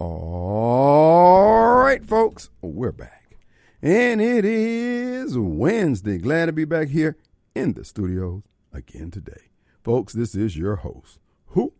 All 0.00 1.74
right, 1.74 2.02
folks, 2.02 2.48
we're 2.62 2.90
back. 2.90 3.36
And 3.82 4.18
it 4.18 4.46
is 4.46 5.36
Wednesday. 5.36 6.16
Glad 6.16 6.46
to 6.46 6.52
be 6.52 6.64
back 6.64 6.88
here 6.88 7.18
in 7.54 7.74
the 7.74 7.84
studios 7.84 8.40
again 8.72 9.10
today. 9.10 9.50
Folks, 9.84 10.14
this 10.14 10.34
is 10.34 10.56
your 10.56 10.76
host, 10.76 11.18
who 11.48 11.74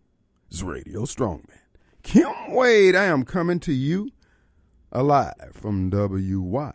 is 0.51 0.63
Radio 0.63 1.05
Strongman. 1.05 1.61
Kim 2.03 2.31
Wade, 2.51 2.95
I 2.95 3.07
am 3.07 3.25
coming 3.25 3.59
to 3.61 3.73
you 3.73 4.11
alive 4.93 5.53
from 5.55 5.91
WYAB 5.91 6.75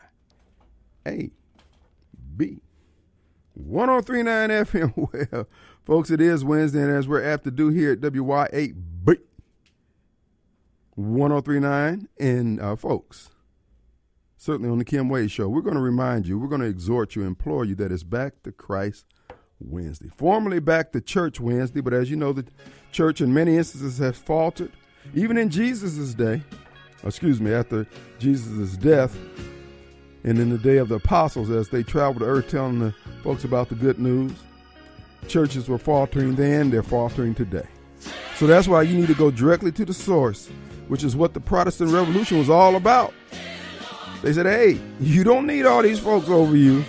1039 3.54 4.50
FM. 4.50 4.94
Well, 5.32 5.48
folks, 5.84 6.10
it 6.10 6.22
is 6.22 6.44
Wednesday, 6.44 6.82
and 6.82 6.92
as 6.92 7.08
we're 7.08 7.24
apt 7.24 7.44
to 7.44 7.52
do 7.52 7.70
here 7.70 7.92
at 7.92 8.00
WYAB 8.00 8.95
1039, 10.96 12.08
and 12.20 12.60
uh, 12.60 12.76
folks, 12.76 13.30
certainly 14.38 14.70
on 14.70 14.78
the 14.78 14.86
Kim 14.86 15.10
Wade 15.10 15.32
Show, 15.32 15.50
we're 15.50 15.62
going 15.62 15.76
to 15.76 15.82
remind 15.82 16.28
you, 16.28 16.40
we're 16.40 16.48
going 16.48 16.62
to 16.62 16.68
exhort 16.68 17.16
you, 17.16 17.24
implore 17.24 17.66
you 17.66 17.76
that 17.76 17.92
it's 17.92 18.04
back 18.04 18.42
to 18.44 18.52
Christ 18.52 19.06
Wednesday. 19.60 20.10
Formerly 20.16 20.60
back 20.60 20.92
to 20.92 21.02
church 21.02 21.40
Wednesday, 21.40 21.82
but 21.82 21.94
as 21.94 22.10
you 22.10 22.16
know, 22.16 22.34
the 22.34 22.46
church 22.92 23.22
in 23.22 23.34
many 23.34 23.58
instances 23.58 23.98
has 23.98 24.18
faltered. 24.18 24.72
Even 25.14 25.38
in 25.38 25.50
Jesus' 25.50 26.14
day, 26.14 26.42
excuse 27.04 27.40
me, 27.40 27.54
after 27.54 27.86
Jesus' 28.20 28.78
death, 28.78 29.18
and 30.26 30.40
in 30.40 30.50
the 30.50 30.58
day 30.58 30.78
of 30.78 30.90
the 30.90 30.96
apostles 30.96 31.52
as 31.52 31.70
they 31.70 31.84
traveled 31.84 32.24
the 32.24 32.26
earth 32.26 32.50
telling 32.50 32.80
the 32.80 32.94
folks 33.24 33.44
about 33.44 33.70
the 33.70 33.76
good 33.76 34.00
news. 34.00 34.32
Churches 35.28 35.70
were 35.70 35.78
faltering 35.78 36.36
then, 36.36 36.72
they're 36.72 36.84
faltering 36.84 37.36
today. 37.36 37.68
So 38.36 38.48
that's 38.48 38.68
why 38.68 38.82
you 38.82 38.98
need 38.98 39.08
to 39.08 39.14
go 39.14 39.30
directly 39.30 39.72
to 39.74 39.86
the 39.86 39.94
source, 39.94 40.50
which 40.88 41.04
is 41.04 41.16
what 41.16 41.34
the 41.34 41.40
Protestant 41.40 41.92
Revolution 41.92 42.38
was 42.38 42.50
all 42.50 42.76
about. 42.76 43.14
They 44.22 44.34
said, 44.34 44.46
hey, 44.46 44.80
you 45.00 45.24
don't 45.24 45.46
need 45.46 45.66
all 45.66 45.82
these 45.82 46.00
folks 46.00 46.30
over 46.30 46.56
you. 46.56 46.84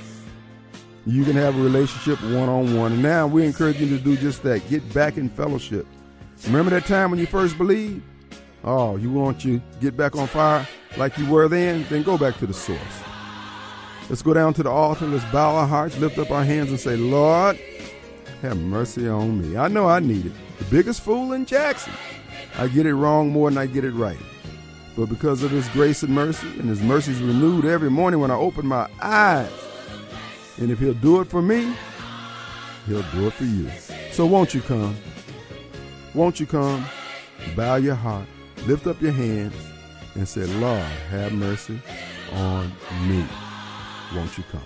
You 1.06 1.24
can 1.24 1.36
have 1.36 1.56
a 1.56 1.62
relationship 1.62 2.20
one 2.22 2.48
on 2.48 2.76
one. 2.76 2.92
And 2.92 3.02
now 3.02 3.26
we 3.26 3.44
encourage 3.44 3.80
you 3.80 3.88
to 3.96 4.02
do 4.02 4.16
just 4.16 4.42
that. 4.42 4.68
Get 4.68 4.92
back 4.92 5.16
in 5.16 5.28
fellowship. 5.28 5.86
Remember 6.46 6.70
that 6.70 6.86
time 6.86 7.10
when 7.10 7.20
you 7.20 7.26
first 7.26 7.56
believed? 7.58 8.02
Oh, 8.64 8.96
you 8.96 9.12
want 9.12 9.44
you 9.44 9.62
get 9.80 9.96
back 9.96 10.16
on 10.16 10.26
fire 10.26 10.66
like 10.96 11.16
you 11.18 11.30
were 11.30 11.46
then? 11.46 11.86
Then 11.88 12.02
go 12.02 12.18
back 12.18 12.36
to 12.38 12.46
the 12.46 12.54
source. 12.54 12.80
Let's 14.08 14.22
go 14.22 14.34
down 14.34 14.54
to 14.54 14.62
the 14.62 14.70
altar. 14.70 15.06
Let's 15.06 15.24
bow 15.32 15.54
our 15.56 15.66
hearts, 15.66 15.98
lift 15.98 16.18
up 16.18 16.30
our 16.30 16.44
hands, 16.44 16.70
and 16.70 16.80
say, 16.80 16.96
Lord, 16.96 17.58
have 18.42 18.56
mercy 18.56 19.08
on 19.08 19.40
me. 19.40 19.56
I 19.56 19.68
know 19.68 19.88
I 19.88 20.00
need 20.00 20.26
it. 20.26 20.32
The 20.58 20.64
biggest 20.64 21.02
fool 21.02 21.32
in 21.32 21.44
Jackson. 21.46 21.92
I 22.58 22.68
get 22.68 22.86
it 22.86 22.94
wrong 22.94 23.30
more 23.30 23.50
than 23.50 23.58
I 23.58 23.66
get 23.66 23.84
it 23.84 23.92
right. 23.92 24.18
But 24.96 25.06
because 25.06 25.42
of 25.42 25.50
His 25.50 25.68
grace 25.68 26.02
and 26.02 26.14
mercy, 26.14 26.48
and 26.58 26.68
His 26.68 26.80
mercy 26.80 27.12
is 27.12 27.20
renewed 27.20 27.66
every 27.66 27.90
morning 27.90 28.20
when 28.20 28.30
I 28.30 28.36
open 28.36 28.66
my 28.66 28.88
eyes, 29.00 29.52
and 30.58 30.70
if 30.70 30.78
He'll 30.78 30.94
do 30.94 31.20
it 31.20 31.28
for 31.28 31.42
me, 31.42 31.74
He'll 32.86 33.04
do 33.12 33.26
it 33.26 33.32
for 33.34 33.44
you. 33.44 33.70
So 34.12 34.24
won't 34.24 34.54
you 34.54 34.62
come? 34.62 34.96
Won't 36.14 36.40
you 36.40 36.46
come? 36.46 36.86
Bow 37.54 37.76
your 37.76 37.94
heart, 37.94 38.26
lift 38.66 38.86
up 38.86 39.00
your 39.02 39.12
hands, 39.12 39.54
and 40.14 40.26
say, 40.26 40.46
Lord, 40.46 40.80
have 41.10 41.32
mercy 41.32 41.78
on 42.32 42.72
me. 43.06 43.24
Won't 44.14 44.38
you 44.38 44.44
come? 44.50 44.62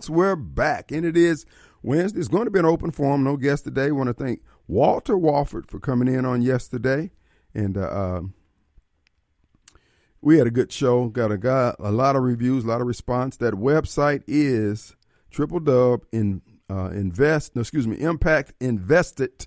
Folks, 0.05 0.11
we're 0.11 0.37
back, 0.37 0.93
and 0.93 1.05
it 1.07 1.17
is 1.17 1.47
Wednesday. 1.83 2.19
It's 2.19 2.29
going 2.29 2.45
to 2.45 2.51
be 2.51 2.59
an 2.59 2.67
open 2.67 2.91
forum. 2.91 3.25
No 3.25 3.37
guest 3.37 3.65
today. 3.65 3.91
want 3.91 4.09
to 4.09 4.15
thank 4.15 4.43
Walter 4.69 5.17
Walford 5.17 5.67
for 5.67 5.79
coming 5.79 6.13
in 6.13 6.25
on 6.25 6.43
yesterday, 6.43 7.11
and 7.55 7.77
uh, 7.79 7.81
uh, 7.81 8.21
we 10.21 10.37
had 10.39 10.47
a 10.47 10.51
good 10.51 10.73
show. 10.73 11.09
Got 11.09 11.33
a 11.33 11.39
got 11.39 11.77
a 11.79 11.91
lot 11.91 12.17
of 12.17 12.23
reviews, 12.23 12.65
a 12.65 12.69
lot 12.69 12.81
of 12.81 12.87
response. 12.87 13.37
That 13.39 13.55
website 13.55 14.23
is 14.27 14.95
triple 15.31 15.61
dub 15.61 16.05
in 16.13 16.43
uh, 16.69 16.91
invest. 16.91 17.57
No, 17.57 17.61
excuse 17.61 17.87
me, 17.87 17.97
impactinvested 17.97 19.47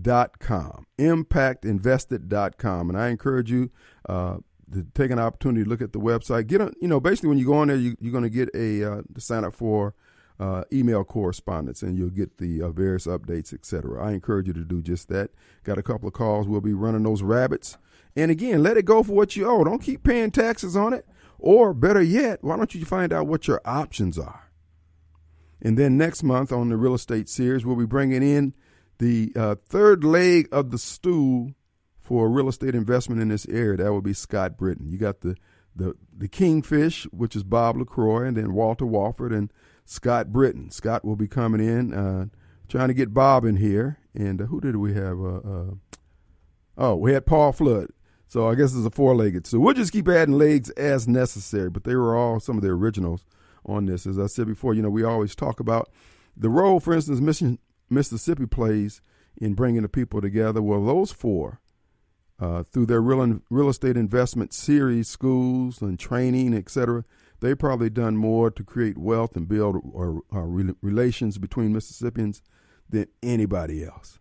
dot 0.00 0.38
com 0.38 0.86
impactinvested.com 0.98 2.88
and 2.88 2.96
i 2.96 3.08
encourage 3.08 3.50
you 3.50 3.72
uh, 4.08 4.36
to 4.72 4.86
take 4.94 5.10
an 5.10 5.18
opportunity 5.18 5.64
to 5.64 5.68
look 5.68 5.82
at 5.82 5.92
the 5.92 6.00
website. 6.00 6.46
Get 6.46 6.60
a, 6.60 6.72
you 6.80 6.88
know, 6.88 7.00
basically 7.00 7.28
when 7.28 7.38
you 7.38 7.46
go 7.46 7.54
on 7.54 7.68
there, 7.68 7.76
you, 7.76 7.96
are 8.04 8.10
going 8.10 8.24
to 8.24 8.30
get 8.30 8.48
a 8.54 8.84
uh, 8.84 9.02
to 9.14 9.20
sign 9.20 9.44
up 9.44 9.54
for 9.54 9.94
uh, 10.38 10.64
email 10.72 11.04
correspondence, 11.04 11.82
and 11.82 11.96
you'll 11.96 12.10
get 12.10 12.38
the 12.38 12.62
uh, 12.62 12.70
various 12.70 13.06
updates, 13.06 13.52
etc. 13.52 14.02
I 14.02 14.12
encourage 14.12 14.46
you 14.46 14.54
to 14.54 14.64
do 14.64 14.80
just 14.80 15.08
that. 15.08 15.30
Got 15.64 15.78
a 15.78 15.82
couple 15.82 16.08
of 16.08 16.14
calls. 16.14 16.48
We'll 16.48 16.60
be 16.60 16.72
running 16.72 17.02
those 17.02 17.22
rabbits, 17.22 17.76
and 18.16 18.30
again, 18.30 18.62
let 18.62 18.76
it 18.76 18.84
go 18.84 19.02
for 19.02 19.12
what 19.12 19.36
you 19.36 19.48
owe. 19.48 19.64
Don't 19.64 19.82
keep 19.82 20.02
paying 20.02 20.30
taxes 20.30 20.76
on 20.76 20.92
it, 20.92 21.06
or 21.38 21.74
better 21.74 22.02
yet, 22.02 22.42
why 22.42 22.56
don't 22.56 22.74
you 22.74 22.84
find 22.84 23.12
out 23.12 23.26
what 23.26 23.48
your 23.48 23.60
options 23.64 24.18
are? 24.18 24.50
And 25.62 25.78
then 25.78 25.98
next 25.98 26.22
month 26.22 26.52
on 26.52 26.70
the 26.70 26.76
real 26.76 26.94
estate 26.94 27.28
series, 27.28 27.66
we'll 27.66 27.76
be 27.76 27.86
bringing 27.86 28.22
in 28.22 28.54
the 28.98 29.32
uh, 29.36 29.56
third 29.68 30.04
leg 30.04 30.48
of 30.52 30.70
the 30.70 30.78
stool 30.78 31.52
for 32.10 32.26
a 32.26 32.28
real 32.28 32.48
estate 32.48 32.74
investment 32.74 33.22
in 33.22 33.28
this 33.28 33.46
area, 33.46 33.76
that 33.76 33.94
would 33.94 34.02
be 34.02 34.12
Scott 34.12 34.56
Britton. 34.56 34.88
You 34.88 34.98
got 34.98 35.20
the 35.20 35.36
the 35.76 35.94
the 36.12 36.26
Kingfish, 36.26 37.04
which 37.12 37.36
is 37.36 37.44
Bob 37.44 37.76
LaCroix, 37.76 38.24
and 38.24 38.36
then 38.36 38.52
Walter 38.52 38.84
Walford 38.84 39.32
and 39.32 39.52
Scott 39.84 40.32
Britton. 40.32 40.72
Scott 40.72 41.04
will 41.04 41.14
be 41.14 41.28
coming 41.28 41.60
in, 41.60 41.94
uh, 41.94 42.26
trying 42.68 42.88
to 42.88 42.94
get 42.94 43.14
Bob 43.14 43.44
in 43.44 43.58
here. 43.58 43.98
And 44.12 44.42
uh, 44.42 44.46
who 44.46 44.60
did 44.60 44.74
we 44.74 44.92
have? 44.94 45.20
Uh, 45.20 45.36
uh 45.36 45.70
oh, 46.76 46.96
we 46.96 47.12
had 47.12 47.26
Paul 47.26 47.52
Flood. 47.52 47.90
So 48.26 48.48
I 48.48 48.56
guess 48.56 48.74
it's 48.74 48.84
a 48.84 48.90
four 48.90 49.14
legged. 49.14 49.46
So 49.46 49.60
we'll 49.60 49.74
just 49.74 49.92
keep 49.92 50.08
adding 50.08 50.36
legs 50.36 50.68
as 50.70 51.06
necessary. 51.06 51.70
But 51.70 51.84
they 51.84 51.94
were 51.94 52.16
all 52.16 52.40
some 52.40 52.56
of 52.56 52.62
the 52.62 52.70
originals 52.70 53.24
on 53.64 53.86
this. 53.86 54.04
As 54.04 54.18
I 54.18 54.26
said 54.26 54.48
before, 54.48 54.74
you 54.74 54.82
know, 54.82 54.90
we 54.90 55.04
always 55.04 55.36
talk 55.36 55.60
about 55.60 55.88
the 56.36 56.48
role, 56.48 56.80
for 56.80 56.92
instance, 56.92 57.20
Mission, 57.20 57.60
Mississippi 57.88 58.46
plays 58.46 59.00
in 59.36 59.54
bringing 59.54 59.82
the 59.82 59.88
people 59.88 60.20
together. 60.20 60.60
Well, 60.60 60.84
those 60.84 61.12
four 61.12 61.60
uh, 62.40 62.62
through 62.62 62.86
their 62.86 63.02
real 63.02 63.22
in, 63.22 63.42
real 63.50 63.68
estate 63.68 63.96
investment 63.96 64.52
series, 64.52 65.08
schools 65.08 65.82
and 65.82 65.98
training, 65.98 66.54
etc. 66.54 67.04
They've 67.40 67.58
probably 67.58 67.90
done 67.90 68.16
more 68.16 68.50
to 68.50 68.64
create 68.64 68.98
wealth 68.98 69.36
and 69.36 69.48
build 69.48 69.76
or, 69.92 70.22
or 70.30 70.46
re- 70.46 70.74
relations 70.82 71.38
between 71.38 71.72
Mississippians 71.72 72.42
than 72.88 73.06
anybody 73.22 73.84
else. 73.84 74.18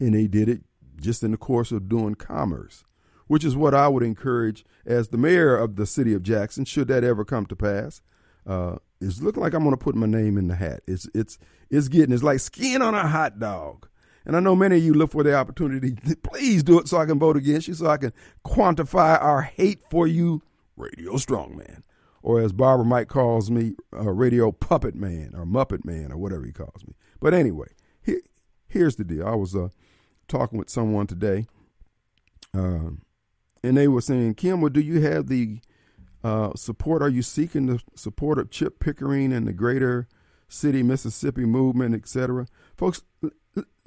And 0.00 0.14
they 0.14 0.26
did 0.26 0.48
it 0.48 0.62
just 0.96 1.22
in 1.22 1.32
the 1.32 1.36
course 1.36 1.72
of 1.72 1.88
doing 1.88 2.14
commerce, 2.14 2.84
which 3.26 3.44
is 3.44 3.56
what 3.56 3.74
I 3.74 3.88
would 3.88 4.02
encourage 4.02 4.64
as 4.86 5.08
the 5.08 5.18
mayor 5.18 5.56
of 5.56 5.76
the 5.76 5.86
city 5.86 6.14
of 6.14 6.22
Jackson, 6.22 6.64
should 6.64 6.88
that 6.88 7.04
ever 7.04 7.24
come 7.24 7.46
to 7.46 7.56
pass. 7.56 8.00
Uh, 8.46 8.76
it's 9.00 9.20
looking 9.20 9.42
like 9.42 9.54
I'm 9.54 9.64
going 9.64 9.72
to 9.72 9.84
put 9.84 9.94
my 9.94 10.06
name 10.06 10.38
in 10.38 10.48
the 10.48 10.54
hat. 10.54 10.82
It's 10.86 11.08
it's 11.14 11.38
it's 11.70 11.88
getting 11.88 12.12
it's 12.12 12.22
like 12.22 12.40
skin 12.40 12.82
on 12.82 12.94
a 12.94 13.06
hot 13.06 13.38
dog. 13.38 13.88
And 14.24 14.36
I 14.36 14.40
know 14.40 14.54
many 14.54 14.76
of 14.76 14.82
you 14.82 14.94
look 14.94 15.12
for 15.12 15.22
the 15.22 15.34
opportunity. 15.34 15.94
Please 16.22 16.62
do 16.62 16.78
it 16.78 16.88
so 16.88 16.98
I 16.98 17.06
can 17.06 17.18
vote 17.18 17.36
against 17.36 17.68
you, 17.68 17.74
so 17.74 17.86
I 17.86 17.96
can 17.96 18.12
quantify 18.44 19.20
our 19.20 19.42
hate 19.42 19.80
for 19.90 20.06
you, 20.06 20.42
Radio 20.76 21.12
Strongman, 21.14 21.82
or 22.22 22.40
as 22.40 22.52
Barbara 22.52 22.86
Mike 22.86 23.08
calls 23.08 23.50
me, 23.50 23.74
uh, 23.92 24.10
Radio 24.10 24.52
Puppet 24.52 24.94
Man 24.94 25.32
or 25.34 25.44
Muppet 25.44 25.84
Man 25.84 26.12
or 26.12 26.16
whatever 26.16 26.44
he 26.44 26.52
calls 26.52 26.86
me. 26.86 26.94
But 27.20 27.34
anyway, 27.34 27.68
here, 28.00 28.20
here's 28.66 28.96
the 28.96 29.04
deal. 29.04 29.26
I 29.26 29.34
was 29.34 29.56
uh, 29.56 29.68
talking 30.28 30.58
with 30.58 30.70
someone 30.70 31.06
today, 31.06 31.46
uh, 32.54 32.90
and 33.64 33.76
they 33.76 33.88
were 33.88 34.00
saying, 34.00 34.34
Kim, 34.34 34.60
well, 34.60 34.70
do 34.70 34.80
you 34.80 35.00
have 35.00 35.26
the 35.28 35.60
uh, 36.24 36.54
support? 36.54 37.02
Are 37.02 37.08
you 37.08 37.22
seeking 37.22 37.66
the 37.66 37.80
support 37.94 38.38
of 38.38 38.50
Chip 38.50 38.78
Pickering 38.78 39.32
and 39.32 39.46
the 39.46 39.52
greater 39.52 40.08
city 40.48 40.82
Mississippi 40.82 41.44
movement, 41.44 41.94
etc.? 41.94 42.46
Folks, 42.76 43.02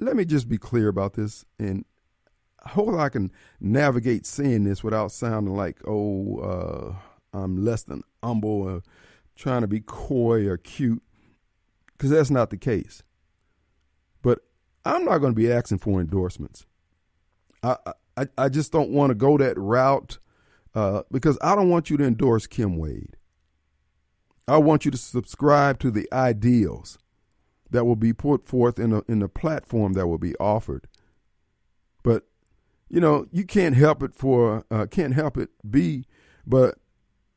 let 0.00 0.16
me 0.16 0.24
just 0.24 0.48
be 0.48 0.58
clear 0.58 0.88
about 0.88 1.14
this, 1.14 1.44
and 1.58 1.84
hope 2.64 2.94
I 2.94 3.08
can 3.08 3.32
navigate 3.60 4.26
saying 4.26 4.64
this 4.64 4.84
without 4.84 5.12
sounding 5.12 5.54
like, 5.54 5.80
oh, 5.86 6.38
uh, 6.38 7.38
I'm 7.38 7.64
less 7.64 7.82
than 7.82 8.02
humble 8.22 8.62
or 8.62 8.82
trying 9.34 9.62
to 9.62 9.66
be 9.66 9.80
coy 9.80 10.46
or 10.46 10.56
cute, 10.56 11.02
because 11.92 12.10
that's 12.10 12.30
not 12.30 12.50
the 12.50 12.56
case. 12.56 13.02
But 14.22 14.40
I'm 14.84 15.04
not 15.04 15.18
going 15.18 15.32
to 15.32 15.40
be 15.40 15.52
asking 15.52 15.78
for 15.78 16.00
endorsements. 16.00 16.66
I, 17.62 17.76
I, 18.16 18.26
I 18.38 18.48
just 18.48 18.72
don't 18.72 18.90
want 18.90 19.10
to 19.10 19.14
go 19.14 19.36
that 19.38 19.58
route 19.58 20.18
uh, 20.74 21.02
because 21.10 21.38
I 21.42 21.54
don't 21.54 21.70
want 21.70 21.90
you 21.90 21.96
to 21.96 22.04
endorse 22.04 22.46
Kim 22.46 22.76
Wade. 22.76 23.16
I 24.48 24.58
want 24.58 24.84
you 24.84 24.90
to 24.90 24.96
subscribe 24.96 25.80
to 25.80 25.90
the 25.90 26.08
ideals 26.12 26.98
that 27.70 27.84
will 27.84 27.96
be 27.96 28.12
put 28.12 28.46
forth 28.46 28.78
in 28.78 28.92
a 28.92 29.02
in 29.08 29.20
the 29.20 29.28
platform 29.28 29.94
that 29.94 30.06
will 30.06 30.18
be 30.18 30.34
offered. 30.36 30.86
But 32.02 32.24
you 32.88 33.00
know, 33.00 33.26
you 33.32 33.44
can't 33.44 33.76
help 33.76 34.02
it 34.02 34.14
for 34.14 34.64
uh, 34.70 34.86
can't 34.86 35.14
help 35.14 35.36
it 35.36 35.50
be, 35.68 36.06
but 36.46 36.76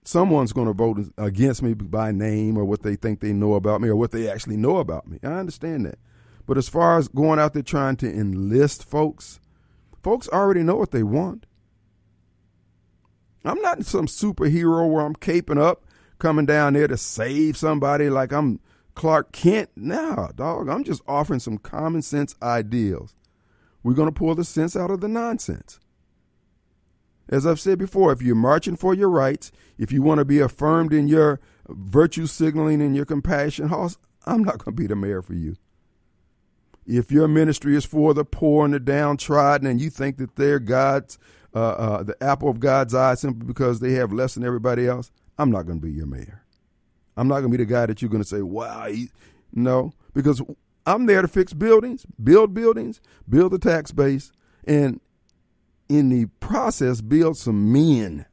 someone's 0.04 0.54
going 0.54 0.68
to 0.68 0.74
vote 0.74 1.00
against 1.18 1.62
me 1.62 1.74
by 1.74 2.12
name 2.12 2.58
or 2.58 2.66
what 2.66 2.84
they 2.84 2.96
think 2.96 3.20
they 3.20 3.34
know 3.34 3.54
about 3.54 3.82
me 3.82 3.90
or 3.90 3.96
what 3.96 4.12
they 4.12 4.30
actually 4.30 4.58
know 4.58 4.78
about 4.78 5.08
me. 5.08 5.20
I 5.24 5.28
understand 5.28 5.86
that. 5.86 6.00
But 6.46 6.58
as 6.58 6.68
far 6.68 6.98
as 6.98 7.08
going 7.08 7.38
out 7.38 7.54
there 7.54 7.62
trying 7.62 7.96
to 7.98 8.12
enlist 8.12 8.84
folks, 8.84 9.40
folks 10.02 10.28
already 10.30 10.64
know 10.64 10.76
what 10.76 10.92
they 10.92 11.04
want. 11.04 11.46
I'm 13.46 13.62
not 13.62 13.86
some 13.86 14.08
superhero 14.08 14.92
where 14.92 15.06
I'm 15.06 15.16
caping 15.16 15.62
up, 15.62 15.86
coming 16.18 16.46
down 16.46 16.74
there 16.74 16.88
to 16.88 16.98
save 16.98 17.56
somebody 17.56 18.10
like 18.10 18.32
I'm 18.32 18.60
Clark 19.00 19.32
Kent. 19.32 19.70
Nah, 19.78 20.28
dog. 20.36 20.68
I'm 20.68 20.84
just 20.84 21.02
offering 21.08 21.40
some 21.40 21.58
common 21.58 22.02
sense 22.02 22.36
ideals. 22.44 23.16
We're 23.82 23.94
going 23.94 24.10
to 24.10 24.14
pull 24.14 24.36
the 24.36 24.44
sense 24.44 24.76
out 24.76 24.92
of 24.92 25.00
the 25.00 25.08
nonsense. 25.08 25.80
As 27.30 27.48
I've 27.48 27.62
said 27.62 27.80
before, 27.80 28.12
if 28.12 28.22
you're 28.22 28.36
marching 28.36 28.76
for 28.76 28.94
your 28.94 29.10
rights, 29.10 29.54
if 29.78 29.94
you 29.94 30.02
want 30.02 30.20
to 30.20 30.26
be 30.26 30.42
affirmed 30.42 30.92
in 30.92 31.08
your 31.08 31.40
virtue 31.70 32.28
signaling 32.28 32.82
and 32.82 32.94
your 32.94 33.06
compassion, 33.06 33.72
I'm 34.26 34.44
not 34.44 34.58
going 34.58 34.76
to 34.76 34.82
be 34.82 34.88
the 34.88 34.98
mayor 34.98 35.22
for 35.22 35.34
you. 35.34 35.56
If 36.86 37.10
your 37.10 37.30
ministry 37.30 37.78
is 37.78 37.86
for 37.86 38.14
the 38.14 38.26
poor 38.26 38.66
and 38.66 38.74
the 38.74 38.82
downtrodden, 38.82 39.66
and 39.66 39.80
you 39.80 39.90
think 39.90 40.18
that 40.18 40.36
they're 40.36 40.60
God's, 40.60 41.18
uh, 41.56 41.60
uh, 41.60 42.04
the 42.04 42.22
apple 42.22 42.50
of 42.50 42.60
God's 42.60 42.94
eye 42.94 43.16
simply 43.16 43.48
because 43.48 43.80
they 43.80 43.94
have 43.94 44.12
less 44.12 44.34
than 44.34 44.44
everybody 44.44 44.90
else, 44.90 45.10
I'm 45.38 45.52
not 45.52 45.68
going 45.68 45.80
to 45.80 45.88
be 45.88 45.94
your 45.94 46.06
mayor. 46.06 46.44
I'm 47.20 47.28
not 47.28 47.42
going 47.42 47.52
to 47.52 47.58
be 47.58 47.66
the 47.66 47.70
guy 47.70 47.86
that 47.86 48.02
you're 48.02 48.10
going 48.10 48.24
to 48.24 48.30
say, 48.30 48.42
wow, 48.42 48.88
he, 48.88 49.10
no, 49.52 49.92
because 50.14 50.42
I'm 50.86 51.06
there 51.06 51.22
to 51.22 51.28
fix 51.28 51.52
buildings, 51.52 52.06
build 52.24 52.54
buildings, 52.54 53.02
build 53.28 53.52
the 53.52 53.60
tax 53.60 53.92
base, 53.92 54.32
and 54.64 55.02
in 55.90 56.08
the 56.08 56.28
process, 56.40 57.02
build 57.02 57.36
some 57.36 57.74
men. 57.74 58.26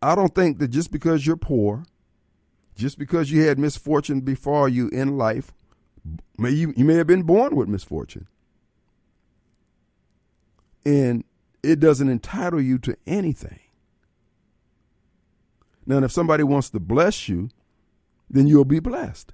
I 0.00 0.14
don't 0.14 0.32
think 0.32 0.60
that 0.60 0.68
just 0.68 0.92
because 0.92 1.26
you're 1.26 1.36
poor, 1.36 1.84
just 2.76 3.00
because 3.00 3.32
you 3.32 3.42
had 3.42 3.58
misfortune 3.58 4.20
before 4.20 4.68
you 4.68 4.90
in 4.90 5.18
life, 5.18 5.52
may 6.38 6.50
you, 6.50 6.72
you 6.76 6.84
may 6.84 6.94
have 6.94 7.08
been 7.08 7.24
born 7.24 7.56
with 7.56 7.66
misfortune. 7.66 8.28
And 10.86 11.24
it 11.64 11.80
doesn't 11.80 12.08
entitle 12.08 12.60
you 12.60 12.78
to 12.78 12.96
anything. 13.08 13.58
Now, 15.86 16.02
if 16.02 16.12
somebody 16.12 16.42
wants 16.42 16.70
to 16.70 16.80
bless 16.80 17.28
you, 17.28 17.50
then 18.28 18.46
you'll 18.46 18.64
be 18.64 18.80
blessed. 18.80 19.32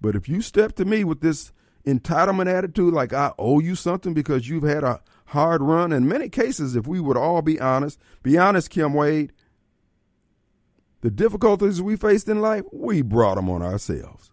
But 0.00 0.16
if 0.16 0.28
you 0.28 0.40
step 0.40 0.74
to 0.76 0.84
me 0.84 1.04
with 1.04 1.20
this 1.20 1.52
entitlement 1.86 2.46
attitude, 2.46 2.94
like 2.94 3.12
I 3.12 3.32
owe 3.38 3.60
you 3.60 3.74
something 3.74 4.14
because 4.14 4.48
you've 4.48 4.62
had 4.62 4.84
a 4.84 5.00
hard 5.26 5.62
run, 5.62 5.92
in 5.92 6.08
many 6.08 6.28
cases, 6.28 6.76
if 6.76 6.86
we 6.86 7.00
would 7.00 7.16
all 7.16 7.42
be 7.42 7.60
honest, 7.60 7.98
be 8.22 8.38
honest, 8.38 8.70
Kim 8.70 8.94
Wade, 8.94 9.32
the 11.00 11.10
difficulties 11.10 11.82
we 11.82 11.96
faced 11.96 12.28
in 12.28 12.40
life, 12.40 12.62
we 12.72 13.02
brought 13.02 13.34
them 13.34 13.50
on 13.50 13.62
ourselves. 13.62 14.30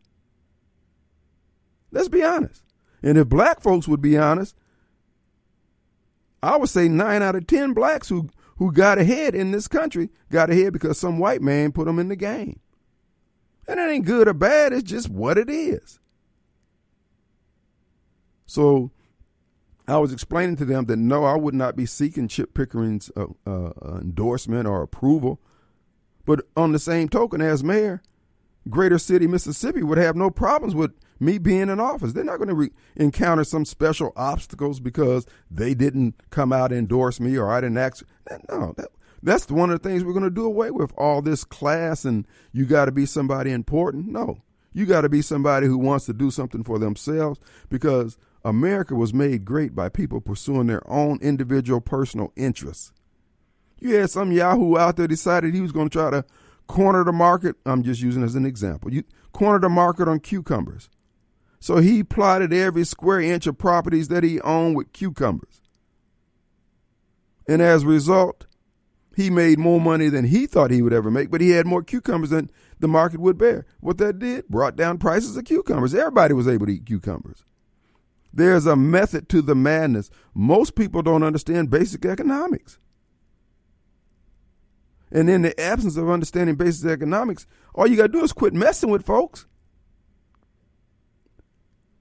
Let's 1.91 2.09
be 2.09 2.23
honest. 2.23 2.63
And 3.01 3.17
if 3.17 3.27
black 3.27 3.61
folks 3.61 3.87
would 3.87 4.01
be 4.01 4.17
honest, 4.17 4.55
I 6.43 6.57
would 6.57 6.69
say 6.69 6.87
nine 6.87 7.23
out 7.23 7.35
of 7.35 7.47
ten 7.47 7.73
blacks 7.73 8.09
who 8.09 8.29
who 8.59 8.73
got 8.73 8.97
ahead 8.99 9.33
in 9.33 9.51
this 9.51 9.69
country 9.69 10.09
got 10.29 10.49
ahead 10.49 10.73
because 10.73 10.99
some 10.99 11.17
white 11.17 11.41
man 11.41 11.71
put 11.71 11.85
them 11.85 11.97
in 11.97 12.09
the 12.09 12.15
game. 12.15 12.59
And 13.67 13.79
it 13.79 13.89
ain't 13.89 14.05
good 14.05 14.27
or 14.27 14.33
bad, 14.33 14.73
it's 14.73 14.83
just 14.83 15.09
what 15.09 15.37
it 15.37 15.49
is. 15.49 15.99
So 18.45 18.91
I 19.87 19.97
was 19.97 20.11
explaining 20.11 20.57
to 20.57 20.65
them 20.65 20.85
that 20.85 20.97
no, 20.97 21.23
I 21.23 21.35
would 21.35 21.53
not 21.53 21.77
be 21.77 21.85
seeking 21.85 22.27
Chip 22.27 22.53
Pickering's 22.53 23.09
uh, 23.15 23.27
uh, 23.47 23.99
endorsement 24.01 24.67
or 24.67 24.81
approval. 24.81 25.39
But 26.25 26.41
on 26.57 26.73
the 26.73 26.79
same 26.79 27.07
token, 27.07 27.41
as 27.41 27.63
mayor, 27.63 28.01
Greater 28.69 28.99
City, 28.99 29.25
Mississippi 29.25 29.83
would 29.83 29.97
have 29.97 30.17
no 30.17 30.29
problems 30.29 30.75
with 30.75 30.91
me 31.19 31.37
being 31.37 31.69
in 31.69 31.79
office. 31.79 32.13
They're 32.13 32.23
not 32.23 32.37
going 32.37 32.49
to 32.49 32.55
re- 32.55 32.71
encounter 32.95 33.43
some 33.43 33.65
special 33.65 34.13
obstacles 34.15 34.79
because 34.79 35.25
they 35.51 35.73
didn't 35.73 36.15
come 36.29 36.53
out 36.53 36.71
and 36.71 36.79
endorse 36.79 37.19
me 37.19 37.37
or 37.37 37.51
I 37.51 37.61
didn't 37.61 37.77
ask. 37.77 38.05
No, 38.49 38.73
that, 38.77 38.89
that's 39.21 39.49
one 39.49 39.69
of 39.69 39.81
the 39.81 39.89
things 39.89 40.03
we're 40.03 40.13
going 40.13 40.23
to 40.23 40.29
do 40.29 40.45
away 40.45 40.71
with. 40.71 40.93
All 40.97 41.21
this 41.21 41.43
class 41.43 42.05
and 42.05 42.25
you 42.51 42.65
got 42.65 42.85
to 42.85 42.91
be 42.91 43.05
somebody 43.05 43.51
important. 43.51 44.07
No, 44.07 44.41
you 44.71 44.85
got 44.85 45.01
to 45.01 45.09
be 45.09 45.21
somebody 45.21 45.67
who 45.67 45.77
wants 45.77 46.05
to 46.05 46.13
do 46.13 46.31
something 46.31 46.63
for 46.63 46.79
themselves 46.79 47.39
because 47.69 48.17
America 48.45 48.95
was 48.95 49.13
made 49.13 49.43
great 49.43 49.75
by 49.75 49.89
people 49.89 50.21
pursuing 50.21 50.67
their 50.67 50.89
own 50.89 51.19
individual 51.21 51.81
personal 51.81 52.31
interests. 52.35 52.93
You 53.79 53.95
had 53.95 54.09
some 54.09 54.31
Yahoo 54.31 54.77
out 54.77 54.97
there 54.97 55.07
decided 55.07 55.53
he 55.53 55.61
was 55.61 55.71
going 55.71 55.89
to 55.89 55.97
try 55.97 56.11
to 56.11 56.25
corner 56.67 57.03
the 57.03 57.11
market. 57.11 57.55
I'm 57.65 57.83
just 57.83 58.01
using 58.01 58.23
as 58.23 58.35
an 58.35 58.45
example. 58.45 58.93
You 58.93 59.03
corner 59.33 59.59
the 59.59 59.69
market 59.69 60.07
on 60.07 60.19
cucumbers. 60.19 60.89
So 61.59 61.77
he 61.77 62.03
plotted 62.03 62.53
every 62.53 62.85
square 62.85 63.19
inch 63.19 63.45
of 63.47 63.57
properties 63.57 64.07
that 64.07 64.23
he 64.23 64.39
owned 64.41 64.75
with 64.75 64.93
cucumbers. 64.93 65.61
And 67.47 67.61
as 67.61 67.83
a 67.83 67.87
result, 67.87 68.45
he 69.15 69.29
made 69.29 69.59
more 69.59 69.81
money 69.81 70.07
than 70.07 70.25
he 70.25 70.47
thought 70.47 70.71
he 70.71 70.81
would 70.81 70.93
ever 70.93 71.11
make, 71.11 71.29
but 71.29 71.41
he 71.41 71.49
had 71.49 71.67
more 71.67 71.83
cucumbers 71.83 72.29
than 72.29 72.49
the 72.79 72.87
market 72.87 73.19
would 73.19 73.37
bear. 73.37 73.65
What 73.81 73.97
that 73.97 74.19
did 74.19 74.47
brought 74.47 74.77
down 74.77 74.97
prices 74.97 75.35
of 75.35 75.43
cucumbers. 75.45 75.93
Everybody 75.93 76.33
was 76.33 76.47
able 76.47 76.67
to 76.67 76.73
eat 76.73 76.85
cucumbers. 76.85 77.43
There's 78.31 78.65
a 78.65 78.75
method 78.75 79.27
to 79.29 79.41
the 79.41 79.55
madness. 79.55 80.09
Most 80.33 80.75
people 80.75 81.01
don't 81.01 81.23
understand 81.23 81.69
basic 81.69 82.05
economics. 82.05 82.77
And 85.11 85.29
in 85.29 85.41
the 85.41 85.59
absence 85.59 85.97
of 85.97 86.09
understanding 86.09 86.55
basic 86.55 86.89
economics, 86.89 87.47
all 87.73 87.87
you 87.87 87.97
got 87.97 88.07
to 88.07 88.19
do 88.19 88.23
is 88.23 88.31
quit 88.31 88.53
messing 88.53 88.91
with 88.91 89.05
folks. 89.05 89.47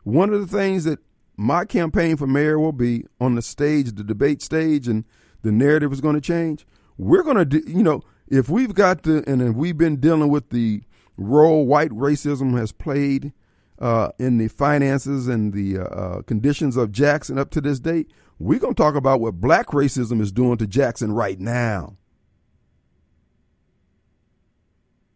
One 0.04 0.32
of 0.32 0.40
the 0.40 0.58
things 0.58 0.84
that 0.84 0.98
my 1.36 1.64
campaign 1.64 2.16
for 2.16 2.26
mayor 2.26 2.58
will 2.58 2.72
be 2.72 3.04
on 3.20 3.36
the 3.36 3.42
stage, 3.42 3.92
the 3.92 4.04
debate 4.04 4.42
stage, 4.42 4.88
and 4.88 5.04
the 5.42 5.52
narrative 5.52 5.92
is 5.92 6.00
going 6.00 6.16
to 6.16 6.20
change. 6.20 6.66
We're 6.96 7.22
going 7.22 7.48
to 7.48 7.70
you 7.70 7.82
know, 7.82 8.02
if 8.26 8.48
we've 8.48 8.74
got 8.74 9.04
the, 9.04 9.22
and 9.26 9.54
we've 9.54 9.78
been 9.78 9.96
dealing 9.96 10.30
with 10.30 10.50
the 10.50 10.82
role 11.16 11.66
white 11.66 11.90
racism 11.90 12.58
has 12.58 12.72
played 12.72 13.32
uh, 13.78 14.10
in 14.18 14.38
the 14.38 14.48
finances 14.48 15.28
and 15.28 15.52
the 15.52 15.78
uh, 15.78 15.82
uh 15.82 16.22
conditions 16.22 16.76
of 16.76 16.90
Jackson 16.90 17.38
up 17.38 17.50
to 17.50 17.60
this 17.60 17.78
date, 17.78 18.10
we're 18.38 18.58
going 18.58 18.74
to 18.74 18.82
talk 18.82 18.96
about 18.96 19.20
what 19.20 19.40
black 19.40 19.68
racism 19.68 20.20
is 20.20 20.32
doing 20.32 20.58
to 20.58 20.66
Jackson 20.66 21.12
right 21.12 21.38
now. 21.38 21.96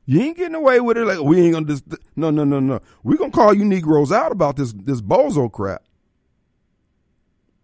You 0.05 0.21
ain't 0.21 0.37
getting 0.37 0.57
away 0.57 0.81
with 0.81 0.99
it. 0.99 1.05
Like 1.05 1.21
we 1.21 1.41
ain't 1.41 1.55
gonna 1.55 1.67
just 1.67 1.85
no 2.17 2.31
no 2.31 2.45
no 2.45 2.59
no. 2.61 2.81
We 3.03 3.17
gonna 3.17 3.31
call 3.31 3.55
you 3.55 3.65
Negroes 3.65 4.11
out 4.11 4.33
about 4.33 4.57
this 4.57 4.73
this 4.73 5.01
bozo 5.01 5.51
crap. 5.51 5.83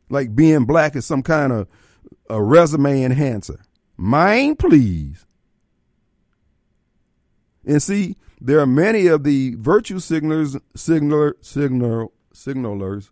Like 0.09 0.35
being 0.35 0.65
black 0.65 0.95
is 0.97 1.05
some 1.05 1.23
kind 1.23 1.53
of 1.53 1.69
a 2.31 2.43
resume 2.43 3.03
enhancer. 3.03 3.61
Mind, 3.97 4.59
please. 4.59 5.27
And 7.67 7.83
see, 7.83 8.17
there 8.41 8.61
are 8.61 8.67
many 8.67 9.09
of 9.09 9.25
the 9.25 9.57
virtue 9.57 9.99
signalers, 9.99 10.59
signaler, 10.75 11.37
signal, 11.43 12.13
signalers, 12.33 13.11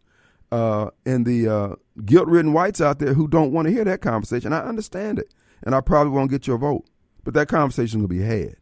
uh, 0.52 0.90
and 1.04 1.26
the 1.26 1.48
uh, 1.48 1.74
guilt-ridden 2.04 2.52
whites 2.52 2.80
out 2.80 3.00
there 3.00 3.12
who 3.12 3.28
don't 3.28 3.52
want 3.52 3.66
to 3.66 3.74
hear 3.74 3.84
that 3.84 4.00
conversation. 4.00 4.52
I 4.52 4.60
understand 4.60 5.18
it, 5.18 5.34
and 5.62 5.74
I 5.74 5.80
probably 5.82 6.12
won't 6.12 6.30
get 6.30 6.46
your 6.46 6.56
vote, 6.56 6.84
but 7.24 7.34
that 7.34 7.48
conversation 7.48 8.00
will 8.00 8.08
be 8.08 8.22
had 8.22 8.56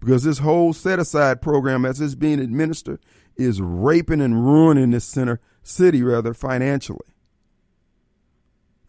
because 0.00 0.24
this 0.24 0.38
whole 0.38 0.72
set-aside 0.72 1.42
program, 1.42 1.84
as 1.84 2.00
it's 2.00 2.14
being 2.14 2.40
administered, 2.40 3.00
is 3.36 3.60
raping 3.60 4.20
and 4.20 4.44
ruining 4.44 4.90
this 4.90 5.04
center 5.04 5.40
city 5.62 6.02
rather 6.02 6.34
financially, 6.34 6.98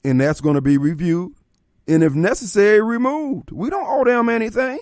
and 0.03 0.21
that's 0.21 0.41
going 0.41 0.55
to 0.55 0.61
be 0.61 0.77
reviewed, 0.77 1.33
and 1.87 2.03
if 2.03 2.13
necessary, 2.13 2.81
removed. 2.81 3.51
We 3.51 3.69
don't 3.69 3.87
owe 3.87 4.03
them 4.03 4.29
anything. 4.29 4.79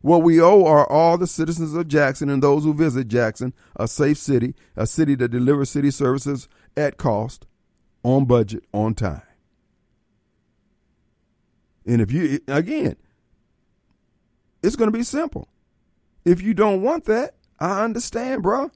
What 0.00 0.22
we 0.24 0.40
owe 0.40 0.64
are 0.66 0.90
all 0.90 1.16
the 1.16 1.28
citizens 1.28 1.74
of 1.74 1.86
Jackson 1.86 2.28
and 2.28 2.42
those 2.42 2.64
who 2.64 2.74
visit 2.74 3.06
Jackson, 3.06 3.54
a 3.76 3.86
safe 3.86 4.18
city, 4.18 4.54
a 4.74 4.84
city 4.86 5.14
that 5.14 5.28
delivers 5.30 5.70
city 5.70 5.92
services 5.92 6.48
at 6.76 6.96
cost, 6.96 7.46
on 8.02 8.24
budget, 8.24 8.64
on 8.74 8.94
time. 8.94 9.22
And 11.86 12.00
if 12.00 12.10
you, 12.10 12.40
again, 12.48 12.96
it's 14.62 14.76
going 14.76 14.90
to 14.90 14.96
be 14.96 15.02
simple. 15.02 15.48
If 16.24 16.40
you 16.40 16.54
don't 16.54 16.82
want 16.82 17.04
that, 17.06 17.34
I 17.58 17.82
understand, 17.84 18.42
bro. 18.42 18.70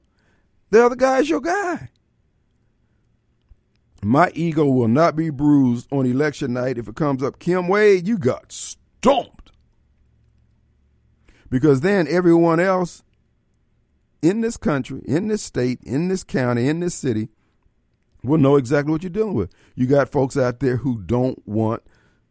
The 0.69 0.85
other 0.85 0.95
guy's 0.95 1.29
your 1.29 1.41
guy. 1.41 1.89
My 4.03 4.31
ego 4.35 4.65
will 4.65 4.87
not 4.87 5.15
be 5.15 5.29
bruised 5.29 5.87
on 5.91 6.05
election 6.05 6.53
night 6.53 6.77
if 6.77 6.87
it 6.87 6.95
comes 6.95 7.23
up, 7.23 7.39
Kim 7.39 7.67
Wade, 7.67 8.07
you 8.07 8.17
got 8.17 8.51
stomped 8.51 9.51
because 11.49 11.81
then 11.81 12.07
everyone 12.09 12.59
else 12.59 13.03
in 14.21 14.41
this 14.41 14.57
country, 14.57 15.01
in 15.05 15.27
this 15.27 15.41
state, 15.41 15.79
in 15.83 16.07
this 16.07 16.23
county, 16.23 16.67
in 16.67 16.79
this 16.79 16.95
city 16.95 17.29
will 18.23 18.37
know 18.37 18.55
exactly 18.55 18.91
what 18.91 19.03
you're 19.03 19.09
dealing 19.09 19.35
with. 19.35 19.51
You 19.75 19.87
got 19.87 20.11
folks 20.11 20.35
out 20.37 20.59
there 20.59 20.77
who 20.77 20.99
don't 20.99 21.45
want 21.47 21.83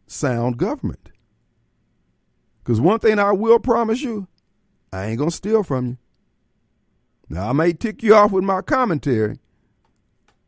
sound 0.05 0.57
government. 0.57 1.09
Because 2.67 2.81
one 2.81 2.99
thing 2.99 3.17
I 3.17 3.31
will 3.31 3.59
promise 3.59 4.01
you, 4.01 4.27
I 4.91 5.05
ain't 5.05 5.19
going 5.19 5.29
to 5.29 5.35
steal 5.35 5.63
from 5.63 5.85
you. 5.87 5.97
Now, 7.29 7.49
I 7.49 7.53
may 7.53 7.71
tick 7.71 8.03
you 8.03 8.13
off 8.13 8.33
with 8.33 8.43
my 8.43 8.61
commentary. 8.61 9.39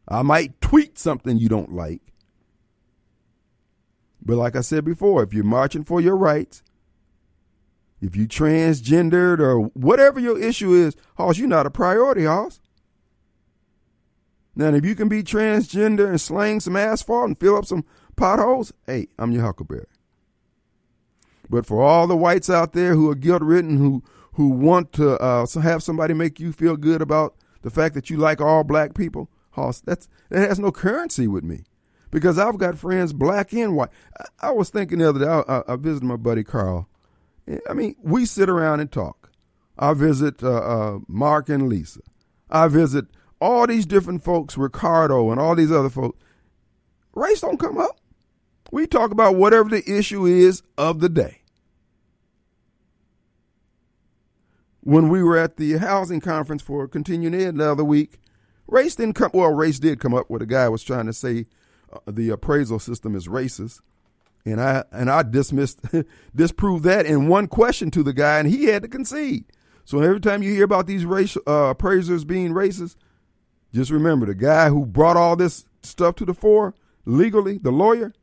I 0.06 0.22
might 0.24 0.60
tweet 0.60 1.00
something 1.00 1.38
you 1.38 1.48
don't 1.48 1.72
like. 1.72 2.02
But 4.22 4.36
like 4.36 4.58
I 4.58 4.60
said 4.60 4.84
before, 4.84 5.24
if 5.24 5.34
you're 5.34 5.46
marching 5.46 5.86
for 5.86 6.02
your 6.02 6.18
rights, 6.18 6.62
if 8.02 8.18
you're 8.18 8.28
transgendered 8.28 9.40
or 9.40 9.62
whatever 9.74 10.20
your 10.20 10.38
issue 10.38 10.74
is, 10.74 10.98
Hoss, 11.16 11.38
you're 11.38 11.48
not 11.48 11.68
a 11.68 11.72
priority, 11.72 12.26
Hoss. 12.26 12.60
Now, 14.58 14.74
if 14.74 14.84
you 14.84 14.94
can 14.94 15.08
be 15.08 15.24
transgender 15.24 16.10
and 16.10 16.20
slang 16.20 16.60
some 16.60 16.76
asphalt 16.76 17.30
and 17.30 17.40
fill 17.40 17.56
up 17.56 17.66
some 17.66 17.86
potholes, 18.18 18.74
hey, 18.88 19.08
I'm 19.18 19.32
your 19.32 19.44
huckleberry. 19.44 19.86
But 21.50 21.65
for 21.65 21.82
all 21.82 22.08
the 22.08 22.18
whites 22.18 22.50
out 22.50 22.74
there 22.74 22.94
who 22.96 23.10
are 23.10 23.15
guilt 23.15 23.41
ridden, 23.41 23.77
who 23.77 24.03
who 24.34 24.50
want 24.50 24.94
to 24.94 25.18
uh, 25.18 25.46
have 25.62 25.84
somebody 25.84 26.13
make 26.13 26.39
you 26.39 26.53
feel 26.53 26.77
good 26.77 27.01
about 27.01 27.36
the 27.62 27.70
fact 27.70 27.96
that 27.96 28.10
you 28.10 28.18
like 28.18 28.39
all 28.39 28.63
black 28.63 28.94
people, 28.94 29.29
Hoss, 29.51 29.82
that's 29.82 30.08
that 30.29 30.48
has 30.48 30.60
no 30.60 30.72
currency 30.72 31.27
with 31.27 31.44
me, 31.44 31.63
because 32.12 32.38
I've 32.38 32.58
got 32.58 32.77
friends 32.77 33.12
black 33.12 33.51
and 33.51 33.75
white. 33.75 33.89
I, 34.18 34.50
I 34.50 34.51
was 34.51 34.70
thinking 34.70 35.00
the 35.00 35.10
other 35.10 35.20
day, 35.20 35.27
I, 35.27 35.74
I 35.74 35.75
visited 35.75 36.06
my 36.06 36.15
buddy 36.15 36.44
Carl 36.44 36.88
I 37.70 37.74
mean, 37.74 37.96
we 38.01 38.25
sit 38.25 38.50
around 38.50 38.79
and 38.79 38.91
talk. 38.91 39.32
I 39.77 39.94
visit 39.94 40.44
uh, 40.44 40.58
uh, 40.58 41.00
Mark 41.08 41.50
and 41.50 41.70
Lisa. 41.70 42.01
I 42.50 42.68
visit 42.68 43.06
all 43.39 43.65
these 43.65 43.86
different 43.86 44.24
folks, 44.24 44.58
Ricardo 44.58 45.32
and 45.32 45.39
all 45.39 45.56
these 45.56 45.72
other 45.72 45.89
folks. 45.89 46.20
Race 47.13 47.41
don't 47.41 47.60
come 47.60 47.77
up. 47.77 48.00
We 48.72 48.86
talk 48.86 49.12
about 49.12 49.36
whatever 49.36 49.70
the 49.70 49.89
issue 49.89 50.25
is 50.25 50.62
of 50.77 51.00
the 51.00 51.10
day. 51.10 51.38
When 54.82 55.10
we 55.10 55.22
were 55.22 55.38
at 55.38 55.58
the 55.58 55.78
housing 55.78 56.22
conference 56.22 56.62
for 56.62 56.88
Continuing 56.88 57.36
Ed 57.36 57.58
the 57.58 57.72
other 57.72 57.84
week, 57.84 58.20
race 58.68 58.96
didn't 58.96 59.16
come. 59.16 59.32
Well, 59.34 59.54
race 59.54 59.80
did 59.80 60.00
come 60.00 60.14
up 60.14 60.30
where 60.30 60.40
the 60.40 60.46
guy 60.46 60.70
was 60.70 60.84
trying 60.84 61.06
to 61.08 61.14
say 61.14 61.48
uh, 61.92 62.00
the 62.08 62.30
appraisal 62.30 62.80
system 62.80 63.16
is 63.16 63.28
racist 63.28 63.82
and 64.46 64.62
I 64.62 64.84
and 64.92 65.10
I 65.10 65.24
dismissed 65.24 65.82
disproved 66.36 66.84
that 66.86 67.06
in 67.06 67.28
one 67.28 67.48
question 67.48 67.92
to 67.92 68.04
the 68.04 68.14
guy, 68.14 68.40
and 68.40 68.50
he 68.50 68.66
had 68.66 68.82
to 68.84 68.88
concede. 68.88 69.46
So 69.86 70.02
every 70.02 70.20
time 70.20 70.44
you 70.44 70.54
hear 70.54 70.66
about 70.66 70.88
these 70.88 71.06
race 71.06 71.36
uh, 71.48 71.72
appraisers 71.72 72.24
being 72.24 72.52
racist, 72.54 72.96
just 73.74 73.92
remember 73.92 74.26
the 74.26 74.36
guy 74.36 74.70
who 74.70 74.86
brought 74.86 75.18
all 75.18 75.36
this 75.36 75.66
stuff 75.82 76.16
to 76.16 76.26
the 76.26 76.34
fore 76.34 76.76
legally, 77.06 77.58
the 77.58 77.72
lawyer. 77.72 78.14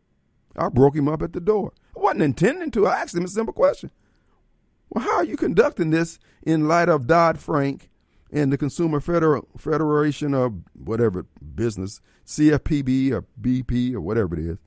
I 0.57 0.69
broke 0.69 0.97
him 0.97 1.09
up 1.09 1.23
at 1.23 1.33
the 1.33 1.41
door. 1.41 1.73
I 1.95 2.01
wasn't 2.01 2.23
intending 2.23 2.71
to. 2.73 2.87
I 2.87 3.01
asked 3.01 3.15
him 3.15 3.25
a 3.25 3.29
simple 3.29 3.53
question. 3.53 3.91
Well, 4.91 5.05
how 5.05 5.17
are 5.17 5.25
you 5.25 5.37
conducting 5.37 5.91
this 5.91 6.19
in 6.43 6.69
light 6.69 6.89
of 6.89 7.07
Dodd 7.07 7.39
Frank 7.39 7.91
and 8.31 8.53
the 8.53 8.59
Consumer 8.59 9.01
Federal 9.01 9.49
Federation 9.57 10.35
of 10.35 10.55
whatever 10.75 11.27
business, 11.55 12.01
CFPB 12.27 13.13
or 13.13 13.25
BP 13.41 13.95
or 13.95 14.01
whatever 14.01 14.35
it 14.35 14.45
is? 14.45 14.59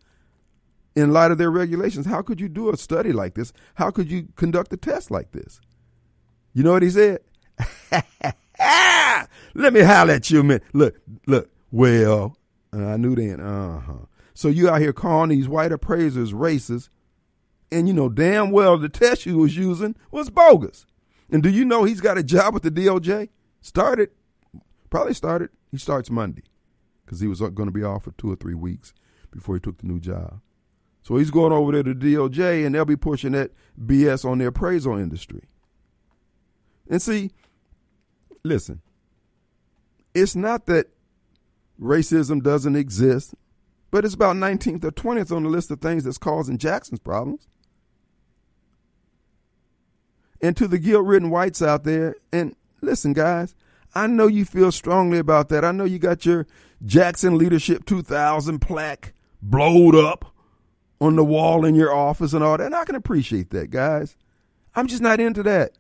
in 0.96 1.14
light 1.14 1.32
of 1.32 1.38
their 1.38 1.52
regulations. 1.52 2.06
How 2.06 2.22
could 2.22 2.42
you 2.42 2.50
do 2.50 2.70
a 2.70 2.78
study 2.78 3.12
like 3.12 3.36
this? 3.36 3.54
How 3.76 3.92
could 3.92 4.12
you 4.12 4.28
conduct 4.36 4.74
a 4.74 4.78
test 4.78 5.12
like 5.12 5.32
this? 5.32 5.60
You 6.54 6.64
know 6.64 6.74
what 6.74 6.84
he 6.84 6.90
said? 6.90 7.20
Let 9.54 9.74
me 9.74 9.82
holler 9.82 10.14
at 10.14 10.30
you 10.30 10.44
minute. 10.44 10.64
Look, 10.74 11.00
look. 11.28 11.50
Well, 11.72 12.36
I 12.74 12.98
knew 12.98 13.16
then. 13.16 13.40
Uh 13.40 13.80
huh. 13.80 13.94
So 14.34 14.48
you 14.48 14.70
out 14.70 14.82
here 14.82 14.94
calling 14.94 15.30
these 15.30 15.48
white 15.48 15.72
appraisers 15.72 16.34
racist, 16.34 16.90
and 17.72 17.88
you 17.88 17.94
know 17.94 18.10
damn 18.10 18.52
well 18.52 18.78
the 18.78 18.90
test 18.90 19.26
you 19.26 19.38
was 19.38 19.56
using 19.56 19.96
was 20.12 20.30
bogus. 20.30 20.86
And 21.32 21.44
do 21.44 21.50
you 21.50 21.64
know 21.64 21.84
he's 21.84 22.02
got 22.02 22.18
a 22.18 22.24
job 22.24 22.54
with 22.54 22.64
the 22.64 22.72
DOJ? 22.72 23.30
Started, 23.62 24.10
probably 24.90 25.14
started. 25.14 25.50
He 25.72 25.78
starts 25.78 26.10
Monday 26.10 26.44
because 27.06 27.20
he 27.20 27.28
was 27.28 27.42
uh, 27.42 27.50
going 27.50 27.68
to 27.68 27.74
be 27.74 27.84
off 27.84 28.04
for 28.04 28.12
two 28.12 28.32
or 28.32 28.36
three 28.36 28.56
weeks 28.56 28.94
before 29.32 29.56
he 29.56 29.62
took 29.62 29.78
the 29.78 29.88
new 29.88 30.00
job. 30.00 30.42
So 31.04 31.18
he's 31.18 31.32
going 31.32 31.54
over 31.54 31.72
there 31.72 31.84
to 31.84 31.96
DOJ 31.96 32.66
and 32.66 32.74
they'll 32.74 32.86
be 32.86 32.96
pushing 32.96 33.32
that 33.34 33.52
BS 33.80 34.26
on 34.26 34.40
the 34.40 34.48
appraisal 34.48 34.98
industry. 34.98 35.44
And 36.90 37.02
see, 37.02 37.32
listen, 38.44 38.82
it's 40.14 40.36
not 40.36 40.66
that 40.66 40.88
racism 41.80 42.42
doesn't 42.42 42.76
exist, 42.76 43.36
but 43.92 44.06
it's 44.06 44.14
about 44.14 44.36
19th 44.36 44.84
or 44.84 44.92
20th 44.92 45.36
on 45.36 45.44
the 45.44 45.50
list 45.50 45.72
of 45.72 45.80
things 45.80 46.04
that's 46.04 46.18
causing 46.18 46.58
Jackson's 46.58 47.00
problems. 47.00 47.48
And 50.42 50.56
to 50.58 50.68
the 50.68 50.80
guilt 50.80 51.06
ridden 51.06 51.30
whites 51.30 51.62
out 51.62 51.84
there, 51.84 52.16
and 52.32 52.56
listen, 52.82 53.14
guys, 53.14 53.56
I 53.94 54.08
know 54.08 54.28
you 54.28 54.46
feel 54.46 54.72
strongly 54.72 55.18
about 55.18 55.50
that. 55.50 55.66
I 55.66 55.72
know 55.72 55.84
you 55.84 56.00
got 56.00 56.26
your 56.26 56.48
Jackson 56.86 57.38
Leadership 57.38 57.86
2000 57.86 58.60
plaque 58.60 59.14
blowed 59.42 59.96
up 59.96 60.34
on 61.02 61.16
the 61.16 61.24
wall 61.24 61.66
in 61.66 61.76
your 61.76 61.94
office 61.94 62.34
and 62.34 62.44
all 62.44 62.58
that. 62.58 62.66
And 62.66 62.76
I 62.76 62.86
can 62.86 62.96
appreciate 62.96 63.50
that, 63.50 63.70
guys. 63.70 64.16
I'm 64.76 64.88
just 64.88 65.02
not 65.02 65.20
into 65.20 65.44
that. 65.44 65.72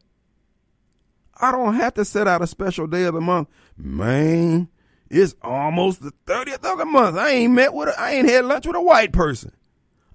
I 1.42 1.52
don't 1.52 1.76
have 1.76 1.94
to 1.94 2.06
set 2.06 2.28
out 2.28 2.42
a 2.42 2.48
special 2.48 2.88
day 2.88 3.04
of 3.04 3.14
the 3.14 3.22
month. 3.22 3.48
Man, 3.78 4.68
it's 5.10 5.36
almost 5.42 6.02
the 6.02 6.14
30th 6.26 6.70
of 6.70 6.80
the 6.80 6.86
month. 6.86 7.18
I 7.18 7.30
ain't 7.32 7.54
met 7.54 7.74
with 7.74 7.90
a, 7.90 8.00
I 8.00 8.12
ain't 8.12 8.30
had 8.30 8.46
lunch 8.46 8.68
with 8.68 8.76
a 8.76 8.82
white 8.82 9.14
person. 9.14 9.54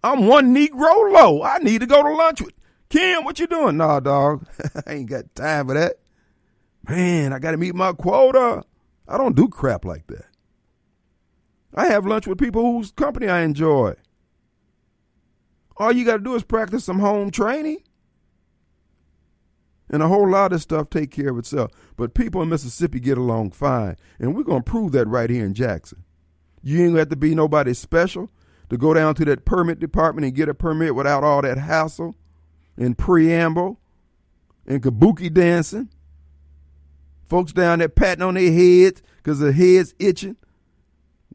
I'm 0.02 0.26
one 0.26 0.54
Negro 0.54 1.12
low. 1.12 1.42
I 1.42 1.58
need 1.58 1.80
to 1.80 1.86
go 1.86 2.02
to 2.02 2.10
lunch 2.10 2.42
with 2.42 2.52
Kim. 2.94 3.24
What 3.24 3.40
you 3.40 3.48
doing? 3.48 3.76
Nah, 3.76 3.98
dog. 3.98 4.46
I 4.86 4.92
ain't 4.92 5.10
got 5.10 5.34
time 5.34 5.66
for 5.66 5.74
that. 5.74 5.94
Man, 6.88 7.32
I 7.32 7.40
got 7.40 7.50
to 7.50 7.56
meet 7.56 7.74
my 7.74 7.92
quota. 7.92 8.62
I 9.08 9.18
don't 9.18 9.34
do 9.34 9.48
crap 9.48 9.84
like 9.84 10.06
that. 10.06 10.26
I 11.74 11.86
have 11.86 12.06
lunch 12.06 12.28
with 12.28 12.38
people 12.38 12.62
whose 12.62 12.92
company 12.92 13.26
I 13.26 13.40
enjoy. 13.40 13.94
All 15.76 15.90
you 15.90 16.04
got 16.04 16.18
to 16.18 16.22
do 16.22 16.36
is 16.36 16.44
practice 16.44 16.84
some 16.84 17.00
home 17.00 17.32
training. 17.32 17.78
And 19.90 20.00
a 20.00 20.06
whole 20.06 20.30
lot 20.30 20.52
of 20.52 20.62
stuff 20.62 20.88
take 20.88 21.10
care 21.10 21.30
of 21.30 21.38
itself. 21.38 21.72
But 21.96 22.14
people 22.14 22.42
in 22.42 22.48
Mississippi 22.48 23.00
get 23.00 23.18
along 23.18 23.50
fine. 23.50 23.96
And 24.20 24.36
we're 24.36 24.44
going 24.44 24.62
to 24.62 24.70
prove 24.70 24.92
that 24.92 25.08
right 25.08 25.28
here 25.28 25.44
in 25.44 25.54
Jackson. 25.54 26.04
You 26.62 26.84
ain't 26.84 26.94
got 26.94 27.10
to 27.10 27.16
be 27.16 27.34
nobody 27.34 27.74
special 27.74 28.30
to 28.70 28.78
go 28.78 28.94
down 28.94 29.16
to 29.16 29.24
that 29.24 29.44
permit 29.44 29.80
department 29.80 30.26
and 30.26 30.34
get 30.34 30.48
a 30.48 30.54
permit 30.54 30.94
without 30.94 31.24
all 31.24 31.42
that 31.42 31.58
hassle 31.58 32.14
and 32.76 32.96
preamble 32.96 33.80
and 34.66 34.82
kabuki 34.82 35.32
dancing. 35.32 35.88
Folks 37.26 37.52
down 37.52 37.78
there 37.78 37.88
patting 37.88 38.22
on 38.22 38.34
their 38.34 38.52
heads 38.52 39.02
because 39.16 39.40
their 39.40 39.52
heads 39.52 39.94
itching 39.98 40.36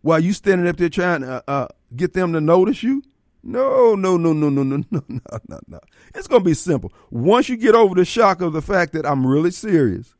while 0.01 0.19
you 0.19 0.33
standing 0.33 0.67
up 0.67 0.77
there 0.77 0.89
trying 0.89 1.21
to 1.21 1.31
uh, 1.31 1.41
uh, 1.47 1.67
get 1.95 2.13
them 2.13 2.33
to 2.33 2.41
notice 2.41 2.83
you. 2.83 3.03
No, 3.41 3.95
no, 3.95 4.17
no, 4.17 4.33
no, 4.33 4.49
no, 4.49 4.63
no, 4.63 4.83
no, 4.91 5.01
no, 5.07 5.19
no, 5.47 5.59
no. 5.67 5.79
It's 6.13 6.27
going 6.27 6.41
to 6.41 6.45
be 6.45 6.53
simple. 6.53 6.91
Once 7.09 7.49
you 7.49 7.57
get 7.57 7.75
over 7.75 7.95
the 7.95 8.05
shock 8.05 8.41
of 8.41 8.53
the 8.53 8.61
fact 8.61 8.93
that 8.93 9.05
I'm 9.05 9.25
really 9.25 9.51
serious, 9.51 10.13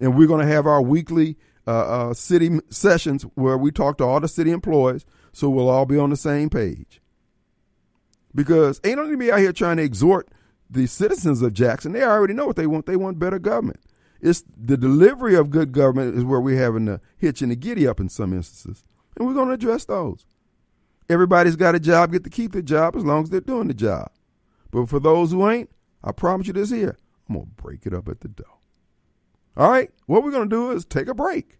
and 0.00 0.16
we're 0.16 0.26
going 0.26 0.46
to 0.46 0.52
have 0.52 0.66
our 0.66 0.80
weekly 0.80 1.36
uh, 1.66 2.08
uh, 2.08 2.14
city 2.14 2.58
sessions 2.70 3.22
where 3.34 3.58
we 3.58 3.70
talk 3.70 3.98
to 3.98 4.04
all 4.04 4.20
the 4.20 4.28
city 4.28 4.50
employees, 4.50 5.04
so 5.32 5.50
we'll 5.50 5.68
all 5.68 5.86
be 5.86 5.98
on 5.98 6.10
the 6.10 6.16
same 6.16 6.48
page. 6.48 6.99
Because 8.34 8.80
ain't 8.84 8.96
nobody 8.96 9.16
be 9.16 9.32
out 9.32 9.40
here 9.40 9.52
trying 9.52 9.78
to 9.78 9.82
exhort 9.82 10.28
the 10.68 10.86
citizens 10.86 11.42
of 11.42 11.52
Jackson. 11.52 11.92
They 11.92 12.02
already 12.02 12.34
know 12.34 12.46
what 12.46 12.56
they 12.56 12.66
want. 12.66 12.86
They 12.86 12.96
want 12.96 13.18
better 13.18 13.38
government. 13.38 13.80
It's 14.20 14.44
the 14.56 14.76
delivery 14.76 15.34
of 15.34 15.50
good 15.50 15.72
government 15.72 16.16
is 16.16 16.24
where 16.24 16.40
we're 16.40 16.62
having 16.62 16.84
the 16.84 17.00
hitch 17.16 17.42
and 17.42 17.50
the 17.50 17.56
giddy 17.56 17.86
up 17.86 18.00
in 18.00 18.08
some 18.08 18.32
instances, 18.32 18.84
and 19.16 19.26
we're 19.26 19.34
going 19.34 19.48
to 19.48 19.54
address 19.54 19.86
those. 19.86 20.26
Everybody's 21.08 21.56
got 21.56 21.74
a 21.74 21.80
job, 21.80 22.12
get 22.12 22.24
to 22.24 22.30
keep 22.30 22.52
their 22.52 22.62
job 22.62 22.94
as 22.96 23.04
long 23.04 23.22
as 23.22 23.30
they're 23.30 23.40
doing 23.40 23.66
the 23.66 23.74
job. 23.74 24.10
But 24.70 24.88
for 24.88 25.00
those 25.00 25.32
who 25.32 25.48
ain't, 25.48 25.70
I 26.04 26.12
promise 26.12 26.46
you 26.46 26.52
this 26.52 26.70
here, 26.70 26.96
I'm 27.28 27.34
going 27.34 27.46
to 27.46 27.62
break 27.62 27.86
it 27.86 27.94
up 27.94 28.08
at 28.08 28.20
the 28.20 28.28
door. 28.28 28.58
All 29.56 29.70
right, 29.70 29.90
what 30.06 30.22
we're 30.22 30.30
going 30.30 30.48
to 30.48 30.56
do 30.56 30.70
is 30.70 30.84
take 30.84 31.08
a 31.08 31.14
break. 31.14 31.58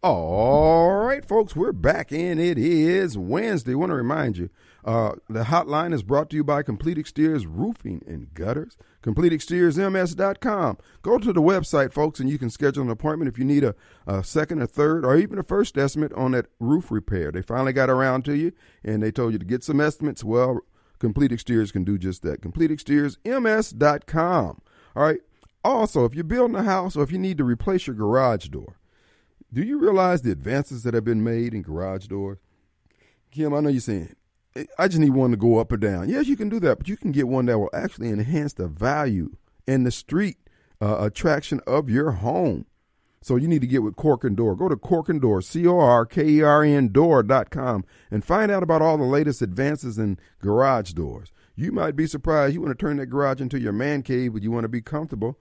All 0.00 0.92
right, 0.92 1.26
folks, 1.26 1.56
we're 1.56 1.72
back 1.72 2.12
and 2.12 2.38
it 2.38 2.56
is 2.56 3.18
Wednesday. 3.18 3.72
I 3.72 3.74
want 3.74 3.90
to 3.90 3.96
remind 3.96 4.38
you 4.38 4.48
uh, 4.84 5.14
the 5.28 5.42
hotline 5.42 5.92
is 5.92 6.04
brought 6.04 6.30
to 6.30 6.36
you 6.36 6.44
by 6.44 6.62
Complete 6.62 6.98
Exteriors 6.98 7.48
Roofing 7.48 8.04
and 8.06 8.32
Gutters. 8.32 8.76
CompleteExteriorsMS.com. 9.02 10.78
Go 11.02 11.18
to 11.18 11.32
the 11.32 11.42
website, 11.42 11.92
folks, 11.92 12.20
and 12.20 12.30
you 12.30 12.38
can 12.38 12.48
schedule 12.48 12.84
an 12.84 12.90
appointment 12.90 13.28
if 13.28 13.40
you 13.40 13.44
need 13.44 13.64
a, 13.64 13.74
a 14.06 14.22
second, 14.22 14.62
a 14.62 14.68
third, 14.68 15.04
or 15.04 15.16
even 15.16 15.36
a 15.36 15.42
first 15.42 15.76
estimate 15.76 16.12
on 16.12 16.30
that 16.30 16.46
roof 16.60 16.92
repair. 16.92 17.32
They 17.32 17.42
finally 17.42 17.72
got 17.72 17.90
around 17.90 18.24
to 18.26 18.36
you 18.36 18.52
and 18.84 19.02
they 19.02 19.10
told 19.10 19.32
you 19.32 19.40
to 19.40 19.44
get 19.44 19.64
some 19.64 19.80
estimates. 19.80 20.22
Well, 20.22 20.60
Complete 21.00 21.32
Exteriors 21.32 21.72
can 21.72 21.82
do 21.82 21.98
just 21.98 22.22
that. 22.22 22.40
CompleteExteriorsMS.com. 22.42 24.60
All 24.94 25.02
right. 25.02 25.20
Also, 25.64 26.04
if 26.04 26.14
you're 26.14 26.22
building 26.22 26.54
a 26.54 26.62
house 26.62 26.94
or 26.94 27.02
if 27.02 27.10
you 27.10 27.18
need 27.18 27.38
to 27.38 27.44
replace 27.44 27.88
your 27.88 27.96
garage 27.96 28.46
door, 28.46 28.77
do 29.52 29.62
you 29.62 29.78
realize 29.78 30.22
the 30.22 30.30
advances 30.30 30.82
that 30.82 30.94
have 30.94 31.04
been 31.04 31.24
made 31.24 31.54
in 31.54 31.62
garage 31.62 32.06
doors? 32.06 32.38
Kim, 33.30 33.54
I 33.54 33.60
know 33.60 33.68
you're 33.68 33.80
saying, 33.80 34.14
I 34.78 34.88
just 34.88 35.00
need 35.00 35.10
one 35.10 35.30
to 35.30 35.36
go 35.36 35.58
up 35.58 35.72
or 35.72 35.76
down. 35.76 36.08
Yes, 36.08 36.26
you 36.26 36.36
can 36.36 36.48
do 36.48 36.60
that, 36.60 36.78
but 36.78 36.88
you 36.88 36.96
can 36.96 37.12
get 37.12 37.28
one 37.28 37.46
that 37.46 37.58
will 37.58 37.70
actually 37.72 38.08
enhance 38.08 38.54
the 38.54 38.66
value 38.66 39.30
and 39.66 39.86
the 39.86 39.90
street 39.90 40.36
uh, 40.80 40.96
attraction 41.00 41.60
of 41.66 41.88
your 41.88 42.12
home. 42.12 42.66
So 43.20 43.36
you 43.36 43.48
need 43.48 43.60
to 43.62 43.66
get 43.66 43.82
with 43.82 43.96
Corkern 43.96 44.36
Door. 44.36 44.56
Go 44.56 44.68
to 44.68 44.76
Corkern 44.76 45.20
Door, 45.20 45.42
C 45.42 45.66
O 45.66 45.78
R 45.78 46.06
K 46.06 46.26
E 46.26 46.42
R 46.42 46.62
N 46.62 46.88
Door.com, 46.88 47.84
and 48.10 48.24
find 48.24 48.50
out 48.50 48.62
about 48.62 48.80
all 48.80 48.96
the 48.96 49.04
latest 49.04 49.42
advances 49.42 49.98
in 49.98 50.18
garage 50.40 50.92
doors. 50.92 51.32
You 51.56 51.72
might 51.72 51.96
be 51.96 52.06
surprised. 52.06 52.54
You 52.54 52.60
want 52.60 52.78
to 52.78 52.80
turn 52.80 52.98
that 52.98 53.06
garage 53.06 53.40
into 53.40 53.58
your 53.58 53.72
man 53.72 54.02
cave, 54.02 54.34
but 54.34 54.42
you 54.42 54.52
want 54.52 54.64
to 54.64 54.68
be 54.68 54.80
comfortable 54.80 55.38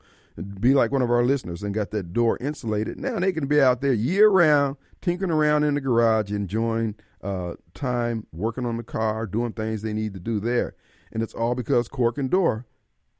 be 0.59 0.73
like 0.73 0.91
one 0.91 1.01
of 1.01 1.09
our 1.09 1.23
listeners 1.23 1.63
and 1.63 1.73
got 1.73 1.91
that 1.91 2.13
door 2.13 2.37
insulated. 2.39 2.99
Now 2.99 3.19
they 3.19 3.31
can 3.31 3.47
be 3.47 3.59
out 3.59 3.81
there 3.81 3.93
year 3.93 4.29
round, 4.29 4.77
tinkering 5.01 5.31
around 5.31 5.63
in 5.63 5.73
the 5.73 5.81
garage, 5.81 6.31
enjoying 6.31 6.95
uh, 7.23 7.53
time, 7.73 8.27
working 8.31 8.65
on 8.65 8.77
the 8.77 8.83
car, 8.83 9.25
doing 9.25 9.53
things 9.53 9.81
they 9.81 9.93
need 9.93 10.13
to 10.13 10.19
do 10.19 10.39
there. 10.39 10.75
And 11.11 11.23
it's 11.23 11.33
all 11.33 11.55
because 11.55 11.89
Corkern 11.89 12.29
Door 12.29 12.65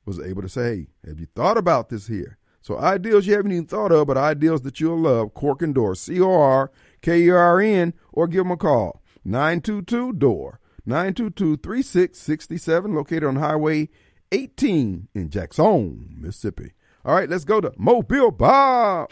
was 0.06 0.20
able 0.20 0.42
to 0.42 0.50
say, 0.50 0.64
hey, 0.64 0.88
have 1.08 1.20
you 1.20 1.28
thought 1.36 1.58
about 1.58 1.90
this 1.90 2.08
here? 2.08 2.38
So 2.62 2.78
ideals 2.78 3.26
you 3.26 3.34
haven't 3.34 3.52
even 3.52 3.66
thought 3.66 3.92
of, 3.92 4.08
but 4.08 4.18
ideals 4.18 4.62
that 4.64 4.80
you'll 4.80 5.00
love, 5.00 5.34
Corkern 5.34 5.74
Door, 5.74 5.96
C-O-R-K-E-R-N, 5.96 7.94
or 8.12 8.28
give 8.28 8.44
them 8.44 8.52
a 8.52 8.58
call, 8.58 9.02
922-DOOR, 9.26 10.60
922-3667, 10.88 12.94
located 12.94 13.24
on 13.24 13.38
Highway 13.38 13.90
18 14.32 15.08
in 15.14 15.30
Jackson, 15.30 16.16
Mississippi. 16.20 16.74
All 17.08 17.14
right, 17.14 17.30
let's 17.30 17.46
go 17.46 17.62
to 17.62 17.72
Mobile 17.78 18.32
Bob. 18.32 19.12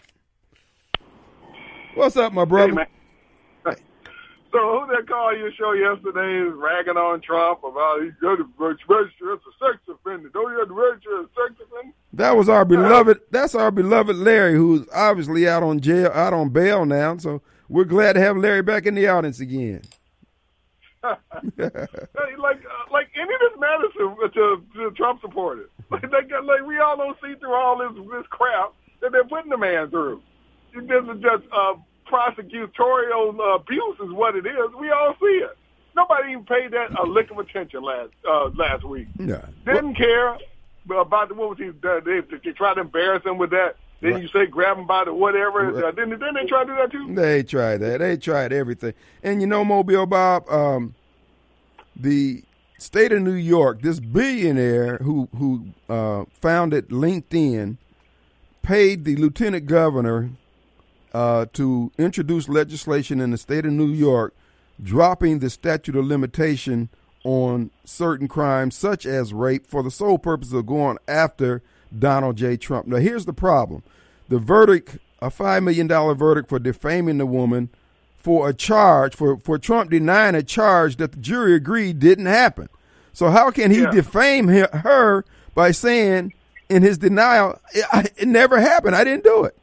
What's 1.93 2.17
up, 2.17 2.33
my 2.33 2.43
brother? 2.43 2.85
Hey, 3.65 3.75
so 4.51 4.59
who 4.59 4.85
that 4.93 5.07
called 5.07 5.37
your 5.37 5.49
show 5.53 5.71
yesterday 5.71 6.45
is 6.45 6.53
ragging 6.57 6.97
on 6.97 7.21
Trump 7.21 7.63
about 7.63 8.03
he's 8.03 8.11
going 8.19 8.35
to 8.35 8.49
register 8.57 9.31
as 9.31 9.39
a 9.39 9.65
sex 9.65 9.79
offender. 9.87 10.27
Don't 10.27 10.51
you 10.51 10.59
have 10.59 10.67
to 10.67 10.73
register 10.73 11.21
as 11.21 11.27
a 11.27 11.29
sex 11.29 11.61
offender? 11.65 11.93
That 12.11 12.35
was 12.35 12.49
our 12.49 12.65
beloved. 12.65 13.21
That's 13.31 13.55
our 13.55 13.71
beloved 13.71 14.17
Larry, 14.17 14.55
who's 14.55 14.85
obviously 14.93 15.47
out 15.47 15.63
on 15.63 15.79
jail, 15.79 16.11
out 16.13 16.33
on 16.33 16.49
bail 16.49 16.85
now. 16.85 17.15
So 17.15 17.41
we're 17.69 17.85
glad 17.85 18.13
to 18.13 18.19
have 18.19 18.35
Larry 18.35 18.61
back 18.61 18.85
in 18.85 18.95
the 18.95 19.07
audience 19.07 19.39
again. 19.39 19.83
like, 21.01 21.17
uh, 21.61 21.87
like 22.91 23.07
any 23.15 23.33
of 23.33 23.39
this 23.39 23.57
matters 23.57 23.91
to, 23.97 24.29
to, 24.33 24.63
to 24.73 24.91
Trump 24.97 25.21
supporters. 25.21 25.69
Like, 25.89 26.01
they 26.11 26.27
got, 26.27 26.45
like 26.45 26.65
we 26.65 26.79
all 26.79 26.97
don't 26.97 27.17
see 27.21 27.35
through 27.39 27.53
all 27.53 27.77
this 27.77 28.05
this 28.11 28.25
crap 28.29 28.73
that 29.01 29.11
they're 29.11 29.25
putting 29.25 29.49
the 29.49 29.57
man 29.57 29.89
through. 29.89 30.21
This 30.73 31.03
is 31.03 31.21
just 31.21 31.43
uh, 31.53 31.75
prosecutorial 32.11 33.39
uh, 33.39 33.55
abuse, 33.55 33.97
is 34.03 34.11
what 34.11 34.35
it 34.35 34.45
is. 34.45 34.73
We 34.79 34.91
all 34.91 35.15
see 35.19 35.43
it. 35.43 35.57
Nobody 35.95 36.31
even 36.31 36.43
paid 36.43 36.71
that 36.71 36.97
a 36.99 37.03
lick 37.03 37.31
of 37.31 37.39
attention 37.39 37.81
last 37.81 38.11
uh, 38.29 38.49
last 38.49 38.83
week. 38.83 39.07
Yeah. 39.17 39.45
Didn't 39.65 39.95
care 39.95 40.37
about 40.89 41.29
the 41.29 41.35
what 41.35 41.49
was 41.49 41.57
he? 41.57 41.69
They, 41.69 42.21
they 42.21 42.51
tried 42.51 42.75
to 42.75 42.81
embarrass 42.81 43.23
him 43.25 43.37
with 43.37 43.51
that. 43.51 43.77
Then 44.01 44.13
right. 44.13 44.21
you 44.21 44.27
say 44.29 44.45
grab 44.45 44.77
him 44.77 44.85
by 44.85 45.05
the 45.05 45.13
whatever. 45.13 45.71
Right. 45.71 45.85
Uh, 45.85 45.91
didn't, 45.91 46.19
didn't 46.19 46.35
they 46.35 46.45
try 46.45 46.65
to 46.65 46.69
do 46.69 46.75
that 46.75 46.91
too? 46.91 47.15
They 47.15 47.43
tried 47.43 47.77
that. 47.77 47.99
They 47.99 48.17
tried 48.17 48.51
everything. 48.51 48.93
And 49.23 49.39
you 49.39 49.47
know, 49.47 49.63
Mobile 49.63 50.05
Bob, 50.05 50.49
um, 50.49 50.95
the 51.95 52.43
state 52.77 53.11
of 53.11 53.21
New 53.21 53.33
York, 53.33 53.81
this 53.81 53.99
billionaire 53.99 54.97
who 54.97 55.29
who 55.37 55.67
uh, 55.89 56.25
founded 56.41 56.89
LinkedIn 56.89 57.77
paid 58.61 59.05
the 59.05 59.15
lieutenant 59.15 59.65
governor 59.67 60.31
uh, 61.13 61.45
to 61.53 61.91
introduce 61.97 62.49
legislation 62.49 63.21
in 63.21 63.31
the 63.31 63.37
state 63.37 63.65
of 63.65 63.71
New 63.71 63.87
York, 63.87 64.33
dropping 64.81 65.39
the 65.39 65.49
statute 65.49 65.95
of 65.95 66.05
limitation 66.05 66.89
on 67.23 67.71
certain 67.85 68.27
crimes 68.27 68.75
such 68.75 69.05
as 69.05 69.33
rape 69.33 69.65
for 69.65 69.81
the 69.81 69.91
sole 69.91 70.17
purpose 70.17 70.51
of 70.51 70.65
going 70.65 70.97
after 71.07 71.61
Donald 71.97 72.35
J. 72.35 72.57
Trump. 72.57 72.87
Now, 72.87 72.97
here's 72.97 73.25
the 73.25 73.33
problem: 73.33 73.83
the 74.27 74.39
verdict, 74.39 74.97
a 75.21 75.29
five 75.29 75.63
million 75.63 75.87
dollar 75.87 76.15
verdict 76.15 76.49
for 76.49 76.59
defaming 76.59 77.17
the 77.17 77.25
woman 77.25 77.69
for 78.25 78.49
a 78.49 78.53
charge 78.55 79.13
for 79.13 79.37
for 79.37 79.59
Trump 79.59 79.91
denying 79.91 80.33
a 80.33 80.41
charge 80.41 80.95
that 80.95 81.11
the 81.11 81.19
jury 81.19 81.53
agreed 81.53 81.99
didn't 81.99 82.25
happen. 82.25 82.67
So 83.13 83.29
how 83.29 83.51
can 83.51 83.69
he 83.69 83.81
yeah. 83.81 83.91
defame 83.91 84.47
her 84.47 85.23
by 85.53 85.69
saying 85.69 86.33
in 86.67 86.81
his 86.81 86.97
denial 86.97 87.61
it, 87.71 88.13
it, 88.17 88.27
never 88.27 88.59
happened? 88.59 88.95
I 88.95 89.03
didn't 89.03 89.25
do 89.25 89.43
it. 89.43 89.55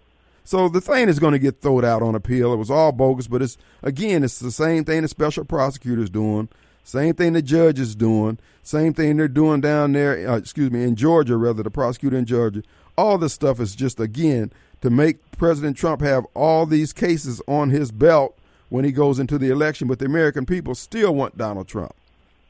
So 0.44 0.68
the 0.68 0.80
thing 0.80 1.08
is 1.08 1.18
going 1.18 1.32
to 1.32 1.40
get 1.40 1.60
thrown 1.60 1.84
out 1.84 2.02
on 2.02 2.14
appeal. 2.14 2.52
It 2.52 2.56
was 2.56 2.70
all 2.70 2.92
bogus, 2.92 3.26
but 3.26 3.42
it's 3.42 3.58
again, 3.82 4.22
it's 4.22 4.38
the 4.38 4.52
same 4.52 4.84
thing 4.84 5.02
the 5.02 5.08
special 5.08 5.44
prosecutor's 5.44 6.08
doing, 6.08 6.48
same 6.84 7.14
thing 7.14 7.32
the 7.32 7.42
judge 7.42 7.80
is 7.80 7.96
doing, 7.96 8.38
same 8.62 8.94
thing 8.94 9.16
they're 9.16 9.26
doing 9.26 9.60
down 9.60 9.90
there. 9.90 10.30
Uh, 10.30 10.36
excuse 10.36 10.70
me, 10.70 10.84
in 10.84 10.94
Georgia, 10.94 11.36
rather 11.36 11.64
the 11.64 11.70
prosecutor 11.70 12.16
in 12.16 12.26
Georgia. 12.26 12.62
All 12.96 13.18
this 13.18 13.32
stuff 13.32 13.58
is 13.58 13.74
just 13.74 13.98
again 13.98 14.52
to 14.82 14.88
make 14.88 15.18
President 15.32 15.76
Trump 15.76 16.00
have 16.00 16.24
all 16.32 16.64
these 16.64 16.92
cases 16.92 17.42
on 17.48 17.70
his 17.70 17.90
belt 17.90 18.38
when 18.72 18.86
he 18.86 18.90
goes 18.90 19.18
into 19.18 19.36
the 19.36 19.50
election, 19.50 19.86
but 19.86 19.98
the 19.98 20.06
American 20.06 20.46
people 20.46 20.74
still 20.74 21.14
want 21.14 21.36
Donald 21.36 21.68
Trump. 21.68 21.94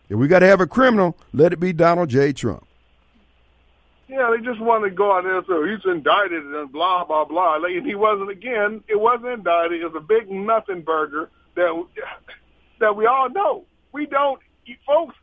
If 0.09 0.17
we 0.17 0.29
got 0.29 0.39
to 0.39 0.47
have 0.47 0.61
a 0.61 0.69
criminal, 0.69 1.17
let 1.33 1.53
it 1.53 1.59
be 1.59 1.73
Donald 1.73 2.11
J. 2.11 2.33
Trump. 2.33 2.65
Yeah, 4.07 4.31
they 4.31 4.45
just 4.45 4.61
want 4.61 4.85
to 4.85 4.91
go 4.91 5.17
out 5.17 5.25
there 5.25 5.43
so 5.49 5.65
he's 5.65 5.85
indicted 5.85 6.45
and 6.45 6.71
blah 6.71 7.05
blah 7.05 7.25
blah. 7.25 7.57
Like, 7.57 7.73
and 7.73 7.85
he 7.85 7.97
wasn't 7.97 8.31
again. 8.31 8.85
It 8.87 9.01
wasn't 9.01 9.31
indicted. 9.31 9.81
It 9.81 9.85
was 9.85 9.97
a 9.97 10.07
big 10.07 10.31
nothing 10.31 10.83
burger 10.83 11.29
that 11.57 11.87
that 12.79 12.95
we 12.95 13.07
all 13.07 13.29
know. 13.29 13.65
We 13.91 14.07
don't, 14.07 14.41
folks. 14.87 15.17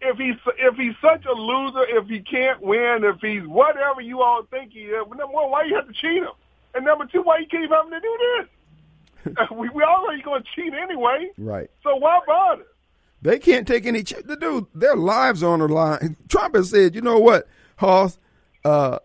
If 0.00 0.16
he's 0.16 0.34
if 0.58 0.74
he's 0.74 0.94
such 1.00 1.26
a 1.26 1.32
loser, 1.32 1.84
if 1.84 2.08
he 2.08 2.20
can't 2.20 2.60
win, 2.60 3.04
if 3.04 3.20
he's 3.20 3.46
whatever 3.46 4.00
you 4.00 4.22
all 4.22 4.42
think 4.50 4.72
he 4.72 4.80
is, 4.80 5.06
number 5.06 5.26
one, 5.26 5.52
why 5.52 5.62
you 5.62 5.76
have 5.76 5.86
to 5.86 5.92
cheat 5.92 6.24
him? 6.24 6.34
And 6.74 6.84
number 6.84 7.06
two, 7.06 7.22
why 7.22 7.38
you 7.38 7.46
keep 7.46 7.70
having 7.70 7.92
to 7.92 8.00
do 8.00 8.18
this? 8.38 8.48
we, 9.52 9.68
we 9.70 9.82
all 9.82 10.06
know 10.06 10.12
you're 10.12 10.22
going 10.22 10.42
to 10.42 10.48
cheat 10.54 10.72
anyway. 10.74 11.30
Right. 11.38 11.70
So 11.82 11.96
why 11.96 12.20
bother? 12.26 12.64
They 13.22 13.38
can't 13.38 13.66
take 13.66 13.86
any. 13.86 14.02
Ch- 14.02 14.22
the 14.24 14.36
dude, 14.36 14.66
their 14.74 14.96
lives 14.96 15.42
on 15.42 15.60
the 15.60 15.68
line. 15.68 16.16
Trump 16.28 16.54
has 16.54 16.70
said, 16.70 16.94
you 16.94 17.00
know 17.00 17.18
what, 17.18 17.48
Hoss, 17.76 18.18
uh, 18.64 18.98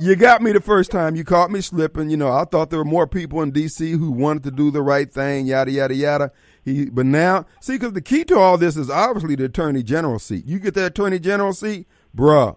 you 0.00 0.16
got 0.16 0.42
me 0.42 0.52
the 0.52 0.60
first 0.60 0.90
time. 0.90 1.14
You 1.14 1.24
caught 1.24 1.50
me 1.50 1.60
slipping. 1.60 2.10
You 2.10 2.16
know, 2.16 2.32
I 2.32 2.44
thought 2.44 2.70
there 2.70 2.78
were 2.78 2.84
more 2.84 3.06
people 3.06 3.42
in 3.42 3.50
D.C. 3.52 3.92
who 3.92 4.10
wanted 4.10 4.42
to 4.44 4.50
do 4.50 4.70
the 4.70 4.82
right 4.82 5.10
thing. 5.10 5.46
Yada 5.46 5.70
yada 5.70 5.94
yada. 5.94 6.32
He 6.64 6.74
He, 6.74 6.84
but 6.86 7.06
now, 7.06 7.46
see, 7.60 7.74
because 7.74 7.92
the 7.92 8.00
key 8.00 8.24
to 8.24 8.38
all 8.38 8.58
this 8.58 8.76
is 8.76 8.90
obviously 8.90 9.34
the 9.36 9.44
attorney 9.44 9.82
general 9.82 10.18
seat. 10.18 10.46
You 10.46 10.58
get 10.58 10.74
that 10.74 10.86
attorney 10.86 11.18
general 11.18 11.52
seat, 11.52 11.86
bruh, 12.16 12.56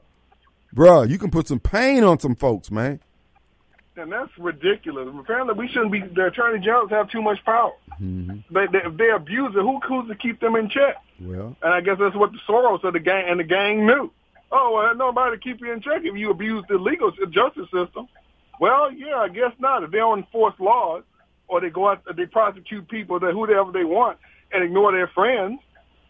bruh, 0.76 1.10
you 1.10 1.18
can 1.18 1.32
put 1.32 1.48
some 1.48 1.60
pain 1.60 2.04
on 2.04 2.20
some 2.20 2.36
folks, 2.36 2.72
man. 2.72 3.00
And 3.96 4.12
that's 4.12 4.32
ridiculous. 4.40 5.08
Apparently, 5.20 5.54
we 5.54 5.68
shouldn't 5.68 5.92
be. 5.92 6.02
The 6.02 6.26
attorney 6.26 6.60
generals 6.60 6.90
have 6.90 7.12
too 7.12 7.22
much 7.22 7.38
power. 7.46 7.74
Mm-hmm. 8.02 8.54
They, 8.54 8.66
they, 8.72 8.86
if 8.86 8.98
they 8.98 9.10
abuse 9.12 9.54
it, 9.56 9.62
who 9.62 9.80
who's 9.88 10.08
to 10.10 10.16
keep 10.16 10.40
them 10.40 10.56
in 10.56 10.70
check? 10.70 10.96
Well, 11.22 11.56
and 11.62 11.74
I 11.74 11.82
guess 11.82 11.98
that's 12.00 12.16
what 12.16 12.32
the 12.32 12.40
Soros 12.50 12.84
of 12.84 12.94
the 12.94 13.00
gang 13.00 13.26
and 13.30 13.40
the 13.40 13.44
gang 13.44 13.86
knew. 13.86 14.12
Oh, 14.52 14.74
well, 14.74 14.96
nobody 14.96 15.38
to 15.38 15.42
keep 15.42 15.62
you 15.62 15.72
in 15.72 15.82
check 15.82 16.02
if 16.04 16.16
you 16.18 16.32
abuse 16.32 16.64
the 16.70 16.76
legal 16.76 17.12
justice 17.12 17.70
system. 17.74 18.08
Well, 18.60 18.92
yeah, 18.92 19.18
I 19.18 19.30
guess 19.30 19.52
not. 19.60 19.84
If 19.84 19.92
they 19.92 19.98
don't 19.98 20.20
enforce 20.20 20.56
laws, 20.60 21.04
or 21.48 21.62
they 21.62 21.70
go 21.70 21.90
out, 21.90 22.04
they 22.16 22.26
prosecute 22.26 22.88
people 22.88 23.20
that 23.20 23.34
whoever 23.34 23.72
they 23.72 23.84
want 23.84 24.18
and 24.52 24.64
ignore 24.64 24.92
their 24.92 25.08
friends. 25.08 25.60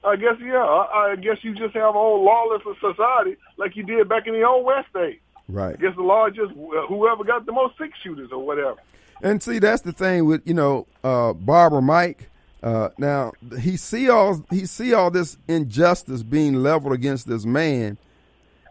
I 0.06 0.16
guess 0.16 0.36
yeah. 0.42 0.58
I, 0.58 1.12
I 1.12 1.16
guess 1.16 1.38
you 1.42 1.54
just 1.54 1.74
have 1.76 1.90
a 1.90 1.94
whole 1.94 2.24
lawless 2.24 2.62
society 2.80 3.38
like 3.58 3.76
you 3.76 3.84
did 3.84 4.10
back 4.10 4.28
in 4.28 4.34
the 4.34 4.44
old 4.44 4.66
West 4.66 4.88
days. 4.94 5.20
Right. 5.48 5.76
I 5.78 5.82
guess 5.82 5.96
the 5.96 6.04
largest, 6.04 6.54
whoever 6.54 7.24
got 7.24 7.46
the 7.46 7.52
most 7.52 7.78
six 7.78 7.98
shooters 8.02 8.32
or 8.32 8.46
whatever. 8.46 8.78
And 9.22 9.42
see, 9.42 9.60
that's 9.60 9.82
the 9.82 9.94
thing 9.94 10.26
with 10.26 10.46
you 10.46 10.54
know 10.54 10.88
uh, 11.04 11.34
Barbara 11.34 11.82
Mike. 11.82 12.30
Uh, 12.62 12.90
now 12.98 13.34
he 13.60 13.76
see 13.76 14.10
all 14.10 14.44
he 14.50 14.66
see 14.66 14.94
all 14.94 15.12
this 15.12 15.38
injustice 15.48 16.24
being 16.24 16.56
leveled 16.56 16.94
against 16.94 17.28
this 17.28 17.46
man, 17.46 17.98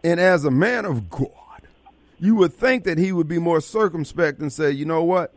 and 0.03 0.19
as 0.19 0.45
a 0.45 0.51
man 0.51 0.85
of 0.85 1.09
God, 1.09 1.29
you 2.19 2.35
would 2.35 2.53
think 2.53 2.85
that 2.85 2.97
he 2.97 3.11
would 3.11 3.27
be 3.27 3.39
more 3.39 3.61
circumspect 3.61 4.39
and 4.39 4.51
say, 4.51 4.71
you 4.71 4.85
know 4.85 5.03
what, 5.03 5.33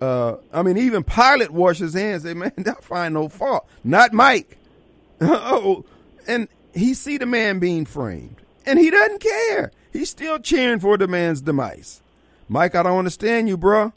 uh, 0.00 0.36
I 0.52 0.62
mean, 0.62 0.76
even 0.76 1.02
Pilate 1.02 1.50
washed 1.50 1.80
his 1.80 1.94
hands. 1.94 2.24
Say, 2.24 2.34
man, 2.34 2.52
I 2.66 2.74
find 2.80 3.14
no 3.14 3.28
fault. 3.28 3.68
Not 3.82 4.12
Mike. 4.12 4.58
oh, 5.20 5.84
and 6.28 6.48
he 6.74 6.94
see 6.94 7.16
the 7.16 7.26
man 7.26 7.58
being 7.58 7.86
framed, 7.86 8.36
and 8.66 8.78
he 8.78 8.90
doesn't 8.90 9.20
care. 9.20 9.72
He's 9.96 10.10
still 10.10 10.38
cheering 10.38 10.80
for 10.80 10.96
the 10.98 11.08
man's 11.08 11.40
demise. 11.40 12.02
Mike, 12.48 12.74
I 12.74 12.82
don't 12.82 12.98
understand 12.98 13.48
you, 13.48 13.56
bro. 13.56 13.92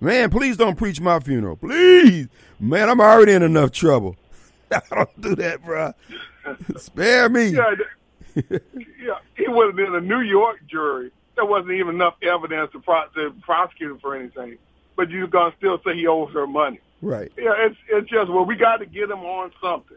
Man, 0.00 0.30
please 0.30 0.56
don't 0.56 0.76
preach 0.76 1.00
my 1.00 1.20
funeral. 1.20 1.56
Please. 1.56 2.28
Man, 2.58 2.88
I'm 2.88 3.00
already 3.00 3.32
in 3.32 3.42
enough 3.42 3.72
trouble. 3.72 4.16
I 4.70 4.80
don't 4.90 5.20
do 5.20 5.36
that, 5.36 5.64
bro. 5.64 5.92
Spare 6.76 7.28
me. 7.28 7.48
Yeah, 7.48 7.74
yeah, 8.34 9.18
he 9.36 9.46
would 9.48 9.66
have 9.66 9.76
been 9.76 9.94
a 9.94 10.00
New 10.00 10.20
York 10.20 10.60
jury. 10.66 11.10
There 11.36 11.44
wasn't 11.44 11.72
even 11.72 11.94
enough 11.94 12.14
evidence 12.22 12.72
to, 12.72 12.80
pro- 12.80 13.08
to 13.14 13.34
prosecute 13.42 13.90
him 13.92 13.98
for 13.98 14.16
anything 14.16 14.58
but 14.96 15.10
you're 15.10 15.26
gonna 15.26 15.54
still 15.58 15.80
say 15.84 15.94
he 15.94 16.06
owes 16.06 16.32
her 16.32 16.46
money. 16.46 16.80
Right. 17.00 17.32
Yeah, 17.36 17.54
it's 17.58 17.76
it's 17.88 18.08
just 18.08 18.30
well, 18.30 18.44
we 18.44 18.56
got 18.56 18.78
to 18.78 18.86
get 18.86 19.10
him 19.10 19.20
on 19.20 19.52
something. 19.60 19.96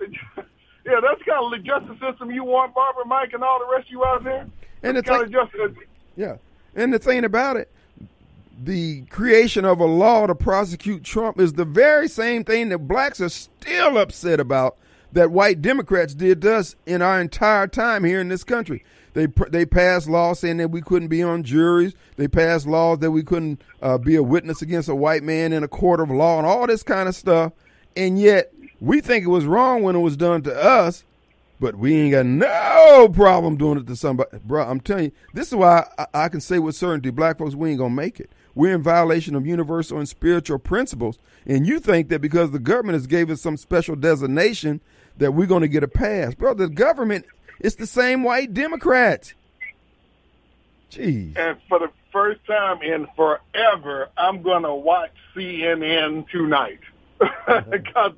yeah, 0.86 1.00
that's 1.00 1.22
kind 1.22 1.44
of 1.44 1.50
the 1.50 1.58
justice 1.58 1.98
system 2.00 2.30
you 2.30 2.44
want, 2.44 2.74
Barbara, 2.74 3.04
Mike, 3.06 3.32
and 3.32 3.42
all 3.42 3.58
the 3.58 3.70
rest 3.72 3.86
of 3.86 3.92
you 3.92 4.04
out 4.04 4.24
there. 4.24 4.46
And 4.82 4.96
the 4.96 5.02
kind 5.02 5.24
thing, 5.24 5.32
justice. 5.32 5.84
yeah, 6.16 6.36
and 6.74 6.92
the 6.92 6.98
thing 6.98 7.24
about 7.24 7.56
it, 7.56 7.70
the 8.62 9.02
creation 9.02 9.64
of 9.64 9.80
a 9.80 9.84
law 9.84 10.26
to 10.26 10.34
prosecute 10.34 11.04
Trump 11.04 11.40
is 11.40 11.54
the 11.54 11.64
very 11.64 12.08
same 12.08 12.44
thing 12.44 12.68
that 12.70 12.78
blacks 12.78 13.20
are 13.20 13.28
still 13.28 13.98
upset 13.98 14.40
about 14.40 14.76
that 15.12 15.30
white 15.30 15.60
Democrats 15.60 16.14
did 16.14 16.42
to 16.42 16.56
us 16.56 16.76
in 16.86 17.02
our 17.02 17.20
entire 17.20 17.66
time 17.66 18.04
here 18.04 18.20
in 18.20 18.28
this 18.28 18.44
country. 18.44 18.84
They 19.12 19.26
they 19.48 19.66
passed 19.66 20.08
laws 20.08 20.38
saying 20.38 20.58
that 20.58 20.70
we 20.70 20.82
couldn't 20.82 21.08
be 21.08 21.22
on 21.22 21.42
juries. 21.42 21.94
They 22.16 22.28
passed 22.28 22.66
laws 22.66 23.00
that 23.00 23.10
we 23.10 23.24
couldn't 23.24 23.60
uh, 23.82 23.98
be 23.98 24.14
a 24.14 24.22
witness 24.22 24.62
against 24.62 24.88
a 24.88 24.94
white 24.94 25.24
man 25.24 25.52
in 25.52 25.64
a 25.64 25.68
court 25.68 26.00
of 26.00 26.10
law 26.10 26.38
and 26.38 26.46
all 26.46 26.66
this 26.66 26.82
kind 26.84 27.08
of 27.08 27.16
stuff. 27.16 27.52
And 27.96 28.20
yet 28.20 28.52
we 28.80 29.00
think 29.00 29.24
it 29.24 29.28
was 29.28 29.44
wrong 29.44 29.82
when 29.82 29.96
it 29.96 30.00
was 30.00 30.16
done 30.16 30.42
to 30.42 30.54
us, 30.54 31.04
but 31.58 31.76
we 31.76 31.94
ain't 31.94 32.12
got 32.12 32.26
no 32.26 33.08
problem 33.08 33.56
doing 33.56 33.78
it 33.78 33.86
to 33.86 33.96
somebody. 33.96 34.38
Bro, 34.44 34.64
I'm 34.64 34.80
telling 34.80 35.04
you, 35.04 35.12
this 35.34 35.48
is 35.48 35.54
why 35.54 35.86
I, 35.98 36.06
I 36.14 36.28
can 36.28 36.40
say 36.40 36.58
with 36.58 36.74
certainty, 36.74 37.10
black 37.10 37.38
folks, 37.38 37.54
we 37.54 37.70
ain't 37.70 37.78
gonna 37.78 37.94
make 37.94 38.20
it. 38.20 38.30
We're 38.54 38.74
in 38.74 38.82
violation 38.82 39.34
of 39.34 39.46
universal 39.46 39.98
and 39.98 40.08
spiritual 40.08 40.58
principles. 40.58 41.18
And 41.46 41.66
you 41.66 41.78
think 41.78 42.08
that 42.08 42.20
because 42.20 42.50
the 42.50 42.58
government 42.58 42.94
has 42.94 43.06
gave 43.06 43.30
us 43.30 43.40
some 43.40 43.56
special 43.56 43.94
designation 43.94 44.80
that 45.18 45.32
we're 45.32 45.46
going 45.46 45.62
to 45.62 45.68
get 45.68 45.84
a 45.84 45.88
pass. 45.88 46.34
Bro, 46.34 46.54
the 46.54 46.68
government 46.68 47.24
it's 47.60 47.76
the 47.76 47.86
same 47.86 48.22
white 48.22 48.54
Democrats. 48.54 49.34
Jeez. 50.90 51.36
And 51.36 51.58
for 51.68 51.78
the 51.78 51.90
first 52.10 52.44
time 52.46 52.82
in 52.82 53.06
forever, 53.14 54.08
I'm 54.16 54.42
going 54.42 54.62
to 54.62 54.74
watch 54.74 55.12
CNN 55.34 56.28
tonight. 56.30 56.80
Because 57.70 58.12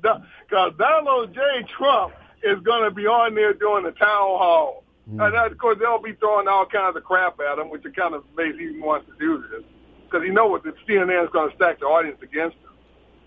Donald 0.77 1.33
J. 1.33 1.41
Trump 1.77 2.13
is 2.43 2.59
going 2.59 2.83
to 2.83 2.91
be 2.91 3.05
on 3.05 3.35
there 3.35 3.53
doing 3.53 3.83
the 3.83 3.91
town 3.91 4.37
hall. 4.37 4.83
Mm. 5.09 5.25
And 5.25 5.51
of 5.51 5.57
course, 5.57 5.77
they'll 5.79 6.01
be 6.01 6.13
throwing 6.13 6.47
all 6.47 6.65
kinds 6.65 6.95
of 6.95 7.03
crap 7.03 7.39
at 7.39 7.59
him, 7.59 7.69
which 7.69 7.85
is 7.85 7.93
kind 7.95 8.13
of 8.13 8.23
makes 8.37 8.57
he 8.57 8.79
wants 8.79 9.07
to 9.07 9.13
do 9.19 9.43
this. 9.49 9.63
Because 10.05 10.25
he 10.25 10.31
know 10.31 10.47
what 10.47 10.63
the 10.63 10.73
CNN 10.87 11.23
is 11.23 11.29
going 11.31 11.49
to 11.49 11.55
stack 11.55 11.79
the 11.79 11.85
audience 11.85 12.19
against 12.21 12.55
him. 12.57 12.69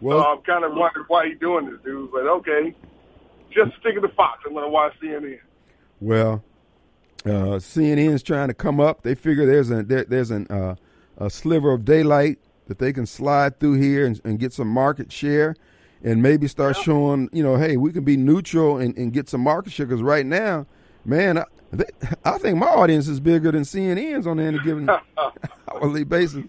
Well, 0.01 0.23
so 0.23 0.27
I'm 0.27 0.43
kind 0.43 0.65
of 0.65 0.75
wondering 0.75 1.07
why 1.09 1.29
he's 1.29 1.39
doing 1.39 1.71
this, 1.71 1.81
dude. 1.85 2.12
But 2.12 2.27
okay, 2.27 2.75
just 3.51 3.73
stick 3.81 3.95
to 3.95 4.01
the 4.01 4.09
Fox. 4.09 4.43
I'm 4.47 4.53
going 4.53 4.65
to 4.65 4.71
watch 4.71 4.93
CNN. 5.03 5.41
Well, 6.01 6.45
uh, 7.25 7.59
CNN's 7.59 8.23
trying 8.23 8.49
to 8.49 8.55
come 8.55 8.79
up. 8.79 9.03
They 9.03 9.15
figure 9.15 9.47
there's 9.47 9.71
a 9.71 9.83
there, 9.83 10.05
there's 10.05 10.31
an 10.31 10.47
uh, 10.49 10.77
a 11.19 11.31
sliver 11.31 11.73
of 11.73 11.85
daylight 11.85 12.39
that 12.67 12.79
they 12.79 12.93
can 12.93 13.07
slide 13.07 13.59
through 13.59 13.75
here 13.75 14.07
and, 14.07 14.21
and 14.25 14.39
get 14.39 14.53
some 14.53 14.69
market 14.69 15.11
share, 15.11 15.57
and 16.07 16.23
maybe 16.23 16.47
start 16.47 16.77
showing 16.77 17.29
you 17.33 17.42
know, 17.42 17.57
hey, 17.57 17.77
we 17.77 17.92
can 17.92 18.05
be 18.05 18.16
neutral 18.16 18.79
and, 18.79 18.97
and 18.97 19.12
get 19.12 19.29
some 19.29 19.40
market 19.40 19.73
share. 19.73 19.87
Because 19.87 20.03
right 20.03 20.25
now, 20.25 20.64
man, 21.05 21.38
I, 21.38 21.45
they, 21.73 21.85
I 22.25 22.38
think 22.38 22.57
my 22.59 22.69
audience 22.69 23.09
is 23.09 23.19
bigger 23.19 23.51
than 23.51 23.62
CNN's 23.62 24.27
on 24.27 24.38
any 24.38 24.61
given 24.61 24.88
hourly 25.69 26.05
basis. 26.05 26.45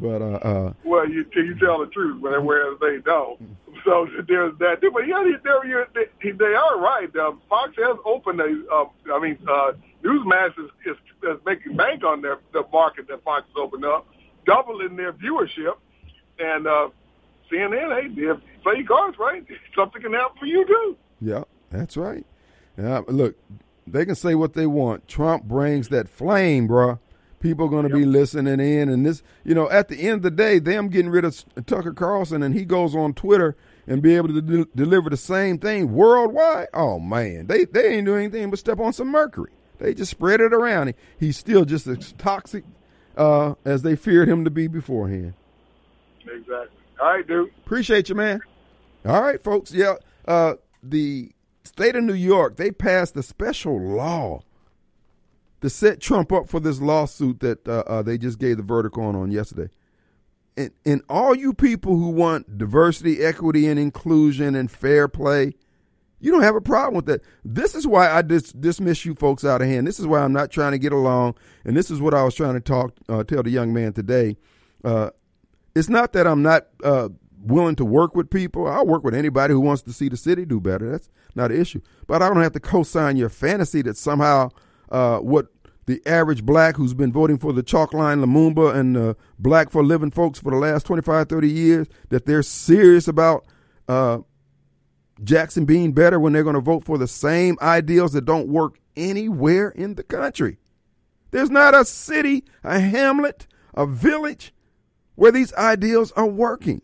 But 0.00 0.22
uh, 0.22 0.36
uh, 0.36 0.72
well, 0.84 1.10
you 1.10 1.26
you 1.34 1.58
tell 1.58 1.80
the 1.80 1.86
truth, 1.86 2.22
but 2.22 2.40
whereas 2.44 2.78
they 2.80 2.98
don't. 2.98 3.56
So 3.84 4.06
there's 4.28 4.56
that. 4.60 4.80
But 4.80 5.08
yeah, 5.08 5.24
they, 5.24 6.04
they, 6.22 6.30
they 6.30 6.54
are 6.54 6.78
right. 6.78 7.10
Uh, 7.16 7.32
Fox 7.48 7.72
has 7.76 7.96
opened 8.04 8.40
a. 8.40 8.62
Uh, 8.72 8.84
I 9.12 9.18
mean, 9.18 9.38
uh, 9.48 9.72
Newsmax 10.04 10.50
is, 10.50 10.70
is, 10.86 10.96
is 11.24 11.38
making 11.44 11.76
bank 11.76 12.04
on 12.04 12.22
their 12.22 12.38
the 12.52 12.62
market 12.72 13.08
that 13.08 13.24
Fox 13.24 13.44
has 13.48 13.56
opened 13.56 13.84
up, 13.84 14.06
doubling 14.46 14.94
their 14.94 15.12
viewership, 15.12 15.74
and 16.38 16.68
uh, 16.68 16.90
CNN. 17.50 18.00
Hey, 18.00 18.08
they 18.08 18.32
play 18.62 18.82
cards 18.84 19.18
right. 19.18 19.44
Something 19.74 20.02
can 20.02 20.12
happen 20.12 20.36
for 20.38 20.46
you 20.46 20.66
too. 20.66 20.96
Yeah, 21.20 21.44
that's 21.70 21.96
right. 21.96 22.24
Yeah, 22.76 23.02
look, 23.08 23.36
they 23.86 24.04
can 24.04 24.14
say 24.14 24.34
what 24.34 24.54
they 24.54 24.66
want. 24.66 25.08
Trump 25.08 25.44
brings 25.44 25.88
that 25.88 26.08
flame, 26.08 26.68
bruh. 26.68 26.98
People 27.40 27.66
are 27.66 27.70
going 27.70 27.88
to 27.88 27.90
yep. 27.90 27.98
be 27.98 28.04
listening 28.04 28.58
in, 28.58 28.88
and 28.88 29.06
this, 29.06 29.22
you 29.44 29.54
know, 29.54 29.70
at 29.70 29.88
the 29.88 29.96
end 29.96 30.16
of 30.16 30.22
the 30.22 30.30
day, 30.30 30.58
them 30.58 30.88
getting 30.88 31.10
rid 31.10 31.24
of 31.24 31.44
Tucker 31.66 31.92
Carlson, 31.92 32.42
and 32.42 32.52
he 32.52 32.64
goes 32.64 32.96
on 32.96 33.14
Twitter 33.14 33.56
and 33.86 34.02
be 34.02 34.16
able 34.16 34.28
to 34.28 34.40
de- 34.40 34.68
deliver 34.74 35.08
the 35.08 35.16
same 35.16 35.58
thing 35.58 35.92
worldwide. 35.92 36.66
Oh 36.74 36.98
man, 36.98 37.46
they 37.46 37.64
they 37.64 37.94
ain't 37.94 38.06
doing 38.06 38.24
anything 38.24 38.50
but 38.50 38.58
step 38.58 38.80
on 38.80 38.92
some 38.92 39.08
mercury. 39.08 39.52
They 39.78 39.94
just 39.94 40.10
spread 40.10 40.40
it 40.40 40.52
around. 40.52 40.88
He, 40.88 40.94
He's 41.18 41.36
still 41.36 41.64
just 41.64 41.86
as 41.86 42.12
toxic 42.18 42.64
uh, 43.16 43.54
as 43.64 43.82
they 43.82 43.94
feared 43.94 44.28
him 44.28 44.44
to 44.44 44.50
be 44.50 44.66
beforehand. 44.66 45.34
Exactly. 46.20 46.68
All 47.00 47.06
right, 47.06 47.26
dude. 47.26 47.50
Appreciate 47.64 48.08
you, 48.08 48.14
man. 48.14 48.40
All 49.06 49.22
right, 49.22 49.42
folks. 49.42 49.72
Yeah, 49.72 49.94
uh, 50.26 50.54
the 50.82 51.32
state 51.64 51.96
of 51.96 52.04
New 52.04 52.14
York 52.14 52.56
they 52.56 52.70
passed 52.70 53.16
a 53.16 53.22
special 53.22 53.78
law 53.80 54.42
to 55.60 55.70
set 55.70 56.00
Trump 56.00 56.32
up 56.32 56.48
for 56.48 56.60
this 56.60 56.80
lawsuit 56.80 57.40
that 57.40 57.66
uh, 57.68 57.84
uh, 57.86 58.02
they 58.02 58.18
just 58.18 58.38
gave 58.38 58.56
the 58.56 58.62
verdict 58.62 58.96
on 58.96 59.14
on 59.14 59.30
yesterday. 59.30 59.70
And, 60.56 60.72
and 60.84 61.02
all 61.08 61.36
you 61.36 61.54
people 61.54 61.96
who 61.96 62.10
want 62.10 62.58
diversity, 62.58 63.22
equity, 63.22 63.68
and 63.68 63.78
inclusion 63.78 64.56
and 64.56 64.68
fair 64.68 65.06
play, 65.06 65.54
you 66.20 66.32
don't 66.32 66.42
have 66.42 66.56
a 66.56 66.60
problem 66.60 66.94
with 66.94 67.06
that. 67.06 67.22
This 67.44 67.76
is 67.76 67.86
why 67.86 68.10
I 68.10 68.22
dis- 68.22 68.52
dismiss 68.52 69.04
you 69.04 69.14
folks 69.14 69.44
out 69.44 69.62
of 69.62 69.68
hand. 69.68 69.86
This 69.86 70.00
is 70.00 70.06
why 70.06 70.20
I'm 70.20 70.32
not 70.32 70.50
trying 70.50 70.72
to 70.72 70.78
get 70.78 70.92
along. 70.92 71.36
And 71.64 71.76
this 71.76 71.92
is 71.92 72.00
what 72.00 72.12
I 72.12 72.24
was 72.24 72.34
trying 72.34 72.54
to 72.54 72.60
talk, 72.60 72.92
uh, 73.08 73.22
tell 73.22 73.44
the 73.44 73.50
young 73.50 73.72
man 73.72 73.92
today. 73.92 74.36
Uh, 74.82 75.10
it's 75.78 75.88
not 75.88 76.12
that 76.12 76.26
I'm 76.26 76.42
not 76.42 76.66
uh, 76.82 77.08
willing 77.40 77.76
to 77.76 77.84
work 77.84 78.14
with 78.14 78.30
people. 78.30 78.66
I'll 78.66 78.86
work 78.86 79.04
with 79.04 79.14
anybody 79.14 79.52
who 79.52 79.60
wants 79.60 79.82
to 79.82 79.92
see 79.92 80.08
the 80.08 80.16
city 80.16 80.44
do 80.44 80.60
better. 80.60 80.90
That's 80.90 81.08
not 81.34 81.50
an 81.50 81.60
issue. 81.60 81.80
But 82.06 82.22
I 82.22 82.28
don't 82.28 82.42
have 82.42 82.52
to 82.52 82.60
co-sign 82.60 83.16
your 83.16 83.28
fantasy 83.28 83.82
that 83.82 83.96
somehow 83.96 84.50
uh, 84.90 85.18
what 85.18 85.46
the 85.86 86.02
average 86.04 86.44
black 86.44 86.76
who's 86.76 86.94
been 86.94 87.12
voting 87.12 87.38
for 87.38 87.52
the 87.52 87.62
Chokwe 87.62 87.92
Lumumba 87.92 88.74
and 88.74 88.96
uh, 88.96 89.14
black 89.38 89.70
for 89.70 89.82
living 89.82 90.10
folks 90.10 90.38
for 90.38 90.50
the 90.50 90.58
last 90.58 90.84
25, 90.84 91.28
30 91.28 91.48
years, 91.48 91.86
that 92.10 92.26
they're 92.26 92.42
serious 92.42 93.08
about 93.08 93.46
uh, 93.88 94.18
Jackson 95.24 95.64
being 95.64 95.92
better 95.92 96.20
when 96.20 96.32
they're 96.32 96.42
going 96.42 96.54
to 96.54 96.60
vote 96.60 96.84
for 96.84 96.98
the 96.98 97.08
same 97.08 97.56
ideals 97.62 98.12
that 98.12 98.24
don't 98.24 98.48
work 98.48 98.78
anywhere 98.96 99.70
in 99.70 99.94
the 99.94 100.02
country. 100.02 100.58
There's 101.30 101.50
not 101.50 101.74
a 101.74 101.84
city, 101.84 102.44
a 102.64 102.80
hamlet, 102.80 103.46
a 103.74 103.86
village 103.86 104.52
where 105.18 105.32
these 105.32 105.52
ideals 105.54 106.12
are 106.12 106.28
working. 106.28 106.80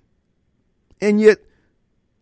And 1.00 1.20
yet, 1.20 1.38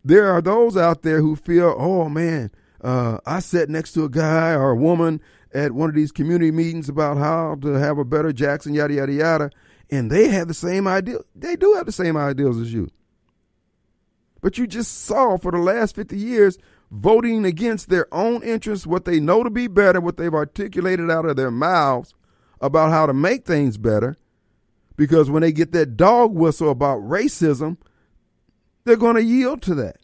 there 0.05 0.29
are 0.29 0.43
those 0.43 0.77
out 0.77 1.01
there 1.01 1.21
who 1.21 1.35
feel, 1.35 1.73
oh 1.75 2.07
man, 2.07 2.51
uh, 2.81 3.17
I 3.25 3.39
sat 3.39 3.67
next 3.67 3.93
to 3.93 4.03
a 4.03 4.09
guy 4.09 4.51
or 4.51 4.69
a 4.69 4.75
woman 4.75 5.21
at 5.55 5.71
one 5.71 5.89
of 5.89 5.95
these 5.95 6.11
community 6.11 6.51
meetings 6.51 6.87
about 6.87 7.17
how 7.17 7.55
to 7.63 7.69
have 7.69 7.97
a 7.97 8.05
better 8.05 8.31
Jackson, 8.31 8.75
yada, 8.75 8.93
yada, 8.93 9.11
yada. 9.11 9.49
And 9.89 10.11
they 10.11 10.27
have 10.27 10.47
the 10.47 10.53
same 10.53 10.87
idea. 10.87 11.17
They 11.33 11.55
do 11.55 11.73
have 11.73 11.87
the 11.87 11.91
same 11.91 12.15
ideals 12.15 12.59
as 12.59 12.71
you. 12.71 12.91
But 14.39 14.59
you 14.59 14.67
just 14.67 15.05
saw 15.05 15.37
for 15.37 15.51
the 15.51 15.57
last 15.57 15.95
50 15.95 16.15
years 16.15 16.59
voting 16.91 17.43
against 17.43 17.89
their 17.89 18.05
own 18.13 18.43
interests, 18.43 18.85
what 18.85 19.05
they 19.05 19.19
know 19.19 19.41
to 19.41 19.49
be 19.49 19.65
better, 19.65 19.99
what 19.99 20.17
they've 20.17 20.31
articulated 20.31 21.09
out 21.09 21.25
of 21.25 21.37
their 21.37 21.49
mouths 21.49 22.13
about 22.61 22.91
how 22.91 23.07
to 23.07 23.13
make 23.13 23.45
things 23.45 23.79
better. 23.79 24.15
Because 24.95 25.29
when 25.29 25.41
they 25.41 25.51
get 25.51 25.71
that 25.71 25.97
dog 25.97 26.33
whistle 26.33 26.69
about 26.69 26.99
racism, 26.99 27.77
they're 28.83 28.95
going 28.95 29.15
to 29.15 29.23
yield 29.23 29.61
to 29.63 29.75
that. 29.75 29.97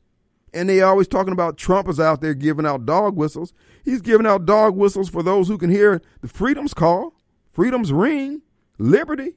And 0.54 0.67
they 0.67 0.82
always 0.82 1.08
talking 1.08 1.34
about 1.34 1.58
Trump 1.58 1.88
is 1.88 1.99
out 1.99 2.21
there 2.21 2.34
giving 2.34 2.65
out 2.65 2.86
dog 2.86 3.15
whistles. 3.15 3.54
He's 3.86 4.02
giving 4.02 4.25
out 4.25 4.45
dog 4.45 4.75
whistles 4.75 5.10
for 5.10 5.21
those 5.21 5.47
who 5.47 5.58
can 5.58 5.69
hear 5.69 6.02
the 6.21 6.28
freedom's 6.28 6.73
call, 6.73 7.13
freedom's 7.52 7.93
ring, 7.93 8.41
liberty. 8.80 9.36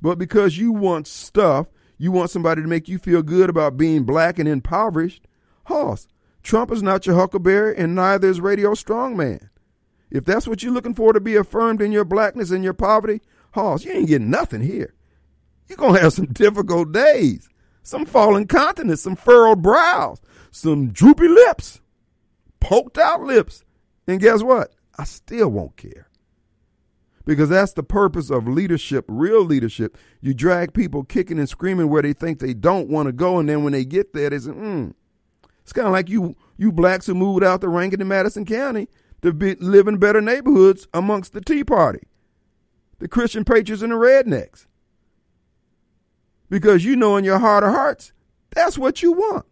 But 0.00 0.18
because 0.18 0.56
you 0.56 0.72
want 0.72 1.06
stuff, 1.06 1.66
you 1.98 2.12
want 2.12 2.30
somebody 2.30 2.62
to 2.62 2.68
make 2.68 2.88
you 2.88 2.98
feel 2.98 3.22
good 3.22 3.50
about 3.50 3.76
being 3.76 4.04
black 4.04 4.38
and 4.38 4.48
impoverished, 4.48 5.26
Hoss, 5.66 6.08
Trump 6.42 6.70
is 6.70 6.82
not 6.82 7.06
your 7.06 7.16
huckleberry 7.16 7.76
and 7.76 7.94
neither 7.94 8.28
is 8.28 8.40
Radio 8.40 8.72
Strongman. 8.72 9.48
If 10.10 10.24
that's 10.24 10.46
what 10.46 10.62
you're 10.62 10.72
looking 10.72 10.94
for 10.94 11.12
to 11.12 11.20
be 11.20 11.36
affirmed 11.36 11.80
in 11.80 11.90
your 11.90 12.04
blackness 12.04 12.50
and 12.50 12.62
your 12.62 12.74
poverty, 12.74 13.20
Hoss, 13.54 13.84
you 13.84 13.92
ain't 13.92 14.08
getting 14.08 14.30
nothing 14.30 14.60
here. 14.60 14.94
You're 15.68 15.78
going 15.78 15.94
to 15.94 16.00
have 16.00 16.12
some 16.12 16.26
difficult 16.26 16.92
days 16.92 17.48
some 17.84 18.06
fallen 18.06 18.46
continents, 18.46 19.02
some 19.02 19.14
furrowed 19.14 19.62
brows, 19.62 20.20
some 20.50 20.88
droopy 20.88 21.28
lips, 21.28 21.80
poked 22.58 22.98
out 22.98 23.20
lips. 23.20 23.62
And 24.08 24.20
guess 24.20 24.42
what? 24.42 24.74
I 24.98 25.04
still 25.04 25.50
won't 25.50 25.76
care. 25.76 26.08
Because 27.26 27.48
that's 27.48 27.72
the 27.72 27.82
purpose 27.82 28.30
of 28.30 28.48
leadership, 28.48 29.04
real 29.08 29.42
leadership. 29.42 29.96
You 30.20 30.34
drag 30.34 30.74
people 30.74 31.04
kicking 31.04 31.38
and 31.38 31.48
screaming 31.48 31.88
where 31.88 32.02
they 32.02 32.12
think 32.12 32.38
they 32.38 32.54
don't 32.54 32.88
want 32.88 33.06
to 33.06 33.12
go, 33.12 33.38
and 33.38 33.48
then 33.48 33.64
when 33.64 33.72
they 33.72 33.84
get 33.84 34.12
there, 34.12 34.30
they 34.30 34.38
say, 34.38 34.50
hmm. 34.50 34.90
It's 35.62 35.72
kind 35.72 35.86
of 35.86 35.92
like 35.92 36.10
you 36.10 36.36
you 36.58 36.70
blacks 36.70 37.06
who 37.06 37.14
moved 37.14 37.42
out 37.42 37.62
to 37.62 37.68
Rankin 37.68 38.00
and 38.02 38.08
Madison 38.08 38.44
County 38.44 38.86
to 39.22 39.32
be, 39.32 39.54
live 39.54 39.88
in 39.88 39.96
better 39.96 40.20
neighborhoods 40.20 40.86
amongst 40.92 41.32
the 41.32 41.40
Tea 41.40 41.64
Party, 41.64 42.00
the 43.04 43.08
Christian 43.08 43.44
patriots 43.44 43.82
and 43.82 43.92
the 43.92 43.96
rednecks 43.96 44.64
because 46.48 46.86
you 46.86 46.96
know 46.96 47.18
in 47.18 47.24
your 47.24 47.38
heart 47.38 47.62
of 47.62 47.70
hearts, 47.70 48.14
that's 48.52 48.78
what 48.78 49.02
you 49.02 49.12
want. 49.12 49.44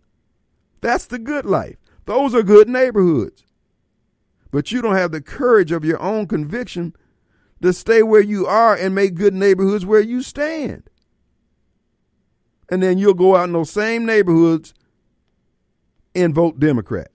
That's 0.80 1.04
the 1.04 1.18
good 1.18 1.44
life. 1.44 1.76
Those 2.06 2.34
are 2.34 2.42
good 2.42 2.66
neighborhoods. 2.66 3.44
But 4.50 4.72
you 4.72 4.80
don't 4.80 4.94
have 4.94 5.12
the 5.12 5.20
courage 5.20 5.70
of 5.70 5.84
your 5.84 6.00
own 6.00 6.28
conviction 6.28 6.96
to 7.60 7.74
stay 7.74 8.02
where 8.02 8.22
you 8.22 8.46
are 8.46 8.74
and 8.74 8.94
make 8.94 9.16
good 9.16 9.34
neighborhoods 9.34 9.84
where 9.84 10.00
you 10.00 10.22
stand. 10.22 10.88
And 12.70 12.82
then 12.82 12.96
you'll 12.96 13.12
go 13.12 13.36
out 13.36 13.48
in 13.48 13.52
those 13.52 13.68
same 13.68 14.06
neighborhoods 14.06 14.72
and 16.14 16.34
vote 16.34 16.58
Democrat 16.58 17.10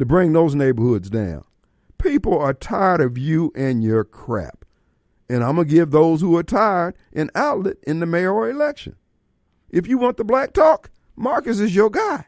to 0.00 0.04
bring 0.04 0.32
those 0.32 0.56
neighborhoods 0.56 1.10
down. 1.10 1.44
People 2.02 2.36
are 2.36 2.54
tired 2.54 3.00
of 3.00 3.16
you 3.16 3.52
and 3.54 3.84
your 3.84 4.02
crap. 4.02 4.59
And 5.30 5.44
I'm 5.44 5.54
going 5.54 5.68
to 5.68 5.72
give 5.72 5.92
those 5.92 6.20
who 6.20 6.36
are 6.36 6.42
tired 6.42 6.96
an 7.12 7.30
outlet 7.36 7.76
in 7.84 8.00
the 8.00 8.06
mayoral 8.06 8.50
election. 8.50 8.96
If 9.70 9.86
you 9.86 9.96
want 9.96 10.16
the 10.16 10.24
black 10.24 10.52
talk, 10.52 10.90
Marcus 11.14 11.60
is 11.60 11.72
your 11.72 11.88
guy. 11.88 12.24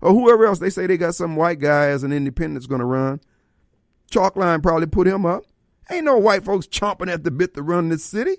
Or 0.00 0.12
whoever 0.12 0.44
else 0.44 0.58
they 0.58 0.70
say 0.70 0.88
they 0.88 0.96
got 0.96 1.14
some 1.14 1.36
white 1.36 1.60
guy 1.60 1.86
as 1.86 2.02
an 2.02 2.12
independent 2.12 2.54
that's 2.54 2.66
going 2.66 2.80
to 2.80 2.84
run. 2.84 3.20
Chokwe 4.10 4.60
probably 4.60 4.88
put 4.88 5.06
him 5.06 5.24
up. 5.24 5.44
Ain't 5.88 6.04
no 6.04 6.18
white 6.18 6.44
folks 6.44 6.66
chomping 6.66 7.08
at 7.08 7.22
the 7.22 7.30
bit 7.30 7.54
to 7.54 7.62
run 7.62 7.90
this 7.90 8.02
city. 8.02 8.38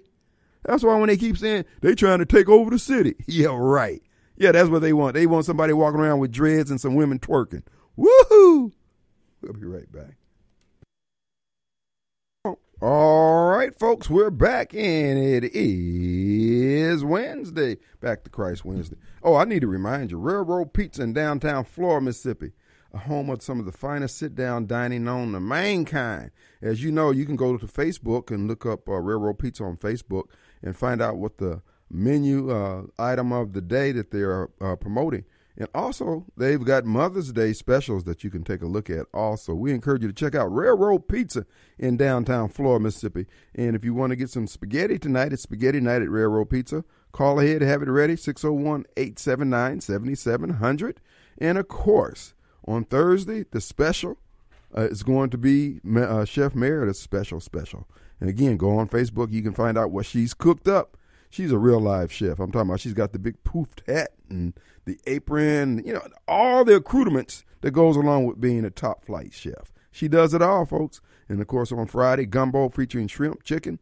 That's 0.66 0.84
why 0.84 1.00
when 1.00 1.08
they 1.08 1.16
keep 1.16 1.38
saying 1.38 1.64
they 1.80 1.96
trying 1.96 2.20
to 2.20 2.26
take 2.26 2.50
over 2.50 2.70
the 2.70 2.80
city. 2.80 3.16
Yeah, 3.26 3.56
right. 3.58 4.02
Yeah, 4.36 4.52
that's 4.52 4.70
what 4.70 4.82
they 4.82 4.92
want. 4.92 5.14
They 5.14 5.28
want 5.28 5.46
somebody 5.46 5.72
walking 5.72 6.02
around 6.02 6.20
with 6.20 6.34
dreads 6.34 6.72
and 6.72 6.82
some 6.82 6.96
women 6.96 7.20
twerking. 7.20 7.64
Woohoo! 7.98 8.74
We'll 9.42 9.54
be 9.54 9.66
right 9.66 9.90
back. 9.90 10.17
All 12.80 13.48
right, 13.48 13.74
folks, 13.74 14.08
we're 14.08 14.30
back, 14.30 14.72
and 14.76 15.18
it 15.18 15.46
is 15.46 17.04
Wednesday. 17.04 17.78
Back 18.02 18.24
to 18.24 18.30
Christ 18.30 18.66
Wednesday. 18.66 18.98
Oh, 19.24 19.34
I 19.34 19.46
need 19.46 19.62
to 19.62 19.68
remind 19.68 20.12
you 20.12 20.20
Railroad 20.20 20.74
Pizza 20.74 21.02
in 21.02 21.12
downtown 21.12 21.64
Flora, 21.64 22.00
Mississippi, 22.00 22.52
a 22.94 23.00
home 23.00 23.32
of 23.32 23.42
some 23.42 23.60
of 23.60 23.66
the 23.66 23.72
finest 23.72 24.20
sit 24.20 24.36
down 24.36 24.68
dining 24.68 25.06
known 25.06 25.32
to 25.32 25.40
mankind. 25.40 26.30
As 26.62 26.84
you 26.84 26.92
know, 26.92 27.10
you 27.10 27.26
can 27.26 27.36
go 27.36 27.58
to 27.58 27.66
Facebook 27.66 28.30
and 28.30 28.48
look 28.48 28.64
up 28.64 28.88
uh, 28.88 29.00
Railroad 29.00 29.40
Pizza 29.40 29.64
on 29.64 29.78
Facebook 29.78 30.26
and 30.62 30.78
find 30.78 31.02
out 31.02 31.18
what 31.18 31.40
the 31.40 31.64
menu 31.90 32.52
uh, 32.52 32.84
item 33.00 33.32
of 33.32 33.54
the 33.54 33.62
day 33.62 33.92
that 33.92 34.12
they're 34.12 34.50
uh, 34.62 34.76
promoting. 34.76 35.26
And 35.58 35.68
also, 35.74 36.26
they've 36.38 36.64
got 36.64 36.86
Mother's 36.86 37.32
Day 37.32 37.52
specials 37.52 38.04
that 38.04 38.24
you 38.24 38.30
can 38.30 38.44
take 38.44 38.62
a 38.62 38.68
look 38.68 38.92
at. 38.92 39.08
Also, 39.12 39.56
we 39.56 39.74
encourage 39.74 40.04
you 40.04 40.08
to 40.08 40.14
check 40.14 40.36
out 40.36 40.54
Railroad 40.54 41.08
Pizza 41.08 41.48
in 41.80 41.98
downtown 41.98 42.50
Flora, 42.50 42.80
Mississippi. 42.80 43.26
And 43.56 43.76
if 43.76 43.84
you 43.84 43.96
want 43.96 44.12
to 44.12 44.16
get 44.16 44.30
some 44.30 44.46
spaghetti 44.46 45.00
tonight, 45.00 45.34
it's 45.34 45.42
spaghetti 45.42 45.80
night 45.80 46.04
at 46.04 46.12
Railroad 46.12 46.52
Pizza. 46.52 46.86
Call 47.12 47.40
ahead, 47.40 47.64
have 47.64 47.82
it 47.82 47.90
ready 47.90 48.16
601 48.16 48.86
879 48.96 49.82
7700. 49.82 51.02
And 51.40 51.58
of 51.58 51.68
course, 51.68 52.36
on 52.68 52.84
Thursday, 52.84 53.46
the 53.50 53.62
special 53.62 54.20
uh, 54.78 54.82
is 54.82 55.02
going 55.02 55.32
to 55.32 55.38
be 55.40 55.80
uh, 55.96 56.26
Chef 56.26 56.54
Meredith's 56.54 57.00
special 57.00 57.40
special. 57.40 57.88
And 58.20 58.30
again, 58.30 58.58
go 58.58 58.78
on 58.78 58.90
Facebook. 58.90 59.32
You 59.32 59.42
can 59.42 59.54
find 59.54 59.78
out 59.78 59.92
what 59.92 60.06
she's 60.06 60.36
cooked 60.36 60.68
up. 60.68 60.98
She's 61.38 61.52
a 61.52 61.60
real 61.60 61.80
live 61.80 62.12
chef. 62.12 62.40
I'm 62.40 62.52
talking 62.52 62.68
about 62.68 62.80
she's 62.80 62.96
got 62.96 63.14
the 63.14 63.20
big 63.20 63.44
poofed 63.44 63.86
hat 63.86 64.10
and 64.28 64.56
the 64.86 64.98
apron, 65.06 65.84
you 65.86 65.94
know, 65.94 66.02
all 66.28 66.66
the 66.66 66.78
accoutrements 66.78 67.46
that 67.62 67.70
goes 67.70 67.96
along 67.96 68.26
with 68.26 68.42
being 68.42 68.66
a 68.66 68.72
top 68.72 69.06
flight 69.06 69.36
chef. 69.36 69.72
She 69.92 70.08
does 70.08 70.34
it 70.34 70.42
all, 70.42 70.66
folks. 70.66 71.00
And 71.30 71.40
of 71.40 71.46
course, 71.46 71.72
on 71.72 71.86
Friday, 71.86 72.26
gumbo 72.26 72.70
featuring 72.70 73.06
shrimp, 73.06 73.44
chicken, 73.44 73.78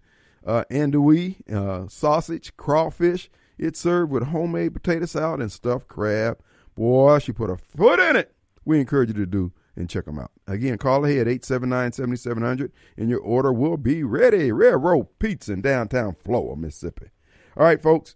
uh, 0.45 0.65
andouille, 0.69 1.49
uh, 1.49 1.87
sausage, 1.87 2.57
crawfish. 2.57 3.29
It's 3.57 3.79
served 3.79 4.11
with 4.11 4.23
homemade 4.23 4.73
potato 4.73 5.05
salad 5.05 5.39
and 5.39 5.49
stuffed 5.49 5.87
crab. 5.87 6.41
Boy, 6.75 7.19
she 7.19 7.31
put 7.31 7.49
a 7.49 7.55
foot 7.55 8.01
in 8.01 8.17
it. 8.17 8.35
We 8.65 8.81
encourage 8.81 9.07
you 9.07 9.15
to 9.15 9.25
do 9.25 9.53
and 9.77 9.89
check 9.89 10.03
them 10.03 10.19
out. 10.19 10.31
Again, 10.45 10.77
call 10.77 11.05
ahead 11.05 11.27
879-7700 11.27 12.71
and 12.97 13.09
your 13.09 13.21
order 13.21 13.53
will 13.53 13.77
be 13.77 14.03
ready. 14.03 14.51
Railroad 14.51 15.07
Pizza 15.19 15.53
in 15.53 15.61
downtown 15.61 16.17
Flora, 16.21 16.57
Mississippi. 16.57 17.11
All 17.57 17.63
right, 17.63 17.81
folks. 17.81 18.15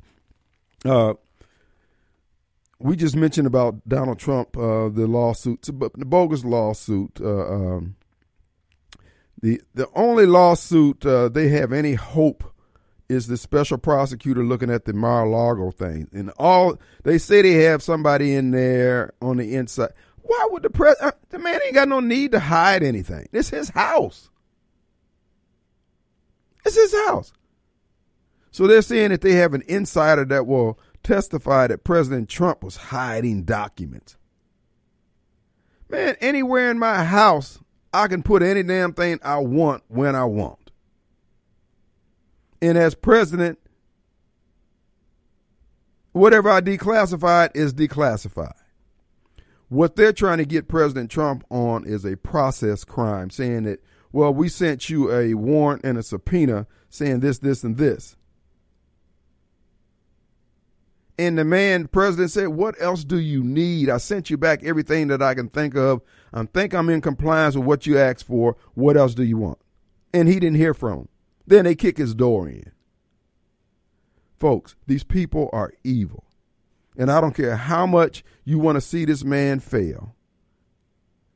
Uh, 0.84 1.14
we 2.80 2.96
just 2.96 3.16
mentioned 3.16 3.48
about 3.48 3.88
Donald 3.88 4.20
Trump, 4.20 4.58
uh, 4.58 4.90
the 4.90 5.08
lawsuit, 5.08 5.62
the 5.64 6.06
bogus 6.06 6.44
lawsuit. 6.44 7.20
Uh, 7.22 7.54
um, 7.54 7.96
the 9.42 9.62
the 9.74 9.88
only 9.96 10.26
lawsuit 10.26 11.06
uh, 11.06 11.30
they 11.30 11.50
have 11.50 11.72
any 11.72 11.94
hope 11.94 12.44
is 13.08 13.28
the 13.28 13.38
special 13.38 13.78
prosecutor 13.78 14.44
looking 14.44 14.70
at 14.70 14.86
the 14.86 14.94
Mar-a-Lago 14.94 15.72
thing, 15.72 16.08
and 16.14 16.32
all 16.38 16.78
they 17.04 17.18
say 17.18 17.42
they 17.42 17.64
have 17.64 17.82
somebody 17.82 18.34
in 18.34 18.52
there 18.52 19.14
on 19.22 19.38
the 19.38 19.56
inside. 19.56 19.92
Why 20.22 20.48
would 20.52 20.64
the 20.64 20.70
press? 20.70 20.96
Uh, 21.02 21.12
the 21.30 21.40
man 21.40 21.60
ain't 21.66 21.74
got 21.74 21.88
no 21.88 22.00
need 22.00 22.32
to 22.34 22.40
hide 22.40 22.84
anything. 22.84 23.28
It's 23.34 23.50
his 23.50 23.70
house. 23.70 24.30
It's 26.66 26.76
his 26.76 26.94
house. 27.08 27.34
So 28.52 28.68
they're 28.68 28.82
saying 28.82 29.10
that 29.10 29.22
they 29.22 29.34
have 29.34 29.54
an 29.54 29.64
insider 29.68 30.26
that 30.26 30.48
will 30.48 30.80
testify 31.04 31.68
that 31.68 31.84
President 31.84 32.30
Trump 32.30 32.64
was 32.64 32.78
hiding 32.78 33.44
documents. 33.44 34.18
Man, 35.90 36.16
anywhere 36.20 36.70
in 36.70 36.78
my 36.78 37.04
house, 37.04 37.60
I 37.94 38.08
can 38.08 38.22
put 38.22 38.44
any 38.44 38.64
damn 38.64 38.94
thing 38.94 39.20
I 39.24 39.40
want 39.40 39.84
when 39.88 40.16
I 40.16 40.26
want. 40.26 40.72
And 42.62 42.78
as 42.78 42.94
president, 42.94 43.58
whatever 46.12 46.50
I 46.50 46.62
declassified 46.62 47.52
is 47.56 47.74
declassified. 47.74 48.54
What 49.70 49.96
they're 49.96 50.14
trying 50.14 50.40
to 50.40 50.46
get 50.46 50.68
President 50.68 51.12
Trump 51.12 51.44
on 51.50 51.86
is 51.86 52.04
a 52.04 52.18
process 52.18 52.84
crime, 52.84 53.30
saying 53.30 53.64
that, 53.64 53.84
well, 54.12 54.34
we 54.34 54.50
sent 54.50 54.90
you 54.90 55.12
a 55.12 55.36
warrant 55.36 55.84
and 55.84 55.98
a 55.98 56.04
subpoena 56.04 56.66
saying 56.90 57.20
this, 57.20 57.38
this, 57.38 57.64
and 57.64 57.78
this. 57.78 58.18
And 61.20 61.38
the 61.38 61.44
man, 61.44 61.90
president 61.90 62.32
said, 62.32 62.48
What 62.48 62.82
else 62.82 63.04
do 63.04 63.20
you 63.20 63.44
need? 63.44 63.90
I 63.90 63.98
sent 63.98 64.30
you 64.30 64.38
back 64.38 64.64
everything 64.64 65.10
that 65.10 65.22
I 65.22 65.34
can 65.34 65.50
think 65.50 65.76
of. 65.76 66.02
I 66.32 66.46
think 66.46 66.74
I'm 66.74 66.90
in 66.90 67.02
compliance 67.02 67.58
with 67.58 67.66
what 67.66 67.86
you 67.86 68.00
asked 68.00 68.26
for. 68.26 68.56
What 68.74 68.96
else 68.96 69.16
do 69.16 69.24
you 69.24 69.38
want? 69.38 69.60
And 70.14 70.30
he 70.30 70.40
didn't 70.40 70.56
hear 70.56 70.74
from 70.74 71.00
him. 71.00 71.10
Then 71.46 71.66
they 71.66 71.76
kick 71.76 71.98
his 71.98 72.16
door 72.16 72.48
in. 72.48 72.72
Folks, 74.38 74.78
these 74.88 75.04
people 75.04 75.50
are 75.52 75.74
evil. 75.84 76.24
And 76.98 77.12
I 77.12 77.20
don't 77.20 77.36
care 77.36 77.58
how 77.58 77.86
much 77.86 78.24
you 78.46 78.58
want 78.58 78.78
to 78.78 78.82
see 78.82 79.04
this 79.04 79.26
man 79.26 79.60
fail, 79.60 80.16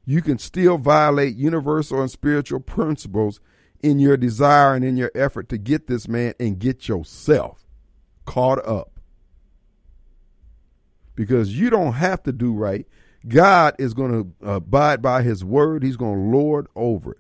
you 0.06 0.22
can 0.22 0.38
still 0.38 0.78
violate 0.78 1.36
universal 1.36 2.00
and 2.00 2.10
spiritual 2.10 2.62
principles 2.62 3.42
in 3.82 4.00
your 4.00 4.16
desire 4.16 4.76
and 4.76 4.86
in 4.86 4.96
your 4.96 5.12
effort 5.14 5.50
to 5.50 5.58
get 5.58 5.88
this 5.88 6.08
man 6.08 6.36
and 6.40 6.58
get 6.58 6.88
yourself 6.88 7.66
caught 8.24 8.66
up. 8.66 8.93
Because 11.16 11.58
you 11.58 11.70
don't 11.70 11.94
have 11.94 12.24
to 12.24 12.32
do 12.32 12.54
right. 12.54 12.88
God 13.28 13.76
is 13.80 13.94
going 13.94 14.12
to 14.12 14.50
abide 14.50 15.02
by 15.02 15.22
his 15.22 15.44
word, 15.46 15.84
he's 15.84 15.98
going 15.98 16.16
to 16.16 16.38
lord 16.38 16.68
over 16.76 17.12
it. 17.14 17.20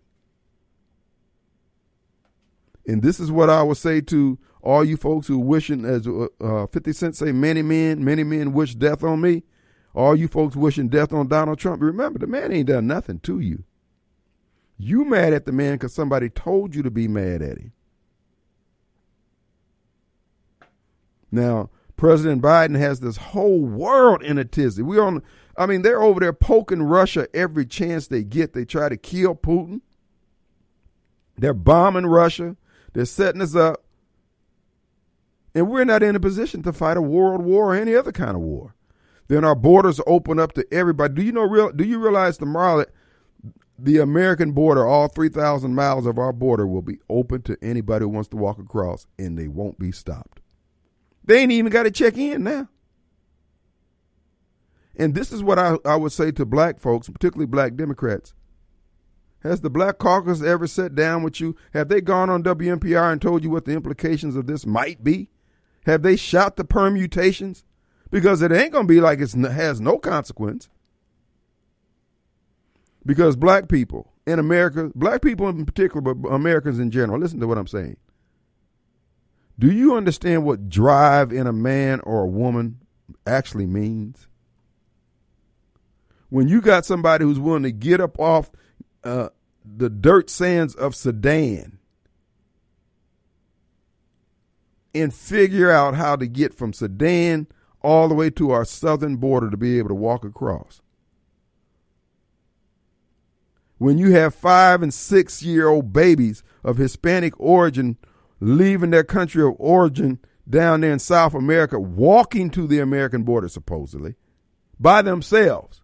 And 2.85 3.01
this 3.01 3.19
is 3.19 3.31
what 3.31 3.49
I 3.49 3.63
would 3.63 3.77
say 3.77 4.01
to 4.01 4.37
all 4.61 4.83
you 4.83 4.97
folks 4.97 5.27
who 5.27 5.39
wishing, 5.39 5.85
as 5.85 6.07
uh, 6.07 6.27
uh 6.41 6.67
50 6.67 6.93
Cent 6.93 7.15
say, 7.15 7.31
many 7.31 7.61
men, 7.61 8.03
many 8.03 8.23
men 8.23 8.53
wish 8.53 8.75
death 8.75 9.03
on 9.03 9.21
me. 9.21 9.43
All 9.93 10.15
you 10.15 10.27
folks 10.27 10.55
wishing 10.55 10.89
death 10.89 11.13
on 11.13 11.27
Donald 11.27 11.59
Trump, 11.59 11.81
remember, 11.81 12.19
the 12.19 12.27
man 12.27 12.51
ain't 12.51 12.67
done 12.67 12.87
nothing 12.87 13.19
to 13.19 13.39
you. 13.39 13.63
You 14.77 15.05
mad 15.05 15.33
at 15.33 15.45
the 15.45 15.51
man 15.51 15.73
because 15.73 15.93
somebody 15.93 16.29
told 16.29 16.75
you 16.75 16.81
to 16.83 16.91
be 16.91 17.07
mad 17.07 17.41
at 17.41 17.59
him. 17.59 17.73
Now, 21.31 21.69
President 22.03 22.41
Biden 22.41 22.77
has 22.77 22.99
this 22.99 23.15
whole 23.15 23.61
world 23.61 24.23
in 24.23 24.37
a 24.37 24.43
tizzy. 24.43 24.83
We 24.83 24.99
on 24.99 25.23
I 25.55 25.65
mean, 25.65 25.83
they're 25.83 26.01
over 26.01 26.19
there 26.19 26.33
poking 26.33 26.83
Russia 26.83 27.29
every 27.33 27.65
chance 27.65 28.07
they 28.07 28.25
get. 28.25 28.51
They 28.51 28.65
try 28.65 28.89
to 28.89 28.97
kill 28.97 29.35
Putin. 29.35 29.79
They're 31.37 31.53
bombing 31.53 32.07
Russia. 32.07 32.57
They're 32.91 33.05
setting 33.05 33.39
us 33.39 33.55
up. 33.55 33.85
And 35.55 35.69
we're 35.69 35.85
not 35.85 36.03
in 36.03 36.17
a 36.17 36.19
position 36.19 36.61
to 36.63 36.73
fight 36.73 36.97
a 36.97 37.01
world 37.01 37.41
war 37.41 37.73
or 37.73 37.75
any 37.75 37.95
other 37.95 38.11
kind 38.11 38.35
of 38.35 38.41
war. 38.41 38.75
Then 39.29 39.45
our 39.45 39.55
borders 39.55 40.01
open 40.05 40.39
up 40.39 40.51
to 40.55 40.67
everybody. 40.73 41.13
Do 41.13 41.21
you 41.21 41.31
know 41.31 41.47
real 41.47 41.71
do 41.71 41.85
you 41.85 41.99
realize 41.99 42.37
tomorrow 42.37 42.79
that 42.79 42.89
the 43.79 43.99
American 43.99 44.51
border, 44.51 44.85
all 44.85 45.07
3,000 45.07 45.73
miles 45.73 46.05
of 46.05 46.17
our 46.17 46.33
border, 46.33 46.67
will 46.67 46.81
be 46.81 46.99
open 47.09 47.43
to 47.43 47.57
anybody 47.61 48.03
who 48.03 48.09
wants 48.09 48.27
to 48.31 48.35
walk 48.35 48.59
across, 48.59 49.07
and 49.17 49.39
they 49.39 49.47
won't 49.47 49.79
be 49.79 49.93
stopped. 49.93 50.32
They 51.23 51.39
ain't 51.39 51.51
even 51.51 51.71
got 51.71 51.83
to 51.83 51.91
check 51.91 52.17
in 52.17 52.43
now. 52.43 52.69
And 54.95 55.15
this 55.15 55.31
is 55.31 55.41
what 55.41 55.57
I, 55.57 55.77
I 55.85 55.95
would 55.95 56.11
say 56.11 56.31
to 56.31 56.45
black 56.45 56.79
folks, 56.79 57.09
particularly 57.09 57.47
black 57.47 57.75
Democrats. 57.75 58.33
Has 59.41 59.59
the 59.59 59.69
Black 59.69 59.97
Caucus 59.97 60.41
ever 60.41 60.67
sat 60.67 60.95
down 60.95 61.21
with 61.21 61.41
you? 61.41 61.57
Have 61.73 61.89
they 61.89 61.99
gone 61.99 62.29
on 62.29 62.43
WNPR 62.43 63.11
and 63.11 63.21
told 63.21 63.43
you 63.43 63.49
what 63.49 63.65
the 63.65 63.73
implications 63.73 64.37
of 64.37 64.47
this 64.47 64.65
might 64.65 65.03
be? 65.03 65.29
Have 65.85 66.01
they 66.01 66.15
shot 66.15 66.55
the 66.55 66.63
permutations? 66.63 67.65
Because 68.09 68.41
it 68.41 68.53
ain't 68.53 68.71
going 68.71 68.87
to 68.87 68.93
be 68.93 69.01
like 69.01 69.19
it 69.19 69.31
has 69.33 69.81
no 69.81 69.97
consequence 69.97 70.69
because 73.05 73.35
black 73.35 73.67
people 73.67 74.11
in 74.25 74.39
America, 74.39 74.91
black 74.95 75.21
people 75.21 75.49
in 75.49 75.65
particular, 75.65 76.01
but 76.01 76.29
Americans 76.29 76.79
in 76.79 76.91
general, 76.91 77.19
listen 77.19 77.39
to 77.39 77.47
what 77.47 77.57
I'm 77.57 77.67
saying. 77.67 77.97
Do 79.57 79.71
you 79.71 79.95
understand 79.95 80.43
what 80.43 80.69
drive 80.69 81.31
in 81.31 81.47
a 81.47 81.53
man 81.53 81.99
or 82.01 82.23
a 82.23 82.27
woman 82.27 82.79
actually 83.25 83.67
means? 83.67 84.27
When 86.29 86.47
you 86.47 86.61
got 86.61 86.85
somebody 86.85 87.25
who's 87.25 87.39
willing 87.39 87.63
to 87.63 87.71
get 87.71 88.01
up 88.01 88.19
off 88.19 88.51
uh, 89.03 89.29
the 89.63 89.89
dirt 89.89 90.29
sands 90.29 90.73
of 90.73 90.95
Sudan 90.95 91.77
and 94.95 95.13
figure 95.13 95.69
out 95.69 95.95
how 95.95 96.15
to 96.15 96.27
get 96.27 96.53
from 96.53 96.73
Sudan 96.73 97.47
all 97.81 98.07
the 98.07 98.15
way 98.15 98.29
to 98.31 98.51
our 98.51 98.65
southern 98.65 99.17
border 99.17 99.49
to 99.49 99.57
be 99.57 99.77
able 99.77 99.89
to 99.89 99.95
walk 99.95 100.25
across 100.25 100.81
when 103.83 103.97
you 103.97 104.11
have 104.11 104.33
five 104.33 104.81
and 104.81 104.93
six 104.93 105.43
year 105.43 105.67
old 105.67 105.91
babies 105.91 106.41
of 106.63 106.77
Hispanic 106.77 107.37
origin 107.37 107.97
leaving 108.43 108.89
their 108.89 109.03
country 109.03 109.43
of 109.43 109.55
origin 109.57 110.19
down 110.49 110.81
there 110.81 110.91
in 110.91 110.99
South 110.99 111.33
America, 111.33 111.79
walking 111.79 112.49
to 112.51 112.67
the 112.67 112.79
American 112.79 113.23
border, 113.23 113.47
supposedly, 113.47 114.15
by 114.79 115.01
themselves. 115.01 115.81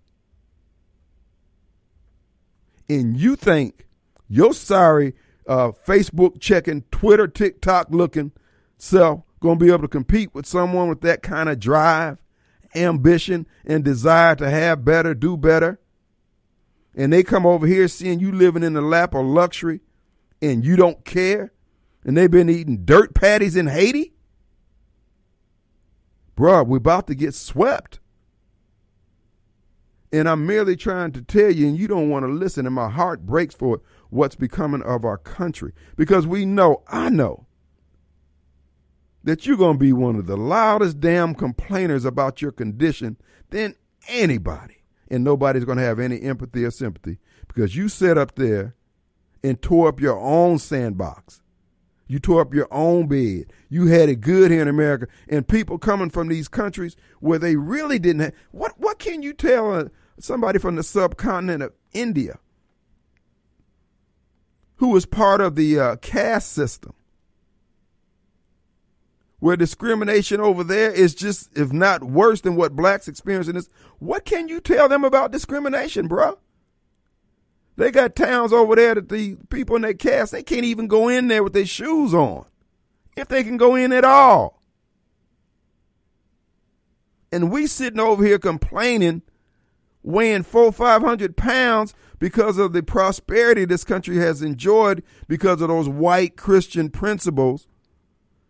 And 2.90 3.18
you 3.18 3.36
think 3.36 3.86
your 4.28 4.54
sorry 4.54 5.14
uh, 5.48 5.72
Facebook 5.72 6.40
checking, 6.40 6.84
Twitter, 6.92 7.28
TikTok 7.28 7.88
looking 7.92 8.32
self 8.78 9.22
going 9.40 9.58
to 9.58 9.66
be 9.66 9.72
able 9.72 9.84
to 9.84 9.88
compete 9.88 10.34
with 10.34 10.46
someone 10.46 10.90
with 10.90 11.02
that 11.02 11.24
kind 11.24 11.48
of 11.48 11.60
drive, 11.60 12.18
ambition, 12.76 13.48
and 13.66 13.84
desire 13.84 14.36
to 14.36 14.50
have 14.50 14.84
better, 14.84 15.14
do 15.14 15.38
better? 15.38 15.80
and 16.96 17.14
they 17.14 17.24
come 17.24 17.46
over 17.46 17.66
here 17.66 17.88
seeing 17.88 18.20
you 18.20 18.32
living 18.32 18.64
in 18.64 18.74
the 18.74 18.82
lap 18.82 19.14
of 19.14 19.26
luxury 19.26 19.80
and 20.42 20.66
you 20.66 20.76
don't 20.76 21.06
care 21.06 21.54
and 22.10 22.18
they've 22.18 22.32
been 22.32 22.50
eating 22.50 22.86
dirt 22.86 23.14
patties 23.14 23.56
in 23.56 23.68
Haiti? 23.68 24.16
Bruh, 26.36 26.66
we're 26.66 26.78
about 26.78 27.06
to 27.06 27.14
get 27.14 27.36
swept. 27.36 28.00
And 30.12 30.28
I'm 30.28 30.48
merely 30.48 30.76
trying 30.76 31.12
to 31.12 31.22
tell 31.22 31.52
you, 31.52 31.68
and 31.68 31.78
you 31.78 31.88
don't 31.88 32.10
want 32.10 32.26
to 32.26 32.32
listen, 32.32 32.66
and 32.66 32.74
my 32.74 32.90
heart 32.90 33.28
breaks 33.28 33.54
for 33.54 33.82
what's 34.10 34.36
becoming 34.36 34.82
of 34.82 35.06
our 35.06 35.20
country. 35.20 35.72
Because 35.98 36.26
we 36.26 36.48
know, 36.48 36.82
I 36.88 37.10
know, 37.10 37.46
that 39.24 39.46
you're 39.46 39.56
going 39.56 39.76
to 39.76 39.80
be 39.80 39.94
one 39.94 40.16
of 40.16 40.26
the 40.26 40.36
loudest 40.36 41.00
damn 41.00 41.36
complainers 41.36 42.06
about 42.06 42.42
your 42.42 42.52
condition 42.52 43.18
than 43.52 43.76
anybody 44.08 44.82
and 45.12 45.24
nobody's 45.24 45.64
going 45.64 45.78
to 45.78 45.84
have 45.84 46.00
any 46.00 46.24
empathy 46.24 46.66
or 46.66 46.72
sympathy 46.72 47.20
because 47.48 47.76
you 47.76 47.88
sat 47.88 48.18
up 48.18 48.34
there 48.34 48.74
and 49.44 49.62
tore 49.62 49.90
up 49.90 50.00
your 50.00 50.20
own 50.20 50.58
sandbox. 50.58 51.44
You 52.10 52.18
tore 52.18 52.42
up 52.42 52.56
your 52.56 52.68
own 52.72 53.06
bed. 53.06 53.54
You 53.70 53.86
had 53.86 54.10
it 54.10 54.20
good 54.20 54.50
here 54.50 54.64
in 54.64 54.68
America, 54.68 55.08
and 55.28 55.48
people 55.48 55.78
coming 55.78 56.10
from 56.10 56.28
these 56.28 56.48
countries 56.48 56.96
where 57.20 57.38
they 57.38 57.56
really 57.56 58.00
didn't 58.00 58.22
have. 58.22 58.34
What 58.52 58.74
what 58.80 58.98
can 58.98 59.22
you 59.22 59.32
tell 59.32 59.74
uh, 59.74 59.86
somebody 60.20 60.58
from 60.58 60.76
the 60.76 60.82
subcontinent 60.82 61.62
of 61.62 61.74
India 61.94 62.40
who 64.78 64.88
was 64.88 65.06
part 65.06 65.40
of 65.40 65.56
the 65.56 65.80
uh, 65.80 65.96
caste 65.98 66.52
system? 66.52 66.94
where 69.40 69.56
discrimination 69.56 70.42
over 70.42 70.66
there 70.66 70.92
is 70.92 71.16
just, 71.16 71.50
if 71.58 71.72
not 71.72 72.04
worse 72.04 72.42
than 72.42 72.58
what 72.58 72.76
blacks 72.76 73.08
experience 73.08 73.48
in 73.48 73.56
this, 73.56 73.70
what 74.00 74.26
can 74.26 74.50
you 74.50 74.60
tell 74.60 74.90
them 74.90 75.06
about 75.06 75.32
discrimination, 75.32 76.10
bro? 76.10 76.38
They 77.80 77.92
got 77.92 78.14
towns 78.14 78.52
over 78.52 78.76
there 78.76 78.96
that 78.96 79.08
the 79.08 79.38
people 79.50 79.78
in 79.78 79.84
that 79.84 80.00
caste, 80.00 80.34
they 80.34 80.44
can't 80.44 80.66
even 80.66 80.88
go 80.88 81.08
in 81.08 81.30
there 81.30 81.42
with 81.42 81.54
their 81.54 81.66
shoes 81.66 82.14
on. 82.14 82.46
If 83.16 83.30
they 83.30 83.42
can 83.42 83.56
go 83.56 83.76
in 83.76 83.94
at 83.94 84.04
all. 84.04 84.62
And 87.32 87.50
we 87.50 87.68
sitting 87.68 88.02
over 88.02 88.26
here 88.26 88.38
complaining, 88.38 89.22
weighing 90.04 90.44
four, 90.44 90.74
five 90.74 91.02
hundred 91.02 91.38
pounds 91.38 91.94
because 92.20 92.58
of 92.58 92.74
the 92.74 92.84
prosperity 92.84 93.64
this 93.64 93.86
country 93.86 94.18
has 94.18 94.42
enjoyed 94.42 95.02
because 95.30 95.62
of 95.62 95.70
those 95.70 95.88
white 95.88 96.36
Christian 96.36 96.90
principles 96.90 97.66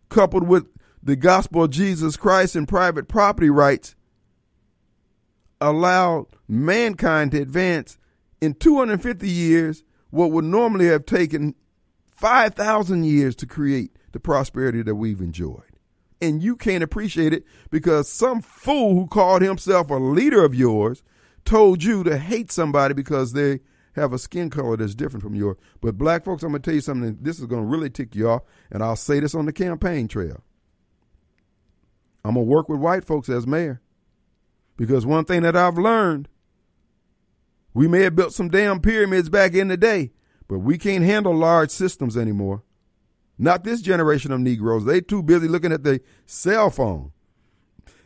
coupled 0.09 0.47
with 0.47 0.65
the 1.03 1.15
gospel 1.15 1.65
of 1.65 1.69
Jesus 1.69 2.17
Christ 2.17 2.55
and 2.55 2.67
private 2.67 3.07
property 3.07 3.51
rights 3.51 3.95
allowed 5.61 6.25
mankind 6.47 7.29
to 7.33 7.41
advance 7.43 7.98
in 8.41 8.53
250 8.53 9.27
years 9.27 9.83
what 10.09 10.31
would 10.31 10.45
normally 10.45 10.87
have 10.87 11.05
taken 11.05 11.55
5,000 12.15 13.03
years 13.03 13.35
to 13.37 13.45
create 13.45 13.95
the 14.11 14.19
prosperity 14.19 14.81
that 14.81 14.95
we've 14.95 15.21
enjoyed. 15.21 15.63
And 16.21 16.43
you 16.43 16.55
can't 16.55 16.83
appreciate 16.83 17.33
it 17.33 17.45
because 17.69 18.09
some 18.09 18.41
fool 18.41 18.95
who 18.95 19.07
called 19.07 19.41
himself 19.41 19.89
a 19.89 19.95
leader 19.95 20.43
of 20.43 20.53
yours 20.53 21.03
told 21.45 21.83
you 21.83 22.03
to 22.03 22.17
hate 22.17 22.51
somebody 22.51 22.93
because 22.93 23.33
they 23.33 23.61
have 23.93 24.13
a 24.13 24.19
skin 24.19 24.49
color 24.49 24.75
that's 24.77 24.95
different 24.95 25.23
from 25.23 25.35
yours. 25.35 25.57
But 25.81 25.97
black 25.97 26.25
folks, 26.25 26.43
I'm 26.43 26.49
going 26.49 26.61
to 26.61 26.65
tell 26.65 26.75
you 26.75 26.81
something. 26.81 27.17
This 27.21 27.39
is 27.39 27.45
going 27.45 27.61
to 27.61 27.67
really 27.67 27.89
tick 27.89 28.15
you 28.15 28.29
off, 28.29 28.43
and 28.71 28.83
I'll 28.83 28.95
say 28.95 29.19
this 29.19 29.35
on 29.35 29.45
the 29.45 29.53
campaign 29.53 30.07
trail. 30.07 30.43
I'm 32.25 32.33
going 32.33 32.45
to 32.45 32.49
work 32.51 32.67
with 32.69 32.79
white 32.79 33.05
folks 33.05 33.29
as 33.29 33.47
mayor. 33.47 33.81
Because 34.75 35.05
one 35.05 35.25
thing 35.25 35.41
that 35.43 35.55
I've 35.55 35.77
learned, 35.77 36.29
we 37.73 37.87
may 37.87 38.01
have 38.01 38.15
built 38.15 38.33
some 38.33 38.49
damn 38.49 38.79
pyramids 38.79 39.29
back 39.29 39.53
in 39.53 39.67
the 39.67 39.77
day, 39.77 40.11
but 40.47 40.59
we 40.59 40.77
can't 40.77 41.03
handle 41.03 41.35
large 41.35 41.69
systems 41.69 42.17
anymore. 42.17 42.63
Not 43.37 43.63
this 43.63 43.81
generation 43.81 44.31
of 44.31 44.41
Negroes. 44.41 44.85
They 44.85 44.99
too 45.01 45.23
busy 45.23 45.47
looking 45.47 45.71
at 45.71 45.83
their 45.83 46.01
cell 46.25 46.69
phone. 46.69 47.11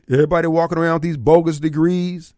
Everybody 0.09 0.47
walking 0.47 0.77
around 0.77 0.95
with 0.95 1.01
these 1.03 1.17
bogus 1.17 1.59
degrees 1.59 2.35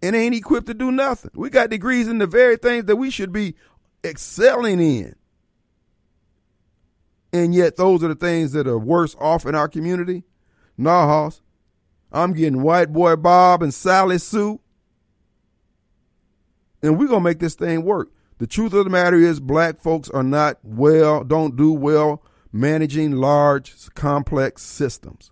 and 0.00 0.16
ain't 0.16 0.34
equipped 0.34 0.68
to 0.68 0.74
do 0.74 0.90
nothing. 0.90 1.32
We 1.34 1.50
got 1.50 1.68
degrees 1.68 2.08
in 2.08 2.18
the 2.18 2.26
very 2.26 2.56
things 2.56 2.86
that 2.86 2.96
we 2.96 3.10
should 3.10 3.32
be 3.32 3.54
excelling 4.02 4.80
in. 4.80 5.14
And 7.34 7.54
yet, 7.54 7.76
those 7.76 8.02
are 8.02 8.08
the 8.08 8.14
things 8.14 8.52
that 8.52 8.66
are 8.66 8.78
worse 8.78 9.14
off 9.18 9.44
in 9.46 9.54
our 9.54 9.68
community. 9.68 10.24
Nah, 10.78 11.06
Hoss. 11.06 11.42
I'm 12.10 12.34
getting 12.34 12.62
white 12.62 12.92
boy 12.92 13.16
Bob 13.16 13.62
and 13.62 13.72
Sally 13.72 14.18
Sue. 14.18 14.60
And 16.82 16.98
we're 16.98 17.08
going 17.08 17.20
to 17.20 17.28
make 17.28 17.38
this 17.38 17.54
thing 17.54 17.84
work. 17.84 18.10
The 18.38 18.46
truth 18.46 18.72
of 18.72 18.84
the 18.84 18.90
matter 18.90 19.16
is, 19.16 19.38
black 19.38 19.80
folks 19.80 20.10
are 20.10 20.22
not 20.22 20.58
well, 20.62 21.22
don't 21.22 21.56
do 21.56 21.72
well 21.72 22.22
managing 22.52 23.12
large, 23.12 23.92
complex 23.94 24.62
systems. 24.62 25.30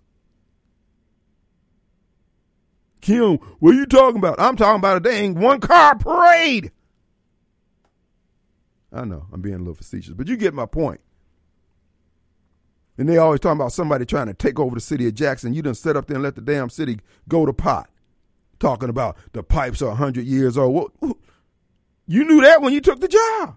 Kim, 2.99 3.37
what 3.59 3.75
are 3.75 3.77
you 3.77 3.85
talking 3.85 4.17
about? 4.17 4.39
I'm 4.39 4.55
talking 4.55 4.79
about 4.79 4.97
a 4.97 4.99
dang 4.99 5.35
one 5.35 5.59
car 5.59 5.97
parade. 5.97 6.71
I 8.93 9.05
know 9.05 9.25
I'm 9.31 9.41
being 9.41 9.55
a 9.55 9.59
little 9.59 9.73
facetious, 9.73 10.13
but 10.13 10.27
you 10.27 10.35
get 10.37 10.53
my 10.53 10.65
point. 10.65 11.01
And 12.97 13.07
they 13.07 13.17
always 13.17 13.39
talking 13.39 13.59
about 13.59 13.71
somebody 13.71 14.05
trying 14.05 14.27
to 14.27 14.33
take 14.33 14.59
over 14.59 14.75
the 14.75 14.81
city 14.81 15.07
of 15.07 15.15
Jackson. 15.15 15.53
You 15.53 15.61
done 15.61 15.75
set 15.75 15.95
up 15.95 16.07
there 16.07 16.15
and 16.15 16.23
let 16.23 16.35
the 16.35 16.41
damn 16.41 16.69
city 16.69 16.99
go 17.27 17.45
to 17.45 17.53
pot. 17.53 17.89
Talking 18.59 18.89
about 18.89 19.17
the 19.31 19.41
pipes 19.41 19.81
are 19.81 19.87
100 19.87 20.25
years 20.25 20.57
old. 20.57 20.91
You 22.11 22.25
knew 22.25 22.41
that 22.41 22.61
when 22.61 22.73
you 22.73 22.81
took 22.81 22.99
the 22.99 23.07
job. 23.07 23.55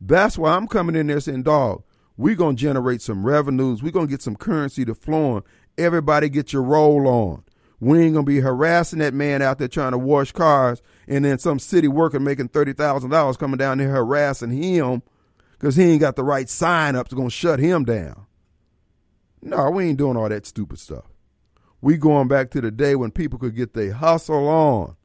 That's 0.00 0.36
why 0.36 0.56
I'm 0.56 0.66
coming 0.66 0.96
in 0.96 1.06
there 1.06 1.20
saying, 1.20 1.44
dog, 1.44 1.84
we're 2.16 2.34
going 2.34 2.56
to 2.56 2.60
generate 2.60 3.02
some 3.02 3.24
revenues. 3.24 3.84
We're 3.84 3.92
going 3.92 4.08
to 4.08 4.10
get 4.10 4.20
some 4.20 4.34
currency 4.34 4.84
to 4.84 4.96
flowing. 4.96 5.44
Everybody 5.78 6.28
get 6.28 6.52
your 6.52 6.64
roll 6.64 7.06
on. 7.06 7.44
We 7.78 8.00
ain't 8.00 8.14
going 8.14 8.26
to 8.26 8.32
be 8.32 8.40
harassing 8.40 8.98
that 8.98 9.14
man 9.14 9.42
out 9.42 9.58
there 9.58 9.68
trying 9.68 9.92
to 9.92 9.98
wash 9.98 10.32
cars 10.32 10.82
and 11.06 11.24
then 11.24 11.38
some 11.38 11.60
city 11.60 11.86
worker 11.86 12.18
making 12.18 12.48
$30,000 12.48 13.38
coming 13.38 13.58
down 13.58 13.78
there 13.78 13.90
harassing 13.90 14.50
him 14.50 15.00
because 15.52 15.76
he 15.76 15.84
ain't 15.84 16.00
got 16.00 16.16
the 16.16 16.24
right 16.24 16.48
sign 16.48 16.96
up 16.96 17.06
to 17.08 17.14
going 17.14 17.28
to 17.28 17.34
shut 17.34 17.60
him 17.60 17.84
down. 17.84 18.26
No, 19.40 19.70
we 19.70 19.84
ain't 19.84 19.98
doing 19.98 20.16
all 20.16 20.28
that 20.28 20.46
stupid 20.46 20.80
stuff. 20.80 21.04
We 21.80 21.96
going 21.96 22.26
back 22.26 22.50
to 22.50 22.60
the 22.60 22.72
day 22.72 22.96
when 22.96 23.12
people 23.12 23.38
could 23.38 23.54
get 23.54 23.74
their 23.74 23.92
hustle 23.92 24.48
on. 24.48 24.96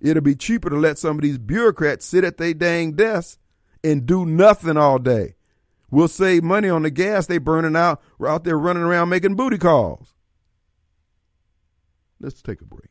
It'll 0.00 0.22
be 0.22 0.34
cheaper 0.34 0.70
to 0.70 0.76
let 0.76 0.98
some 0.98 1.16
of 1.16 1.22
these 1.22 1.38
bureaucrats 1.38 2.06
sit 2.06 2.24
at 2.24 2.36
their 2.36 2.54
dang 2.54 2.92
desks 2.92 3.38
and 3.82 4.06
do 4.06 4.26
nothing 4.26 4.76
all 4.76 4.98
day. 4.98 5.36
We'll 5.90 6.08
save 6.08 6.42
money 6.42 6.68
on 6.68 6.82
the 6.82 6.90
gas 6.90 7.26
they 7.26 7.38
burning 7.38 7.76
out 7.76 8.02
We're 8.18 8.28
out 8.28 8.44
there 8.44 8.58
running 8.58 8.82
around 8.82 9.08
making 9.08 9.36
booty 9.36 9.58
calls. 9.58 10.14
Let's 12.20 12.42
take 12.42 12.60
a 12.60 12.64
break. 12.64 12.90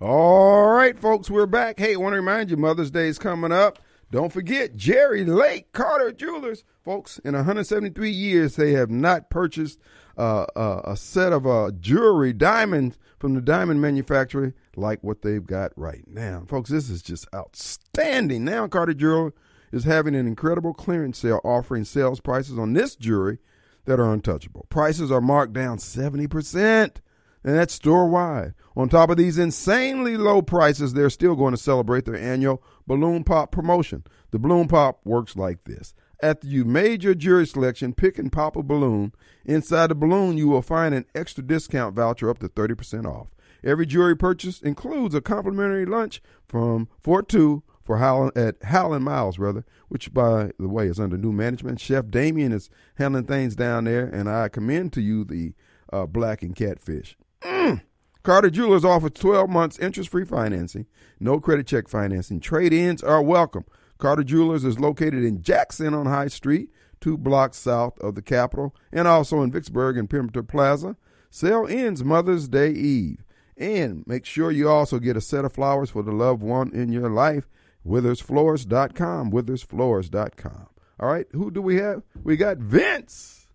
All 0.00 0.68
right, 0.68 0.98
folks, 0.98 1.30
we're 1.30 1.46
back. 1.46 1.78
Hey, 1.78 1.94
I 1.94 1.96
want 1.96 2.12
to 2.12 2.16
remind 2.16 2.50
you, 2.50 2.56
Mother's 2.56 2.90
Day 2.90 3.06
is 3.06 3.18
coming 3.18 3.52
up. 3.52 3.78
Don't 4.10 4.32
forget 4.32 4.76
Jerry 4.76 5.24
Lake 5.24 5.72
Carter 5.72 6.12
Jewelers. 6.12 6.64
Folks, 6.84 7.18
in 7.20 7.34
173 7.34 8.10
years, 8.10 8.56
they 8.56 8.72
have 8.72 8.90
not 8.90 9.30
purchased 9.30 9.78
uh, 10.18 10.44
uh, 10.54 10.82
a 10.84 10.96
set 10.96 11.32
of 11.32 11.46
uh, 11.46 11.70
jewelry, 11.80 12.32
diamonds 12.32 12.98
from 13.22 13.34
the 13.34 13.40
diamond 13.40 13.80
manufacturer 13.80 14.52
like 14.74 14.98
what 15.04 15.22
they've 15.22 15.46
got 15.46 15.70
right 15.76 16.02
now. 16.08 16.42
Folks, 16.48 16.70
this 16.70 16.90
is 16.90 17.02
just 17.02 17.24
outstanding. 17.32 18.44
Now, 18.44 18.66
Carter 18.66 18.94
Jewelry 18.94 19.30
is 19.70 19.84
having 19.84 20.16
an 20.16 20.26
incredible 20.26 20.74
clearance 20.74 21.20
sale 21.20 21.40
offering 21.44 21.84
sales 21.84 22.18
prices 22.18 22.58
on 22.58 22.72
this 22.72 22.96
jewelry 22.96 23.38
that 23.84 24.00
are 24.00 24.12
untouchable. 24.12 24.66
Prices 24.70 25.12
are 25.12 25.20
marked 25.20 25.52
down 25.52 25.78
70%, 25.78 26.96
and 27.44 27.54
that's 27.56 27.74
store 27.74 28.08
wide. 28.08 28.54
On 28.74 28.88
top 28.88 29.08
of 29.08 29.18
these 29.18 29.38
insanely 29.38 30.16
low 30.16 30.42
prices, 30.42 30.92
they're 30.92 31.08
still 31.08 31.36
going 31.36 31.54
to 31.54 31.62
celebrate 31.62 32.06
their 32.06 32.18
annual 32.18 32.60
Balloon 32.88 33.22
Pop 33.22 33.52
promotion. 33.52 34.02
The 34.32 34.40
Balloon 34.40 34.66
Pop 34.66 34.98
works 35.04 35.36
like 35.36 35.62
this. 35.62 35.94
After 36.22 36.46
you 36.46 36.64
made 36.64 37.02
your 37.02 37.14
jewelry 37.14 37.46
selection, 37.48 37.94
pick 37.94 38.16
and 38.16 38.30
pop 38.30 38.54
a 38.54 38.62
balloon. 38.62 39.12
Inside 39.44 39.88
the 39.88 39.96
balloon, 39.96 40.38
you 40.38 40.46
will 40.46 40.62
find 40.62 40.94
an 40.94 41.04
extra 41.16 41.42
discount 41.42 41.96
voucher 41.96 42.30
up 42.30 42.38
to 42.38 42.48
30% 42.48 43.06
off. 43.06 43.26
Every 43.64 43.86
jewelry 43.86 44.16
purchase 44.16 44.62
includes 44.62 45.16
a 45.16 45.20
complimentary 45.20 45.84
lunch 45.84 46.22
from 46.46 46.88
Fort 47.00 47.28
2 47.28 47.64
for 47.82 47.98
Howland, 47.98 48.36
at 48.36 48.62
Howland 48.62 49.04
Miles, 49.04 49.40
rather, 49.40 49.64
which, 49.88 50.14
by 50.14 50.52
the 50.60 50.68
way, 50.68 50.86
is 50.86 51.00
under 51.00 51.18
new 51.18 51.32
management. 51.32 51.80
Chef 51.80 52.08
Damien 52.08 52.52
is 52.52 52.70
handling 52.94 53.24
things 53.24 53.56
down 53.56 53.84
there, 53.84 54.06
and 54.06 54.28
I 54.28 54.48
commend 54.48 54.92
to 54.92 55.00
you 55.00 55.24
the 55.24 55.54
uh, 55.92 56.06
black 56.06 56.42
and 56.42 56.54
catfish. 56.54 57.16
Mm. 57.42 57.82
Carter 58.22 58.50
Jewelers 58.50 58.84
offers 58.84 59.10
12 59.14 59.50
months 59.50 59.78
interest 59.80 60.10
free 60.10 60.24
financing, 60.24 60.86
no 61.18 61.40
credit 61.40 61.66
check 61.66 61.88
financing. 61.88 62.38
Trade 62.38 62.72
ins 62.72 63.02
are 63.02 63.20
welcome. 63.20 63.64
Carter 64.02 64.24
Jewelers 64.24 64.64
is 64.64 64.80
located 64.80 65.22
in 65.22 65.42
Jackson 65.42 65.94
on 65.94 66.06
High 66.06 66.26
Street, 66.26 66.70
two 67.00 67.16
blocks 67.16 67.56
south 67.56 67.96
of 68.00 68.16
the 68.16 68.20
Capitol, 68.20 68.74
and 68.90 69.06
also 69.06 69.42
in 69.42 69.52
Vicksburg 69.52 69.96
and 69.96 70.10
Perimeter 70.10 70.42
Plaza. 70.42 70.96
Sale 71.30 71.68
ends 71.70 72.02
Mother's 72.02 72.48
Day 72.48 72.72
Eve. 72.72 73.22
And 73.56 74.04
make 74.08 74.26
sure 74.26 74.50
you 74.50 74.68
also 74.68 74.98
get 74.98 75.16
a 75.16 75.20
set 75.20 75.44
of 75.44 75.52
flowers 75.52 75.90
for 75.90 76.02
the 76.02 76.10
loved 76.10 76.42
one 76.42 76.72
in 76.72 76.90
your 76.90 77.08
life. 77.08 77.48
WithersFlowers.com. 77.86 79.30
WithersFlowers.com. 79.30 80.66
All 80.98 81.08
right, 81.08 81.26
who 81.30 81.52
do 81.52 81.62
we 81.62 81.76
have? 81.76 82.02
We 82.24 82.36
got 82.36 82.58
Vince. 82.58 83.46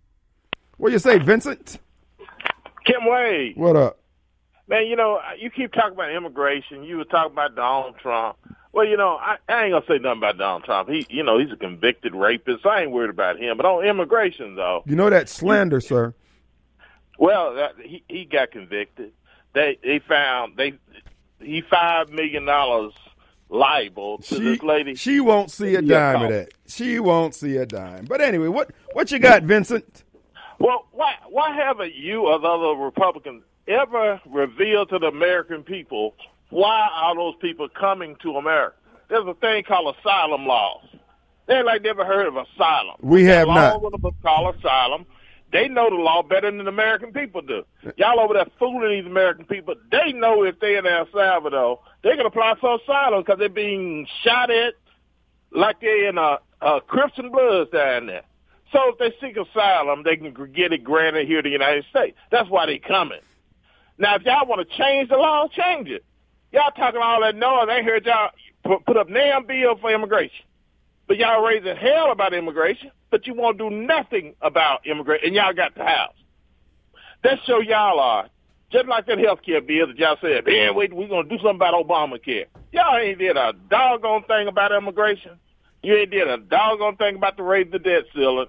What 0.77 0.89
do 0.89 0.93
you 0.93 0.99
say, 0.99 1.17
Vincent? 1.17 1.79
Kim 2.85 3.05
Wade. 3.05 3.57
What 3.57 3.75
up? 3.75 3.99
Man, 4.67 4.85
you 4.87 4.95
know, 4.95 5.19
you 5.39 5.49
keep 5.49 5.71
talking 5.71 5.93
about 5.93 6.11
immigration. 6.11 6.83
You 6.83 6.97
were 6.97 7.05
talking 7.05 7.31
about 7.31 7.55
Donald 7.55 7.95
Trump. 8.01 8.37
Well, 8.73 8.85
you 8.85 8.97
know, 8.97 9.17
I, 9.17 9.37
I 9.47 9.63
ain't 9.63 9.73
gonna 9.73 9.85
say 9.87 9.97
nothing 9.97 10.19
about 10.19 10.37
Donald 10.37 10.63
Trump. 10.65 10.89
He, 10.89 11.07
you 11.09 11.23
know, 11.23 11.39
he's 11.39 11.51
a 11.51 11.55
convicted 11.55 12.13
rapist. 12.13 12.65
I 12.65 12.81
ain't 12.81 12.91
worried 12.91 13.09
about 13.09 13.39
him. 13.39 13.57
But 13.57 13.65
on 13.65 13.85
immigration, 13.85 14.55
though, 14.55 14.83
you 14.85 14.95
know 14.95 15.09
that 15.09 15.29
slander, 15.29 15.79
sir. 15.79 16.13
Well, 17.17 17.55
that, 17.55 17.75
he 17.81 18.03
he 18.07 18.25
got 18.25 18.51
convicted. 18.51 19.13
They 19.53 19.79
they 19.81 19.99
found 19.99 20.57
they 20.57 20.73
he 21.39 21.61
five 21.61 22.09
million 22.09 22.45
dollars 22.45 22.93
liable 23.49 24.17
to 24.19 24.35
she, 24.35 24.43
this 24.43 24.63
lady. 24.63 24.95
She 24.95 25.21
won't 25.21 25.49
see 25.49 25.75
a 25.75 25.81
dime 25.81 26.23
of 26.23 26.29
that. 26.29 26.49
She 26.67 26.99
won't 26.99 27.33
see 27.33 27.55
a 27.57 27.65
dime. 27.65 28.05
But 28.05 28.21
anyway, 28.21 28.47
what 28.47 28.71
what 28.93 29.11
you 29.11 29.19
got, 29.19 29.43
Vincent? 29.43 30.03
Well, 30.59 30.87
why 30.91 31.15
why 31.29 31.55
haven't 31.55 31.95
you 31.95 32.27
or 32.27 32.37
the 32.37 32.47
other 32.47 32.79
Republicans 32.79 33.43
ever 33.67 34.21
reveal 34.25 34.85
to 34.85 34.99
the 34.99 35.07
American 35.07 35.63
people 35.63 36.15
why 36.49 36.89
are 36.93 37.15
those 37.15 37.35
people 37.41 37.67
coming 37.69 38.15
to 38.23 38.37
America? 38.37 38.75
There's 39.09 39.27
a 39.27 39.33
thing 39.35 39.63
called 39.63 39.95
asylum 39.97 40.45
laws. 40.45 40.83
They 41.47 41.55
ain't 41.55 41.65
like 41.65 41.81
never 41.81 42.05
heard 42.05 42.27
of 42.27 42.35
asylum. 42.35 42.95
We 43.01 43.23
have 43.25 43.47
not. 43.47 43.81
Law 43.81 44.11
called 44.21 44.55
asylum. 44.55 45.05
They 45.51 45.69
know 45.69 45.89
the 45.89 45.95
law 45.95 46.23
better 46.23 46.51
than 46.51 46.65
the 46.65 46.69
American 46.69 47.13
people 47.13 47.41
do. 47.41 47.63
Y'all 47.95 48.19
over 48.19 48.33
there 48.33 48.47
fooling 48.59 48.89
these 48.89 49.05
American 49.05 49.45
people. 49.45 49.75
They 49.91 50.11
know 50.11 50.43
if 50.43 50.59
they're 50.59 50.79
in 50.79 50.85
El 50.85 51.07
Salvador, 51.13 51.79
they 52.03 52.17
can 52.17 52.25
apply 52.25 52.55
for 52.59 52.79
asylum 52.81 53.21
because 53.21 53.39
they're 53.39 53.47
being 53.47 54.07
shot 54.23 54.51
at 54.51 54.73
like 55.51 55.79
they're 55.79 56.09
in 56.09 56.17
a, 56.17 56.39
a 56.61 56.81
Crips 56.81 57.17
and 57.17 57.31
Bloods 57.31 57.71
down 57.71 58.07
there. 58.07 58.23
So 58.73 58.79
if 58.89 58.97
they 58.97 59.13
seek 59.25 59.37
asylum, 59.37 60.03
they 60.03 60.17
can 60.17 60.33
get 60.53 60.73
it 60.73 60.83
granted 60.83 61.27
here 61.27 61.39
in 61.39 61.45
the 61.45 61.49
United 61.49 61.85
States. 61.89 62.17
That's 62.29 62.49
why 62.49 62.65
they 62.65 62.79
coming. 62.79 63.21
Now, 63.97 64.15
if 64.15 64.23
y'all 64.23 64.47
want 64.47 64.67
to 64.67 64.77
change 64.77 65.09
the 65.09 65.17
law, 65.17 65.47
change 65.47 65.89
it. 65.89 66.05
Y'all 66.51 66.71
talking 66.71 67.01
all 67.01 67.21
that 67.21 67.35
noise. 67.35 67.67
I 67.69 67.81
heard 67.81 68.05
y'all 68.05 68.31
put 68.85 68.97
up 68.97 69.09
NAM 69.09 69.45
bill 69.47 69.75
for 69.77 69.93
immigration. 69.93 70.45
But 71.07 71.17
y'all 71.17 71.45
raising 71.45 71.75
hell 71.75 72.11
about 72.11 72.33
immigration, 72.33 72.91
but 73.09 73.27
you 73.27 73.33
won't 73.33 73.57
do 73.57 73.69
nothing 73.69 74.35
about 74.41 74.85
immigration, 74.85 75.27
and 75.27 75.35
y'all 75.35 75.53
got 75.53 75.73
the 75.73 75.85
house. 75.85 76.15
That 77.23 77.39
show 77.45 77.59
y'all 77.59 77.99
are 77.99 78.29
just 78.71 78.87
like 78.87 79.05
that 79.07 79.17
health 79.17 79.39
care 79.45 79.61
bill 79.61 79.87
that 79.87 79.97
y'all 79.97 80.17
said, 80.21 80.45
man, 80.45 80.75
wait, 80.75 80.93
we're 80.93 81.07
going 81.07 81.27
to 81.27 81.37
do 81.37 81.41
something 81.41 81.55
about 81.55 81.73
Obamacare. 81.73 82.45
Y'all 82.73 82.97
ain't 82.97 83.19
did 83.19 83.37
a 83.37 83.53
doggone 83.69 84.23
thing 84.23 84.47
about 84.47 84.73
immigration. 84.73 85.39
You 85.81 85.95
ain't 85.95 86.11
did 86.11 86.27
a 86.27 86.37
doggone 86.37 86.97
thing 86.97 87.15
about 87.15 87.37
the 87.37 87.43
raise 87.43 87.71
the 87.71 87.79
debt 87.79 88.03
ceiling. 88.13 88.47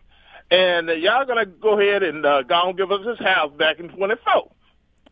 And 0.51 0.89
y'all 1.01 1.25
going 1.27 1.39
to 1.39 1.47
go 1.47 1.79
ahead 1.79 2.03
and 2.03 2.27
uh, 2.27 2.43
go 2.43 2.69
and 2.69 2.77
give 2.77 2.91
us 2.91 3.01
this 3.05 3.19
house 3.21 3.53
back 3.57 3.79
in 3.79 3.89
24. 3.91 4.51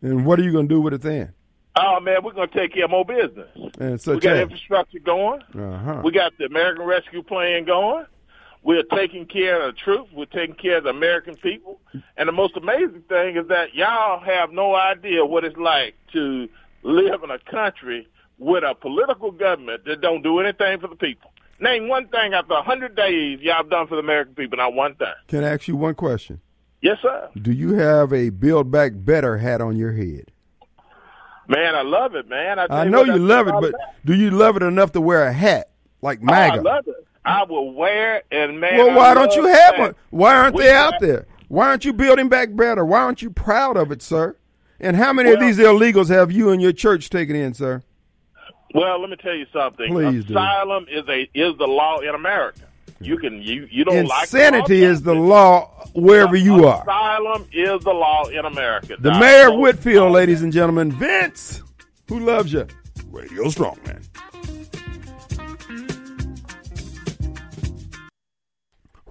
And 0.01 0.25
what 0.25 0.39
are 0.39 0.43
you 0.43 0.51
going 0.51 0.67
to 0.67 0.73
do 0.73 0.81
with 0.81 0.93
it 0.93 1.01
then? 1.01 1.33
Oh 1.79 1.99
man, 1.99 2.23
we're 2.23 2.33
gonna 2.33 2.47
take 2.47 2.73
care 2.73 2.85
of 2.85 2.89
more 2.91 3.05
business. 3.05 3.49
And 3.79 4.01
such 4.01 4.15
we 4.15 4.21
got 4.21 4.37
infrastructure 4.37 4.97
going. 4.97 5.41
Uh-huh. 5.53 6.01
We 6.03 6.11
got 6.11 6.33
the 6.39 6.45
American 6.45 6.85
Rescue 6.85 7.21
Plan 7.21 7.65
going. 7.65 8.05
We're 8.63 8.83
taking 8.83 9.27
care 9.27 9.61
of 9.61 9.75
the 9.75 9.79
troops. 9.79 10.11
We're 10.11 10.25
taking 10.25 10.55
care 10.55 10.77
of 10.77 10.85
the 10.85 10.89
American 10.89 11.35
people. 11.35 11.79
And 12.17 12.27
the 12.27 12.31
most 12.31 12.57
amazing 12.57 13.03
thing 13.07 13.37
is 13.37 13.47
that 13.49 13.75
y'all 13.75 14.19
have 14.19 14.51
no 14.51 14.75
idea 14.75 15.23
what 15.23 15.43
it's 15.43 15.55
like 15.57 15.93
to 16.13 16.49
live 16.81 17.23
in 17.23 17.29
a 17.29 17.39
country 17.39 18.07
with 18.39 18.63
a 18.63 18.73
political 18.73 19.31
government 19.31 19.85
that 19.85 20.01
don't 20.01 20.23
do 20.23 20.39
anything 20.39 20.79
for 20.79 20.87
the 20.87 20.95
people. 20.95 21.31
Name 21.59 21.87
one 21.87 22.07
thing 22.07 22.33
after 22.33 22.53
a 22.53 22.61
hundred 22.63 22.95
days 22.95 23.39
y'all 23.41 23.57
have 23.57 23.69
done 23.69 23.87
for 23.87 23.95
the 23.95 24.01
American 24.01 24.33
people. 24.33 24.57
Not 24.57 24.73
one 24.73 24.95
thing. 24.95 25.13
Can 25.27 25.43
I 25.43 25.53
ask 25.53 25.67
you 25.67 25.75
one 25.75 25.95
question? 25.95 26.41
Yes, 26.81 26.97
sir. 27.01 27.29
Do 27.41 27.51
you 27.51 27.73
have 27.73 28.13
a 28.13 28.29
Build 28.29 28.71
Back 28.71 28.91
Better 28.95 29.37
hat 29.37 29.61
on 29.61 29.77
your 29.77 29.93
head? 29.93 30.31
Man, 31.47 31.75
I 31.75 31.81
love 31.81 32.15
it, 32.15 32.27
man. 32.27 32.59
I, 32.59 32.67
I 32.69 32.83
know 32.85 33.03
you 33.03 33.17
love 33.17 33.47
it, 33.47 33.53
but 33.59 33.69
about. 33.69 33.81
do 34.05 34.13
you 34.13 34.31
love 34.31 34.57
it 34.57 34.63
enough 34.63 34.91
to 34.91 35.01
wear 35.01 35.23
a 35.25 35.33
hat 35.33 35.69
like 36.01 36.21
MAGA? 36.21 36.55
Oh, 36.55 36.59
I 36.59 36.61
love 36.61 36.87
it. 36.87 37.07
I 37.23 37.43
will 37.43 37.73
wear 37.73 38.17
it, 38.17 38.25
and 38.31 38.59
man. 38.59 38.77
Well, 38.77 38.95
why 38.95 39.13
don't 39.13 39.33
you 39.35 39.47
have 39.47 39.77
one? 39.77 39.95
Why 40.09 40.35
aren't 40.35 40.57
they 40.57 40.71
out 40.71 40.95
there? 40.99 41.25
Why 41.47 41.69
aren't 41.69 41.85
you 41.85 41.93
building 41.93 42.29
back 42.29 42.55
better? 42.55 42.85
Why 42.85 42.99
aren't 42.99 43.21
you 43.21 43.29
proud 43.29 43.77
of 43.77 43.91
it, 43.91 44.01
sir? 44.01 44.35
And 44.79 44.95
how 44.95 45.11
many 45.13 45.31
of 45.31 45.39
these 45.39 45.57
illegals 45.57 46.09
have 46.09 46.31
you 46.31 46.49
and 46.51 46.61
your 46.61 46.71
church 46.73 47.09
taken 47.09 47.35
in, 47.35 47.53
sir? 47.53 47.83
Well, 48.73 48.99
let 48.99 49.09
me 49.09 49.15
tell 49.15 49.33
you 49.33 49.47
something. 49.51 49.87
Please 49.89 50.25
do. 50.25 50.33
Asylum 50.33 50.85
is 50.89 51.07
a 51.07 51.29
is 51.33 51.57
the 51.57 51.67
law 51.67 51.99
in 51.99 52.13
America. 52.13 52.66
You 52.99 53.17
can 53.17 53.41
you 53.41 53.67
you 53.69 53.85
don't 53.85 54.07
like 54.07 54.23
Insanity 54.23 54.83
is 54.83 55.03
the 55.03 55.13
law 55.13 55.67
wherever 55.93 56.35
you 56.35 56.65
are. 56.65 56.81
Asylum 56.81 57.47
is 57.51 57.83
the 57.83 57.93
law 57.93 58.25
in 58.25 58.45
America. 58.45 58.95
The 58.99 59.11
Now, 59.11 59.19
mayor 59.19 59.53
of 59.53 59.59
Whitfield, 59.59 60.11
ladies 60.11 60.41
and 60.41 60.51
gentlemen, 60.51 60.91
Vince, 60.91 61.61
who 62.07 62.19
loves 62.19 62.51
you, 62.51 62.65
Radio 63.11 63.49
Strong 63.49 63.79
Man. 63.85 64.01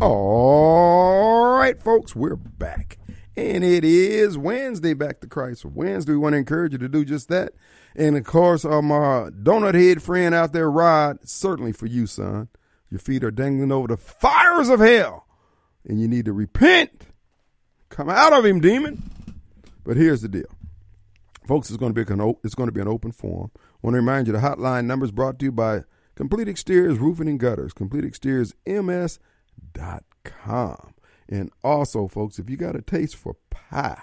All 0.01 1.57
right, 1.57 1.81
folks, 1.81 2.15
we're 2.15 2.37
back. 2.37 2.99
And 3.37 3.63
it 3.63 3.85
is 3.85 4.37
Wednesday, 4.39 4.95
Back 4.95 5.21
to 5.21 5.27
Christ 5.27 5.65
Wednesday. 5.65 6.13
We 6.13 6.19
want 6.19 6.33
to 6.33 6.39
encourage 6.39 6.73
you 6.73 6.79
to 6.79 6.89
do 6.89 7.05
just 7.05 7.29
that. 7.29 7.53
And 7.95 8.17
of 8.17 8.25
course, 8.25 8.65
uh, 8.65 8.83
my 8.83 9.31
donut 9.31 9.75
head 9.75 10.03
friend 10.03 10.35
out 10.35 10.53
there, 10.53 10.71
Rod, 10.71 11.19
certainly 11.29 11.73
for 11.73 11.87
you, 11.87 12.07
son. 12.07 12.49
Your 12.91 12.99
feet 13.01 13.25
are 13.25 13.31
dangling 13.31 13.73
over 13.73 13.89
the 13.89 13.97
fires 13.97 14.69
of 14.69 14.81
hell, 14.81 15.27
and 15.85 16.01
you 16.01 16.09
need 16.09 16.25
to 16.27 16.33
repent. 16.33 17.07
Come 17.89 18.09
out 18.09 18.33
of 18.33 18.45
him, 18.45 18.61
demon. 18.61 19.03
But 19.85 19.97
here's 19.97 20.23
the 20.23 20.29
deal. 20.29 20.47
Folks, 21.47 21.71
it's 21.71 21.77
going 21.77 21.95
to 21.95 22.05
be 22.05 22.13
an, 22.13 22.35
it's 22.43 22.55
going 22.55 22.69
to 22.69 22.73
be 22.73 22.81
an 22.81 22.89
open 22.89 23.13
forum. 23.13 23.51
I 23.57 23.61
want 23.83 23.95
to 23.95 23.99
remind 23.99 24.27
you 24.27 24.33
the 24.33 24.41
hotline 24.41 24.87
number 24.87 25.05
is 25.05 25.13
brought 25.13 25.39
to 25.39 25.45
you 25.45 25.53
by 25.53 25.85
Complete 26.17 26.49
Exteriors 26.49 26.99
Roofing 26.99 27.29
and 27.29 27.39
Gutters, 27.39 27.73
Complete 27.73 28.05
Exteriors 28.05 28.53
MS.com. 28.67 29.19
And 31.29 31.51
also, 31.63 32.09
folks, 32.09 32.39
if 32.39 32.49
you 32.51 32.57
got 32.57 32.77
a 32.77 32.83
taste 32.83 33.17
for 33.17 33.37
pie, 33.51 34.03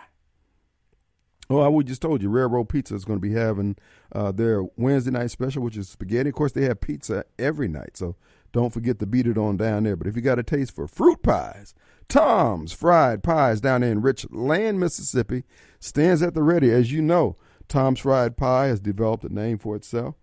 Oh, 1.50 1.60
I 1.60 1.68
we 1.68 1.84
just 1.84 2.02
told 2.02 2.22
you, 2.22 2.30
Railroad 2.30 2.70
Pizza 2.70 2.96
is 2.96 3.06
going 3.06 3.20
to 3.20 3.22
be 3.22 3.34
having 3.34 3.76
uh, 4.12 4.32
their 4.32 4.64
Wednesday 4.78 5.12
night 5.12 5.30
special, 5.30 5.62
which 5.62 5.78
is 5.78 5.90
spaghetti. 5.90 6.30
Of 6.30 6.36
course, 6.36 6.54
they 6.54 6.64
have 6.64 6.80
pizza 6.80 7.26
every 7.38 7.68
night, 7.68 7.98
so 7.98 8.16
don't 8.54 8.72
forget 8.72 9.00
to 9.00 9.06
beat 9.06 9.28
it 9.28 9.38
on 9.38 9.58
down 9.58 9.84
there. 9.84 9.96
But 9.96 10.08
if 10.08 10.16
you 10.16 10.22
got 10.22 10.40
a 10.40 10.44
taste 10.44 10.76
for 10.76 10.88
fruit 10.88 11.22
pies, 11.24 11.74
Tom's 12.08 12.72
Fried 12.72 13.24
Pies 13.24 13.60
down 13.60 13.82
there 13.82 13.92
in 13.92 14.02
Richland, 14.02 14.80
Mississippi, 14.80 15.44
stands 15.80 16.22
at 16.22 16.36
the 16.36 16.44
ready. 16.44 16.72
As 16.72 16.92
you 16.92 17.02
know, 17.02 17.36
Tom's 17.68 18.00
Fried 18.00 18.38
Pie 18.38 18.68
has 18.68 18.80
developed 18.80 19.24
a 19.24 19.34
name 19.34 19.58
for 19.58 19.76
itself, 19.76 20.16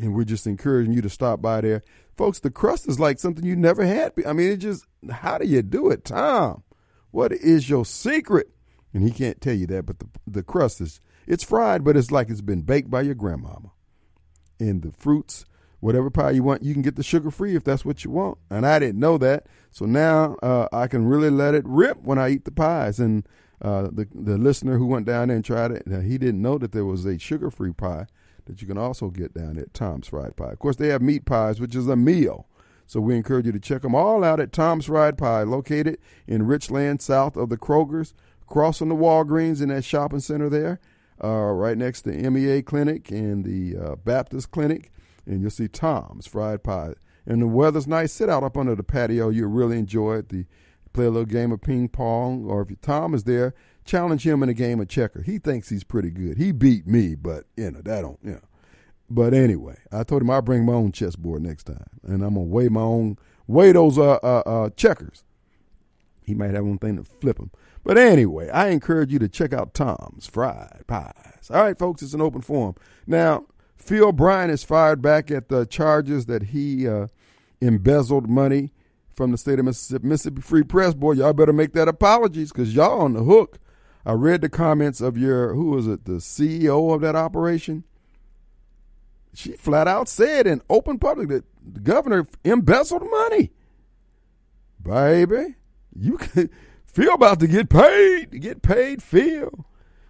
and 0.00 0.14
we're 0.14 0.24
just 0.24 0.46
encouraging 0.46 0.94
you 0.94 1.02
to 1.02 1.10
stop 1.10 1.42
by 1.42 1.60
there, 1.60 1.82
folks. 2.16 2.40
The 2.40 2.50
crust 2.50 2.88
is 2.88 2.98
like 2.98 3.18
something 3.18 3.44
you 3.44 3.56
never 3.56 3.84
had. 3.84 4.14
I 4.26 4.32
mean, 4.32 4.50
it 4.50 4.56
just 4.56 4.86
how 5.10 5.38
do 5.38 5.46
you 5.46 5.62
do 5.62 5.90
it, 5.90 6.06
Tom? 6.06 6.62
What 7.10 7.32
is 7.32 7.68
your 7.68 7.84
secret? 7.84 8.48
And 8.94 9.02
he 9.02 9.10
can't 9.10 9.40
tell 9.40 9.54
you 9.54 9.66
that, 9.66 9.84
but 9.84 9.98
the 9.98 10.06
the 10.26 10.42
crust 10.42 10.80
is 10.80 11.00
it's 11.26 11.44
fried, 11.44 11.84
but 11.84 11.96
it's 11.96 12.10
like 12.10 12.30
it's 12.30 12.40
been 12.40 12.62
baked 12.62 12.88
by 12.88 13.02
your 13.02 13.14
grandmama. 13.14 13.72
And 14.58 14.82
the 14.82 14.92
fruits, 14.92 15.44
whatever 15.80 16.10
pie 16.10 16.32
you 16.32 16.42
want, 16.42 16.62
you 16.62 16.72
can 16.72 16.82
get 16.82 16.96
the 16.96 17.02
sugar 17.02 17.30
free 17.30 17.54
if 17.54 17.64
that's 17.64 17.84
what 17.84 18.04
you 18.04 18.10
want. 18.10 18.38
And 18.50 18.66
I 18.66 18.78
didn't 18.78 19.00
know 19.00 19.18
that, 19.18 19.46
so 19.70 19.84
now 19.84 20.36
uh, 20.42 20.68
I 20.72 20.86
can 20.86 21.06
really 21.06 21.30
let 21.30 21.54
it 21.54 21.64
rip 21.66 22.02
when 22.02 22.18
I 22.18 22.30
eat 22.30 22.44
the 22.44 22.50
pies. 22.50 22.98
And 22.98 23.26
uh, 23.60 23.88
the 23.92 24.06
the 24.14 24.38
listener 24.38 24.78
who 24.78 24.86
went 24.86 25.06
down 25.06 25.28
there 25.28 25.36
and 25.36 25.44
tried 25.44 25.72
it, 25.72 25.84
he 26.04 26.18
didn't 26.18 26.42
know 26.42 26.58
that 26.58 26.72
there 26.72 26.84
was 26.84 27.04
a 27.04 27.18
sugar 27.18 27.50
free 27.50 27.72
pie 27.72 28.06
that 28.48 28.62
you 28.62 28.66
can 28.66 28.78
also 28.78 29.10
get 29.10 29.34
down 29.34 29.58
at 29.58 29.74
Tom's 29.74 30.08
Fried 30.08 30.36
Pie. 30.36 30.52
Of 30.52 30.58
course, 30.58 30.76
they 30.76 30.88
have 30.88 31.02
meat 31.02 31.26
pies, 31.26 31.60
which 31.60 31.76
is 31.76 31.86
a 31.86 31.96
meal. 31.96 32.46
So 32.86 33.00
we 33.00 33.14
encourage 33.14 33.44
you 33.44 33.52
to 33.52 33.60
check 33.60 33.82
them 33.82 33.94
all 33.94 34.24
out 34.24 34.40
at 34.40 34.52
Tom's 34.52 34.86
Fried 34.86 35.18
Pie, 35.18 35.42
located 35.42 35.98
in 36.26 36.46
Richland, 36.46 37.02
south 37.02 37.36
of 37.36 37.50
the 37.50 37.58
Kroger's, 37.58 38.14
crossing 38.46 38.88
the 38.88 38.94
Walgreens 38.94 39.60
in 39.60 39.68
that 39.68 39.84
shopping 39.84 40.20
center 40.20 40.48
there, 40.48 40.80
uh, 41.22 41.28
right 41.28 41.76
next 41.76 42.02
to 42.02 42.30
MEA 42.30 42.62
Clinic 42.62 43.10
and 43.10 43.44
the 43.44 43.76
uh, 43.76 43.96
Baptist 43.96 44.50
Clinic. 44.50 44.90
And 45.28 45.40
you'll 45.40 45.50
see 45.50 45.68
Tom's 45.68 46.26
Fried 46.26 46.64
Pie. 46.64 46.94
And 47.26 47.42
the 47.42 47.46
weather's 47.46 47.86
nice. 47.86 48.12
Sit 48.12 48.28
out 48.28 48.42
up 48.42 48.56
under 48.56 48.74
the 48.74 48.82
patio. 48.82 49.28
You'll 49.28 49.50
really 49.50 49.78
enjoy 49.78 50.16
it. 50.16 50.30
The 50.30 50.46
play 50.92 51.06
a 51.06 51.10
little 51.10 51.26
game 51.26 51.52
of 51.52 51.60
ping 51.60 51.88
pong, 51.88 52.44
or 52.46 52.62
if 52.62 52.80
Tom 52.80 53.14
is 53.14 53.24
there, 53.24 53.54
challenge 53.84 54.26
him 54.26 54.42
in 54.42 54.48
a 54.48 54.54
game 54.54 54.80
of 54.80 54.88
checker. 54.88 55.22
He 55.22 55.38
thinks 55.38 55.68
he's 55.68 55.84
pretty 55.84 56.10
good. 56.10 56.38
He 56.38 56.50
beat 56.50 56.86
me, 56.86 57.14
but 57.14 57.44
you 57.56 57.70
know 57.70 57.82
that 57.82 58.02
don't 58.02 58.18
you 58.22 58.32
know. 58.32 58.40
But 59.10 59.32
anyway, 59.32 59.78
I 59.92 60.02
told 60.02 60.22
him 60.22 60.30
I'll 60.30 60.42
bring 60.42 60.64
my 60.64 60.72
own 60.72 60.92
chessboard 60.92 61.42
next 61.42 61.64
time, 61.64 61.86
and 62.02 62.22
I'm 62.22 62.34
gonna 62.34 62.46
weigh 62.46 62.68
my 62.68 62.80
own 62.80 63.16
weigh 63.46 63.72
those 63.72 63.98
uh, 63.98 64.18
uh, 64.22 64.42
uh, 64.44 64.70
checkers. 64.70 65.24
He 66.24 66.34
might 66.34 66.50
have 66.50 66.64
one 66.64 66.78
thing 66.78 66.96
to 66.96 67.04
flip 67.04 67.38
him. 67.38 67.50
But 67.84 67.96
anyway, 67.96 68.50
I 68.50 68.68
encourage 68.68 69.12
you 69.12 69.18
to 69.20 69.28
check 69.28 69.52
out 69.52 69.72
Tom's 69.72 70.26
Fried 70.26 70.84
Pies. 70.86 71.50
All 71.50 71.62
right, 71.62 71.78
folks, 71.78 72.02
it's 72.02 72.12
an 72.12 72.20
open 72.20 72.42
forum. 72.42 72.74
Now, 73.06 73.46
Phil 73.78 74.12
Bryant 74.12 74.50
is 74.50 74.64
fired 74.64 75.00
back 75.00 75.30
at 75.30 75.48
the 75.48 75.64
charges 75.64 76.26
that 76.26 76.44
he 76.44 76.86
uh, 76.86 77.06
embezzled 77.60 78.28
money 78.28 78.72
from 79.14 79.32
the 79.32 79.38
state 79.38 79.58
of 79.58 79.64
Mississippi. 79.64 80.06
Mississippi 80.06 80.42
Free 80.42 80.62
Press, 80.62 80.94
boy, 80.94 81.12
y'all 81.12 81.32
better 81.32 81.52
make 81.52 81.72
that 81.72 81.88
apologies 81.88 82.52
because 82.52 82.74
y'all 82.74 83.00
on 83.00 83.14
the 83.14 83.22
hook. 83.22 83.58
I 84.04 84.12
read 84.12 84.40
the 84.40 84.48
comments 84.48 85.00
of 85.00 85.16
your, 85.16 85.54
who 85.54 85.70
was 85.70 85.86
it, 85.86 86.04
the 86.04 86.12
CEO 86.12 86.94
of 86.94 87.00
that 87.02 87.16
operation? 87.16 87.84
She 89.34 89.52
flat 89.52 89.86
out 89.86 90.08
said 90.08 90.46
in 90.46 90.62
open 90.68 90.98
public 90.98 91.28
that 91.28 91.44
the 91.64 91.80
governor 91.80 92.26
embezzled 92.44 93.08
money. 93.08 93.52
Baby, 94.82 95.56
you 95.94 96.16
can 96.16 96.50
feel 96.86 97.14
about 97.14 97.40
to 97.40 97.46
get 97.46 97.68
paid, 97.68 98.40
get 98.40 98.62
paid, 98.62 99.02
Phil. 99.02 99.66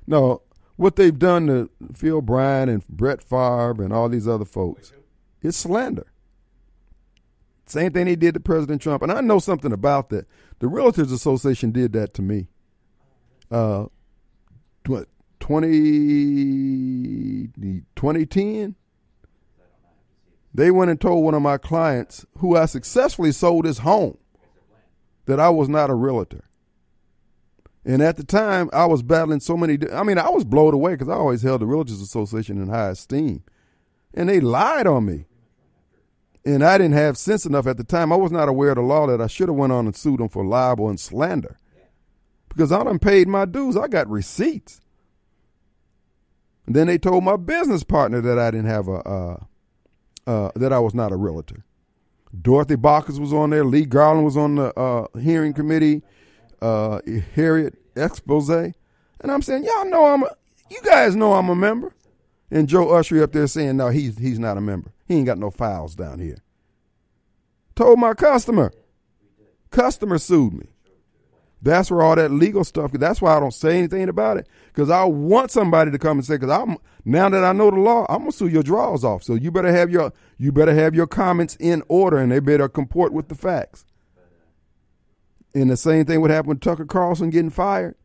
No, 0.06 0.42
what 0.79 0.97
they've 0.97 1.18
done 1.18 1.49
to 1.49 1.68
Phil 1.93 2.22
Bryant 2.22 2.70
and 2.70 2.89
Brett 2.89 3.20
Favre 3.20 3.83
and 3.83 3.93
all 3.93 4.09
these 4.09 4.29
other 4.29 4.45
folks, 4.45 4.93
it's 5.43 5.57
slander. 5.57 6.07
Same 7.66 7.93
thing 7.93 8.05
they 8.07 8.14
did 8.14 8.35
to 8.35 8.41
President 8.41 8.81
Trump. 8.81 9.03
And 9.03 9.11
I 9.11 9.20
know 9.20 9.41
something 9.41 9.72
about 9.72 10.11
that. 10.11 10.29
The 10.61 10.68
Realtors 10.68 11.12
Association 11.12 11.72
did 11.72 11.93
that 11.95 12.14
to 12.14 12.22
me. 12.22 12.47
Uh, 13.51 13.87
what, 14.87 15.09
20, 15.41 17.49
2010? 17.97 18.76
They 20.55 20.70
went 20.70 20.93
and 20.93 21.01
told 21.01 21.24
one 21.24 21.35
of 21.35 21.43
my 21.43 21.59
clients 21.59 22.24
who 22.39 22.57
I 22.57 22.66
successfully 22.66 23.33
sold 23.33 23.64
his 23.64 23.79
home 23.79 24.16
that 25.26 25.41
I 25.41 25.49
was 25.49 25.68
not 25.68 25.91
a 25.91 25.95
realtor. 25.95 26.45
And 27.89 28.03
at 28.03 28.18
the 28.18 28.22
time, 28.22 28.68
I 28.74 28.84
was 28.84 29.03
battling 29.03 29.41
so 29.41 29.57
many. 29.57 29.78
I 29.91 30.03
mean, 30.03 30.18
I 30.18 30.28
was 30.28 30.45
blown 30.45 30.74
away 30.74 30.93
because 30.93 31.09
I 31.09 31.14
always 31.14 31.41
held 31.41 31.62
the 31.62 31.64
Realtors 31.64 32.03
Association 32.03 32.61
in 32.61 32.68
high 32.68 32.91
esteem. 32.91 33.43
And 34.12 34.28
they 34.28 34.41
lied 34.41 34.86
on 34.86 35.07
me. 35.07 35.24
And 36.45 36.62
I 36.62 36.76
didn't 36.76 36.99
have 36.99 37.16
sense 37.16 37.47
enough 37.47 37.66
at 37.66 37.78
the 37.78 37.84
time. 37.84 38.12
I 38.12 38.16
was 38.16 38.30
not 38.30 38.47
aware 38.47 38.72
of 38.72 38.76
the 38.76 38.82
law 38.82 39.07
that 39.07 39.22
I 39.22 39.26
should 39.26 39.49
have 39.49 39.57
went 39.57 39.72
on 39.72 39.86
and 39.86 39.97
sued 39.97 40.20
them 40.20 40.28
for 40.28 40.45
libel 40.45 40.91
and 40.91 41.01
slander. 41.01 41.57
Because 42.51 42.72
I 42.72 42.84
done 42.84 42.99
paid 42.99 43.26
my 43.26 43.47
dues. 43.47 43.74
I 43.74 43.89
got 43.89 44.07
receipts. 44.11 44.82
And 46.66 46.76
then 46.76 46.89
they 46.89 46.99
told 46.99 47.24
my 47.24 47.36
business 47.36 47.84
partner 47.84 48.20
that 48.20 48.39
I 48.39 48.51
didn't 48.51 48.66
have 48.66 48.89
a, 48.89 49.09
uh, 49.09 49.45
uh, 50.26 50.51
that 50.57 50.74
I 50.74 50.78
was 50.78 50.93
not 50.93 51.11
a 51.11 51.16
realtor. 51.16 51.64
Dorothy 52.39 52.76
Bacchus 52.76 53.18
was 53.18 53.32
on 53.32 53.49
there. 53.49 53.64
Lee 53.64 53.86
Garland 53.86 54.26
was 54.26 54.36
on 54.36 54.57
the 54.57 54.78
uh, 54.78 55.07
hearing 55.18 55.55
committee. 55.55 56.03
Uh, 56.61 57.00
Harriet 57.34 57.78
Expose. 57.96 58.48
And 58.48 59.32
I'm 59.32 59.42
saying, 59.42 59.64
y'all 59.64 59.84
know 59.86 60.06
I'm 60.06 60.22
a, 60.22 60.30
you 60.70 60.80
guys 60.82 61.16
know 61.16 61.34
I'm 61.34 61.48
a 61.48 61.56
member. 61.56 61.94
And 62.50 62.68
Joe 62.68 62.86
Ushery 62.86 63.22
up 63.22 63.32
there 63.32 63.46
saying, 63.46 63.76
no, 63.76 63.88
he's, 63.88 64.18
he's 64.18 64.38
not 64.38 64.56
a 64.56 64.61
member. 64.61 64.92
He 65.06 65.16
ain't 65.16 65.26
got 65.26 65.38
no 65.38 65.50
files 65.50 65.94
down 65.94 66.18
here. 66.18 66.38
Told 67.74 67.98
my 67.98 68.14
customer. 68.14 68.72
Customer 69.70 70.18
sued 70.18 70.54
me. 70.54 70.66
That's 71.61 71.90
where 71.90 72.02
all 72.02 72.14
that 72.16 72.30
legal 72.30 72.64
stuff. 72.64 72.92
That's 72.92 73.20
why 73.20 73.36
I 73.36 73.40
don't 73.40 73.54
say 73.54 73.78
anything 73.78 74.09
about 74.09 74.36
it 74.36 74.46
because 74.68 74.90
I 74.90 75.04
want 75.04 75.50
somebody 75.50 75.90
to 75.90 75.98
come 75.98 76.18
and 76.18 76.24
say. 76.24 76.36
Because 76.36 76.50
I'm 76.50 76.76
now 77.04 77.28
that 77.28 77.44
I 77.44 77.52
know 77.52 77.70
the 77.70 77.78
law, 77.78 78.06
I'm 78.09 78.20
gonna 78.20 78.32
sue 78.32 78.46
your 78.46 78.62
drawers 78.62 79.02
off. 79.02 79.24
So 79.24 79.34
you 79.34 79.50
better 79.50 79.72
have 79.72 79.90
your 79.90 80.12
you 80.38 80.52
better 80.52 80.74
have 80.74 80.94
your 80.94 81.09
comments 81.09 81.56
in 81.59 81.82
order, 81.88 82.18
and 82.18 82.30
they 82.30 82.38
better 82.38 82.68
comport 82.68 83.12
with 83.12 83.28
the 83.28 83.34
facts. 83.34 83.84
And 85.59 85.68
the 85.68 85.76
same 85.76 86.04
thing 86.04 86.20
would 86.20 86.30
happen 86.30 86.50
with 86.50 86.61
Tucker 86.61 86.84
Carlson 86.84 87.30
getting 87.30 87.50
fired. 87.50 87.96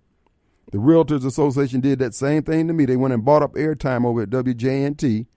The 0.72 0.80
Realtors 0.80 1.24
Association 1.24 1.82
did 1.82 2.00
that 2.00 2.16
same 2.16 2.42
thing 2.42 2.68
to 2.68 2.74
me. 2.74 2.86
They 2.86 2.96
went 2.96 3.14
and 3.14 3.24
bought 3.24 3.44
up 3.44 3.54
airtime 3.54 4.08
over 4.08 4.24
at 4.24 4.32
WJNT, 4.32 5.28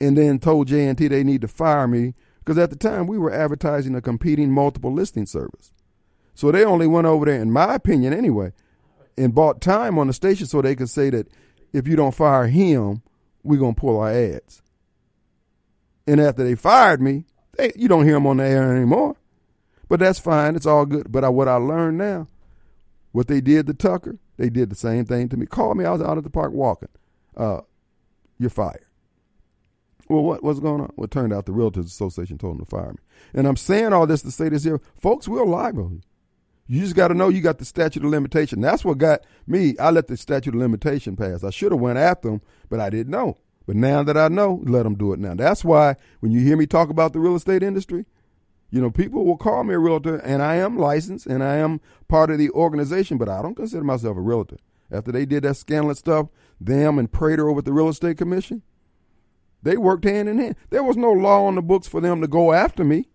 and 0.00 0.18
then 0.18 0.40
told 0.40 0.68
JNT 0.68 1.08
they 1.08 1.22
need 1.22 1.42
to 1.42 1.48
fire 1.48 1.86
me 1.86 2.14
because 2.40 2.58
at 2.58 2.70
the 2.70 2.76
time 2.76 3.06
we 3.06 3.16
were 3.16 3.32
advertising 3.32 3.94
a 3.94 4.00
competing 4.00 4.50
multiple 4.50 4.92
listing 4.92 5.24
service. 5.24 5.70
So 6.34 6.50
they 6.50 6.64
only 6.64 6.88
went 6.88 7.06
over 7.06 7.26
there, 7.26 7.40
in 7.40 7.52
my 7.52 7.76
opinion 7.76 8.12
anyway, 8.12 8.52
and 9.16 9.36
bought 9.36 9.60
time 9.60 10.00
on 10.00 10.08
the 10.08 10.12
station 10.12 10.48
so 10.48 10.60
they 10.60 10.74
could 10.74 10.90
say 10.90 11.10
that 11.10 11.28
if 11.72 11.86
you 11.86 11.94
don't 11.94 12.12
fire 12.12 12.48
him, 12.48 13.02
we're 13.44 13.60
going 13.60 13.76
to 13.76 13.80
pull 13.80 14.00
our 14.00 14.10
ads. 14.10 14.62
And 16.08 16.20
after 16.20 16.42
they 16.42 16.56
fired 16.56 17.00
me, 17.00 17.24
they, 17.56 17.70
you 17.76 17.86
don't 17.86 18.04
hear 18.04 18.14
them 18.14 18.26
on 18.26 18.38
the 18.38 18.44
air 18.44 18.74
anymore. 18.74 19.14
But 19.94 20.00
that's 20.00 20.18
fine. 20.18 20.56
It's 20.56 20.66
all 20.66 20.86
good. 20.86 21.12
But 21.12 21.22
I, 21.22 21.28
what 21.28 21.46
I 21.46 21.54
learned 21.54 21.98
now, 21.98 22.26
what 23.12 23.28
they 23.28 23.40
did 23.40 23.68
to 23.68 23.74
Tucker, 23.74 24.18
they 24.38 24.50
did 24.50 24.68
the 24.68 24.74
same 24.74 25.04
thing 25.04 25.28
to 25.28 25.36
me. 25.36 25.46
Called 25.46 25.76
me. 25.76 25.84
I 25.84 25.92
was 25.92 26.02
out 26.02 26.18
at 26.18 26.24
the 26.24 26.30
park 26.30 26.50
walking. 26.50 26.88
Uh, 27.36 27.60
you're 28.36 28.50
fired. 28.50 28.84
Well, 30.08 30.24
what, 30.24 30.42
what's 30.42 30.58
going 30.58 30.80
on? 30.80 30.92
Well, 30.96 31.04
it 31.04 31.12
turned 31.12 31.32
out 31.32 31.46
the 31.46 31.52
Realtors 31.52 31.86
Association 31.86 32.38
told 32.38 32.56
them 32.56 32.64
to 32.64 32.68
fire 32.68 32.90
me. 32.90 32.98
And 33.34 33.46
I'm 33.46 33.56
saying 33.56 33.92
all 33.92 34.04
this 34.04 34.22
to 34.22 34.32
say 34.32 34.48
this 34.48 34.64
here. 34.64 34.80
Folks, 35.00 35.28
we're 35.28 35.44
you. 35.44 36.00
You 36.66 36.80
just 36.80 36.96
got 36.96 37.06
to 37.06 37.14
know 37.14 37.28
you 37.28 37.40
got 37.40 37.58
the 37.58 37.64
statute 37.64 38.04
of 38.04 38.10
limitation. 38.10 38.60
That's 38.60 38.84
what 38.84 38.98
got 38.98 39.20
me. 39.46 39.78
I 39.78 39.92
let 39.92 40.08
the 40.08 40.16
statute 40.16 40.56
of 40.56 40.60
limitation 40.60 41.14
pass. 41.14 41.44
I 41.44 41.50
should 41.50 41.70
have 41.70 41.80
went 41.80 41.98
after 41.98 42.30
them, 42.30 42.42
but 42.68 42.80
I 42.80 42.90
didn't 42.90 43.12
know. 43.12 43.36
But 43.64 43.76
now 43.76 44.02
that 44.02 44.16
I 44.16 44.26
know, 44.26 44.60
let 44.66 44.82
them 44.82 44.96
do 44.96 45.12
it 45.12 45.20
now. 45.20 45.34
That's 45.34 45.64
why 45.64 45.94
when 46.18 46.32
you 46.32 46.40
hear 46.40 46.56
me 46.56 46.66
talk 46.66 46.90
about 46.90 47.12
the 47.12 47.20
real 47.20 47.36
estate 47.36 47.62
industry, 47.62 48.06
you 48.74 48.80
know, 48.80 48.90
people 48.90 49.24
will 49.24 49.36
call 49.36 49.62
me 49.62 49.72
a 49.72 49.78
realtor, 49.78 50.16
and 50.16 50.42
I 50.42 50.56
am 50.56 50.76
licensed 50.76 51.26
and 51.26 51.44
I 51.44 51.58
am 51.58 51.80
part 52.08 52.32
of 52.32 52.38
the 52.38 52.50
organization, 52.50 53.18
but 53.18 53.28
I 53.28 53.40
don't 53.40 53.54
consider 53.54 53.84
myself 53.84 54.16
a 54.16 54.20
realtor. 54.20 54.56
After 54.90 55.12
they 55.12 55.24
did 55.24 55.44
that 55.44 55.54
scandalous 55.54 56.00
stuff, 56.00 56.26
them 56.60 56.98
and 56.98 57.10
Prater 57.10 57.48
over 57.48 57.60
at 57.60 57.66
the 57.66 57.72
Real 57.72 57.88
Estate 57.88 58.18
Commission, 58.18 58.62
they 59.62 59.76
worked 59.76 60.04
hand 60.04 60.28
in 60.28 60.40
hand. 60.40 60.56
There 60.70 60.82
was 60.82 60.96
no 60.96 61.12
law 61.12 61.44
on 61.44 61.54
the 61.54 61.62
books 61.62 61.86
for 61.86 62.00
them 62.00 62.20
to 62.20 62.26
go 62.26 62.52
after 62.52 62.82
me. 62.82 63.06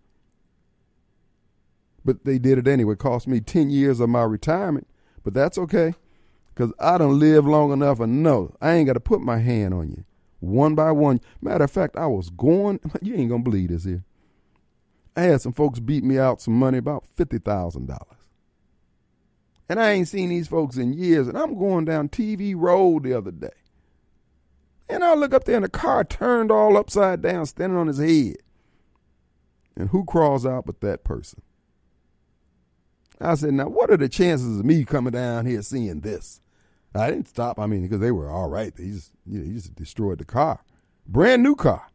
But 2.06 2.24
they 2.24 2.38
did 2.38 2.56
it 2.56 2.66
anyway. 2.66 2.94
It 2.94 2.98
cost 3.00 3.28
me 3.28 3.40
10 3.40 3.68
years 3.68 4.00
of 4.00 4.08
my 4.08 4.22
retirement. 4.22 4.88
But 5.22 5.34
that's 5.34 5.58
okay. 5.58 5.92
Because 6.54 6.72
I 6.80 6.96
don't 6.96 7.18
live 7.18 7.46
long 7.46 7.70
enough 7.70 8.00
and 8.00 8.22
know 8.22 8.54
I 8.62 8.72
ain't 8.72 8.86
got 8.86 8.94
to 8.94 9.00
put 9.00 9.20
my 9.20 9.40
hand 9.40 9.74
on 9.74 9.90
you. 9.90 10.04
One 10.38 10.74
by 10.74 10.90
one. 10.90 11.20
Matter 11.42 11.64
of 11.64 11.70
fact, 11.70 11.98
I 11.98 12.06
was 12.06 12.30
going, 12.30 12.80
you 13.02 13.14
ain't 13.14 13.28
going 13.28 13.44
to 13.44 13.50
believe 13.50 13.68
this 13.68 13.84
here. 13.84 14.04
I 15.20 15.24
had 15.24 15.42
some 15.42 15.52
folks 15.52 15.80
beat 15.80 16.02
me 16.02 16.18
out 16.18 16.40
some 16.40 16.58
money, 16.58 16.78
about 16.78 17.04
$50,000. 17.18 17.98
And 19.68 19.78
I 19.78 19.90
ain't 19.90 20.08
seen 20.08 20.30
these 20.30 20.48
folks 20.48 20.78
in 20.78 20.94
years. 20.94 21.28
And 21.28 21.36
I'm 21.36 21.58
going 21.58 21.84
down 21.84 22.08
TV 22.08 22.54
Road 22.56 23.02
the 23.02 23.12
other 23.12 23.30
day. 23.30 23.48
And 24.88 25.04
I 25.04 25.14
look 25.14 25.34
up 25.34 25.44
there 25.44 25.56
and 25.56 25.64
the 25.64 25.68
car 25.68 26.04
turned 26.04 26.50
all 26.50 26.78
upside 26.78 27.20
down, 27.20 27.44
standing 27.44 27.78
on 27.78 27.86
his 27.86 27.98
head. 27.98 28.38
And 29.76 29.90
who 29.90 30.04
crawls 30.06 30.46
out 30.46 30.64
but 30.64 30.80
that 30.80 31.04
person? 31.04 31.42
I 33.20 33.34
said, 33.34 33.52
now 33.52 33.68
what 33.68 33.90
are 33.90 33.98
the 33.98 34.08
chances 34.08 34.58
of 34.58 34.64
me 34.64 34.84
coming 34.84 35.12
down 35.12 35.44
here 35.44 35.60
seeing 35.60 36.00
this? 36.00 36.40
I 36.94 37.10
didn't 37.10 37.28
stop. 37.28 37.60
I 37.60 37.66
mean, 37.66 37.82
because 37.82 38.00
they 38.00 38.10
were 38.10 38.30
all 38.30 38.48
right. 38.48 38.74
They 38.74 38.88
just, 38.88 39.12
you 39.26 39.38
know, 39.38 39.44
he 39.44 39.52
just 39.52 39.74
destroyed 39.74 40.18
the 40.18 40.24
car, 40.24 40.64
brand 41.06 41.42
new 41.42 41.54
car. 41.54 41.89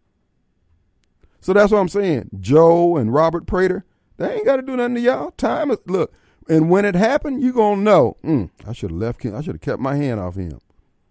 So 1.42 1.54
that's 1.54 1.72
what 1.72 1.80
I'm 1.80 1.90
saying. 1.90 2.30
Joe 2.40 2.98
and 2.98 3.14
Robert 3.14 3.46
Prater, 3.46 3.86
they 4.18 4.34
ain't 4.34 4.46
got 4.46 4.56
to 4.56 4.62
do 4.62 4.76
nothing 4.76 4.96
to 4.96 5.02
y'all. 5.02 5.32
Time 5.32 5.72
is 5.72 5.78
look, 5.86 6.14
and 6.50 6.70
when 6.70 6.86
it 6.86 6.96
happened, 6.96 7.42
you 7.42 7.54
gonna 7.54 7.82
know. 7.82 8.18
Mm, 8.24 8.50
I 8.66 8.74
should 8.74 8.92
have 8.92 9.00
left. 9.00 9.26
I 9.26 9.42
should 9.42 9.56
have 9.56 9.62
kept 9.62 9.80
my 9.80 9.96
hand 9.96 10.20
off 10.20 10.36
him, 10.36 10.60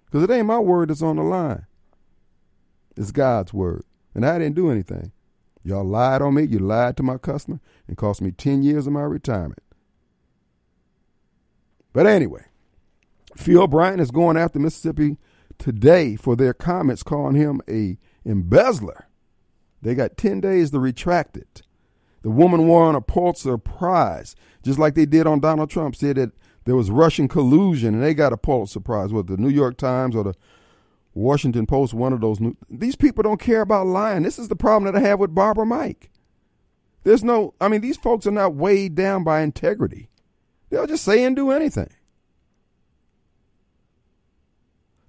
because 0.07 0.23
it 0.23 0.31
ain't 0.31 0.47
my 0.47 0.59
word 0.59 0.91
that's 0.91 1.03
on 1.03 1.17
the 1.17 1.23
line. 1.23 1.67
It's 2.97 3.13
God's 3.13 3.53
word, 3.53 3.85
and 4.15 4.25
I 4.25 4.39
didn't 4.39 4.57
do 4.57 4.71
anything. 4.71 5.13
Y'all 5.63 5.85
lied 5.85 6.23
on 6.23 6.35
me. 6.35 6.45
You 6.45 6.59
lied 6.59 6.97
to 6.99 7.03
my 7.03 7.19
customer 7.19 7.61
and 7.89 7.97
cost 7.97 8.21
me 8.21 8.31
ten 8.31 8.63
years 8.63 8.87
of 8.87 8.93
my 8.93 9.03
retirement. 9.03 9.63
But 11.93 12.07
anyway, 12.07 12.45
Phil 13.37 13.67
Bryant 13.67 14.01
is 14.01 14.11
going 14.11 14.37
after 14.37 14.59
Mississippi 14.59 15.17
today 15.59 16.17
for 16.17 16.37
their 16.37 16.53
comments 16.53 17.03
calling 17.03 17.37
him 17.37 17.61
a 17.69 17.99
embezzler. 18.25 19.04
They 19.85 19.95
got 19.95 20.17
10 20.17 20.41
days 20.41 20.71
to 20.71 20.81
retract 20.81 21.37
it. 21.37 21.63
The 22.23 22.31
woman 22.31 22.67
won 22.67 22.95
a 22.95 23.03
Pulitzer 23.03 23.59
Prize, 23.59 24.35
just 24.63 24.79
like 24.79 24.95
they 24.95 25.05
did 25.05 25.27
on 25.27 25.41
Donald 25.41 25.69
Trump, 25.69 25.95
said 25.95 26.17
that 26.17 26.33
there 26.65 26.75
was 26.75 26.91
Russian 26.91 27.29
collusion 27.29 27.95
and 27.95 28.03
they 28.03 28.15
got 28.15 28.33
a 28.33 28.39
Pulitzer 28.39 28.81
Prize, 28.81 29.13
whether 29.13 29.37
the 29.37 29.43
New 29.43 29.51
York 29.51 29.77
Times 29.77 30.17
or 30.17 30.25
the 30.25 30.35
Washington 31.13 31.67
Post, 31.67 31.93
one 31.93 32.15
of 32.15 32.23
those. 32.23 32.41
New, 32.41 32.57
these 32.71 32.97
people 32.97 33.23
don't 33.23 33.39
care 33.39 33.61
about 33.61 33.87
lying. 33.87 34.23
This 34.23 34.39
is 34.39 34.49
the 34.49 34.57
problem 34.57 34.91
that 34.91 34.99
I 34.99 35.07
have 35.07 35.21
with 35.21 35.35
Barbara 35.35 35.67
Mike. 35.67 36.11
There's 37.05 37.23
no, 37.23 37.53
I 37.61 37.69
mean, 37.69 37.83
these 37.83 37.99
folks 37.99 38.27
are 38.27 38.33
not 38.33 38.55
weighed 38.55 38.95
down 38.95 39.23
by 39.23 39.43
integrity. 39.43 40.09
They'll 40.71 40.87
just 40.87 41.05
say 41.05 41.23
and 41.23 41.37
do 41.37 41.51
anything. 41.51 41.91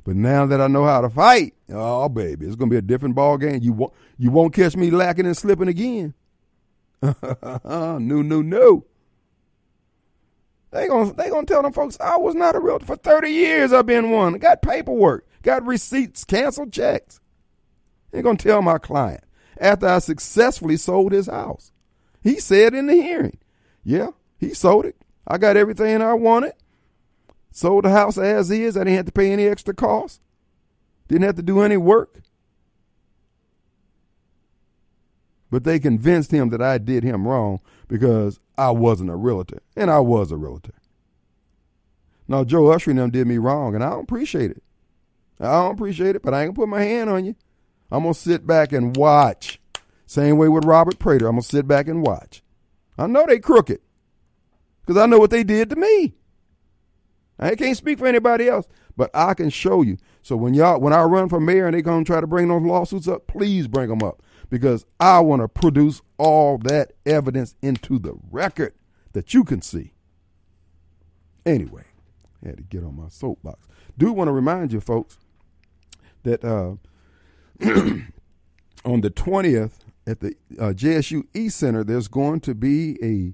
But 0.06 0.16
now 0.16 0.46
that 0.46 0.62
I 0.62 0.68
know 0.68 0.86
how 0.86 1.02
to 1.02 1.10
fight, 1.10 1.56
oh 1.70 2.08
baby, 2.08 2.46
it's 2.46 2.56
gonna 2.56 2.70
be 2.70 2.78
a 2.78 2.82
different 2.82 3.16
ball 3.16 3.38
game. 3.38 3.60
You 3.62 3.74
won't 3.74 3.94
you 4.18 4.30
won't 4.30 4.54
catch 4.54 4.78
me 4.78 4.92
lacking 4.92 5.26
and 5.26 5.36
slipping 5.36 5.68
again. 5.68 6.14
no, 7.02 7.98
no, 8.00 8.42
no. 8.42 8.86
They 10.70 10.88
gonna 10.88 11.12
they 11.14 11.30
gonna 11.30 11.48
tell 11.48 11.64
them 11.64 11.74
folks 11.74 11.98
I 12.00 12.18
was 12.18 12.36
not 12.36 12.56
a 12.56 12.60
realtor 12.60 12.86
for 12.86 12.96
thirty 12.96 13.32
years. 13.32 13.74
I've 13.74 13.88
been 13.88 14.12
one. 14.12 14.34
Got 14.34 14.62
paperwork, 14.62 15.28
got 15.42 15.66
receipts, 15.66 16.24
canceled 16.24 16.72
checks. 16.72 17.20
They 18.12 18.22
gonna 18.22 18.38
tell 18.38 18.62
my 18.62 18.78
client 18.78 19.24
after 19.60 19.88
I 19.88 19.98
successfully 20.00 20.78
sold 20.78 21.14
his 21.14 21.26
house. 21.26 21.72
He 22.22 22.40
said 22.40 22.76
in 22.76 22.86
the 22.86 22.94
hearing, 22.94 23.40
yeah, 23.84 24.10
he 24.38 24.54
sold 24.54 24.86
it. 24.86 24.98
I 25.28 25.40
got 25.40 25.58
everything 25.58 26.00
I 26.04 26.14
wanted. 26.14 26.54
Sold 27.56 27.86
the 27.86 27.90
house 27.90 28.18
as 28.18 28.52
is. 28.52 28.76
I 28.76 28.82
didn't 28.82 28.98
have 28.98 29.06
to 29.06 29.14
pay 29.14 29.32
any 29.32 29.48
extra 29.48 29.74
cost. 29.74 30.20
Didn't 31.08 31.24
have 31.24 31.38
to 31.38 31.42
do 31.42 31.62
any 31.62 31.78
work. 31.78 32.20
But 35.50 35.64
they 35.64 35.80
convinced 35.80 36.32
him 36.32 36.50
that 36.50 36.62
I 36.62 36.80
did 36.80 37.06
him 37.06 37.26
wrong 37.26 37.62
because 37.88 38.42
I 38.58 38.72
wasn't 38.72 39.10
a 39.10 39.16
realtor. 39.16 39.62
And 39.74 39.90
I 39.90 40.00
was 40.00 40.34
a 40.34 40.36
realtor. 40.36 40.74
Now, 42.28 42.44
Joe 42.44 42.68
Usher 42.68 42.92
and 42.92 43.00
them 43.00 43.10
did 43.10 43.26
me 43.26 43.38
wrong, 43.38 43.74
and 43.74 43.82
I 43.82 43.92
don't 43.92 44.04
appreciate 44.04 44.52
it. 44.52 44.62
I 45.40 45.46
don't 45.46 45.76
appreciate 45.76 46.18
it, 46.18 46.24
but 46.24 46.34
I 46.34 46.44
ain't 46.44 46.56
going 46.56 46.56
to 46.56 46.62
put 46.74 46.78
my 46.78 46.84
hand 46.84 47.10
on 47.10 47.24
you. 47.24 47.36
I'm 47.90 48.04
going 48.04 48.16
to 48.16 48.20
sit 48.20 48.46
back 48.46 48.74
and 48.74 48.98
watch. 48.98 49.62
Same 50.08 50.36
way 50.36 50.50
with 50.50 50.66
Robert 50.66 51.00
Prater. 51.00 51.28
I'm 51.28 51.36
going 51.36 51.44
to 51.44 51.48
sit 51.48 51.70
back 51.70 51.88
and 51.88 52.06
watch. 52.06 52.44
I 52.98 53.08
know 53.08 53.26
they 53.26 53.40
crooked 53.40 53.80
because 54.82 55.02
I 55.02 55.06
know 55.06 55.20
what 55.20 55.32
they 55.32 55.46
did 55.46 55.70
to 55.70 55.78
me. 55.78 56.16
I 57.38 57.56
can't 57.56 57.78
speak 57.78 58.00
for 58.00 58.08
anybody 58.08 58.48
else, 58.48 58.68
but 58.96 59.12
I 59.14 59.34
can 59.34 59.50
show 59.50 59.82
you. 59.82 59.98
So 60.22 60.36
when 60.36 60.54
y'all, 60.54 60.80
when 60.80 60.94
I 60.94 61.04
run 61.04 61.30
for 61.30 61.40
mayor 61.40 61.68
and 61.68 61.76
they 61.76 61.82
gonna 61.82 62.06
try 62.06 62.22
to 62.22 62.28
bring 62.28 62.48
those 62.48 62.62
lawsuits 62.62 63.08
up, 63.08 63.28
please 63.28 63.68
bring 63.68 63.90
them 63.90 64.02
up 64.02 64.22
because 64.50 64.86
I 65.00 65.20
want 65.20 65.42
to 65.42 65.48
produce 65.48 66.02
all 66.18 66.58
that 66.60 66.94
evidence 67.06 67.56
into 67.62 68.00
the 68.00 68.14
record 68.32 68.74
that 69.14 69.34
you 69.34 69.44
can 69.44 69.62
see. 69.62 69.94
Anyway, 71.46 71.84
I 72.44 72.50
had 72.50 72.58
to 72.58 72.64
get 72.64 72.84
on 72.84 72.96
my 72.96 73.10
soapbox. 73.10 73.68
Do 73.98 74.12
want 74.14 74.30
to 74.30 74.34
remind 74.34 74.72
you, 74.74 74.80
folks, 74.80 75.18
that 76.24 76.44
uh, 76.44 76.76
on 78.86 79.02
the 79.02 79.10
twentieth 79.10 79.84
at 80.08 80.20
the 80.20 80.36
uh, 80.60 80.74
JSU 80.74 81.24
East 81.34 81.58
Center, 81.58 81.84
there's 81.84 82.08
going 82.08 82.40
to 82.42 82.56
be 82.56 82.98
a 83.04 83.34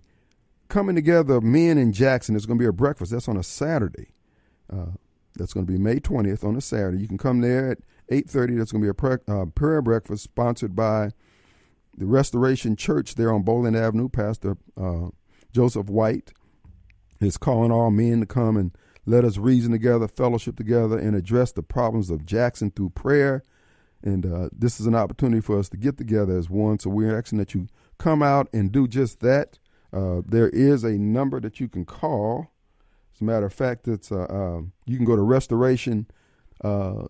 coming 0.71 0.95
together 0.95 1.41
men 1.41 1.77
in 1.77 1.91
Jackson. 1.91 2.33
There's 2.33 2.45
going 2.45 2.57
to 2.57 2.63
be 2.63 2.67
a 2.67 2.73
breakfast. 2.73 3.11
That's 3.11 3.27
on 3.27 3.37
a 3.37 3.43
Saturday. 3.43 4.13
Uh, 4.71 4.91
that's 5.35 5.53
going 5.53 5.65
to 5.65 5.71
be 5.71 5.77
May 5.77 5.99
20th 5.99 6.43
on 6.43 6.55
a 6.55 6.61
Saturday. 6.61 6.99
You 6.99 7.07
can 7.07 7.17
come 7.17 7.41
there 7.41 7.71
at 7.71 7.77
8:30. 8.09 8.57
That's 8.57 8.71
going 8.71 8.81
to 8.81 8.85
be 8.85 8.89
a 8.89 8.93
prayer, 8.93 9.21
uh, 9.27 9.45
prayer 9.45 9.81
breakfast 9.81 10.23
sponsored 10.23 10.75
by 10.75 11.11
the 11.97 12.05
Restoration 12.05 12.75
Church 12.75 13.15
there 13.15 13.31
on 13.31 13.43
Bowling 13.43 13.75
Avenue. 13.75 14.09
Pastor 14.09 14.57
uh, 14.79 15.09
Joseph 15.51 15.87
White 15.87 16.31
is 17.19 17.37
calling 17.37 17.71
all 17.71 17.91
men 17.91 18.21
to 18.21 18.25
come 18.25 18.57
and 18.57 18.71
let 19.05 19.25
us 19.25 19.37
reason 19.37 19.71
together, 19.71 20.07
fellowship 20.07 20.55
together, 20.55 20.97
and 20.97 21.15
address 21.15 21.51
the 21.51 21.63
problems 21.63 22.09
of 22.09 22.25
Jackson 22.25 22.71
through 22.71 22.91
prayer. 22.91 23.43
And 24.03 24.25
uh, 24.25 24.49
this 24.51 24.79
is 24.79 24.85
an 24.85 24.95
opportunity 24.95 25.41
for 25.41 25.59
us 25.59 25.69
to 25.69 25.77
get 25.77 25.97
together 25.97 26.37
as 26.37 26.49
one. 26.49 26.79
So 26.79 26.89
we're 26.89 27.17
asking 27.17 27.39
that 27.39 27.53
you 27.53 27.67
come 27.97 28.23
out 28.23 28.47
and 28.53 28.71
do 28.71 28.87
just 28.87 29.19
that. 29.19 29.59
Uh, 29.93 30.21
there 30.25 30.49
is 30.49 30.83
a 30.83 30.91
number 30.91 31.39
that 31.39 31.59
you 31.59 31.67
can 31.67 31.85
call. 31.85 32.47
As 33.13 33.21
a 33.21 33.23
matter 33.23 33.45
of 33.45 33.53
fact, 33.53 33.87
it's 33.87 34.11
uh, 34.11 34.23
uh, 34.23 34.61
you 34.85 34.97
can 34.97 35.05
go 35.05 35.15
to 35.15 35.21
restoration 35.21 36.07
uh, 36.63 37.05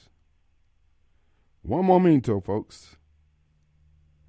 One 1.63 1.87
momento, 1.87 2.41
folks. 2.41 2.97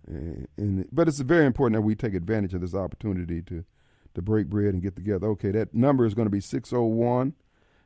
And, 0.07 0.47
and, 0.57 0.87
but 0.91 1.07
it's 1.07 1.19
very 1.19 1.45
important 1.45 1.77
that 1.77 1.85
we 1.85 1.95
take 1.95 2.13
advantage 2.13 2.53
of 2.53 2.61
this 2.61 2.75
opportunity 2.75 3.41
to 3.43 3.63
to 4.15 4.21
break 4.21 4.47
bread 4.47 4.73
and 4.73 4.81
get 4.81 4.95
together. 4.95 5.27
Okay, 5.29 5.51
that 5.51 5.73
number 5.73 6.05
is 6.05 6.13
going 6.13 6.25
to 6.25 6.31
be 6.31 6.41
601 6.41 7.33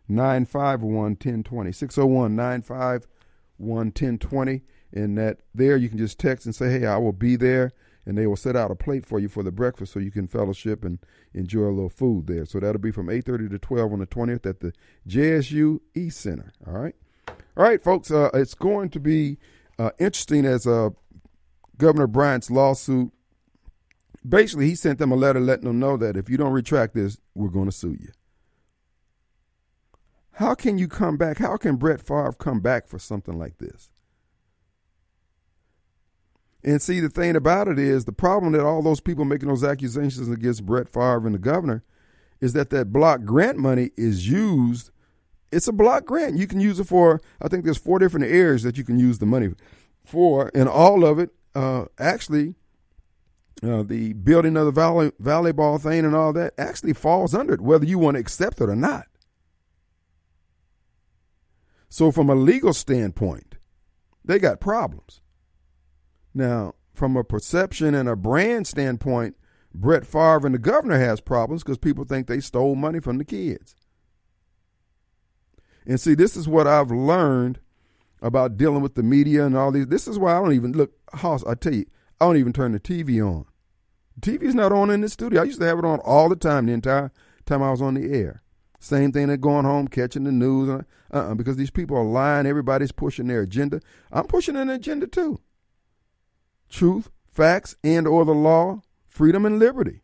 951 0.08 0.92
1020. 0.92 1.72
601 1.72 2.36
951 2.36 3.10
1020. 3.58 4.62
And 4.94 5.18
that 5.18 5.40
there 5.54 5.76
you 5.78 5.90
can 5.90 5.98
just 5.98 6.20
text 6.20 6.46
and 6.46 6.56
say, 6.56 6.72
hey, 6.80 6.86
I 6.86 6.98
will 6.98 7.12
be 7.14 7.36
there. 7.36 7.72
and 8.06 8.18
they 8.18 8.28
will 8.28 8.36
set 8.36 8.56
out 8.56 8.72
a 8.72 8.76
plate 8.76 9.06
for 9.06 9.20
you 9.20 9.28
for 9.28 9.44
the 9.44 9.52
breakfast 9.52 9.94
so 9.94 10.00
you 10.00 10.12
can 10.12 10.28
fellowship 10.28 10.86
and 10.86 11.00
enjoy 11.34 11.64
a 11.64 11.72
little 11.72 11.90
food 11.90 12.28
there. 12.28 12.46
So 12.46 12.60
that'll 12.60 12.82
be 12.82 12.92
from 12.92 13.08
8:30 13.08 13.50
to 13.50 13.60
12 13.60 13.94
on 13.94 14.00
the 14.00 14.08
20th 14.08 14.46
at 14.46 14.60
the 14.60 14.74
JSU 15.08 15.80
East 15.96 16.20
Center. 16.22 16.54
All 16.68 16.74
right, 16.74 16.96
all 17.28 17.64
right, 17.64 17.84
folks. 17.84 18.12
Uh, 18.12 18.30
it's 18.34 18.54
going 18.54 18.90
to 18.90 19.00
be 19.00 19.38
uh, 19.80 19.92
interesting 20.00 20.46
as 20.46 20.68
uh, 20.68 20.92
Governor 21.78 22.08
Bryant's 22.08 22.52
lawsuit. 22.52 23.12
Basically, 24.28 24.68
he 24.68 24.76
sent 24.76 25.00
them 25.00 25.12
a 25.12 25.16
letter 25.16 25.40
letting 25.40 25.66
them 25.66 25.80
know 25.80 25.98
that 25.98 26.18
if 26.18 26.30
you 26.30 26.38
don't 26.38 26.54
retract 26.54 26.96
this, 26.96 27.18
we're 27.36 27.50
going 27.50 27.66
to 27.66 27.72
sue 27.72 27.96
you. 28.00 28.12
How 30.34 30.56
can 30.56 30.78
you 30.78 30.88
come 30.88 31.16
back? 31.16 31.38
How 31.38 31.58
can 31.58 31.78
Brett 31.78 32.02
Favre 32.02 32.34
come 32.34 32.60
back 32.60 32.88
for 32.88 33.00
something 33.00 33.38
like 33.38 33.58
this? 33.58 33.90
And 36.64 36.82
see, 36.82 37.00
the 37.00 37.10
thing 37.10 37.36
about 37.36 37.68
it 37.68 37.78
is 37.78 38.06
the 38.06 38.12
problem 38.12 38.52
that 38.54 38.66
all 38.66 38.82
those 38.82 39.00
people 39.00 39.24
making 39.24 39.50
those 39.50 39.64
accusations 39.64 40.28
against 40.28 40.66
Brett 40.66 40.90
Favre 40.90 41.26
and 41.26 41.36
the 41.36 41.40
governor 41.40 41.84
is 42.42 42.54
that 42.54 42.72
that 42.72 42.92
block 42.92 43.24
grant 43.24 43.58
money 43.58 43.92
is 43.96 44.28
used. 44.28 44.90
It's 45.52 45.68
a 45.68 45.72
block 45.72 46.06
grant. 46.06 46.38
You 46.38 46.48
can 46.48 46.60
use 46.60 46.80
it 46.80 46.88
for, 46.88 47.22
I 47.40 47.48
think 47.48 47.64
there's 47.64 47.78
four 47.78 48.00
different 48.00 48.26
areas 48.26 48.64
that 48.64 48.78
you 48.78 48.84
can 48.84 48.98
use 48.98 49.20
the 49.20 49.26
money 49.28 49.52
for, 50.04 50.52
and 50.56 50.68
all 50.68 51.06
of 51.06 51.20
it 51.20 51.30
uh, 51.54 51.86
actually, 52.00 52.56
uh, 53.66 53.84
the 53.84 54.14
building 54.14 54.58
of 54.58 54.66
the 54.66 54.72
volley, 54.72 55.12
volleyball 55.22 55.82
thing 55.82 56.06
and 56.06 56.16
all 56.16 56.34
that 56.34 56.54
actually 56.58 56.94
falls 56.94 57.34
under 57.34 57.54
it, 57.54 57.62
whether 57.62 57.86
you 57.86 57.98
want 57.98 58.16
to 58.16 58.22
accept 58.22 58.62
it 58.62 58.70
or 58.70 58.76
not. 58.76 59.08
So, 61.90 62.12
from 62.12 62.30
a 62.30 62.36
legal 62.36 62.74
standpoint, 62.74 63.56
they 64.24 64.40
got 64.40 64.60
problems. 64.60 65.22
Now, 66.34 66.76
from 66.94 67.16
a 67.16 67.24
perception 67.24 67.96
and 67.96 68.10
a 68.10 68.16
brand 68.16 68.68
standpoint, 68.68 69.36
Brett 69.74 70.06
Favre 70.06 70.46
and 70.46 70.56
the 70.56 70.60
governor 70.60 70.98
has 70.98 71.22
problems 71.22 71.64
because 71.64 71.78
people 71.78 72.06
think 72.06 72.28
they 72.28 72.40
stole 72.40 72.76
money 72.76 73.00
from 73.00 73.18
the 73.18 73.26
kids. 73.26 73.76
And 75.86 76.00
see, 76.00 76.16
this 76.16 76.36
is 76.36 76.48
what 76.48 76.68
I've 76.68 76.92
learned 76.92 77.60
about 78.22 78.58
dealing 78.58 78.82
with 78.82 78.96
the 78.96 79.04
media 79.04 79.46
and 79.46 79.56
all 79.56 79.72
these. 79.72 79.88
This 79.88 80.08
is 80.08 80.18
why 80.18 80.36
I 80.36 80.42
don't 80.42 80.54
even 80.54 80.74
look, 80.74 80.94
Hoss, 81.14 81.46
I 81.46 81.56
tell 81.56 81.76
you, 81.76 81.86
I 82.20 82.26
don't 82.26 82.38
even 82.38 82.54
turn 82.54 82.72
the 82.72 82.80
TV 82.80 83.26
on. 83.26 83.46
TV's 84.22 84.56
not 84.56 84.72
on 84.72 84.90
in 84.90 85.02
the 85.02 85.10
studio. 85.10 85.42
I 85.42 85.46
used 85.46 85.60
to 85.60 85.66
have 85.66 85.80
it 85.80 85.86
on 85.86 86.00
all 86.00 86.30
the 86.30 86.36
time, 86.36 86.66
the 86.66 86.74
entire 86.74 87.12
time 87.46 87.62
I 87.62 87.72
was 87.72 87.82
on 87.82 87.96
the 87.96 88.12
air. 88.14 88.42
Same 88.80 89.12
thing 89.12 89.28
that 89.28 89.38
going 89.38 89.66
home, 89.66 89.88
catching 89.88 90.24
the 90.24 90.32
news, 90.32 90.70
uh, 90.70 90.84
uh 91.12 91.34
because 91.34 91.58
these 91.58 91.72
people 91.72 91.98
are 91.98 92.04
lying. 92.04 92.46
Everybody's 92.46 92.92
pushing 92.92 93.28
their 93.28 93.42
agenda. 93.42 93.82
I'm 94.12 94.28
pushing 94.28 94.56
an 94.56 94.70
agenda 94.70 95.08
too. 95.08 95.40
Truth, 96.70 97.10
facts, 97.32 97.76
and 97.84 98.08
or 98.08 98.26
the 98.26 98.34
law, 98.34 98.82
freedom 99.08 99.46
and 99.46 99.60
liberty. 99.60 100.02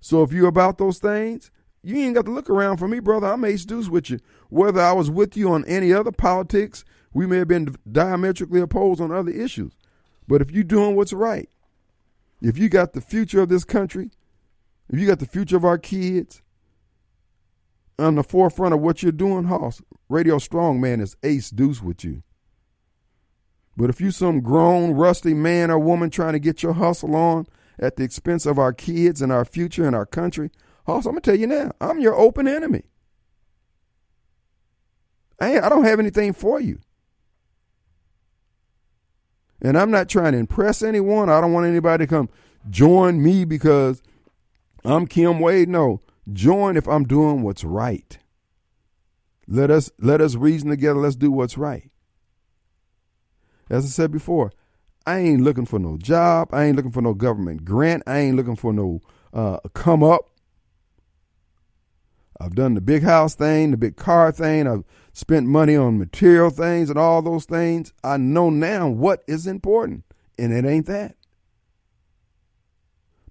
So 0.00 0.22
if 0.22 0.32
you're 0.32 0.48
about 0.48 0.78
those 0.78 0.98
things, 0.98 1.50
you 1.82 1.96
ain't 1.96 2.14
got 2.14 2.24
to 2.26 2.32
look 2.32 2.50
around 2.50 2.78
for 2.78 2.88
me, 2.88 3.00
brother. 3.00 3.28
I'm 3.28 3.44
ace 3.44 3.64
deuce 3.64 3.88
with 3.88 4.10
you. 4.10 4.18
Whether 4.50 4.80
I 4.80 4.92
was 4.92 5.10
with 5.10 5.36
you 5.36 5.52
on 5.52 5.64
any 5.64 5.92
other 5.92 6.12
politics, 6.12 6.84
we 7.12 7.26
may 7.26 7.38
have 7.38 7.48
been 7.48 7.74
diametrically 7.90 8.60
opposed 8.60 9.00
on 9.00 9.12
other 9.12 9.30
issues. 9.30 9.72
But 10.26 10.42
if 10.42 10.50
you're 10.50 10.64
doing 10.64 10.96
what's 10.96 11.12
right, 11.12 11.48
if 12.42 12.58
you 12.58 12.68
got 12.68 12.92
the 12.92 13.00
future 13.00 13.40
of 13.40 13.48
this 13.48 13.64
country, 13.64 14.10
if 14.90 14.98
you 14.98 15.06
got 15.06 15.20
the 15.20 15.26
future 15.26 15.56
of 15.56 15.64
our 15.64 15.78
kids 15.78 16.42
on 17.98 18.16
the 18.16 18.24
forefront 18.24 18.74
of 18.74 18.80
what 18.80 19.02
you're 19.02 19.12
doing, 19.12 19.44
Hoss, 19.44 19.80
Radio 20.08 20.36
Strongman 20.36 21.00
is 21.00 21.16
ace 21.22 21.50
deuce 21.50 21.80
with 21.80 22.04
you. 22.04 22.22
But 23.76 23.90
if 23.90 24.00
you 24.00 24.10
some 24.10 24.40
grown, 24.40 24.90
rusty 24.92 25.34
man 25.34 25.70
or 25.70 25.78
woman 25.78 26.10
trying 26.10 26.32
to 26.32 26.38
get 26.40 26.62
your 26.62 26.74
hustle 26.74 27.14
on 27.14 27.46
at 27.78 27.96
the 27.96 28.02
expense 28.04 28.44
of 28.44 28.58
our 28.58 28.72
kids 28.72 29.22
and 29.22 29.32
our 29.32 29.44
future 29.44 29.86
and 29.86 29.96
our 29.96 30.04
country, 30.04 30.50
Hoss, 30.86 31.06
I'm 31.06 31.12
gonna 31.12 31.20
tell 31.20 31.36
you 31.36 31.46
now, 31.46 31.70
I'm 31.80 32.00
your 32.00 32.14
open 32.14 32.48
enemy. 32.48 32.82
I, 35.40 35.60
I 35.60 35.68
don't 35.68 35.84
have 35.84 36.00
anything 36.00 36.32
for 36.32 36.60
you. 36.60 36.80
And 39.62 39.78
I'm 39.78 39.92
not 39.92 40.08
trying 40.08 40.32
to 40.32 40.38
impress 40.38 40.82
anyone. 40.82 41.30
I 41.30 41.40
don't 41.40 41.52
want 41.52 41.66
anybody 41.66 42.04
to 42.04 42.08
come 42.08 42.28
join 42.68 43.22
me 43.22 43.44
because 43.44 44.02
I'm 44.84 45.06
Kim 45.06 45.38
Wade. 45.38 45.68
No, 45.68 46.00
join 46.32 46.76
if 46.76 46.88
I'm 46.88 47.04
doing 47.04 47.42
what's 47.42 47.62
right. 47.62 48.18
Let 49.46 49.70
us 49.70 49.90
let 49.98 50.20
us 50.20 50.34
reason 50.34 50.68
together. 50.68 50.98
Let's 50.98 51.16
do 51.16 51.30
what's 51.30 51.56
right. 51.56 51.90
As 53.70 53.84
I 53.84 53.88
said 53.88 54.10
before, 54.10 54.52
I 55.06 55.18
ain't 55.18 55.42
looking 55.42 55.66
for 55.66 55.78
no 55.78 55.96
job. 55.96 56.48
I 56.52 56.64
ain't 56.64 56.76
looking 56.76 56.92
for 56.92 57.02
no 57.02 57.14
government 57.14 57.64
grant. 57.64 58.02
I 58.06 58.18
ain't 58.18 58.36
looking 58.36 58.56
for 58.56 58.72
no 58.72 59.00
uh, 59.32 59.58
come 59.74 60.02
up. 60.02 60.28
I've 62.40 62.56
done 62.56 62.74
the 62.74 62.80
big 62.80 63.04
house 63.04 63.36
thing, 63.36 63.70
the 63.70 63.76
big 63.76 63.96
car 63.96 64.32
thing. 64.32 64.66
I've 64.66 64.84
spent 65.12 65.46
money 65.46 65.76
on 65.76 65.98
material 65.98 66.50
things 66.50 66.90
and 66.90 66.98
all 66.98 67.22
those 67.22 67.44
things. 67.44 67.92
I 68.02 68.16
know 68.16 68.50
now 68.50 68.88
what 68.88 69.22
is 69.26 69.46
important, 69.46 70.04
and 70.38 70.52
it 70.52 70.64
ain't 70.64 70.86
that. 70.86 71.16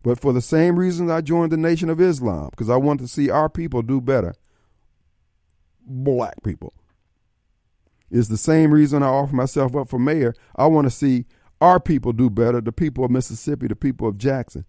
But 0.03 0.19
for 0.19 0.34
the 0.34 0.41
same 0.41 0.77
reasons 0.77 1.11
I 1.11 1.21
joined 1.21 1.51
the 1.51 1.57
Nation 1.57 1.89
of 1.89 2.01
Islam, 2.01 2.49
because 2.51 2.69
I 2.69 2.77
want 2.77 2.99
to 3.01 3.07
see 3.07 3.29
our 3.29 3.49
people 3.49 3.82
do 3.82 4.01
better. 4.01 4.34
Black 5.86 6.41
people. 6.43 6.73
Is 8.09 8.27
the 8.27 8.38
same 8.38 8.71
reason 8.71 9.03
I 9.03 9.07
offer 9.07 9.36
myself 9.36 9.75
up 9.75 9.88
for 9.88 9.99
mayor. 9.99 10.34
I 10.55 10.65
want 10.65 10.86
to 10.86 10.91
see 10.91 11.25
our 11.61 11.79
people 11.79 12.11
do 12.11 12.29
better, 12.29 12.59
the 12.59 12.71
people 12.71 13.05
of 13.05 13.11
Mississippi, 13.11 13.67
the 13.67 13.75
people 13.75 14.07
of 14.07 14.17
Jackson. 14.17 14.65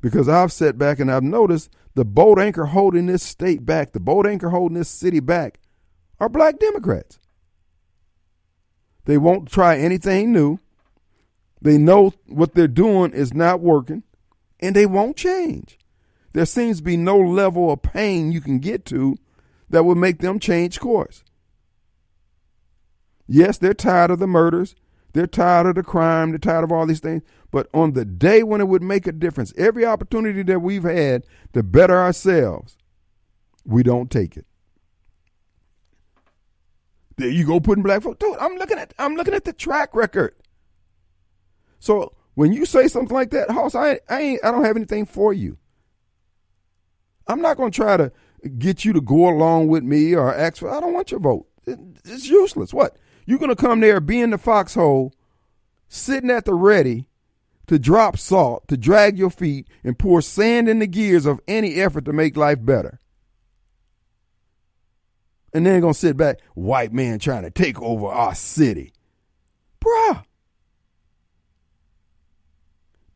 Because 0.00 0.28
I've 0.28 0.52
sat 0.52 0.78
back 0.78 1.00
and 1.00 1.10
I've 1.10 1.24
noticed 1.24 1.70
the 1.94 2.04
boat 2.04 2.38
anchor 2.38 2.66
holding 2.66 3.06
this 3.06 3.22
state 3.22 3.66
back, 3.66 3.92
the 3.92 4.00
boat 4.00 4.26
anchor 4.26 4.50
holding 4.50 4.78
this 4.78 4.88
city 4.88 5.18
back, 5.18 5.58
are 6.20 6.28
black 6.28 6.58
Democrats. 6.58 7.18
They 9.04 9.18
won't 9.18 9.50
try 9.50 9.78
anything 9.78 10.32
new. 10.32 10.58
They 11.60 11.78
know 11.78 12.12
what 12.26 12.54
they're 12.54 12.68
doing 12.68 13.12
is 13.12 13.34
not 13.34 13.60
working 13.60 14.02
and 14.60 14.76
they 14.76 14.86
won't 14.86 15.16
change. 15.16 15.78
There 16.32 16.46
seems 16.46 16.78
to 16.78 16.82
be 16.82 16.96
no 16.96 17.18
level 17.18 17.70
of 17.70 17.82
pain 17.82 18.32
you 18.32 18.40
can 18.40 18.58
get 18.58 18.84
to 18.86 19.16
that 19.70 19.84
would 19.84 19.98
make 19.98 20.18
them 20.18 20.38
change 20.38 20.78
course. 20.78 21.24
Yes, 23.26 23.58
they're 23.58 23.74
tired 23.74 24.10
of 24.10 24.18
the 24.18 24.26
murders. 24.26 24.74
They're 25.12 25.26
tired 25.26 25.66
of 25.66 25.74
the 25.74 25.82
crime. 25.82 26.30
They're 26.30 26.38
tired 26.38 26.64
of 26.64 26.72
all 26.72 26.86
these 26.86 27.00
things. 27.00 27.22
But 27.50 27.68
on 27.72 27.92
the 27.92 28.04
day 28.04 28.42
when 28.42 28.60
it 28.60 28.68
would 28.68 28.82
make 28.82 29.06
a 29.06 29.12
difference, 29.12 29.52
every 29.56 29.84
opportunity 29.84 30.42
that 30.42 30.60
we've 30.60 30.84
had 30.84 31.24
to 31.54 31.62
better 31.62 31.96
ourselves, 31.96 32.76
we 33.64 33.82
don't 33.82 34.10
take 34.10 34.36
it. 34.36 34.46
There 37.18 37.28
you 37.28 37.44
go, 37.44 37.58
putting 37.58 37.82
black 37.82 38.02
folks. 38.02 38.18
Dude, 38.18 38.38
I'm 38.38 38.56
looking 38.56 38.78
at 38.78 38.94
I'm 38.98 39.16
looking 39.16 39.34
at 39.34 39.44
the 39.44 39.52
track 39.52 39.94
record. 39.94 40.34
So 41.80 42.14
when 42.34 42.52
you 42.52 42.64
say 42.64 42.86
something 42.86 43.14
like 43.14 43.30
that, 43.30 43.50
Hoss, 43.50 43.74
I, 43.74 43.98
I 44.08 44.20
ain't 44.20 44.44
I 44.44 44.52
don't 44.52 44.64
have 44.64 44.76
anything 44.76 45.04
for 45.04 45.32
you. 45.32 45.58
I'm 47.26 47.42
not 47.42 47.56
going 47.56 47.72
to 47.72 47.76
try 47.76 47.96
to 47.96 48.12
get 48.58 48.84
you 48.84 48.92
to 48.92 49.00
go 49.00 49.28
along 49.28 49.66
with 49.66 49.82
me 49.82 50.14
or 50.14 50.32
ask 50.32 50.58
for. 50.58 50.70
I 50.70 50.80
don't 50.80 50.94
want 50.94 51.10
your 51.10 51.20
vote. 51.20 51.48
It's 51.66 52.28
useless. 52.28 52.72
What 52.72 52.96
you're 53.26 53.40
going 53.40 53.54
to 53.54 53.60
come 53.60 53.80
there, 53.80 54.00
be 54.00 54.20
in 54.20 54.30
the 54.30 54.38
foxhole, 54.38 55.12
sitting 55.88 56.30
at 56.30 56.44
the 56.44 56.54
ready 56.54 57.08
to 57.66 57.78
drop 57.78 58.16
salt, 58.16 58.66
to 58.68 58.76
drag 58.76 59.18
your 59.18 59.28
feet, 59.28 59.68
and 59.84 59.98
pour 59.98 60.22
sand 60.22 60.68
in 60.68 60.78
the 60.78 60.86
gears 60.86 61.26
of 61.26 61.40
any 61.46 61.74
effort 61.74 62.04
to 62.06 62.12
make 62.12 62.36
life 62.36 62.64
better. 62.64 63.00
And 65.54 65.64
then 65.64 65.80
going 65.80 65.94
to 65.94 65.98
sit 65.98 66.16
back, 66.16 66.40
white 66.54 66.92
man 66.92 67.18
trying 67.18 67.42
to 67.42 67.50
take 67.50 67.80
over 67.80 68.06
our 68.06 68.34
city. 68.34 68.92
Bruh, 69.80 70.24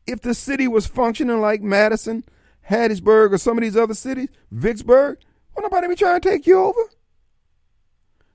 if 0.07 0.21
the 0.21 0.33
city 0.33 0.67
was 0.67 0.87
functioning 0.87 1.39
like 1.39 1.61
Madison, 1.61 2.23
Hattiesburg, 2.69 3.33
or 3.33 3.37
some 3.37 3.57
of 3.57 3.61
these 3.61 3.77
other 3.77 3.93
cities, 3.93 4.29
Vicksburg, 4.51 5.19
would 5.55 5.63
nobody 5.63 5.87
be 5.87 5.95
trying 5.95 6.19
to 6.19 6.29
take 6.29 6.47
you 6.47 6.59
over? 6.59 6.81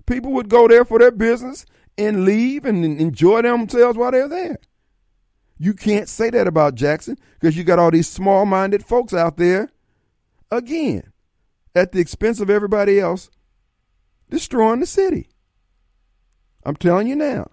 People 0.06 0.32
would 0.32 0.48
go 0.48 0.68
there 0.68 0.84
for 0.84 0.98
their 0.98 1.10
business 1.10 1.66
and 1.96 2.24
leave 2.24 2.64
and 2.64 2.84
enjoy 2.84 3.42
themselves 3.42 3.98
while 3.98 4.12
they're 4.12 4.28
there. 4.28 4.58
You 5.58 5.74
can't 5.74 6.08
say 6.08 6.30
that 6.30 6.46
about 6.46 6.76
Jackson 6.76 7.18
because 7.38 7.56
you 7.56 7.64
got 7.64 7.80
all 7.80 7.90
these 7.90 8.08
small 8.08 8.46
minded 8.46 8.84
folks 8.84 9.12
out 9.12 9.36
there, 9.36 9.68
again, 10.50 11.12
at 11.74 11.92
the 11.92 11.98
expense 11.98 12.40
of 12.40 12.48
everybody 12.48 13.00
else, 13.00 13.28
destroying 14.30 14.80
the 14.80 14.86
city. 14.86 15.28
I'm 16.64 16.76
telling 16.76 17.06
you 17.06 17.16
now, 17.16 17.50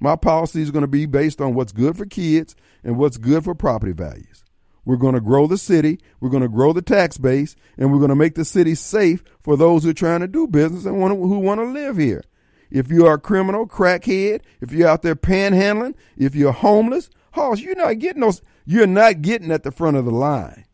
my 0.00 0.16
policy 0.16 0.62
is 0.62 0.70
going 0.70 0.82
to 0.82 0.88
be 0.88 1.06
based 1.06 1.40
on 1.40 1.54
what's 1.54 1.72
good 1.72 1.96
for 1.96 2.06
kids 2.06 2.56
and 2.82 2.96
what's 2.96 3.16
good 3.16 3.44
for 3.44 3.54
property 3.54 3.92
values. 3.92 4.44
We're 4.84 4.96
going 4.96 5.14
to 5.14 5.20
grow 5.20 5.46
the 5.46 5.58
city, 5.58 6.00
we're 6.20 6.30
going 6.30 6.42
to 6.42 6.48
grow 6.48 6.72
the 6.72 6.82
tax 6.82 7.16
base, 7.16 7.54
and 7.78 7.92
we're 7.92 7.98
going 7.98 8.08
to 8.08 8.16
make 8.16 8.34
the 8.34 8.44
city 8.44 8.74
safe 8.74 9.22
for 9.40 9.56
those 9.56 9.84
who 9.84 9.90
are 9.90 9.94
trying 9.94 10.20
to 10.20 10.28
do 10.28 10.48
business 10.48 10.84
and 10.84 11.00
want 11.00 11.14
to, 11.14 11.20
who 11.20 11.38
want 11.38 11.60
to 11.60 11.64
live 11.64 11.96
here. 11.96 12.22
If 12.70 12.90
you 12.90 13.06
are 13.06 13.14
a 13.14 13.20
criminal, 13.20 13.66
crackhead, 13.66 14.40
if 14.60 14.72
you're 14.72 14.88
out 14.88 15.02
there 15.02 15.14
panhandling, 15.14 15.94
if 16.16 16.34
you're 16.34 16.52
homeless, 16.52 17.10
Hoss, 17.32 17.60
you're 17.60 17.76
not 17.76 17.98
getting 17.98 18.20
those. 18.20 18.42
You're 18.64 18.86
not 18.86 19.22
getting 19.22 19.50
at 19.50 19.62
the 19.62 19.70
front 19.70 19.96
of 19.96 20.04
the 20.04 20.10
line. 20.10 20.66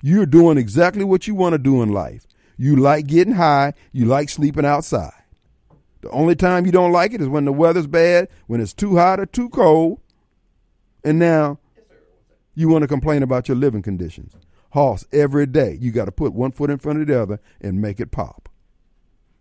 You're 0.00 0.26
doing 0.26 0.58
exactly 0.58 1.04
what 1.04 1.26
you 1.26 1.34
want 1.34 1.54
to 1.54 1.58
do 1.58 1.82
in 1.82 1.92
life. 1.92 2.26
You 2.58 2.76
like 2.76 3.06
getting 3.06 3.34
high. 3.34 3.72
You 3.92 4.04
like 4.04 4.28
sleeping 4.28 4.66
outside. 4.66 5.12
The 6.00 6.10
only 6.10 6.36
time 6.36 6.66
you 6.66 6.72
don't 6.72 6.92
like 6.92 7.12
it 7.12 7.20
is 7.20 7.28
when 7.28 7.44
the 7.44 7.52
weather's 7.52 7.86
bad, 7.86 8.28
when 8.46 8.60
it's 8.60 8.74
too 8.74 8.96
hot 8.96 9.18
or 9.18 9.26
too 9.26 9.48
cold. 9.48 10.00
And 11.02 11.18
now 11.18 11.58
you 12.54 12.68
want 12.68 12.82
to 12.82 12.88
complain 12.88 13.22
about 13.22 13.48
your 13.48 13.56
living 13.56 13.82
conditions. 13.82 14.34
Hoss, 14.72 15.06
every 15.12 15.46
day 15.46 15.78
you 15.80 15.90
got 15.92 16.04
to 16.04 16.12
put 16.12 16.34
one 16.34 16.50
foot 16.50 16.70
in 16.70 16.78
front 16.78 17.00
of 17.00 17.06
the 17.06 17.20
other 17.20 17.40
and 17.60 17.80
make 17.80 18.00
it 18.00 18.10
pop. 18.10 18.48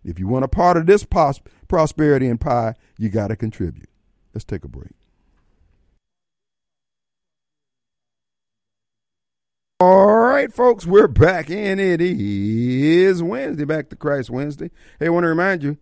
If 0.05 0.19
you 0.19 0.27
want 0.27 0.45
a 0.45 0.47
part 0.47 0.77
of 0.77 0.85
this 0.85 1.03
pos- 1.03 1.41
prosperity 1.67 2.27
and 2.27 2.39
pie, 2.39 2.75
you 2.97 3.09
got 3.09 3.27
to 3.27 3.35
contribute. 3.35 3.89
Let's 4.33 4.45
take 4.45 4.63
a 4.63 4.69
break. 4.69 4.93
All 9.79 10.07
right, 10.07 10.51
folks, 10.51 10.87
we're 10.87 11.07
back, 11.07 11.51
and 11.51 11.79
it 11.79 12.01
is 12.01 13.21
Wednesday, 13.21 13.63
back 13.63 13.89
to 13.89 13.95
Christ 13.95 14.31
Wednesday. 14.31 14.71
Hey, 14.97 15.05
I 15.05 15.09
want 15.09 15.25
to 15.25 15.27
remind 15.27 15.61
you, 15.61 15.77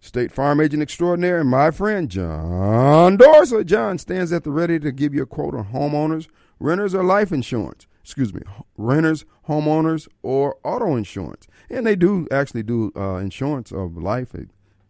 State 0.00 0.30
Farm 0.30 0.60
Agent 0.60 0.82
Extraordinary, 0.82 1.42
my 1.42 1.70
friend 1.70 2.10
John 2.10 3.16
Dorsa. 3.16 3.64
John 3.64 3.96
stands 3.96 4.34
at 4.34 4.44
the 4.44 4.50
ready 4.50 4.78
to 4.80 4.92
give 4.92 5.14
you 5.14 5.22
a 5.22 5.26
quote 5.26 5.54
on 5.54 5.68
homeowners, 5.68 6.28
renters, 6.60 6.94
or 6.94 7.02
life 7.02 7.32
insurance. 7.32 7.86
Excuse 8.04 8.34
me, 8.34 8.42
renters, 8.76 9.24
homeowners, 9.48 10.08
or 10.22 10.58
auto 10.62 10.94
insurance. 10.94 11.46
And 11.70 11.86
they 11.86 11.96
do 11.96 12.28
actually 12.30 12.64
do 12.64 12.92
uh, 12.94 13.14
insurance 13.14 13.72
of 13.72 13.96
life. 13.96 14.34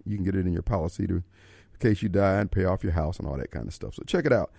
You 0.05 0.17
can 0.17 0.25
get 0.25 0.35
it 0.35 0.49
in 0.49 0.53
your 0.53 0.63
policy 0.63 1.07
to, 1.07 1.15
in 1.15 1.23
case 1.79 2.03
you 2.03 2.09
die 2.09 2.41
and 2.41 2.51
pay 2.51 2.65
off 2.65 2.83
your 2.83 2.95
house 2.95 3.21
and 3.21 3.29
all 3.29 3.37
that 3.37 3.53
kind 3.53 3.69
of 3.69 3.73
stuff. 3.73 3.95
So 3.95 4.03
check 4.05 4.27
it 4.27 4.33
out. 4.33 4.51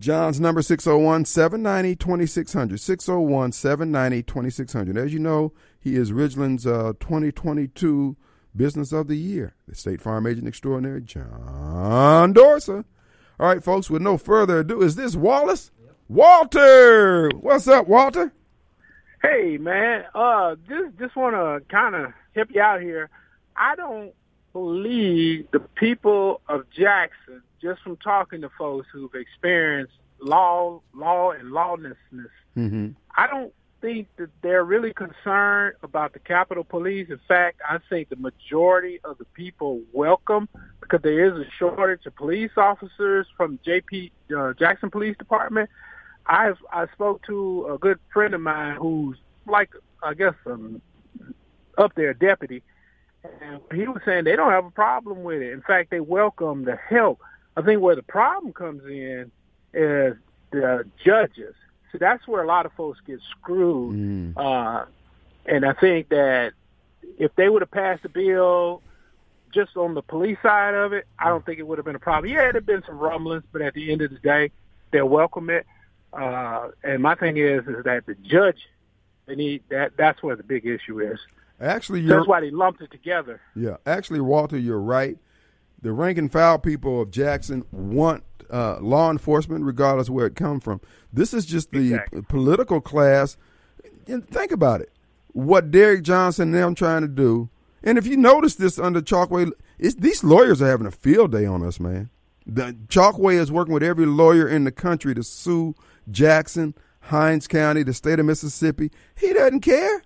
John's 0.00 0.40
number 0.40 0.62
601 0.62 1.26
790 1.26 1.94
2600. 1.94 2.80
601 2.80 3.52
790 3.52 4.22
2600. 4.22 4.96
As 4.96 5.12
you 5.12 5.18
know, 5.18 5.52
he 5.78 5.94
is 5.94 6.10
Ridgeland's 6.10 6.66
uh, 6.66 6.94
2022 6.98 8.16
Business 8.56 8.92
of 8.92 9.08
the 9.08 9.16
Year, 9.16 9.54
the 9.68 9.74
State 9.74 10.00
Farm 10.00 10.26
Agent 10.26 10.48
Extraordinary, 10.48 11.02
John 11.02 12.32
Dorsa. 12.32 12.84
All 13.38 13.46
right, 13.46 13.62
folks, 13.62 13.90
with 13.90 14.00
no 14.00 14.16
further 14.16 14.60
ado, 14.60 14.82
is 14.82 14.96
this 14.96 15.16
Wallace? 15.16 15.70
Yep. 15.84 15.96
Walter! 16.08 17.30
What's 17.38 17.68
up, 17.68 17.86
Walter? 17.86 18.32
Hey, 19.22 19.58
man. 19.58 20.04
Uh, 20.14 20.56
just, 20.66 20.98
just 20.98 21.14
want 21.14 21.36
to 21.36 21.62
kind 21.70 21.94
of 21.94 22.12
help 22.34 22.48
you 22.54 22.62
out 22.62 22.80
here. 22.80 23.10
I 23.54 23.76
don't 23.76 24.14
believe 24.54 25.46
the 25.52 25.60
people 25.60 26.40
of 26.48 26.68
Jackson 26.70 27.42
just 27.60 27.82
from 27.82 27.96
talking 27.96 28.40
to 28.42 28.50
folks 28.58 28.86
who've 28.92 29.14
experienced 29.14 29.92
law, 30.20 30.80
law 30.94 31.32
and 31.32 31.50
lawlessness, 31.50 32.30
mm-hmm. 32.56 32.88
I 33.16 33.26
don't 33.26 33.52
think 33.80 34.08
that 34.16 34.28
they're 34.42 34.64
really 34.64 34.92
concerned 34.92 35.74
about 35.82 36.12
the 36.12 36.18
Capitol 36.18 36.64
Police. 36.64 37.08
In 37.10 37.20
fact, 37.26 37.60
I 37.68 37.78
think 37.88 38.08
the 38.08 38.16
majority 38.16 39.00
of 39.04 39.18
the 39.18 39.24
people 39.24 39.80
welcome 39.92 40.48
because 40.80 41.00
there 41.02 41.26
is 41.26 41.46
a 41.46 41.50
shortage 41.58 42.06
of 42.06 42.14
police 42.16 42.50
officers 42.56 43.26
from 43.36 43.58
JP 43.66 44.10
uh, 44.36 44.52
Jackson 44.54 44.90
Police 44.90 45.16
Department. 45.16 45.70
I've 46.26 46.58
I 46.72 46.86
spoke 46.92 47.24
to 47.26 47.68
a 47.72 47.78
good 47.78 47.98
friend 48.12 48.34
of 48.34 48.40
mine 48.40 48.76
who's 48.76 49.16
like 49.46 49.70
I 50.02 50.14
guess 50.14 50.34
um, 50.46 50.80
up 51.78 51.94
there 51.94 52.14
deputy, 52.14 52.62
and 53.40 53.60
he 53.74 53.86
was 53.88 54.00
saying 54.04 54.24
they 54.24 54.36
don't 54.36 54.52
have 54.52 54.66
a 54.66 54.70
problem 54.70 55.22
with 55.22 55.42
it. 55.42 55.52
In 55.52 55.62
fact, 55.62 55.90
they 55.90 56.00
welcome 56.00 56.64
the 56.64 56.76
help. 56.76 57.20
I 57.60 57.64
think 57.64 57.82
where 57.82 57.96
the 57.96 58.02
problem 58.02 58.52
comes 58.52 58.84
in 58.86 59.30
is 59.74 60.16
the 60.50 60.84
judges. 61.04 61.54
So 61.92 61.98
that's 61.98 62.26
where 62.26 62.42
a 62.42 62.46
lot 62.46 62.64
of 62.64 62.72
folks 62.72 62.98
get 63.06 63.20
screwed. 63.30 63.96
Mm. 63.96 64.32
Uh, 64.36 64.86
and 65.44 65.66
I 65.66 65.74
think 65.74 66.08
that 66.08 66.52
if 67.18 67.34
they 67.36 67.48
would 67.48 67.62
have 67.62 67.70
passed 67.70 68.02
the 68.02 68.08
bill 68.08 68.82
just 69.52 69.76
on 69.76 69.94
the 69.94 70.02
police 70.02 70.38
side 70.42 70.74
of 70.74 70.92
it, 70.92 71.06
I 71.18 71.28
don't 71.28 71.44
think 71.44 71.58
it 71.58 71.66
would 71.66 71.76
have 71.76 71.84
been 71.84 71.96
a 71.96 72.00
problem. 72.00 72.32
Yeah, 72.32 72.50
there'd 72.50 72.64
been 72.64 72.82
some 72.86 72.98
rumblings, 72.98 73.44
but 73.52 73.60
at 73.60 73.74
the 73.74 73.92
end 73.92 74.00
of 74.00 74.10
the 74.10 74.18
day, 74.18 74.52
they'll 74.90 75.08
welcome 75.08 75.50
it. 75.50 75.66
Uh, 76.12 76.68
and 76.82 77.02
my 77.02 77.14
thing 77.14 77.36
is, 77.36 77.66
is 77.66 77.84
that 77.84 78.06
the 78.06 78.14
judge, 78.14 78.68
they 79.26 79.34
need 79.34 79.62
that. 79.68 79.92
That's 79.98 80.22
where 80.22 80.36
the 80.36 80.42
big 80.42 80.66
issue 80.66 81.00
is. 81.00 81.18
Actually, 81.60 82.02
that's 82.02 82.26
why 82.26 82.40
they 82.40 82.50
lumped 82.50 82.80
it 82.80 82.90
together. 82.90 83.40
Yeah, 83.54 83.76
actually, 83.84 84.20
Walter, 84.20 84.56
you're 84.56 84.80
right 84.80 85.18
the 85.82 85.92
rank 85.92 86.18
and 86.18 86.30
file 86.30 86.58
people 86.58 87.02
of 87.02 87.10
Jackson 87.10 87.64
want 87.72 88.24
uh, 88.50 88.78
law 88.80 89.10
enforcement, 89.10 89.64
regardless 89.64 90.08
of 90.08 90.14
where 90.14 90.26
it 90.26 90.36
come 90.36 90.60
from. 90.60 90.80
This 91.12 91.32
is 91.32 91.46
just 91.46 91.70
the 91.72 91.94
exactly. 91.94 92.22
political 92.22 92.80
class. 92.80 93.36
And 94.06 94.28
think 94.28 94.52
about 94.52 94.80
it. 94.80 94.92
What 95.32 95.70
Derrick 95.70 96.02
Johnson 96.02 96.48
and 96.48 96.54
them 96.54 96.74
trying 96.74 97.02
to 97.02 97.08
do. 97.08 97.48
And 97.82 97.96
if 97.96 98.06
you 98.06 98.16
notice 98.16 98.56
this 98.56 98.78
under 98.78 99.00
Chokwe, 99.00 99.52
these 99.78 100.24
lawyers 100.24 100.60
are 100.60 100.68
having 100.68 100.86
a 100.86 100.90
field 100.90 101.32
day 101.32 101.46
on 101.46 101.64
us, 101.64 101.80
man. 101.80 102.10
The 102.46 102.76
Chokwe 102.88 103.34
is 103.34 103.52
working 103.52 103.72
with 103.72 103.82
every 103.82 104.06
lawyer 104.06 104.48
in 104.48 104.64
the 104.64 104.72
country 104.72 105.14
to 105.14 105.22
sue 105.22 105.74
Jackson, 106.10 106.74
Hinds 107.00 107.46
County, 107.46 107.82
the 107.82 107.94
state 107.94 108.18
of 108.18 108.26
Mississippi. 108.26 108.90
He 109.16 109.32
doesn't 109.32 109.60
care. 109.60 110.02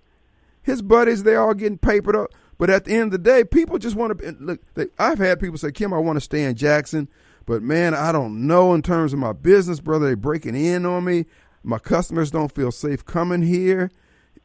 His 0.61 0.81
buddies, 0.81 1.23
they 1.23 1.35
all 1.35 1.53
getting 1.53 1.77
papered 1.77 2.15
up. 2.15 2.31
But 2.57 2.69
at 2.69 2.85
the 2.85 2.93
end 2.93 3.05
of 3.05 3.11
the 3.11 3.17
day, 3.17 3.43
people 3.43 3.77
just 3.77 3.95
want 3.95 4.17
to 4.17 4.35
look. 4.39 4.61
They, 4.75 4.87
I've 4.97 5.19
had 5.19 5.39
people 5.39 5.57
say, 5.57 5.71
"Kim, 5.71 5.93
I 5.93 5.97
want 5.97 6.17
to 6.17 6.21
stay 6.21 6.43
in 6.43 6.55
Jackson, 6.55 7.09
but 7.45 7.61
man, 7.61 7.93
I 7.93 8.11
don't 8.11 8.47
know 8.47 8.73
in 8.73 8.81
terms 8.81 9.13
of 9.13 9.19
my 9.19 9.33
business, 9.33 9.79
brother. 9.79 10.07
They're 10.07 10.15
breaking 10.15 10.55
in 10.55 10.85
on 10.85 11.03
me. 11.03 11.25
My 11.63 11.79
customers 11.79 12.31
don't 12.31 12.51
feel 12.51 12.71
safe 12.71 13.05
coming 13.05 13.41
here. 13.41 13.91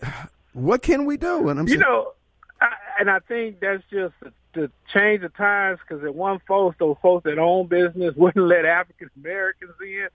What 0.52 0.82
can 0.82 1.04
we 1.04 1.16
do?" 1.16 1.48
And 1.48 1.60
I'm 1.60 1.68
you 1.68 1.74
saying, 1.74 1.80
know, 1.82 2.12
I, 2.60 2.72
and 2.98 3.08
I 3.08 3.20
think 3.20 3.60
that's 3.60 3.84
just 3.88 4.14
to 4.54 4.68
change 4.92 5.22
the 5.22 5.28
times 5.28 5.78
because 5.80 6.04
at 6.04 6.12
one 6.12 6.40
folks, 6.46 6.76
those 6.78 6.96
folks 7.00 7.22
that 7.24 7.38
own 7.38 7.68
business 7.68 8.14
wouldn't 8.16 8.46
let 8.46 8.64
African 8.64 9.10
Americans 9.16 9.72
in. 9.80 10.08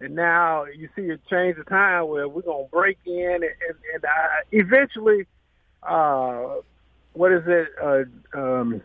And 0.00 0.14
now 0.14 0.64
you 0.64 0.88
see 0.94 1.08
a 1.08 1.18
change 1.30 1.56
of 1.56 1.68
time 1.68 2.08
where 2.08 2.28
we're 2.28 2.42
gonna 2.42 2.66
break 2.70 2.98
in, 3.06 3.34
and, 3.34 3.44
and, 3.44 3.78
and 3.94 4.04
uh, 4.04 4.08
eventually, 4.52 5.26
uh, 5.82 6.56
what 7.16 7.32
is 7.32 7.42
it? 7.46 7.68
Uh, 7.82 8.38
um, 8.38 8.82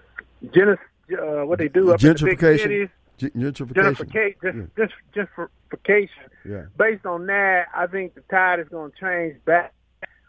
genis, 0.53 0.79
uh, 1.11 1.45
what 1.45 1.59
they 1.59 1.67
do 1.67 1.91
up 1.91 1.99
gentrification. 1.99 2.21
in 2.21 2.27
the 2.27 2.35
big 2.35 2.59
cities. 2.59 2.89
gentrification. 3.19 4.35
Gentrification. 4.41 4.69
Just, 4.77 4.93
yeah. 5.15 5.25
gentrification. 5.25 6.07
Yeah. 6.45 6.61
Based 6.77 7.05
on 7.05 7.27
that, 7.27 7.65
I 7.75 7.87
think 7.87 8.15
the 8.15 8.21
tide 8.31 8.59
is 8.59 8.67
going 8.69 8.91
to 8.91 8.99
change 8.99 9.43
back. 9.45 9.73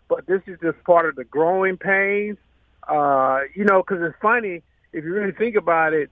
But 0.08 0.26
this 0.26 0.42
is 0.46 0.58
just 0.60 0.82
part 0.84 1.08
of 1.08 1.16
the 1.16 1.24
growing 1.24 1.76
pains. 1.76 2.36
Uh, 2.86 3.40
you 3.54 3.64
know, 3.64 3.82
because 3.82 4.02
it's 4.02 4.18
funny 4.20 4.62
if 4.92 5.04
you 5.04 5.12
really 5.12 5.32
think 5.32 5.56
about 5.56 5.94
it. 5.94 6.10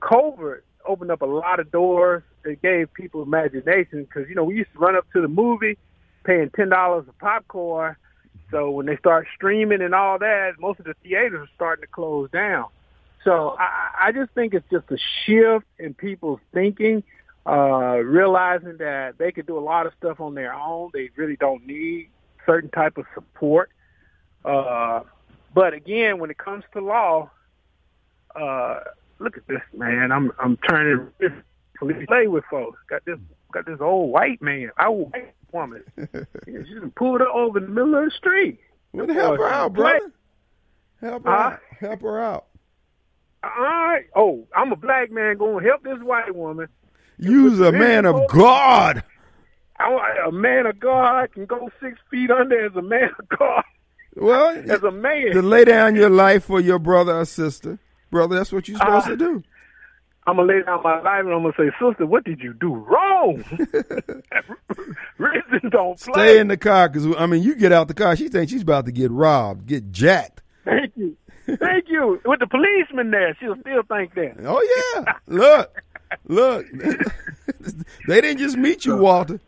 COVID 0.00 0.60
opened 0.86 1.10
up 1.10 1.22
a 1.22 1.26
lot 1.26 1.58
of 1.58 1.70
doors. 1.72 2.22
It 2.44 2.62
gave 2.62 2.94
people 2.94 3.22
imagination 3.22 4.04
because 4.04 4.28
you 4.28 4.36
know 4.36 4.44
we 4.44 4.54
used 4.54 4.72
to 4.72 4.78
run 4.78 4.94
up 4.96 5.04
to 5.12 5.20
the 5.20 5.28
movie, 5.28 5.76
paying 6.24 6.50
ten 6.54 6.68
dollars 6.68 7.04
a 7.08 7.12
popcorn 7.14 7.96
so 8.50 8.70
when 8.70 8.86
they 8.86 8.96
start 8.96 9.26
streaming 9.34 9.82
and 9.82 9.94
all 9.94 10.18
that, 10.18 10.52
most 10.58 10.78
of 10.80 10.86
the 10.86 10.94
theaters 11.02 11.48
are 11.48 11.50
starting 11.54 11.82
to 11.82 11.88
close 11.88 12.30
down. 12.30 12.66
So 13.24 13.56
I, 13.58 14.06
I 14.08 14.12
just 14.12 14.32
think 14.32 14.54
it's 14.54 14.68
just 14.70 14.90
a 14.90 14.98
shift 15.24 15.66
in 15.78 15.94
people's 15.94 16.40
thinking, 16.52 17.02
uh, 17.46 17.98
realizing 17.98 18.78
that 18.78 19.18
they 19.18 19.32
can 19.32 19.44
do 19.44 19.58
a 19.58 19.60
lot 19.60 19.86
of 19.86 19.92
stuff 19.98 20.20
on 20.20 20.34
their 20.34 20.54
own. 20.54 20.90
They 20.94 21.10
really 21.16 21.36
don't 21.36 21.66
need 21.66 22.08
certain 22.46 22.70
type 22.70 22.96
of 22.96 23.04
support. 23.14 23.70
Uh, 24.44 25.00
but 25.54 25.74
again, 25.74 26.18
when 26.18 26.30
it 26.30 26.38
comes 26.38 26.64
to 26.72 26.80
law, 26.80 27.30
uh, 28.34 28.80
look 29.18 29.36
at 29.36 29.46
this 29.46 29.62
man. 29.74 30.12
I'm 30.12 30.32
I'm 30.38 30.56
turning 30.68 31.10
play 32.06 32.28
with 32.28 32.44
folks. 32.50 32.78
Got 32.88 33.04
this 33.04 33.18
got 33.52 33.66
this 33.66 33.80
old 33.80 34.10
white 34.10 34.40
man, 34.40 34.70
I 34.76 34.88
white 34.88 35.34
woman. 35.52 35.82
yeah, 35.96 36.04
she 36.46 36.74
just 36.80 36.94
pulled 36.94 37.20
her 37.20 37.28
over 37.28 37.58
in 37.58 37.64
the 37.64 37.70
middle 37.70 37.94
of 37.94 38.04
the 38.04 38.10
street. 38.10 38.60
Well, 38.92 39.08
help 39.08 39.38
her 39.38 39.48
out, 39.48 39.72
brother. 39.74 40.12
Help 41.00 41.24
her 41.24 41.30
uh, 41.30 41.50
out. 41.50 41.60
Help 41.78 42.00
her 42.02 42.20
out. 42.20 42.46
All 43.44 43.62
right. 43.62 44.06
Oh, 44.16 44.46
I'm 44.54 44.72
a 44.72 44.76
black 44.76 45.10
man 45.10 45.36
going 45.36 45.62
to 45.62 45.68
help 45.68 45.82
this 45.82 45.98
white 46.02 46.34
woman. 46.34 46.68
You's 47.18 47.60
a 47.60 47.72
man 47.72 48.04
of 48.04 48.28
God. 48.28 49.02
I, 49.78 50.26
a 50.26 50.32
man 50.32 50.66
of 50.66 50.80
God 50.80 51.32
can 51.32 51.46
go 51.46 51.70
six 51.80 51.98
feet 52.10 52.30
under 52.30 52.66
as 52.66 52.74
a 52.74 52.82
man 52.82 53.10
of 53.18 53.28
God. 53.28 53.62
Well, 54.16 54.56
as 54.70 54.82
a 54.82 54.90
man, 54.90 55.32
to 55.32 55.42
lay 55.42 55.64
down 55.64 55.94
your 55.94 56.10
life 56.10 56.44
for 56.44 56.60
your 56.60 56.78
brother 56.78 57.16
or 57.16 57.24
sister, 57.24 57.78
brother. 58.10 58.36
That's 58.36 58.52
what 58.52 58.68
you're 58.68 58.78
supposed 58.78 59.06
uh, 59.06 59.10
to 59.10 59.16
do. 59.16 59.42
I'm 60.28 60.36
gonna 60.36 60.52
lay 60.52 60.62
down 60.62 60.82
my 60.82 61.00
life 61.00 61.20
and 61.20 61.32
I'm 61.32 61.42
gonna 61.42 61.54
say, 61.56 61.70
sister, 61.80 62.04
what 62.04 62.24
did 62.24 62.40
you 62.40 62.52
do 62.52 62.74
wrong? 62.74 63.42
Reason 65.18 65.70
don't 65.70 65.98
play. 65.98 66.12
Stay 66.12 66.38
in 66.38 66.48
the 66.48 66.56
car 66.58 66.88
because 66.88 67.06
I 67.16 67.26
mean, 67.26 67.42
you 67.42 67.54
get 67.54 67.72
out 67.72 67.88
the 67.88 67.94
car, 67.94 68.14
she 68.14 68.28
thinks 68.28 68.52
she's 68.52 68.62
about 68.62 68.84
to 68.86 68.92
get 68.92 69.10
robbed, 69.10 69.66
get 69.66 69.90
jacked. 69.90 70.42
Thank 70.64 70.92
you, 70.96 71.16
thank 71.46 71.88
you. 71.88 72.20
With 72.26 72.40
the 72.40 72.46
policeman 72.46 73.10
there, 73.10 73.34
she'll 73.40 73.58
still 73.60 73.82
think 73.84 74.14
that. 74.14 74.36
Oh 74.44 74.94
yeah, 74.96 75.14
look, 75.26 75.82
look. 76.26 76.66
They 78.06 78.20
didn't 78.20 78.38
just 78.38 78.56
meet 78.56 78.84
you, 78.84 78.96
Walter. 78.96 79.40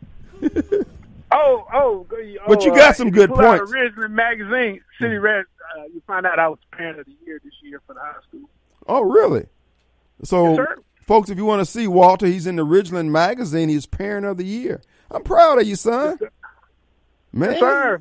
Oh, 1.31 1.65
oh, 1.73 2.05
But 2.47 2.63
you 2.63 2.71
oh, 2.71 2.75
got 2.75 2.89
uh, 2.89 2.93
some 2.93 3.11
good 3.11 3.29
you 3.29 3.35
points. 3.35 3.71
Ridgeland 3.71 4.11
magazine, 4.11 4.81
City 4.99 5.15
Red. 5.15 5.45
Uh, 5.77 5.83
you 5.93 6.01
find 6.05 6.25
out 6.25 6.39
I 6.39 6.49
was 6.49 6.59
parent 6.71 6.99
of 6.99 7.05
the 7.05 7.15
year 7.25 7.39
this 7.43 7.53
year 7.61 7.81
for 7.87 7.93
the 7.93 8.01
high 8.01 8.19
school. 8.27 8.49
Oh, 8.87 9.01
really? 9.01 9.45
So, 10.23 10.55
Yes, 10.55 10.67
folks, 11.07 11.29
if 11.29 11.37
you 11.37 11.45
want 11.45 11.61
to 11.61 11.65
see 11.65 11.87
Walter, 11.87 12.25
he's 12.27 12.47
in 12.47 12.55
the 12.55 12.65
Ridgeland 12.65 13.09
magazine. 13.09 13.69
He's 13.69 13.85
Parent 13.85 14.25
of 14.25 14.37
the 14.37 14.43
Year. 14.45 14.81
I'm 15.09 15.23
proud 15.23 15.59
of 15.59 15.67
you, 15.67 15.75
son. 15.75 16.19
Man, 17.33 17.51
Yes, 17.51 17.59
sir. 17.59 17.99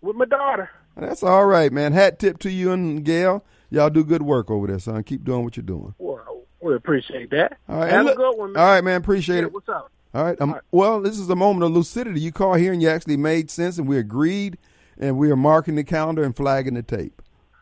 With 0.00 0.16
my 0.16 0.24
daughter. 0.26 0.70
that's 0.96 1.22
all 1.22 1.46
right, 1.46 1.72
man. 1.72 1.92
Hat 1.92 2.18
tip 2.18 2.38
to 2.40 2.50
you 2.50 2.70
and 2.72 3.04
Gail. 3.04 3.44
Y'all 3.70 3.90
do 3.90 4.04
good 4.04 4.22
work 4.22 4.50
over 4.50 4.66
there, 4.66 4.78
son. 4.78 5.02
Keep 5.02 5.24
doing 5.24 5.44
what 5.44 5.56
you're 5.56 5.64
doing. 5.64 5.94
Well, 5.98 6.44
we 6.60 6.74
appreciate 6.74 7.30
that. 7.30 7.58
All 7.68 7.80
right, 7.80 7.90
Have 7.90 8.00
and 8.00 8.08
a 8.10 8.14
good 8.14 8.36
one, 8.38 8.52
man. 8.52 8.62
All 8.62 8.68
right, 8.70 8.84
man. 8.84 9.00
Appreciate 9.00 9.38
Yeah, 9.40 9.42
it. 9.46 9.52
What's 9.52 9.68
up? 9.68 9.90
All 10.14 10.24
right. 10.24 10.40
Um, 10.40 10.50
All 10.50 10.54
right. 10.54 10.64
Well, 10.70 11.00
this 11.02 11.18
is 11.18 11.28
a 11.28 11.36
moment 11.36 11.64
of 11.64 11.72
lucidity. 11.72 12.20
You 12.20 12.32
call 12.32 12.54
here 12.54 12.72
and 12.72 12.80
you 12.80 12.88
actually 12.88 13.16
made 13.18 13.50
sense, 13.50 13.76
and 13.78 13.86
we 13.88 13.98
agreed, 13.98 14.56
and 14.98 15.18
we 15.18 15.30
are 15.30 15.36
marking 15.36 15.74
the 15.74 15.84
calendar 15.84 16.22
and 16.24 16.34
flagging 16.34 16.74
the 16.74 16.82
tape. 16.82 17.20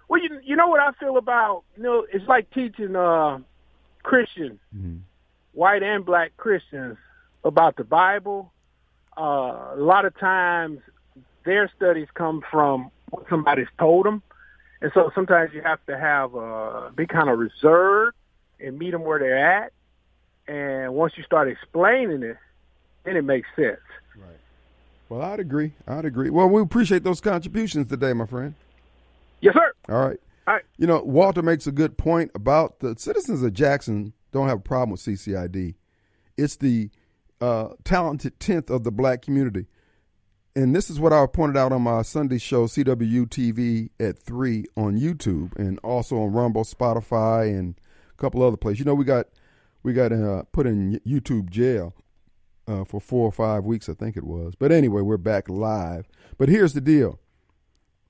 Well, 0.09 0.23
you 0.23 0.39
you 0.45 0.55
know 0.55 0.69
what 0.69 0.81
I 0.81 0.93
feel 1.01 1.17
about 1.17 1.65
you 1.77 1.83
know 1.83 2.07
it's 2.13 2.27
like 2.29 2.49
teaching 2.51 2.95
uh 2.95 3.39
Christians, 4.07 4.61
Mhm. 4.75 5.01
white 5.53 5.83
and 5.83 6.05
black 6.07 6.37
Christians, 6.37 6.97
about 7.45 7.75
the 7.77 7.83
Bible. 7.85 8.53
Uh, 9.19 9.73
a 9.75 9.77
lot 9.79 10.05
of 10.05 10.17
times, 10.19 10.81
their 11.45 11.69
studies 11.77 12.07
come 12.15 12.41
from 12.51 12.91
what 13.11 13.29
somebody's 13.29 13.69
told 13.79 14.07
them, 14.07 14.23
and 14.81 14.93
so 14.95 15.11
sometimes 15.15 15.53
you 15.53 15.61
have 15.63 15.85
to 15.87 15.99
have 15.99 16.37
uh, 16.37 16.91
be 16.95 17.07
kind 17.07 17.29
of 17.29 17.39
reserved 17.39 18.15
and 18.61 18.79
meet 18.79 18.93
them 18.93 19.03
where 19.03 19.19
they're 19.19 19.63
at. 19.65 19.73
And 20.47 20.95
once 20.95 21.15
you 21.17 21.25
start 21.25 21.49
explaining 21.49 22.23
it, 22.23 22.37
then 23.05 23.17
it 23.17 23.23
makes 23.25 23.49
sense. 23.57 23.81
Right. 24.17 24.39
Well, 25.09 25.23
I'd 25.23 25.41
agree. 25.41 25.73
I'd 25.89 26.05
agree. 26.05 26.31
Well, 26.31 26.49
we 26.49 26.63
appreciate 26.63 27.03
those 27.03 27.21
contributions 27.21 27.89
today, 27.89 28.13
my 28.13 28.27
friend. 28.27 28.55
Yes, 29.41 29.55
sir. 29.55 29.73
All 29.89 30.07
right. 30.07 30.21
You 30.77 30.87
know, 30.87 31.03
Walter 31.03 31.43
makes 31.43 31.67
a 31.67 31.73
good 31.73 31.99
point 31.99 32.31
about 32.35 32.81
the 32.81 32.95
citizens 32.99 33.43
of 33.43 33.53
Jackson 33.53 34.13
don't 34.33 34.49
have 34.49 34.59
a 34.59 34.63
problem 34.63 34.91
with 34.91 35.01
CCID. 35.01 35.75
It's 36.37 36.57
the 36.57 36.91
uh, 37.41 37.69
talented 37.85 38.39
tenth 38.39 38.71
of 38.71 38.85
the 38.85 38.93
black 38.93 39.23
community. 39.23 39.67
And 40.55 40.75
this 40.75 40.89
is 40.89 40.99
what 40.99 41.13
I 41.13 41.27
pointed 41.27 41.57
out 41.57 41.73
on 41.73 41.83
my 41.83 42.03
Sunday 42.03 42.39
show, 42.39 42.67
CW 42.67 43.27
TV 43.27 43.91
at 44.01 44.19
3 44.19 44.65
on 44.77 44.99
YouTube 44.99 45.55
and 45.57 45.79
also 45.81 46.19
on 46.19 46.33
Rumble, 46.33 46.65
Spotify, 46.65 47.49
and 47.49 47.79
a 48.11 48.21
couple 48.21 48.43
other 48.43 48.57
places. 48.57 48.81
You 48.81 48.85
know, 48.87 48.95
we 48.95 49.05
got 49.05 49.27
we 49.83 49.93
got 49.93 50.13
uh, 50.13 50.45
put 50.53 50.67
in 50.67 51.01
YouTube 51.07 51.51
jail 51.51 51.95
uh, 52.67 52.85
for 52.85 53.01
four 53.01 53.27
or 53.27 53.33
five 53.33 53.65
weeks, 53.65 53.89
I 53.89 53.95
think 53.95 54.17
it 54.17 54.25
was. 54.25 54.55
But 54.55 54.73
anyway, 54.73 55.03
we're 55.03 55.17
back 55.17 55.49
live. 55.49 56.09
But 56.39 56.49
here's 56.49 56.73
the 56.73 56.81
deal 56.81 57.21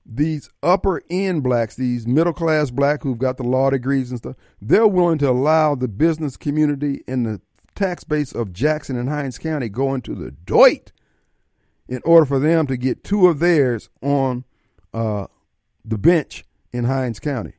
these 0.07 0.49
upper 0.63 1.01
end 1.09 1.43
blacks, 1.43 1.75
these 1.75 2.07
middle 2.07 2.33
class 2.33 2.71
black 2.71 3.03
who've 3.03 3.17
got 3.17 3.37
the 3.37 3.43
law 3.43 3.69
degrees 3.69 4.09
and 4.09 4.17
stuff, 4.17 4.35
they're 4.61 4.87
willing 4.87 5.17
to 5.17 5.29
allow 5.29 5.75
the 5.75 5.87
business 5.87 6.37
community 6.37 7.03
and 7.07 7.25
the 7.25 7.41
tax 7.75 8.03
base 8.03 8.31
of 8.31 8.53
Jackson 8.53 8.97
and 8.97 9.09
Hines 9.09 9.37
County 9.37 9.69
go 9.69 9.93
into 9.93 10.15
the 10.15 10.31
doit 10.31 10.91
in 11.87 12.01
order 12.05 12.25
for 12.25 12.39
them 12.39 12.67
to 12.67 12.77
get 12.77 13.03
two 13.03 13.27
of 13.27 13.39
theirs 13.39 13.89
on 14.01 14.45
uh, 14.93 15.27
the 15.83 15.97
bench 15.97 16.45
in 16.71 16.85
Hines 16.85 17.19
County. 17.19 17.53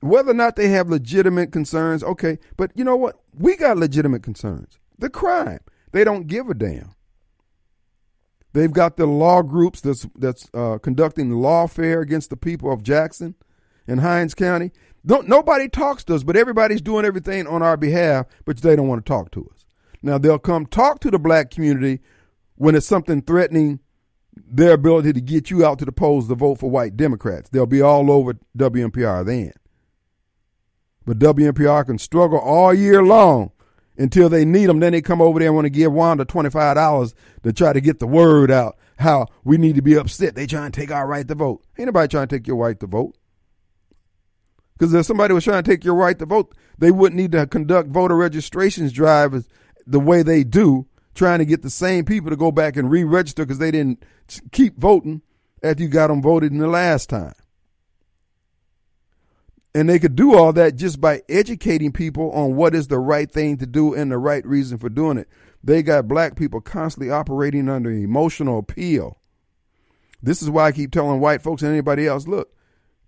Whether 0.00 0.32
or 0.32 0.34
not 0.34 0.56
they 0.56 0.68
have 0.68 0.90
legitimate 0.90 1.52
concerns, 1.52 2.02
okay, 2.02 2.38
but 2.56 2.70
you 2.74 2.84
know 2.84 2.96
what? 2.96 3.16
We 3.32 3.56
got 3.56 3.78
legitimate 3.78 4.22
concerns. 4.22 4.78
The 4.98 5.08
crime. 5.08 5.60
They 5.92 6.04
don't 6.04 6.26
give 6.26 6.48
a 6.48 6.54
damn. 6.54 6.94
They've 8.54 8.72
got 8.72 8.96
the 8.96 9.06
law 9.06 9.42
groups 9.42 9.80
that's 9.80 10.06
that's 10.14 10.48
uh, 10.54 10.78
conducting 10.78 11.28
lawfare 11.30 12.00
against 12.00 12.30
the 12.30 12.36
people 12.36 12.72
of 12.72 12.84
Jackson 12.84 13.34
and 13.88 14.00
Hines 14.00 14.32
County. 14.32 14.70
Don't 15.04 15.28
nobody 15.28 15.68
talks 15.68 16.04
to 16.04 16.14
us, 16.14 16.22
but 16.22 16.36
everybody's 16.36 16.80
doing 16.80 17.04
everything 17.04 17.48
on 17.48 17.62
our 17.62 17.76
behalf, 17.76 18.26
but 18.44 18.56
they 18.58 18.76
don't 18.76 18.86
want 18.86 19.04
to 19.04 19.08
talk 19.08 19.32
to 19.32 19.50
us. 19.52 19.66
Now 20.02 20.18
they'll 20.18 20.38
come 20.38 20.66
talk 20.66 21.00
to 21.00 21.10
the 21.10 21.18
black 21.18 21.50
community 21.50 22.00
when 22.54 22.76
it's 22.76 22.86
something 22.86 23.22
threatening 23.22 23.80
their 24.36 24.74
ability 24.74 25.12
to 25.14 25.20
get 25.20 25.50
you 25.50 25.66
out 25.66 25.80
to 25.80 25.84
the 25.84 25.92
polls 25.92 26.28
to 26.28 26.36
vote 26.36 26.60
for 26.60 26.70
white 26.70 26.96
Democrats. 26.96 27.50
They'll 27.50 27.66
be 27.66 27.82
all 27.82 28.08
over 28.08 28.34
WMPR 28.56 29.26
then. 29.26 29.52
But 31.04 31.18
WMPR 31.18 31.86
can 31.86 31.98
struggle 31.98 32.38
all 32.38 32.72
year 32.72 33.02
long 33.02 33.50
until 33.96 34.28
they 34.28 34.44
need 34.44 34.66
them. 34.66 34.80
Then 34.80 34.92
they 34.92 35.02
come 35.02 35.20
over 35.20 35.38
there 35.38 35.48
and 35.48 35.54
want 35.54 35.66
to 35.66 35.70
give 35.70 35.92
Wanda 35.92 36.24
$25 36.24 37.14
to 37.42 37.52
try 37.52 37.72
to 37.72 37.80
get 37.80 37.98
the 37.98 38.06
word 38.06 38.50
out 38.50 38.76
how 38.98 39.26
we 39.42 39.58
need 39.58 39.76
to 39.76 39.82
be 39.82 39.96
upset. 39.96 40.34
They 40.34 40.46
trying 40.46 40.72
to 40.72 40.80
take 40.80 40.90
our 40.90 41.06
right 41.06 41.26
to 41.26 41.34
vote. 41.34 41.64
Ain't 41.78 41.86
nobody 41.86 42.08
trying 42.08 42.28
to 42.28 42.36
take 42.36 42.46
your 42.46 42.56
right 42.56 42.78
to 42.80 42.86
vote. 42.86 43.16
Because 44.76 44.92
if 44.92 45.06
somebody 45.06 45.32
was 45.34 45.44
trying 45.44 45.62
to 45.62 45.70
take 45.70 45.84
your 45.84 45.94
right 45.94 46.18
to 46.18 46.26
vote, 46.26 46.54
they 46.78 46.90
wouldn't 46.90 47.20
need 47.20 47.32
to 47.32 47.46
conduct 47.46 47.90
voter 47.90 48.16
registrations 48.16 48.92
drives 48.92 49.48
the 49.86 50.00
way 50.00 50.22
they 50.22 50.42
do, 50.42 50.86
trying 51.14 51.38
to 51.38 51.44
get 51.44 51.62
the 51.62 51.70
same 51.70 52.04
people 52.04 52.30
to 52.30 52.36
go 52.36 52.50
back 52.50 52.76
and 52.76 52.90
re-register 52.90 53.44
because 53.44 53.58
they 53.58 53.70
didn't 53.70 54.04
keep 54.50 54.76
voting 54.76 55.22
after 55.62 55.82
you 55.82 55.88
got 55.88 56.08
them 56.08 56.20
voted 56.20 56.50
in 56.50 56.58
the 56.58 56.66
last 56.66 57.08
time. 57.08 57.34
And 59.74 59.88
they 59.88 59.98
could 59.98 60.14
do 60.14 60.34
all 60.34 60.52
that 60.52 60.76
just 60.76 61.00
by 61.00 61.22
educating 61.28 61.92
people 61.92 62.30
on 62.30 62.54
what 62.54 62.74
is 62.74 62.86
the 62.86 63.00
right 63.00 63.30
thing 63.30 63.56
to 63.58 63.66
do 63.66 63.92
and 63.92 64.10
the 64.10 64.18
right 64.18 64.46
reason 64.46 64.78
for 64.78 64.88
doing 64.88 65.18
it. 65.18 65.28
They 65.64 65.82
got 65.82 66.06
black 66.06 66.36
people 66.36 66.60
constantly 66.60 67.10
operating 67.10 67.68
under 67.68 67.90
emotional 67.90 68.58
appeal. 68.58 69.18
This 70.22 70.42
is 70.42 70.48
why 70.48 70.66
I 70.66 70.72
keep 70.72 70.92
telling 70.92 71.20
white 71.20 71.42
folks 71.42 71.62
and 71.62 71.72
anybody 71.72 72.06
else 72.06 72.28
look, 72.28 72.54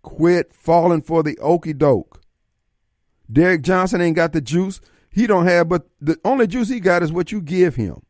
quit 0.03 0.53
falling 0.53 1.03
for 1.03 1.23
the 1.23 1.39
okey 1.39 1.73
doke. 1.73 2.21
Derrick 3.31 3.63
Johnson 3.63 4.01
ain't 4.01 4.17
got 4.17 4.33
the 4.33 4.41
juice. 4.41 4.81
He 5.11 5.27
don't 5.27 5.47
have, 5.47 5.69
but 5.69 5.87
the 6.01 6.19
only 6.25 6.47
juice 6.47 6.69
he 6.69 6.81
got 6.81 7.03
is 7.03 7.13
what 7.13 7.33
you 7.33 7.41
give 7.41 7.77
him. 7.77 8.03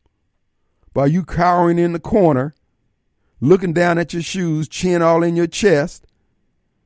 By 0.93 1.07
you 1.07 1.25
cowering 1.25 1.79
in 1.79 1.93
the 1.93 2.01
corner, 2.01 2.55
looking 3.41 3.73
down 3.73 3.99
at 3.99 4.13
your 4.13 4.23
shoes, 4.23 4.69
chin 4.69 5.03
all 5.03 5.23
in 5.23 5.37
your 5.37 5.47
chest, 5.47 6.06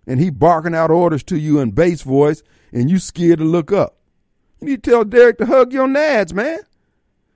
and 0.07 0.21
he 0.21 0.31
barking 0.31 0.75
out 0.75 0.91
orders 0.91 1.23
to 1.25 1.39
you 1.39 1.61
in 1.61 1.71
bass 1.73 2.03
voice, 2.03 2.43
and 2.73 2.91
you 2.91 2.99
scared 2.99 3.39
to 3.39 3.45
look 3.45 3.73
up. 3.73 3.97
You 4.61 4.69
need 4.69 4.83
to 4.83 4.91
tell 4.91 5.05
Derrick 5.05 5.39
to 5.39 5.47
hug 5.47 5.73
your 5.73 5.87
nads, 5.87 6.33
man. 6.33 6.59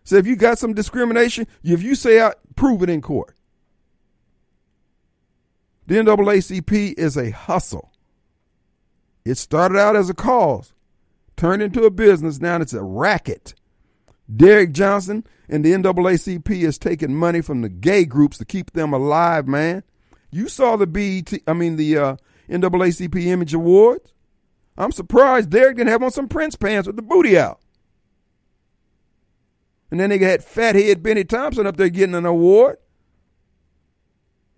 So 0.04 0.16
if 0.16 0.26
you 0.26 0.36
got 0.36 0.58
some 0.58 0.74
discrimination, 0.74 1.46
if 1.62 1.82
you 1.82 1.94
say 1.94 2.20
out, 2.20 2.36
prove 2.56 2.82
it 2.82 2.90
in 2.90 3.00
court. 3.00 3.34
The 5.86 5.96
NAACP 5.96 6.94
is 6.98 7.16
a 7.16 7.30
hustle. 7.30 7.90
It 9.24 9.36
started 9.36 9.78
out 9.78 9.96
as 9.96 10.10
a 10.10 10.14
cause, 10.14 10.72
turned 11.36 11.62
into 11.62 11.84
a 11.84 11.90
business. 11.90 12.40
Now 12.40 12.60
it's 12.60 12.72
a 12.74 12.82
racket. 12.82 13.54
Derrick 14.34 14.72
Johnson 14.72 15.26
and 15.48 15.64
the 15.64 15.72
NAACP 15.72 16.50
is 16.50 16.78
taking 16.78 17.14
money 17.14 17.40
from 17.40 17.60
the 17.60 17.68
gay 17.68 18.04
groups 18.04 18.38
to 18.38 18.44
keep 18.44 18.72
them 18.72 18.92
alive, 18.92 19.46
man. 19.46 19.82
You 20.30 20.48
saw 20.48 20.76
the 20.76 20.86
BET, 20.86 21.32
I 21.46 21.52
mean 21.52 21.76
the 21.76 21.96
uh, 21.96 22.16
NAACP 22.48 23.26
Image 23.26 23.54
Awards. 23.54 24.12
I'm 24.76 24.92
surprised 24.92 25.50
Derrick 25.50 25.76
didn't 25.76 25.90
have 25.90 26.02
on 26.02 26.10
some 26.10 26.28
Prince 26.28 26.56
pants 26.56 26.86
with 26.86 26.96
the 26.96 27.02
booty 27.02 27.38
out. 27.38 27.60
And 29.90 30.00
then 30.00 30.10
they 30.10 30.18
had 30.18 30.42
fathead 30.42 31.02
Bennie 31.02 31.24
Thompson 31.24 31.66
up 31.66 31.76
there 31.76 31.88
getting 31.88 32.16
an 32.16 32.26
award. 32.26 32.78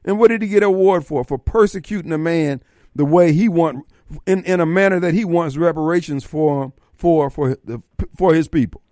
And 0.05 0.18
what 0.18 0.28
did 0.28 0.41
he 0.41 0.49
get 0.49 0.62
an 0.62 0.68
award 0.68 1.05
for? 1.05 1.24
For 1.24 1.37
persecuting 1.37 2.12
a 2.12 2.18
man 2.18 2.62
the 2.95 3.05
way 3.05 3.32
he 3.32 3.49
want 3.49 3.84
in, 4.26 4.45
in 4.45 4.61
a 4.61 4.66
manner 4.66 5.01
that 5.01 5.14
he 5.14 5.24
wants 5.24 5.57
reparations 5.57 6.24
for 6.24 6.64
him 6.64 6.72
for 6.95 7.28
for 7.28 7.57
the 7.64 7.82
for 8.16 8.34
his 8.34 8.49
people. 8.49 8.82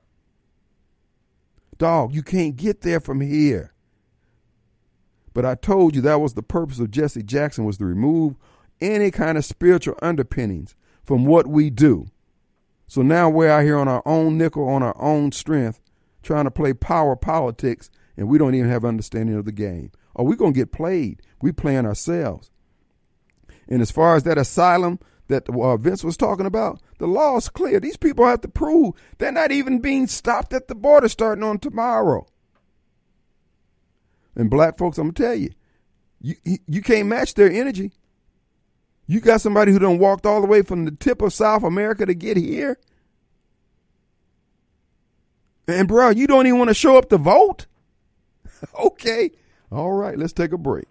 Dog, 1.78 2.14
you 2.14 2.22
can't 2.22 2.56
get 2.56 2.82
there 2.82 3.00
from 3.00 3.20
here. 3.20 3.72
But 5.32 5.44
I 5.44 5.56
told 5.56 5.96
you 5.96 6.02
that 6.02 6.20
was 6.20 6.34
the 6.34 6.42
purpose 6.42 6.78
of 6.78 6.90
Jesse 6.90 7.22
Jackson 7.22 7.64
was 7.64 7.78
to 7.78 7.84
remove 7.84 8.36
any 8.80 9.10
kind 9.10 9.38
of 9.38 9.44
spiritual 9.44 9.96
underpinnings 10.02 10.74
from 11.02 11.24
what 11.24 11.46
we 11.46 11.70
do. 11.70 12.06
So 12.86 13.02
now 13.02 13.28
we're 13.30 13.50
out 13.50 13.64
here 13.64 13.78
on 13.78 13.88
our 13.88 14.02
own 14.06 14.38
nickel, 14.38 14.68
on 14.68 14.82
our 14.82 15.00
own 15.00 15.32
strength, 15.32 15.80
trying 16.22 16.44
to 16.44 16.50
play 16.50 16.72
power 16.72 17.16
politics, 17.16 17.90
and 18.16 18.28
we 18.28 18.38
don't 18.38 18.54
even 18.54 18.70
have 18.70 18.84
understanding 18.84 19.36
of 19.36 19.44
the 19.44 19.52
game. 19.52 19.90
Are 20.16 20.24
we 20.24 20.36
going 20.36 20.52
to 20.52 20.58
get 20.58 20.72
played? 20.72 21.22
We 21.42 21.52
playing 21.52 21.86
ourselves. 21.86 22.50
And 23.68 23.82
as 23.82 23.90
far 23.90 24.16
as 24.16 24.22
that 24.24 24.38
asylum 24.38 25.00
that 25.28 25.48
uh, 25.48 25.76
Vince 25.76 26.04
was 26.04 26.16
talking 26.16 26.46
about, 26.46 26.80
the 26.98 27.06
law 27.06 27.36
is 27.36 27.48
clear. 27.48 27.80
These 27.80 27.96
people 27.96 28.26
have 28.26 28.42
to 28.42 28.48
prove 28.48 28.94
they're 29.18 29.32
not 29.32 29.52
even 29.52 29.80
being 29.80 30.06
stopped 30.06 30.52
at 30.52 30.68
the 30.68 30.74
border 30.74 31.08
starting 31.08 31.44
on 31.44 31.58
tomorrow. 31.58 32.26
And 34.36 34.50
black 34.50 34.76
folks, 34.76 34.98
I'm 34.98 35.10
gonna 35.10 35.28
tell 35.28 35.34
you, 35.34 35.50
you 36.20 36.34
you 36.66 36.82
can't 36.82 37.08
match 37.08 37.34
their 37.34 37.50
energy. 37.50 37.92
You 39.06 39.20
got 39.20 39.40
somebody 39.40 39.72
who 39.72 39.78
done 39.78 39.98
walked 39.98 40.24
all 40.24 40.40
the 40.40 40.46
way 40.46 40.62
from 40.62 40.84
the 40.84 40.90
tip 40.90 41.20
of 41.20 41.32
South 41.32 41.62
America 41.62 42.06
to 42.06 42.14
get 42.14 42.36
here. 42.36 42.78
And 45.66 45.88
bro, 45.88 46.10
you 46.10 46.26
don't 46.26 46.46
even 46.46 46.58
want 46.58 46.68
to 46.70 46.74
show 46.74 46.96
up 46.96 47.08
to 47.10 47.18
vote? 47.18 47.66
okay. 48.78 49.30
All 49.70 49.92
right, 49.92 50.18
let's 50.18 50.32
take 50.32 50.52
a 50.52 50.58
break. 50.58 50.86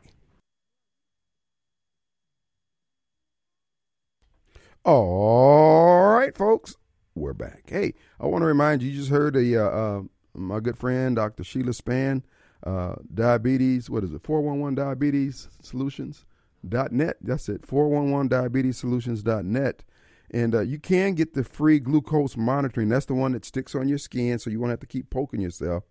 All 4.86 6.12
right, 6.12 6.36
folks, 6.36 6.76
we're 7.16 7.34
back. 7.34 7.64
Hey, 7.68 7.94
I 8.20 8.28
want 8.28 8.42
to 8.42 8.48
remind 8.48 8.82
you, 8.82 8.90
you 8.90 8.98
just 8.98 9.10
heard 9.10 9.36
a, 9.38 9.56
uh, 9.56 9.70
uh, 9.70 10.02
my 10.34 10.60
good 10.60 10.78
friend, 10.78 11.16
Dr. 11.16 11.44
Sheila 11.46 11.72
Spann, 11.72 12.22
uh, 12.66 12.96
diabetes, 13.14 13.90
what 13.90 14.04
is 14.04 14.12
it, 14.12 14.24
411 14.24 14.76
Diabetes 14.76 15.48
Solutions.net. 16.64 17.18
That's 17.22 17.50
it, 17.50 17.66
411 17.66 18.28
Diabetes 18.30 18.78
Solutions.net. 18.78 19.84
And 20.32 20.56
uh, 20.56 20.62
you 20.62 20.80
can 20.80 21.14
get 21.14 21.34
the 21.34 21.44
free 21.44 21.80
glucose 21.80 22.36
monitoring. 22.36 22.90
That's 22.90 23.06
the 23.06 23.14
one 23.14 23.34
that 23.34 23.46
sticks 23.46 23.76
on 23.76 23.88
your 23.88 24.00
skin, 24.00 24.40
so 24.40 24.50
you 24.50 24.60
won't 24.60 24.72
have 24.72 24.80
to 24.80 24.88
keep 24.88 25.10
poking 25.10 25.42
yourself. 25.42 25.84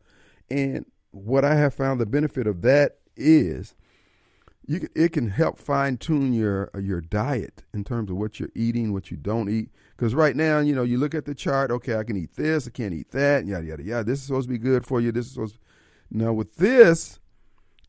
And 0.51 0.85
what 1.13 1.45
I 1.45 1.55
have 1.55 1.75
found 1.75 2.01
the 2.01 2.07
benefit 2.07 2.47
of 2.47 2.63
that 2.63 2.99
is 3.17 3.75
you 4.67 4.89
it 4.95 5.13
can 5.13 5.29
help 5.29 5.59
fine 5.59 5.97
tune 5.97 6.33
your 6.33 6.71
your 6.81 7.01
diet 7.01 7.65
in 7.75 7.85
terms 7.85 8.11
of 8.11 8.17
what 8.17 8.41
you're 8.41 8.51
eating, 8.55 8.93
what 8.93 9.11
you 9.11 9.17
don't 9.17 9.49
eat. 9.49 9.71
Because 9.97 10.15
right 10.15 10.35
now, 10.35 10.59
you 10.59 10.75
know, 10.75 10.83
you 10.83 10.99
look 10.99 11.15
at 11.15 11.25
the 11.25 11.35
chart. 11.35 11.71
Okay, 11.71 11.97
I 11.97 12.05
can 12.05 12.17
eat 12.17 12.35
this, 12.35 12.67
I 12.67 12.71
can't 12.71 12.95
eat 12.95 13.11
that, 13.11 13.47
yada 13.47 13.65
yada 13.65 13.83
yada. 13.83 14.05
This 14.05 14.21
is 14.21 14.27
supposed 14.27 14.49
to 14.49 14.53
be 14.53 14.59
good 14.59 14.85
for 14.85 15.01
you. 15.01 15.13
This 15.13 15.27
is 15.27 15.33
supposed. 15.33 15.55
To, 15.55 15.61
now 16.11 16.33
with 16.33 16.57
this, 16.57 17.21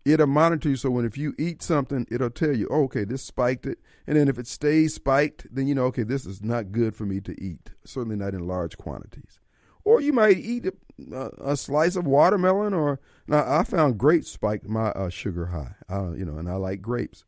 it'll 0.05 0.27
monitor 0.27 0.69
you. 0.69 0.75
So 0.75 0.89
when 0.89 1.05
if 1.05 1.17
you 1.17 1.33
eat 1.37 1.61
something, 1.61 2.07
it'll 2.11 2.29
tell 2.29 2.55
you, 2.55 2.67
oh, 2.69 2.83
okay, 2.83 3.03
this 3.03 3.21
spiked 3.21 3.65
it, 3.65 3.79
and 4.07 4.17
then 4.17 4.27
if 4.27 4.37
it 4.37 4.47
stays 4.47 4.95
spiked, 4.95 5.47
then 5.53 5.67
you 5.67 5.75
know, 5.75 5.85
okay, 5.85 6.03
this 6.03 6.25
is 6.25 6.41
not 6.43 6.71
good 6.71 6.95
for 6.95 7.05
me 7.05 7.21
to 7.21 7.41
eat. 7.41 7.71
Certainly 7.85 8.17
not 8.17 8.33
in 8.33 8.47
large 8.47 8.77
quantities. 8.77 9.39
Or 9.85 9.99
you 9.99 10.13
might 10.13 10.37
eat 10.37 10.65
a, 11.11 11.31
a 11.43 11.57
slice 11.57 11.95
of 11.95 12.07
watermelon, 12.07 12.73
or 12.73 12.99
now 13.27 13.43
I 13.45 13.63
found 13.63 13.97
grapes 13.97 14.31
spiked 14.31 14.67
my 14.67 14.89
uh, 14.89 15.09
sugar 15.09 15.47
high. 15.47 15.75
Uh, 15.89 16.11
you 16.13 16.25
know, 16.25 16.37
and 16.37 16.49
I 16.49 16.55
like 16.55 16.81
grapes, 16.81 17.25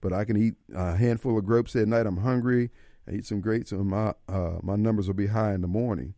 but 0.00 0.12
I 0.12 0.24
can 0.24 0.36
eat 0.36 0.54
a 0.74 0.96
handful 0.96 1.36
of 1.36 1.44
grapes 1.44 1.74
at 1.74 1.88
night. 1.88 2.06
I'm 2.06 2.18
hungry. 2.18 2.70
I 3.08 3.14
eat 3.14 3.26
some 3.26 3.40
grapes, 3.40 3.72
and 3.72 3.86
my 3.86 4.14
uh, 4.28 4.58
my 4.62 4.76
numbers 4.76 5.08
will 5.08 5.14
be 5.14 5.28
high 5.28 5.54
in 5.54 5.62
the 5.62 5.68
morning. 5.68 6.14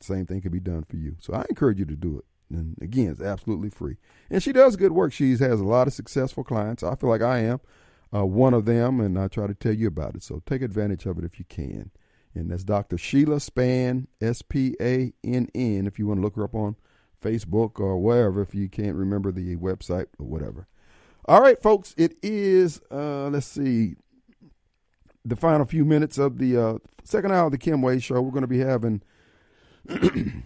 same 0.00 0.26
thing 0.26 0.40
can 0.40 0.50
be 0.50 0.58
done 0.58 0.82
for 0.82 0.96
you. 0.96 1.14
So 1.20 1.32
I 1.34 1.46
encourage 1.48 1.78
you 1.78 1.84
to 1.86 1.96
do 1.96 2.18
it. 2.18 2.24
And 2.52 2.76
again, 2.82 3.10
it's 3.12 3.20
absolutely 3.20 3.70
free. 3.70 3.98
And 4.28 4.42
she 4.42 4.52
does 4.52 4.74
good 4.74 4.90
work. 4.90 5.12
She 5.12 5.30
has 5.36 5.60
a 5.60 5.64
lot 5.64 5.86
of 5.86 5.92
successful 5.92 6.42
clients. 6.42 6.82
I 6.82 6.96
feel 6.96 7.08
like 7.08 7.22
I 7.22 7.38
am 7.38 7.60
uh, 8.14 8.26
one 8.26 8.54
of 8.54 8.64
them, 8.64 9.00
and 9.00 9.18
I 9.18 9.28
try 9.28 9.46
to 9.46 9.54
tell 9.54 9.72
you 9.72 9.88
about 9.88 10.14
it. 10.14 10.22
So 10.22 10.42
take 10.46 10.62
advantage 10.62 11.06
of 11.06 11.18
it 11.18 11.24
if 11.24 11.38
you 11.38 11.44
can. 11.48 11.90
And 12.34 12.50
that's 12.50 12.64
Dr. 12.64 12.96
Sheila 12.96 13.36
Spann, 13.36 14.06
S 14.20 14.42
P 14.42 14.76
A 14.80 15.12
N 15.24 15.48
N, 15.54 15.86
if 15.86 15.98
you 15.98 16.06
want 16.06 16.18
to 16.18 16.22
look 16.22 16.36
her 16.36 16.44
up 16.44 16.54
on 16.54 16.76
Facebook 17.22 17.80
or 17.80 17.98
wherever, 17.98 18.40
if 18.40 18.54
you 18.54 18.68
can't 18.68 18.96
remember 18.96 19.32
the 19.32 19.56
website 19.56 20.06
or 20.18 20.26
whatever. 20.26 20.68
All 21.26 21.40
right, 21.40 21.60
folks, 21.60 21.94
it 21.98 22.16
is, 22.22 22.80
uh, 22.90 23.28
let's 23.28 23.46
see, 23.46 23.96
the 25.24 25.36
final 25.36 25.66
few 25.66 25.84
minutes 25.84 26.18
of 26.18 26.38
the 26.38 26.56
uh, 26.56 26.78
second 27.04 27.32
hour 27.32 27.46
of 27.46 27.52
the 27.52 27.58
Kim 27.58 27.82
Wade 27.82 28.02
Show. 28.02 28.20
We're 28.22 28.30
going 28.30 28.42
to 28.42 28.46
be 28.46 28.60
having 28.60 29.02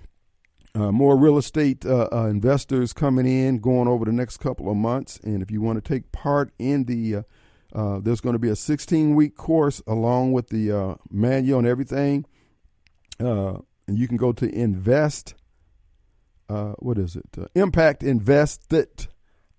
Uh, 0.77 0.91
more 0.91 1.17
real 1.17 1.39
estate 1.39 1.87
uh, 1.87 2.09
uh, 2.11 2.27
investors 2.27 2.93
coming 2.93 3.27
in, 3.27 3.61
going 3.61 3.87
over 3.87 4.05
the 4.05 4.11
next 4.11 4.39
couple 4.39 4.69
of 4.69 4.77
months. 4.77 5.21
And 5.23 5.41
if 5.41 5.49
you 5.49 5.61
want 5.61 5.77
to 5.77 5.89
take 5.89 6.11
part 6.11 6.53
in 6.59 6.87
the, 6.87 7.23
uh, 7.75 7.79
uh, 7.79 8.01
there's 8.01 8.21
going 8.21 8.35
to 8.35 8.39
be 8.39 8.49
a 8.49 8.57
16 8.57 9.15
week 9.15 9.37
course 9.37 9.83
along 9.87 10.33
with 10.33 10.49
the 10.49 10.71
uh, 10.73 10.95
manual 11.11 11.59
and 11.59 11.69
everything. 11.69 12.25
and 13.19 13.63
you 13.89 14.09
can 14.09 14.17
go 14.17 14.33
to 14.33 14.49
invest. 14.55 15.35
what 16.49 16.99
is 16.99 17.17
it? 17.17 17.37
Impact 17.55 18.03
Invested, 18.03 19.09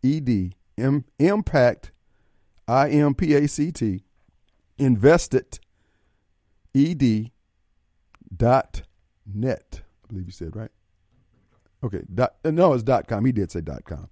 ed 0.03 0.53
M- 0.77 1.05
Impact, 1.19 1.91
I 2.67 2.89
M 2.89 3.13
P 3.13 3.33
A 3.35 3.47
C 3.47 3.71
T, 3.71 4.03
invested, 4.77 5.59
ed 6.75 7.31
dot 8.35 8.81
net. 9.25 9.81
I 10.03 10.07
believe 10.09 10.25
you 10.25 10.31
said 10.31 10.55
right. 10.55 10.71
Okay, 11.83 12.01
dot, 12.13 12.35
uh, 12.43 12.51
no, 12.51 12.73
it's 12.73 12.83
dot 12.83 13.07
com. 13.07 13.23
He 13.25 13.31
did 13.31 13.51
say 13.51 13.61
dot 13.61 13.85
com. 13.85 14.09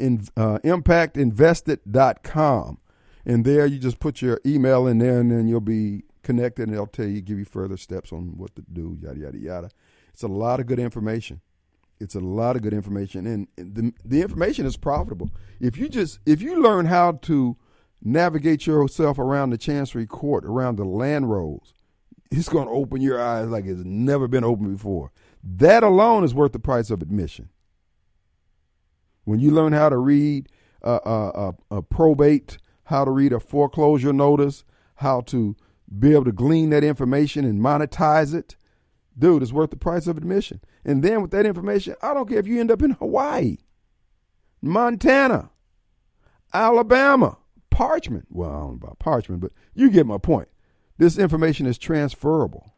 In, 0.00 0.26
uh, 0.36 0.58
impactinvested.com. 0.64 2.78
And 3.26 3.44
there 3.44 3.66
you 3.66 3.78
just 3.78 4.00
put 4.00 4.22
your 4.22 4.40
email 4.46 4.86
in 4.86 4.98
there 4.98 5.20
and 5.20 5.30
then 5.30 5.46
you'll 5.46 5.60
be 5.60 6.04
connected 6.22 6.68
and 6.68 6.74
they'll 6.74 6.86
tell 6.86 7.06
you, 7.06 7.20
give 7.20 7.38
you 7.38 7.44
further 7.44 7.76
steps 7.76 8.12
on 8.12 8.36
what 8.36 8.54
to 8.56 8.64
do, 8.72 8.96
yada, 9.00 9.20
yada, 9.20 9.38
yada. 9.38 9.70
It's 10.12 10.22
a 10.22 10.28
lot 10.28 10.60
of 10.60 10.66
good 10.66 10.78
information. 10.78 11.40
It's 12.00 12.14
a 12.14 12.20
lot 12.20 12.56
of 12.56 12.62
good 12.62 12.72
information. 12.72 13.26
And 13.26 13.48
the, 13.56 13.92
the 14.04 14.22
information 14.22 14.66
is 14.66 14.76
profitable. 14.76 15.30
If 15.60 15.76
you 15.76 15.88
just, 15.88 16.18
if 16.24 16.40
you 16.40 16.62
learn 16.62 16.86
how 16.86 17.12
to 17.22 17.56
navigate 18.02 18.66
yourself 18.66 19.18
around 19.18 19.50
the 19.50 19.58
Chancery 19.58 20.06
Court, 20.06 20.44
around 20.46 20.76
the 20.76 20.84
land 20.84 21.30
rolls, 21.30 21.74
it's 22.30 22.48
going 22.48 22.66
to 22.66 22.72
open 22.72 23.00
your 23.00 23.20
eyes 23.20 23.48
like 23.48 23.66
it's 23.66 23.84
never 23.84 24.28
been 24.28 24.44
opened 24.44 24.72
before. 24.72 25.12
That 25.42 25.82
alone 25.82 26.24
is 26.24 26.34
worth 26.34 26.52
the 26.52 26.58
price 26.58 26.90
of 26.90 27.02
admission. 27.02 27.50
When 29.30 29.38
you 29.38 29.52
learn 29.52 29.72
how 29.72 29.88
to 29.88 29.96
read 29.96 30.48
a, 30.82 30.90
a, 30.90 31.54
a, 31.70 31.82
probate, 31.82 32.58
how 32.86 33.04
to 33.04 33.12
read 33.12 33.32
a 33.32 33.38
foreclosure 33.38 34.12
notice, 34.12 34.64
how 34.96 35.20
to 35.20 35.54
be 35.96 36.14
able 36.14 36.24
to 36.24 36.32
glean 36.32 36.70
that 36.70 36.82
information 36.82 37.44
and 37.44 37.60
monetize 37.60 38.34
it, 38.34 38.56
dude, 39.16 39.44
it's 39.44 39.52
worth 39.52 39.70
the 39.70 39.76
price 39.76 40.08
of 40.08 40.16
admission. 40.16 40.60
And 40.84 41.04
then 41.04 41.22
with 41.22 41.30
that 41.30 41.46
information, 41.46 41.94
I 42.02 42.12
don't 42.12 42.28
care 42.28 42.40
if 42.40 42.48
you 42.48 42.58
end 42.58 42.72
up 42.72 42.82
in 42.82 42.90
Hawaii, 42.90 43.58
Montana, 44.60 45.50
Alabama, 46.52 47.38
Parchman. 47.70 48.24
Well, 48.30 48.50
I 48.50 48.58
don't 48.58 48.80
know 48.82 48.88
about 48.88 48.98
Parchman, 48.98 49.38
but 49.38 49.52
you 49.74 49.90
get 49.90 50.06
my 50.06 50.18
point. 50.18 50.48
This 50.98 51.18
information 51.18 51.66
is 51.66 51.78
transferable. 51.78 52.74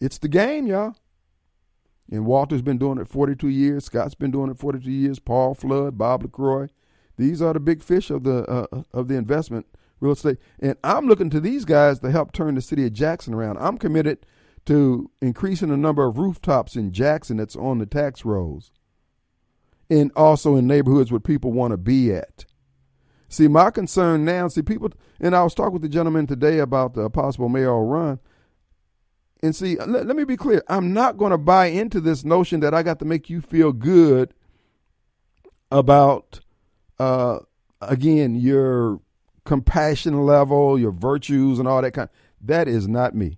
It's 0.00 0.18
the 0.18 0.26
game, 0.26 0.66
y'all. 0.66 0.96
And 2.14 2.26
Walter's 2.26 2.62
been 2.62 2.78
doing 2.78 2.98
it 2.98 3.08
42 3.08 3.48
years. 3.48 3.86
Scott's 3.86 4.14
been 4.14 4.30
doing 4.30 4.48
it 4.48 4.56
42 4.56 4.88
years. 4.88 5.18
Paul 5.18 5.52
Flood, 5.52 5.98
Bob 5.98 6.22
LaCroix. 6.22 6.68
These 7.16 7.42
are 7.42 7.52
the 7.52 7.58
big 7.58 7.82
fish 7.82 8.08
of 8.08 8.22
the 8.22 8.44
uh, 8.44 8.82
of 8.92 9.08
the 9.08 9.16
investment 9.16 9.66
real 9.98 10.12
estate. 10.12 10.38
And 10.60 10.76
I'm 10.84 11.06
looking 11.06 11.28
to 11.30 11.40
these 11.40 11.64
guys 11.64 11.98
to 12.00 12.12
help 12.12 12.30
turn 12.32 12.54
the 12.54 12.60
city 12.60 12.86
of 12.86 12.92
Jackson 12.92 13.34
around. 13.34 13.58
I'm 13.58 13.78
committed 13.78 14.26
to 14.66 15.10
increasing 15.20 15.70
the 15.70 15.76
number 15.76 16.04
of 16.04 16.16
rooftops 16.16 16.76
in 16.76 16.92
Jackson 16.92 17.38
that's 17.38 17.56
on 17.56 17.78
the 17.78 17.86
tax 17.86 18.24
rolls. 18.24 18.70
And 19.90 20.12
also 20.14 20.54
in 20.54 20.68
neighborhoods 20.68 21.10
where 21.10 21.20
people 21.20 21.50
want 21.50 21.72
to 21.72 21.76
be 21.76 22.12
at. 22.12 22.44
See, 23.28 23.48
my 23.48 23.72
concern 23.72 24.24
now, 24.24 24.46
see, 24.46 24.62
people, 24.62 24.92
and 25.18 25.34
I 25.34 25.42
was 25.42 25.54
talking 25.54 25.72
with 25.72 25.82
the 25.82 25.88
gentleman 25.88 26.28
today 26.28 26.60
about 26.60 26.94
the 26.94 27.10
possible 27.10 27.48
mayoral 27.48 27.86
run 27.86 28.20
And 29.44 29.54
see, 29.54 29.76
let, 29.76 30.06
let 30.06 30.16
me 30.16 30.24
be 30.24 30.38
clear. 30.38 30.62
I'm 30.68 30.94
not 30.94 31.18
going 31.18 31.30
to 31.30 31.36
buy 31.36 31.66
into 31.66 32.00
this 32.00 32.24
notion 32.24 32.60
that 32.60 32.72
I 32.72 32.82
got 32.82 32.98
to 33.00 33.04
make 33.04 33.28
you 33.28 33.42
feel 33.42 33.72
good 33.72 34.32
about, 35.70 36.40
uh, 36.98 37.40
again, 37.82 38.36
your 38.36 39.00
compassion 39.44 40.24
level, 40.24 40.78
your 40.78 40.92
virtues, 40.92 41.58
and 41.58 41.68
all 41.68 41.82
that 41.82 41.92
kind. 41.92 42.08
That 42.40 42.68
is 42.68 42.88
not 42.88 43.14
me. 43.14 43.36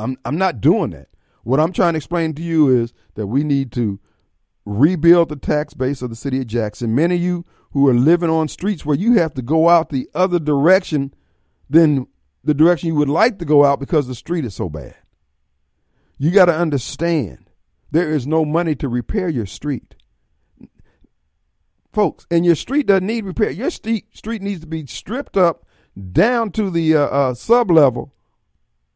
I'm 0.00 0.16
I'm 0.24 0.36
not 0.36 0.60
doing 0.60 0.90
that. 0.90 1.10
What 1.44 1.60
I'm 1.60 1.72
trying 1.72 1.92
to 1.92 1.98
explain 1.98 2.34
to 2.34 2.42
you 2.42 2.68
is 2.68 2.92
that 3.14 3.28
we 3.28 3.44
need 3.44 3.70
to 3.72 4.00
rebuild 4.64 5.28
the 5.28 5.36
tax 5.36 5.74
base 5.74 6.02
of 6.02 6.10
the 6.10 6.16
city 6.16 6.40
of 6.40 6.48
Jackson. 6.48 6.92
Many 6.92 7.14
of 7.14 7.20
you 7.20 7.44
who 7.70 7.88
are 7.88 7.94
living 7.94 8.30
on 8.30 8.48
streets 8.48 8.84
where 8.84 8.96
you 8.96 9.12
have 9.12 9.34
to 9.34 9.42
go 9.42 9.68
out 9.68 9.90
the 9.90 10.08
other 10.12 10.40
direction 10.40 11.14
than 11.70 12.08
the 12.44 12.54
direction 12.54 12.88
you 12.88 12.94
would 12.96 13.08
like 13.08 13.38
to 13.38 13.44
go 13.44 13.64
out 13.64 13.80
because 13.80 14.06
the 14.06 14.14
street 14.14 14.44
is 14.44 14.54
so 14.54 14.68
bad. 14.68 14.96
You 16.18 16.30
got 16.30 16.46
to 16.46 16.54
understand 16.54 17.50
there 17.90 18.10
is 18.10 18.26
no 18.26 18.44
money 18.44 18.74
to 18.76 18.88
repair 18.88 19.28
your 19.28 19.46
street. 19.46 19.94
Folks, 21.92 22.26
and 22.30 22.44
your 22.44 22.56
street 22.56 22.86
doesn't 22.86 23.06
need 23.06 23.24
repair. 23.24 23.50
Your 23.50 23.70
street, 23.70 24.16
street 24.16 24.42
needs 24.42 24.60
to 24.60 24.66
be 24.66 24.84
stripped 24.86 25.36
up 25.36 25.64
down 26.12 26.50
to 26.52 26.70
the 26.70 26.96
uh, 26.96 27.06
uh, 27.06 27.34
sub 27.34 27.70
level 27.70 28.12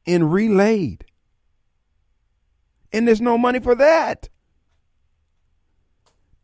and 0.07 0.33
relayed. 0.33 1.05
And 2.93 3.07
there's 3.07 3.21
no 3.21 3.39
money 3.39 3.61
for 3.61 3.75
that. 3.77 4.29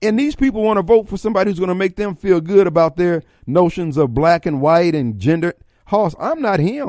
And 0.00 0.18
these 0.18 0.36
people 0.36 0.62
want 0.62 0.76
to 0.76 0.82
vote 0.82 1.08
for 1.08 1.16
somebody 1.16 1.50
who's 1.50 1.58
going 1.58 1.70
to 1.70 1.74
make 1.74 1.96
them 1.96 2.14
feel 2.14 2.40
good 2.40 2.66
about 2.66 2.96
their 2.96 3.22
notions 3.46 3.96
of 3.96 4.12
black 4.12 4.44
and 4.44 4.60
white 4.60 4.94
and 4.94 5.18
gender. 5.18 5.54
Hoss, 5.86 6.14
I'm 6.18 6.40
not 6.40 6.60
him. 6.60 6.88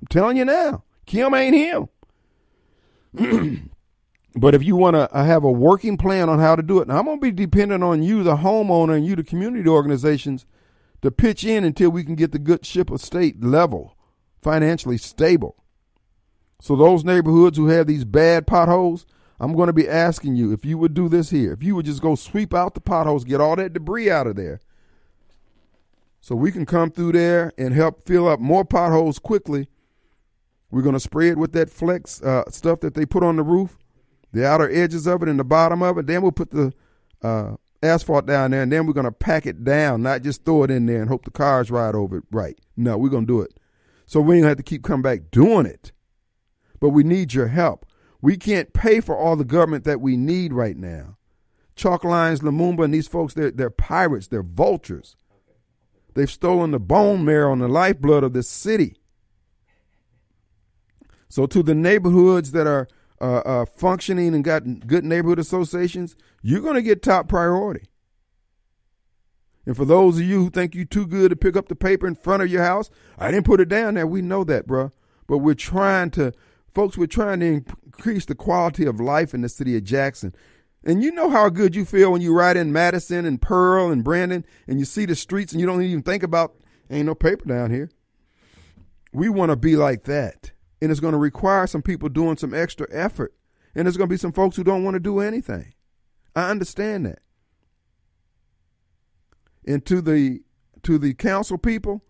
I'm 0.00 0.06
telling 0.08 0.36
you 0.36 0.44
now. 0.44 0.84
Kim 1.06 1.34
ain't 1.34 1.54
him. 1.54 1.88
but 4.34 4.54
if 4.54 4.62
you 4.62 4.76
want 4.76 4.96
to 4.96 5.08
have 5.12 5.44
a 5.44 5.50
working 5.50 5.96
plan 5.96 6.28
on 6.28 6.38
how 6.38 6.56
to 6.56 6.62
do 6.62 6.80
it, 6.80 6.90
I'm 6.90 7.04
going 7.04 7.18
to 7.18 7.22
be 7.22 7.30
dependent 7.30 7.84
on 7.84 8.02
you, 8.02 8.22
the 8.22 8.36
homeowner, 8.36 8.96
and 8.96 9.06
you, 9.06 9.16
the 9.16 9.24
community 9.24 9.68
organizations, 9.68 10.46
to 11.02 11.10
pitch 11.10 11.44
in 11.44 11.64
until 11.64 11.90
we 11.90 12.04
can 12.04 12.14
get 12.14 12.32
the 12.32 12.38
good 12.38 12.64
ship 12.64 12.90
of 12.90 13.00
state 13.00 13.42
level, 13.42 13.96
financially 14.40 14.98
stable. 14.98 15.56
So 16.60 16.76
those 16.76 17.04
neighborhoods 17.04 17.58
who 17.58 17.66
have 17.66 17.88
these 17.88 18.04
bad 18.04 18.46
potholes, 18.46 19.04
I'm 19.40 19.54
going 19.54 19.66
to 19.66 19.72
be 19.72 19.88
asking 19.88 20.36
you 20.36 20.52
if 20.52 20.64
you 20.64 20.78
would 20.78 20.94
do 20.94 21.08
this 21.08 21.30
here. 21.30 21.52
If 21.52 21.62
you 21.62 21.74
would 21.74 21.86
just 21.86 22.00
go 22.00 22.14
sweep 22.14 22.54
out 22.54 22.74
the 22.74 22.80
potholes, 22.80 23.24
get 23.24 23.40
all 23.40 23.56
that 23.56 23.72
debris 23.72 24.10
out 24.10 24.28
of 24.28 24.36
there. 24.36 24.60
So 26.22 26.34
we 26.34 26.50
can 26.50 26.64
come 26.64 26.90
through 26.90 27.12
there 27.12 27.52
and 27.58 27.74
help 27.74 28.06
fill 28.06 28.26
up 28.26 28.40
more 28.40 28.64
potholes 28.64 29.18
quickly. 29.18 29.68
We're 30.70 30.80
going 30.80 30.94
to 30.94 31.00
spray 31.00 31.28
it 31.28 31.36
with 31.36 31.52
that 31.52 31.68
flex 31.68 32.22
uh, 32.22 32.50
stuff 32.50 32.80
that 32.80 32.94
they 32.94 33.04
put 33.04 33.22
on 33.22 33.36
the 33.36 33.42
roof, 33.42 33.76
the 34.32 34.46
outer 34.46 34.70
edges 34.70 35.06
of 35.06 35.22
it 35.22 35.28
and 35.28 35.38
the 35.38 35.44
bottom 35.44 35.82
of 35.82 35.98
it. 35.98 36.06
Then 36.06 36.22
we'll 36.22 36.32
put 36.32 36.52
the 36.52 36.72
uh, 37.20 37.56
asphalt 37.82 38.24
down 38.24 38.52
there, 38.52 38.62
and 38.62 38.72
then 38.72 38.86
we're 38.86 38.94
going 38.94 39.04
to 39.04 39.12
pack 39.12 39.44
it 39.44 39.62
down, 39.62 40.02
not 40.02 40.22
just 40.22 40.46
throw 40.46 40.62
it 40.62 40.70
in 40.70 40.86
there 40.86 41.02
and 41.02 41.10
hope 41.10 41.26
the 41.26 41.30
cars 41.30 41.70
ride 41.70 41.94
over 41.94 42.16
it 42.18 42.24
right. 42.30 42.58
No, 42.74 42.96
we're 42.96 43.10
going 43.10 43.26
to 43.26 43.32
do 43.32 43.42
it. 43.42 43.58
So 44.06 44.22
we 44.22 44.38
ain't 44.38 44.46
have 44.46 44.56
to 44.56 44.62
keep 44.62 44.82
coming 44.82 45.02
back 45.02 45.30
doing 45.30 45.66
it 45.66 45.92
but 46.82 46.88
we 46.90 47.04
need 47.04 47.32
your 47.32 47.46
help. 47.46 47.86
We 48.20 48.36
can't 48.36 48.72
pay 48.72 48.98
for 48.98 49.16
all 49.16 49.36
the 49.36 49.44
government 49.44 49.84
that 49.84 50.00
we 50.00 50.16
need 50.16 50.52
right 50.52 50.76
now. 50.76 51.16
Chokwe, 51.76 52.40
Lumumba, 52.40 52.84
and 52.84 52.92
these 52.92 53.06
folks, 53.06 53.34
they're, 53.34 53.52
they're 53.52 53.70
pirates, 53.70 54.26
they're 54.26 54.42
vultures. 54.42 55.14
They've 56.14 56.30
stolen 56.30 56.70
the 56.70 56.80
bone 56.80 57.24
marrow 57.24 57.52
and 57.52 57.62
the 57.62 57.68
lifeblood 57.68 58.24
of 58.24 58.32
this 58.32 58.48
city. 58.48 58.96
So, 61.28 61.46
to 61.46 61.62
the 61.62 61.74
neighborhoods 61.74 62.52
that 62.52 62.66
are 62.66 62.88
uh, 63.20 63.38
uh, 63.38 63.64
functioning 63.64 64.34
and 64.34 64.44
got 64.44 64.86
good 64.86 65.04
neighborhood 65.04 65.38
associations, 65.38 66.16
you're 66.42 66.60
going 66.60 66.74
to 66.74 66.82
get 66.82 67.02
top 67.02 67.28
priority. 67.28 67.86
And 69.64 69.76
for 69.76 69.84
those 69.84 70.18
of 70.18 70.24
you 70.24 70.44
who 70.44 70.50
think 70.50 70.74
you're 70.74 70.84
too 70.84 71.06
good 71.06 71.30
to 71.30 71.36
pick 71.36 71.56
up 71.56 71.68
the 71.68 71.76
paper 71.76 72.06
in 72.06 72.16
front 72.16 72.42
of 72.42 72.50
your 72.50 72.64
house, 72.64 72.90
I 73.16 73.30
didn't 73.30 73.46
put 73.46 73.60
it 73.60 73.68
down 73.68 73.94
there. 73.94 74.06
We 74.06 74.20
know 74.20 74.44
that, 74.44 74.66
bro. 74.66 74.90
But 75.28 75.38
we're 75.38 75.54
trying 75.54 76.10
to 76.12 76.32
Folks, 76.74 76.96
we're 76.96 77.06
trying 77.06 77.40
to 77.40 77.64
increase 77.84 78.24
the 78.24 78.34
quality 78.34 78.86
of 78.86 78.98
life 78.98 79.34
in 79.34 79.42
the 79.42 79.48
city 79.48 79.76
of 79.76 79.84
Jackson. 79.84 80.34
And 80.84 81.02
you 81.02 81.12
know 81.12 81.30
how 81.30 81.48
good 81.48 81.76
you 81.76 81.84
feel 81.84 82.10
when 82.12 82.22
you 82.22 82.34
ride 82.34 82.56
in 82.56 82.72
Madison 82.72 83.24
and 83.24 83.40
Pearl 83.40 83.90
and 83.90 84.02
Brandon 84.02 84.44
and 84.66 84.78
you 84.78 84.84
see 84.84 85.06
the 85.06 85.14
streets 85.14 85.52
and 85.52 85.60
you 85.60 85.66
don't 85.66 85.82
even 85.82 86.02
think 86.02 86.22
about, 86.22 86.54
ain't 86.90 87.06
no 87.06 87.14
paper 87.14 87.44
down 87.46 87.70
here. 87.70 87.90
We 89.12 89.28
want 89.28 89.50
to 89.50 89.56
be 89.56 89.76
like 89.76 90.04
that. 90.04 90.52
And 90.80 90.90
it's 90.90 91.00
going 91.00 91.12
to 91.12 91.18
require 91.18 91.66
some 91.68 91.82
people 91.82 92.08
doing 92.08 92.36
some 92.36 92.52
extra 92.52 92.88
effort. 92.90 93.32
And 93.74 93.86
there's 93.86 93.96
going 93.96 94.08
to 94.08 94.12
be 94.12 94.18
some 94.18 94.32
folks 94.32 94.56
who 94.56 94.64
don't 94.64 94.82
want 94.82 94.94
to 94.94 95.00
do 95.00 95.20
anything. 95.20 95.74
I 96.34 96.50
understand 96.50 97.06
that. 97.06 97.20
And 99.64 99.84
to 99.86 100.00
the 100.00 100.40
to 100.82 100.98
the 100.98 101.14
council 101.14 101.58
people, 101.58 102.02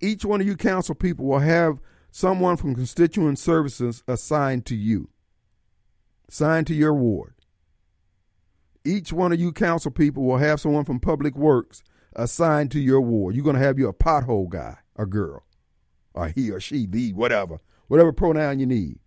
each 0.00 0.24
one 0.24 0.40
of 0.40 0.46
you 0.46 0.56
council 0.56 0.94
people 0.94 1.26
will 1.26 1.40
have 1.40 1.78
someone 2.10 2.56
from 2.56 2.74
constituent 2.74 3.38
services 3.38 4.02
assigned 4.08 4.64
to 4.66 4.74
you, 4.74 5.10
assigned 6.28 6.66
to 6.68 6.74
your 6.74 6.94
ward. 6.94 7.33
Each 8.84 9.12
one 9.12 9.32
of 9.32 9.40
you 9.40 9.52
council 9.52 9.90
people 9.90 10.24
will 10.24 10.38
have 10.38 10.60
someone 10.60 10.84
from 10.84 11.00
public 11.00 11.34
works 11.36 11.82
assigned 12.14 12.70
to 12.72 12.80
your 12.80 13.00
ward. 13.00 13.34
You're 13.34 13.44
going 13.44 13.56
to 13.56 13.62
have 13.62 13.78
your 13.78 13.92
pothole 13.92 14.48
guy, 14.48 14.76
a 14.96 15.06
girl, 15.06 15.44
or 16.12 16.28
he 16.28 16.50
or 16.50 16.60
she, 16.60 16.86
the, 16.86 17.12
whatever, 17.12 17.60
whatever 17.88 18.12
pronoun 18.12 18.58
you 18.58 18.66
need. 18.66 18.98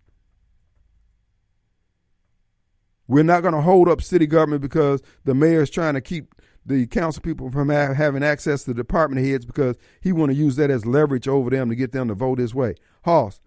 We're 3.06 3.22
not 3.22 3.40
going 3.40 3.54
to 3.54 3.62
hold 3.62 3.88
up 3.88 4.02
city 4.02 4.26
government 4.26 4.60
because 4.60 5.00
the 5.24 5.34
mayor 5.34 5.62
is 5.62 5.70
trying 5.70 5.94
to 5.94 6.00
keep 6.00 6.34
the 6.66 6.86
council 6.86 7.22
people 7.22 7.50
from 7.50 7.70
having 7.70 8.22
access 8.22 8.64
to 8.64 8.74
the 8.74 8.82
department 8.82 9.24
heads 9.24 9.46
because 9.46 9.76
he 10.02 10.12
want 10.12 10.30
to 10.30 10.36
use 10.36 10.56
that 10.56 10.70
as 10.70 10.84
leverage 10.84 11.26
over 11.26 11.48
them 11.48 11.70
to 11.70 11.74
get 11.74 11.92
them 11.92 12.08
to 12.08 12.14
vote 12.14 12.38
his 12.38 12.54
way. 12.54 12.74
Hoss, 13.04 13.40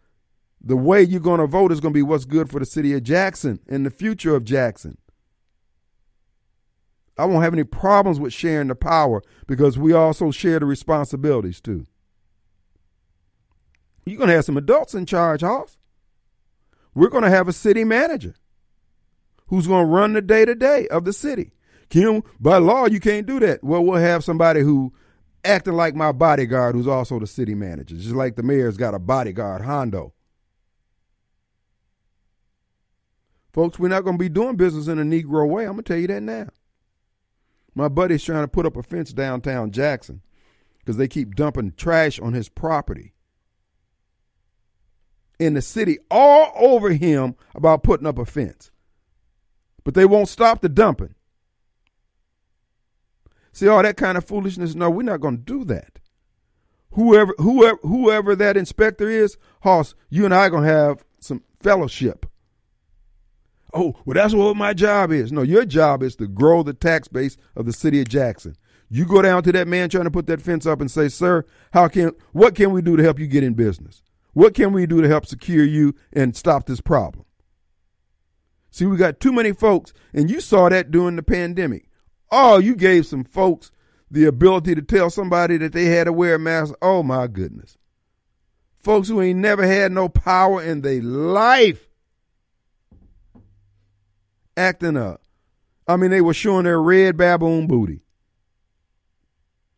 the 0.59 0.77
way 0.77 1.03
you're 1.03 1.19
going 1.19 1.39
to 1.39 1.45
vote 1.45 1.71
is 1.71 1.79
going 1.79 1.93
to 1.93 1.97
be 1.97 2.01
what's 2.01 2.25
good 2.25 2.49
for 2.49 2.59
the 2.59 2.65
city 2.65 2.93
of 2.93 3.03
Jackson 3.03 3.59
and 3.67 3.85
the 3.85 3.91
future 3.91 4.35
of 4.35 4.43
Jackson. 4.43 4.97
I 7.21 7.25
won't 7.25 7.43
have 7.43 7.53
any 7.53 7.63
problems 7.63 8.19
with 8.19 8.33
sharing 8.33 8.67
the 8.67 8.75
power 8.75 9.21
because 9.47 9.77
we 9.77 9.93
also 9.93 10.31
share 10.31 10.59
the 10.59 10.65
responsibilities 10.65 11.61
too. 11.61 11.85
You're 14.05 14.17
going 14.17 14.29
to 14.29 14.35
have 14.35 14.45
some 14.45 14.57
adults 14.57 14.95
in 14.95 15.05
charge, 15.05 15.41
Hoss. 15.41 15.77
We're 16.95 17.09
going 17.09 17.23
to 17.23 17.29
have 17.29 17.47
a 17.47 17.53
city 17.53 17.83
manager 17.83 18.35
who's 19.47 19.67
going 19.67 19.85
to 19.85 19.91
run 19.91 20.13
the 20.13 20.21
day 20.21 20.45
to 20.45 20.55
day 20.55 20.87
of 20.87 21.05
the 21.05 21.13
city. 21.13 21.51
Kim, 21.89 22.23
by 22.39 22.57
law, 22.57 22.87
you 22.87 22.99
can't 22.99 23.27
do 23.27 23.39
that. 23.41 23.63
Well, 23.63 23.83
we'll 23.83 24.01
have 24.01 24.23
somebody 24.23 24.61
who 24.61 24.93
acting 25.45 25.73
like 25.73 25.93
my 25.93 26.11
bodyguard, 26.11 26.73
who's 26.73 26.87
also 26.87 27.19
the 27.19 27.27
city 27.27 27.53
manager, 27.53 27.95
just 27.95 28.15
like 28.15 28.35
the 28.35 28.43
mayor's 28.43 28.77
got 28.77 28.95
a 28.95 28.99
bodyguard, 28.99 29.61
Hondo. 29.61 30.13
Folks, 33.53 33.77
we're 33.77 33.89
not 33.89 34.03
going 34.05 34.17
to 34.17 34.23
be 34.23 34.29
doing 34.29 34.55
business 34.55 34.87
in 34.87 34.97
a 34.97 35.03
Negro 35.03 35.47
way. 35.47 35.65
I'm 35.65 35.73
going 35.73 35.83
to 35.83 35.93
tell 35.93 35.99
you 35.99 36.07
that 36.07 36.23
now. 36.23 36.47
My 37.73 37.87
buddy's 37.87 38.23
trying 38.23 38.43
to 38.43 38.47
put 38.47 38.65
up 38.65 38.75
a 38.75 38.83
fence 38.83 39.13
downtown 39.13 39.71
Jackson 39.71 40.21
because 40.79 40.97
they 40.97 41.07
keep 41.07 41.35
dumping 41.35 41.73
trash 41.77 42.19
on 42.19 42.33
his 42.33 42.49
property. 42.49 43.13
In 45.39 45.53
the 45.53 45.61
city, 45.61 45.97
all 46.09 46.51
over 46.55 46.91
him 46.91 47.35
about 47.55 47.83
putting 47.83 48.07
up 48.07 48.17
a 48.17 48.25
fence. 48.25 48.71
But 49.83 49.95
they 49.95 50.05
won't 50.05 50.29
stop 50.29 50.61
the 50.61 50.69
dumping. 50.69 51.15
See 53.53 53.67
all 53.67 53.81
that 53.83 53.97
kind 53.97 54.17
of 54.17 54.25
foolishness? 54.25 54.75
No, 54.75 54.89
we're 54.89 55.03
not 55.03 55.21
going 55.21 55.37
to 55.37 55.43
do 55.43 55.63
that. 55.65 55.99
Whoever, 56.91 57.33
whoever, 57.37 57.79
whoever 57.81 58.35
that 58.35 58.57
inspector 58.57 59.09
is, 59.09 59.37
Hoss, 59.63 59.95
you 60.09 60.25
and 60.25 60.33
I 60.33 60.47
are 60.47 60.49
going 60.49 60.63
to 60.63 60.69
have 60.69 61.03
some 61.19 61.43
fellowship. 61.59 62.25
Oh, 63.73 63.95
well, 64.05 64.15
that's 64.15 64.33
what 64.33 64.57
my 64.57 64.73
job 64.73 65.11
is. 65.11 65.31
No, 65.31 65.41
your 65.41 65.65
job 65.65 66.03
is 66.03 66.15
to 66.17 66.27
grow 66.27 66.63
the 66.63 66.73
tax 66.73 67.07
base 67.07 67.37
of 67.55 67.65
the 67.65 67.73
city 67.73 68.01
of 68.01 68.09
Jackson. 68.09 68.55
You 68.89 69.05
go 69.05 69.21
down 69.21 69.43
to 69.43 69.51
that 69.53 69.67
man 69.67 69.89
trying 69.89 70.03
to 70.03 70.11
put 70.11 70.27
that 70.27 70.41
fence 70.41 70.65
up 70.65 70.81
and 70.81 70.91
say, 70.91 71.07
"Sir, 71.07 71.45
how 71.71 71.87
can 71.87 72.11
what 72.33 72.55
can 72.55 72.71
we 72.71 72.81
do 72.81 72.97
to 72.97 73.03
help 73.03 73.19
you 73.19 73.27
get 73.27 73.43
in 73.43 73.53
business? 73.53 74.03
What 74.33 74.53
can 74.53 74.73
we 74.73 74.85
do 74.85 75.01
to 75.01 75.07
help 75.07 75.25
secure 75.25 75.63
you 75.63 75.95
and 76.11 76.35
stop 76.35 76.65
this 76.65 76.81
problem?" 76.81 77.25
See, 78.69 78.85
we 78.85 78.97
got 78.97 79.19
too 79.19 79.31
many 79.31 79.53
folks, 79.53 79.93
and 80.13 80.29
you 80.29 80.41
saw 80.41 80.69
that 80.69 80.91
during 80.91 81.15
the 81.15 81.23
pandemic. 81.23 81.87
Oh, 82.31 82.57
you 82.57 82.75
gave 82.75 83.05
some 83.05 83.23
folks 83.23 83.71
the 84.09 84.25
ability 84.25 84.75
to 84.75 84.81
tell 84.81 85.09
somebody 85.09 85.57
that 85.57 85.71
they 85.71 85.85
had 85.85 86.05
to 86.05 86.13
wear 86.13 86.35
a 86.35 86.39
mask. 86.39 86.73
Oh 86.81 87.03
my 87.03 87.27
goodness. 87.27 87.77
Folks 88.79 89.07
who 89.07 89.21
ain't 89.21 89.39
never 89.39 89.65
had 89.65 89.91
no 89.91 90.09
power 90.09 90.61
in 90.61 90.81
their 90.81 91.01
life 91.01 91.87
acting 94.57 94.97
up. 94.97 95.21
I 95.87 95.97
mean, 95.97 96.11
they 96.11 96.21
were 96.21 96.33
showing 96.33 96.63
their 96.63 96.81
red 96.81 97.17
baboon 97.17 97.67
booty. 97.67 98.01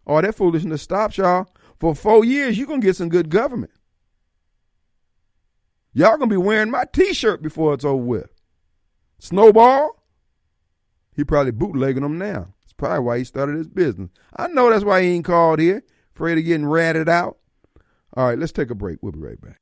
Oh, 0.05 0.21
that 0.21 0.35
foolishness 0.35 0.81
stops, 0.81 1.17
y'all. 1.17 1.47
For 1.79 1.95
four 1.95 2.25
years, 2.25 2.57
you're 2.57 2.67
going 2.67 2.81
to 2.81 2.87
get 2.87 2.95
some 2.95 3.09
good 3.09 3.29
government. 3.29 3.71
Y'all 5.95 6.17
gonna 6.17 6.27
be 6.27 6.37
wearing 6.37 6.71
my 6.71 6.85
T-shirt 6.91 7.43
before 7.43 7.75
it's 7.75 7.85
over 7.85 8.03
with. 8.03 8.29
Snowball, 9.19 10.03
he 11.15 11.23
probably 11.23 11.51
bootlegging 11.51 12.01
them 12.01 12.17
now. 12.17 12.47
That's 12.61 12.73
probably 12.73 12.99
why 12.99 13.17
he 13.19 13.23
started 13.23 13.57
his 13.57 13.69
business. 13.69 14.09
I 14.35 14.47
know 14.47 14.71
that's 14.71 14.83
why 14.83 15.03
he 15.03 15.09
ain't 15.09 15.25
called 15.25 15.59
here, 15.59 15.83
afraid 16.15 16.39
of 16.39 16.45
getting 16.45 16.65
ratted 16.65 17.07
out. 17.07 17.37
All 18.17 18.27
right, 18.27 18.39
let's 18.39 18.51
take 18.51 18.71
a 18.71 18.75
break. 18.75 18.99
We'll 19.01 19.11
be 19.11 19.19
right 19.19 19.39
back. 19.39 19.59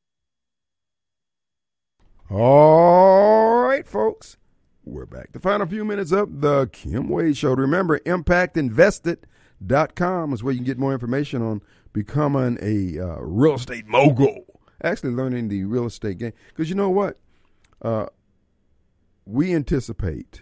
All 2.29 3.63
right, 3.63 3.85
folks. 3.85 4.38
We're 4.83 5.05
back. 5.05 5.31
The 5.31 5.39
final 5.39 5.67
few 5.67 5.85
minutes 5.85 6.11
of 6.11 6.41
the 6.41 6.67
Kim 6.71 7.07
Wade 7.07 7.37
Show. 7.37 7.53
Remember, 7.53 7.99
impactinvested.com 7.99 10.33
is 10.33 10.43
where 10.43 10.53
you 10.53 10.57
can 10.57 10.65
get 10.65 10.79
more 10.79 10.91
information 10.91 11.43
on 11.43 11.61
becoming 11.93 12.57
a 12.59 12.99
uh, 12.99 13.19
real 13.19 13.53
estate 13.53 13.85
mogul. 13.85 14.59
Actually, 14.83 15.11
learning 15.11 15.49
the 15.49 15.65
real 15.65 15.85
estate 15.85 16.17
game. 16.17 16.33
Because 16.47 16.67
you 16.67 16.73
know 16.75 16.89
what? 16.89 17.19
Uh, 17.83 18.07
we 19.25 19.53
anticipate, 19.53 20.41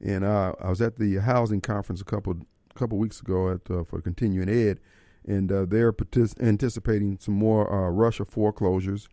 and 0.00 0.24
uh, 0.24 0.52
I 0.60 0.68
was 0.68 0.80
at 0.80 0.96
the 0.96 1.16
housing 1.16 1.60
conference 1.60 2.00
a 2.00 2.04
couple 2.04 2.36
couple 2.76 2.96
weeks 2.98 3.20
ago 3.20 3.50
at 3.50 3.68
uh, 3.68 3.82
for 3.82 4.00
continuing 4.00 4.48
ed, 4.48 4.78
and 5.26 5.50
uh, 5.50 5.64
they're 5.64 5.92
partic- 5.92 6.40
anticipating 6.40 7.18
some 7.20 7.34
more 7.34 7.68
uh, 7.72 7.90
Russia 7.90 8.24
foreclosures. 8.24 9.08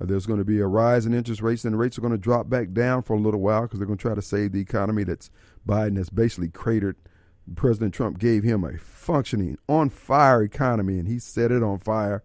Uh, 0.00 0.04
there's 0.06 0.26
going 0.26 0.38
to 0.38 0.44
be 0.44 0.60
a 0.60 0.66
rise 0.66 1.06
in 1.06 1.14
interest 1.14 1.40
rates, 1.40 1.64
and 1.64 1.74
the 1.74 1.78
rates 1.78 1.96
are 1.96 2.02
going 2.02 2.12
to 2.12 2.18
drop 2.18 2.48
back 2.48 2.72
down 2.72 3.02
for 3.02 3.14
a 3.14 3.20
little 3.20 3.40
while 3.40 3.62
because 3.62 3.78
they're 3.78 3.86
going 3.86 3.98
to 3.98 4.02
try 4.02 4.14
to 4.14 4.22
save 4.22 4.52
the 4.52 4.60
economy 4.60 5.04
that's 5.04 5.30
Biden 5.66 5.96
has 5.96 6.10
basically 6.10 6.48
cratered. 6.48 6.96
President 7.54 7.94
Trump 7.94 8.18
gave 8.18 8.42
him 8.42 8.64
a 8.64 8.76
functioning, 8.76 9.56
on 9.68 9.88
fire 9.88 10.42
economy, 10.42 10.98
and 10.98 11.06
he 11.06 11.18
set 11.18 11.52
it 11.52 11.62
on 11.62 11.78
fire, 11.78 12.22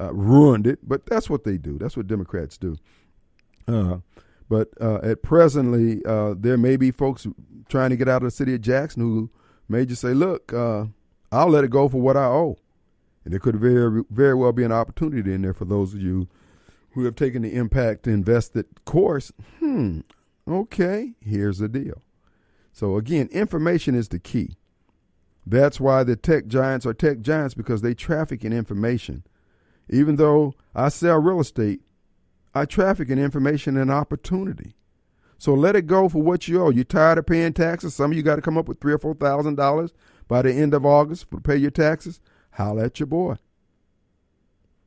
uh, 0.00 0.12
ruined 0.14 0.66
it. 0.66 0.78
But 0.82 1.06
that's 1.06 1.28
what 1.28 1.44
they 1.44 1.58
do. 1.58 1.78
That's 1.78 1.96
what 1.96 2.06
Democrats 2.06 2.56
do. 2.56 2.76
Uh, 3.68 3.98
but 4.48 4.68
uh, 4.80 4.98
at 5.02 5.22
presently, 5.22 6.04
uh, 6.04 6.34
there 6.36 6.56
may 6.56 6.76
be 6.76 6.90
folks 6.90 7.26
trying 7.68 7.90
to 7.90 7.96
get 7.96 8.08
out 8.08 8.22
of 8.22 8.26
the 8.26 8.30
city 8.30 8.54
of 8.54 8.60
Jackson 8.62 9.02
who 9.02 9.30
may 9.68 9.86
just 9.86 10.02
say, 10.02 10.14
"Look, 10.14 10.52
uh, 10.52 10.86
I'll 11.30 11.48
let 11.48 11.64
it 11.64 11.70
go 11.70 11.88
for 11.88 12.00
what 12.00 12.16
I 12.16 12.24
owe," 12.24 12.56
and 13.24 13.32
there 13.32 13.40
could 13.40 13.56
very, 13.56 14.02
very 14.10 14.34
well 14.34 14.52
be 14.52 14.64
an 14.64 14.72
opportunity 14.72 15.32
in 15.32 15.42
there 15.42 15.54
for 15.54 15.64
those 15.64 15.94
of 15.94 16.00
you 16.00 16.28
who 16.92 17.04
have 17.04 17.14
taken 17.16 17.42
the 17.42 17.54
impact 17.54 18.06
invested 18.06 18.66
course. 18.84 19.32
Hmm. 19.58 20.00
Okay, 20.48 21.12
here's 21.20 21.58
the 21.58 21.68
deal. 21.68 22.02
So 22.72 22.96
again, 22.96 23.28
information 23.32 23.94
is 23.94 24.08
the 24.08 24.18
key. 24.18 24.56
That's 25.46 25.80
why 25.80 26.04
the 26.04 26.16
tech 26.16 26.46
giants 26.46 26.86
are 26.86 26.94
tech 26.94 27.20
giants 27.20 27.54
because 27.54 27.82
they 27.82 27.94
traffic 27.94 28.44
in 28.44 28.52
information. 28.52 29.24
Even 29.90 30.16
though 30.16 30.54
I 30.74 30.88
sell 30.88 31.18
real 31.18 31.40
estate, 31.40 31.80
I 32.54 32.64
traffic 32.64 33.08
in 33.08 33.18
information 33.18 33.76
and 33.76 33.90
opportunity. 33.90 34.74
So 35.38 35.54
let 35.54 35.74
it 35.74 35.86
go 35.86 36.08
for 36.08 36.22
what 36.22 36.46
you 36.46 36.62
owe. 36.62 36.70
You're 36.70 36.84
tired 36.84 37.18
of 37.18 37.26
paying 37.26 37.52
taxes. 37.52 37.94
Some 37.94 38.12
of 38.12 38.16
you 38.16 38.22
got 38.22 38.36
to 38.36 38.42
come 38.42 38.56
up 38.56 38.68
with 38.68 38.80
three 38.80 38.92
or 38.92 38.98
four 38.98 39.14
thousand 39.14 39.56
dollars 39.56 39.92
by 40.28 40.42
the 40.42 40.52
end 40.52 40.72
of 40.72 40.86
August 40.86 41.30
to 41.30 41.40
pay 41.40 41.56
your 41.56 41.70
taxes. 41.70 42.20
Holla 42.52 42.84
at 42.84 43.00
your 43.00 43.08
boy. 43.08 43.36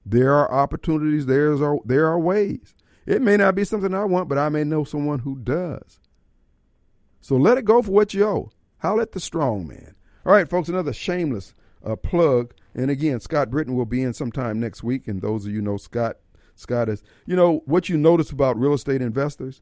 There 0.06 0.34
are 0.34 0.52
opportunities. 0.52 1.26
There's 1.26 1.60
there 1.86 2.08
are 2.08 2.20
ways. 2.20 2.76
It 3.06 3.22
may 3.22 3.38
not 3.38 3.56
be 3.56 3.64
something 3.64 3.94
I 3.94 4.06
want, 4.06 4.30
but 4.30 4.38
I 4.38 4.50
may 4.50 4.64
know 4.64 4.84
someone 4.84 5.20
who 5.20 5.38
does. 5.38 6.00
So 7.22 7.36
let 7.36 7.58
it 7.58 7.66
go 7.66 7.82
for 7.82 7.92
what 7.92 8.14
you 8.14 8.26
owe. 8.26 8.52
Holla 8.80 9.04
at 9.04 9.14
the 9.14 9.20
strong 9.20 9.68
man. 9.68 9.96
All 10.26 10.32
right, 10.32 10.48
folks, 10.48 10.70
another 10.70 10.94
shameless 10.94 11.54
uh, 11.84 11.96
plug. 11.96 12.54
And 12.74 12.92
again, 12.92 13.20
Scott 13.20 13.50
Britton 13.50 13.76
will 13.76 13.86
be 13.86 14.04
in 14.04 14.14
sometime 14.14 14.60
next 14.60 14.84
week. 14.84 15.08
And 15.08 15.22
those 15.22 15.46
of 15.46 15.52
you 15.52 15.62
know 15.62 15.78
Scott, 15.78 16.18
Scott 16.56 16.90
is, 16.90 17.04
you 17.26 17.36
know, 17.36 17.62
what 17.66 17.90
you 17.90 17.98
notice 17.98 18.32
about 18.32 18.60
real 18.60 18.74
estate 18.74 19.02
investors, 19.02 19.62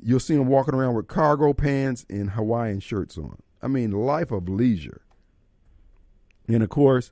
you'll 0.00 0.20
see 0.20 0.36
them 0.36 0.46
walking 0.46 0.74
around 0.74 0.94
with 0.94 1.08
cargo 1.08 1.52
pants 1.52 2.06
and 2.08 2.30
Hawaiian 2.30 2.80
shirts 2.80 3.18
on. 3.18 3.36
I 3.62 3.68
mean, 3.68 3.90
life 3.90 4.30
of 4.30 4.48
leisure. 4.48 5.02
And 6.46 6.62
of 6.62 6.70
course, 6.70 7.10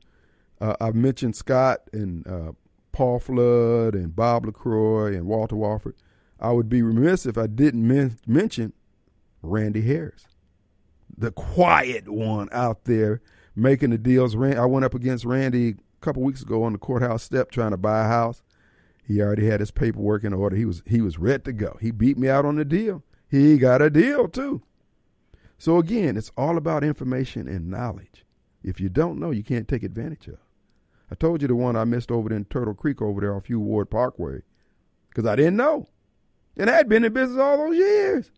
uh, 0.60 0.76
I've 0.80 0.94
mentioned 0.94 1.36
Scott 1.36 1.80
and 1.92 2.26
uh, 2.26 2.52
Paul 2.92 3.18
Flood 3.18 3.94
and 3.94 4.14
Bob 4.14 4.46
LaCroix 4.46 5.14
and 5.14 5.26
Walter 5.26 5.56
Walford. 5.56 5.96
I 6.38 6.52
would 6.52 6.68
be 6.68 6.82
remiss 6.82 7.26
if 7.26 7.38
I 7.38 7.46
didn't 7.46 7.86
men- 7.86 8.18
mention 8.26 8.72
Randy 9.42 9.82
Harris 9.82 10.26
the 11.16 11.30
quiet 11.30 12.08
one 12.08 12.48
out 12.52 12.84
there 12.84 13.20
making 13.54 13.90
the 13.90 13.98
deals. 13.98 14.36
I 14.36 14.64
went 14.66 14.84
up 14.84 14.94
against 14.94 15.24
Randy 15.24 15.70
a 15.70 15.74
couple 16.00 16.22
weeks 16.22 16.42
ago 16.42 16.62
on 16.62 16.72
the 16.72 16.78
courthouse 16.78 17.22
step 17.22 17.50
trying 17.50 17.70
to 17.70 17.76
buy 17.76 18.04
a 18.04 18.08
house. 18.08 18.42
He 19.06 19.20
already 19.20 19.46
had 19.46 19.60
his 19.60 19.70
paperwork 19.70 20.24
in 20.24 20.32
order. 20.32 20.56
He 20.56 20.64
was 20.64 20.82
he 20.86 21.00
was 21.00 21.18
ready 21.18 21.44
to 21.44 21.52
go. 21.52 21.78
He 21.80 21.90
beat 21.90 22.18
me 22.18 22.28
out 22.28 22.44
on 22.44 22.56
the 22.56 22.64
deal. 22.64 23.04
He 23.28 23.56
got 23.56 23.82
a 23.82 23.88
deal 23.88 24.28
too. 24.28 24.62
So 25.58 25.78
again, 25.78 26.16
it's 26.16 26.32
all 26.36 26.56
about 26.56 26.84
information 26.84 27.48
and 27.48 27.70
knowledge. 27.70 28.24
If 28.62 28.80
you 28.80 28.88
don't 28.88 29.18
know, 29.18 29.30
you 29.30 29.44
can't 29.44 29.68
take 29.68 29.84
advantage 29.84 30.26
of. 30.26 30.38
I 31.10 31.14
told 31.14 31.42
you 31.42 31.48
the 31.48 31.54
one 31.54 31.76
I 31.76 31.84
missed 31.84 32.10
over 32.10 32.32
in 32.34 32.44
Turtle 32.46 32.74
Creek 32.74 33.00
over 33.00 33.20
there 33.20 33.34
off 33.34 33.46
Hugh 33.46 33.60
Ward 33.60 33.90
Parkway 33.90 34.40
because 35.08 35.26
I 35.26 35.36
didn't 35.36 35.56
know. 35.56 35.88
And 36.56 36.70
I 36.70 36.74
had 36.74 36.88
been 36.88 37.04
in 37.04 37.12
business 37.12 37.38
all 37.38 37.58
those 37.58 37.76
years. 37.76 38.30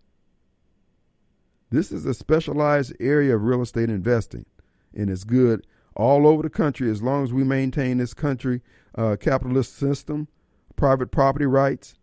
This 1.70 1.92
is 1.92 2.06
a 2.06 2.14
specialized 2.14 2.94
area 2.98 3.36
of 3.36 3.42
real 3.42 3.62
estate 3.62 3.90
investing, 3.90 4.46
and 4.94 5.10
it's 5.10 5.24
good 5.24 5.66
all 5.94 6.26
over 6.26 6.42
the 6.42 6.50
country 6.50 6.90
as 6.90 7.02
long 7.02 7.24
as 7.24 7.32
we 7.32 7.44
maintain 7.44 7.98
this 7.98 8.14
country 8.14 8.62
uh, 8.94 9.16
capitalist 9.20 9.76
system, 9.76 10.28
private 10.76 11.10
property 11.10 11.46
rights, 11.46 11.96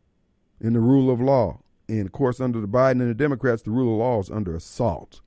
and 0.59 0.75
the 0.75 0.79
rule 0.79 1.09
of 1.09 1.19
law. 1.19 1.59
And 1.87 2.05
of 2.05 2.11
course, 2.11 2.39
under 2.39 2.59
the 2.59 2.67
Biden 2.67 3.01
and 3.01 3.09
the 3.09 3.15
Democrats, 3.15 3.63
the 3.63 3.71
rule 3.71 3.93
of 3.93 3.99
law 3.99 4.19
is 4.19 4.29
under 4.29 4.55
assault. 4.55 5.21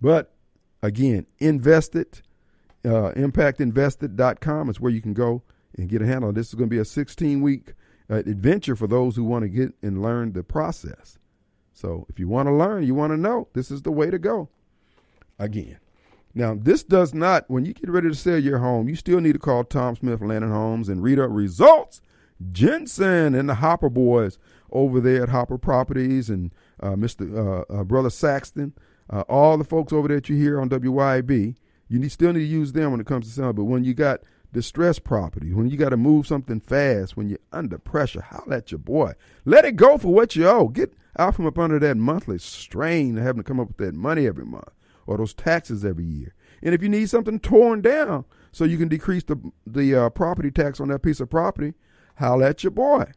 But 0.00 0.32
again, 0.82 1.26
invested, 1.38 2.22
uh, 2.84 3.12
impactinvested.com 3.12 4.70
is 4.70 4.80
where 4.80 4.92
you 4.92 5.00
can 5.00 5.14
go 5.14 5.42
and 5.76 5.88
get 5.88 6.02
a 6.02 6.06
handle. 6.06 6.32
This 6.32 6.48
is 6.48 6.54
going 6.54 6.68
to 6.68 6.74
be 6.74 6.80
a 6.80 6.84
16 6.84 7.40
week 7.40 7.74
uh, 8.10 8.16
adventure 8.16 8.76
for 8.76 8.86
those 8.86 9.16
who 9.16 9.24
want 9.24 9.42
to 9.42 9.48
get 9.48 9.74
and 9.82 10.02
learn 10.02 10.32
the 10.32 10.42
process. 10.42 11.18
So 11.72 12.06
if 12.08 12.18
you 12.18 12.28
want 12.28 12.48
to 12.48 12.54
learn, 12.54 12.84
you 12.84 12.94
want 12.94 13.12
to 13.12 13.16
know, 13.16 13.48
this 13.52 13.70
is 13.70 13.82
the 13.82 13.90
way 13.90 14.10
to 14.10 14.18
go. 14.18 14.48
Again. 15.38 15.78
Now, 16.34 16.56
this 16.60 16.82
does 16.82 17.14
not, 17.14 17.44
when 17.48 17.64
you 17.64 17.72
get 17.72 17.88
ready 17.88 18.08
to 18.08 18.14
sell 18.14 18.38
your 18.38 18.58
home, 18.58 18.88
you 18.88 18.96
still 18.96 19.20
need 19.20 19.34
to 19.34 19.38
call 19.38 19.64
Tom 19.64 19.96
Smith 19.96 20.20
Land 20.20 20.44
and 20.44 20.52
Homes 20.52 20.88
and 20.88 21.02
read 21.02 21.18
up 21.18 21.30
results. 21.30 22.00
Jensen 22.50 23.34
and 23.34 23.48
the 23.48 23.56
Hopper 23.56 23.88
boys 23.88 24.38
over 24.72 25.00
there 25.00 25.22
at 25.22 25.28
Hopper 25.28 25.58
Properties 25.58 26.28
and 26.28 26.52
uh, 26.80 26.90
Mr. 26.90 27.36
Uh, 27.36 27.64
uh, 27.72 27.84
Brother 27.84 28.10
Saxton, 28.10 28.72
uh, 29.08 29.20
all 29.22 29.56
the 29.56 29.64
folks 29.64 29.92
over 29.92 30.08
there 30.08 30.16
that 30.16 30.28
you 30.28 30.36
hear 30.36 30.60
on 30.60 30.68
WYAB, 30.68 31.54
you 31.88 31.98
need, 31.98 32.12
still 32.12 32.32
need 32.32 32.40
to 32.40 32.44
use 32.44 32.72
them 32.72 32.90
when 32.90 33.00
it 33.00 33.06
comes 33.06 33.26
to 33.26 33.32
selling. 33.32 33.54
But 33.54 33.64
when 33.64 33.84
you 33.84 33.94
got 33.94 34.20
distressed 34.52 35.04
property, 35.04 35.52
when 35.52 35.68
you 35.68 35.76
got 35.76 35.90
to 35.90 35.96
move 35.96 36.26
something 36.26 36.60
fast, 36.60 37.16
when 37.16 37.28
you're 37.28 37.38
under 37.52 37.78
pressure, 37.78 38.22
holler 38.22 38.56
at 38.56 38.70
your 38.70 38.78
boy. 38.78 39.12
Let 39.44 39.64
it 39.64 39.76
go 39.76 39.98
for 39.98 40.08
what 40.08 40.36
you 40.36 40.48
owe. 40.48 40.68
Get 40.68 40.94
out 41.18 41.34
from 41.34 41.46
up 41.46 41.58
under 41.58 41.78
that 41.78 41.96
monthly 41.96 42.38
strain 42.38 43.18
of 43.18 43.24
having 43.24 43.42
to 43.42 43.46
come 43.46 43.60
up 43.60 43.68
with 43.68 43.76
that 43.78 43.94
money 43.94 44.26
every 44.26 44.46
month 44.46 44.70
or 45.06 45.18
those 45.18 45.34
taxes 45.34 45.84
every 45.84 46.04
year. 46.04 46.34
And 46.62 46.74
if 46.74 46.82
you 46.82 46.88
need 46.88 47.10
something 47.10 47.38
torn 47.40 47.82
down 47.82 48.24
so 48.52 48.64
you 48.64 48.78
can 48.78 48.88
decrease 48.88 49.24
the 49.24 49.36
the 49.66 49.94
uh, 49.94 50.10
property 50.10 50.50
tax 50.50 50.80
on 50.80 50.88
that 50.88 51.02
piece 51.02 51.20
of 51.20 51.28
property, 51.28 51.74
holler 52.16 52.46
at 52.46 52.64
your 52.64 52.70
boy. 52.70 53.12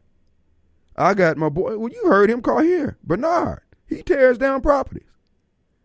I 0.96 1.14
got 1.14 1.36
my 1.36 1.48
boy. 1.48 1.78
Well, 1.78 1.92
you 1.92 2.02
heard 2.08 2.28
him 2.28 2.42
call 2.42 2.60
here, 2.60 2.98
Bernard. 3.04 3.60
He 3.86 4.02
tears 4.02 4.36
down 4.36 4.60
properties. 4.60 5.04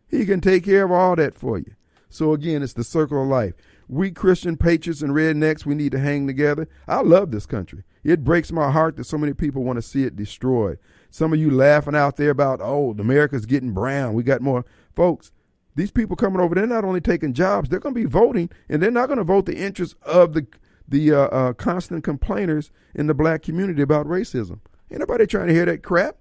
He 0.07 0.25
can 0.25 0.41
take 0.41 0.65
care 0.65 0.85
of 0.85 0.91
all 0.91 1.15
that 1.15 1.35
for 1.35 1.57
you. 1.57 1.75
So 2.13 2.33
again, 2.33 2.61
it's 2.61 2.73
the 2.73 2.83
circle 2.83 3.23
of 3.23 3.27
life. 3.27 3.55
We 3.87 4.11
Christian 4.11 4.55
patriots 4.55 5.01
and 5.01 5.13
rednecks, 5.13 5.65
we 5.65 5.73
need 5.73 5.93
to 5.93 5.99
hang 5.99 6.27
together. 6.27 6.69
I 6.87 7.01
love 7.01 7.31
this 7.31 7.47
country. 7.47 7.85
It 8.03 8.23
breaks 8.23 8.51
my 8.51 8.69
heart 8.69 8.97
that 8.97 9.05
so 9.05 9.17
many 9.17 9.33
people 9.33 9.63
want 9.63 9.77
to 9.77 9.81
see 9.81 10.03
it 10.03 10.15
destroyed. 10.15 10.77
Some 11.09 11.33
of 11.33 11.39
you 11.39 11.49
laughing 11.49 11.95
out 11.95 12.17
there 12.17 12.29
about, 12.29 12.59
oh, 12.61 12.95
America's 12.99 13.47
getting 13.47 13.73
brown. 13.73 14.13
We 14.13 14.21
got 14.21 14.41
more. 14.41 14.63
Folks, 14.95 15.31
these 15.75 15.89
people 15.89 16.15
coming 16.15 16.39
over, 16.39 16.53
they're 16.53 16.67
not 16.67 16.85
only 16.85 17.01
taking 17.01 17.33
jobs, 17.33 17.69
they're 17.69 17.79
going 17.79 17.95
to 17.95 18.01
be 18.01 18.05
voting, 18.05 18.51
and 18.69 18.79
they're 18.79 18.91
not 18.91 19.07
going 19.07 19.17
to 19.17 19.23
vote 19.23 19.47
the 19.47 19.57
interests 19.57 19.95
of 20.03 20.33
the 20.33 20.45
the 20.87 21.13
uh, 21.13 21.27
uh, 21.27 21.53
constant 21.53 22.03
complainers 22.03 22.69
in 22.93 23.07
the 23.07 23.15
black 23.15 23.41
community 23.41 23.81
about 23.81 24.05
racism. 24.05 24.59
Ain't 24.91 24.99
nobody 24.99 25.25
trying 25.25 25.47
to 25.47 25.53
hear 25.53 25.65
that 25.65 25.81
crap. 25.81 26.17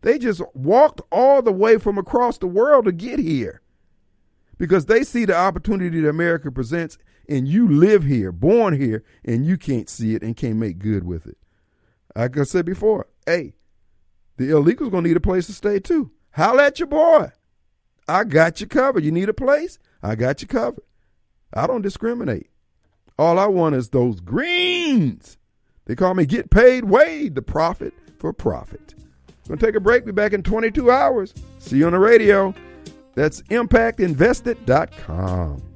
They 0.00 0.18
just 0.18 0.42
walked 0.54 1.02
all 1.12 1.40
the 1.40 1.52
way 1.52 1.78
from 1.78 1.98
across 1.98 2.38
the 2.38 2.48
world 2.48 2.86
to 2.86 2.92
get 2.92 3.20
here 3.20 3.60
because 4.60 4.84
they 4.84 5.02
see 5.02 5.24
the 5.24 5.34
opportunity 5.34 6.02
that 6.02 6.08
America 6.10 6.50
presents, 6.52 6.98
and 7.26 7.48
you 7.48 7.66
live 7.66 8.04
here, 8.04 8.30
born 8.30 8.78
here, 8.78 9.02
and 9.24 9.46
you 9.46 9.56
can't 9.56 9.88
see 9.88 10.14
it 10.14 10.22
and 10.22 10.36
can't 10.36 10.56
make 10.56 10.78
good 10.78 11.02
with 11.02 11.26
it. 11.26 11.38
Like 12.14 12.36
I 12.36 12.42
said 12.42 12.66
before, 12.66 13.06
hey, 13.24 13.54
the 14.36 14.50
illegals 14.50 14.90
gonna 14.90 15.08
need 15.08 15.16
a 15.16 15.20
place 15.20 15.46
to 15.46 15.54
stay 15.54 15.80
too. 15.80 16.10
Holla 16.32 16.66
at 16.66 16.78
your 16.78 16.88
boy. 16.88 17.30
I 18.06 18.24
got 18.24 18.60
you 18.60 18.66
covered. 18.66 19.02
You 19.02 19.12
need 19.12 19.30
a 19.30 19.34
place? 19.34 19.78
I 20.02 20.14
got 20.14 20.42
you 20.42 20.48
covered. 20.48 20.84
I 21.54 21.66
don't 21.66 21.80
discriminate. 21.82 22.50
All 23.18 23.38
I 23.38 23.46
want 23.46 23.74
is 23.74 23.88
those 23.88 24.20
greens 24.20 25.38
They 25.86 25.96
call 25.96 26.14
me 26.14 26.26
Get 26.26 26.50
Paid 26.50 26.84
Wade, 26.84 27.34
the 27.34 27.42
prophet 27.42 27.94
for 28.18 28.34
profit. 28.34 28.94
Gonna 29.48 29.58
take 29.58 29.74
a 29.74 29.80
break. 29.80 30.04
Be 30.04 30.12
back 30.12 30.34
in 30.34 30.42
22 30.42 30.90
hours. 30.90 31.32
See 31.58 31.78
you 31.78 31.86
on 31.86 31.92
the 31.92 31.98
radio. 31.98 32.54
That's 33.20 33.42
impactinvested.com. 33.42 35.69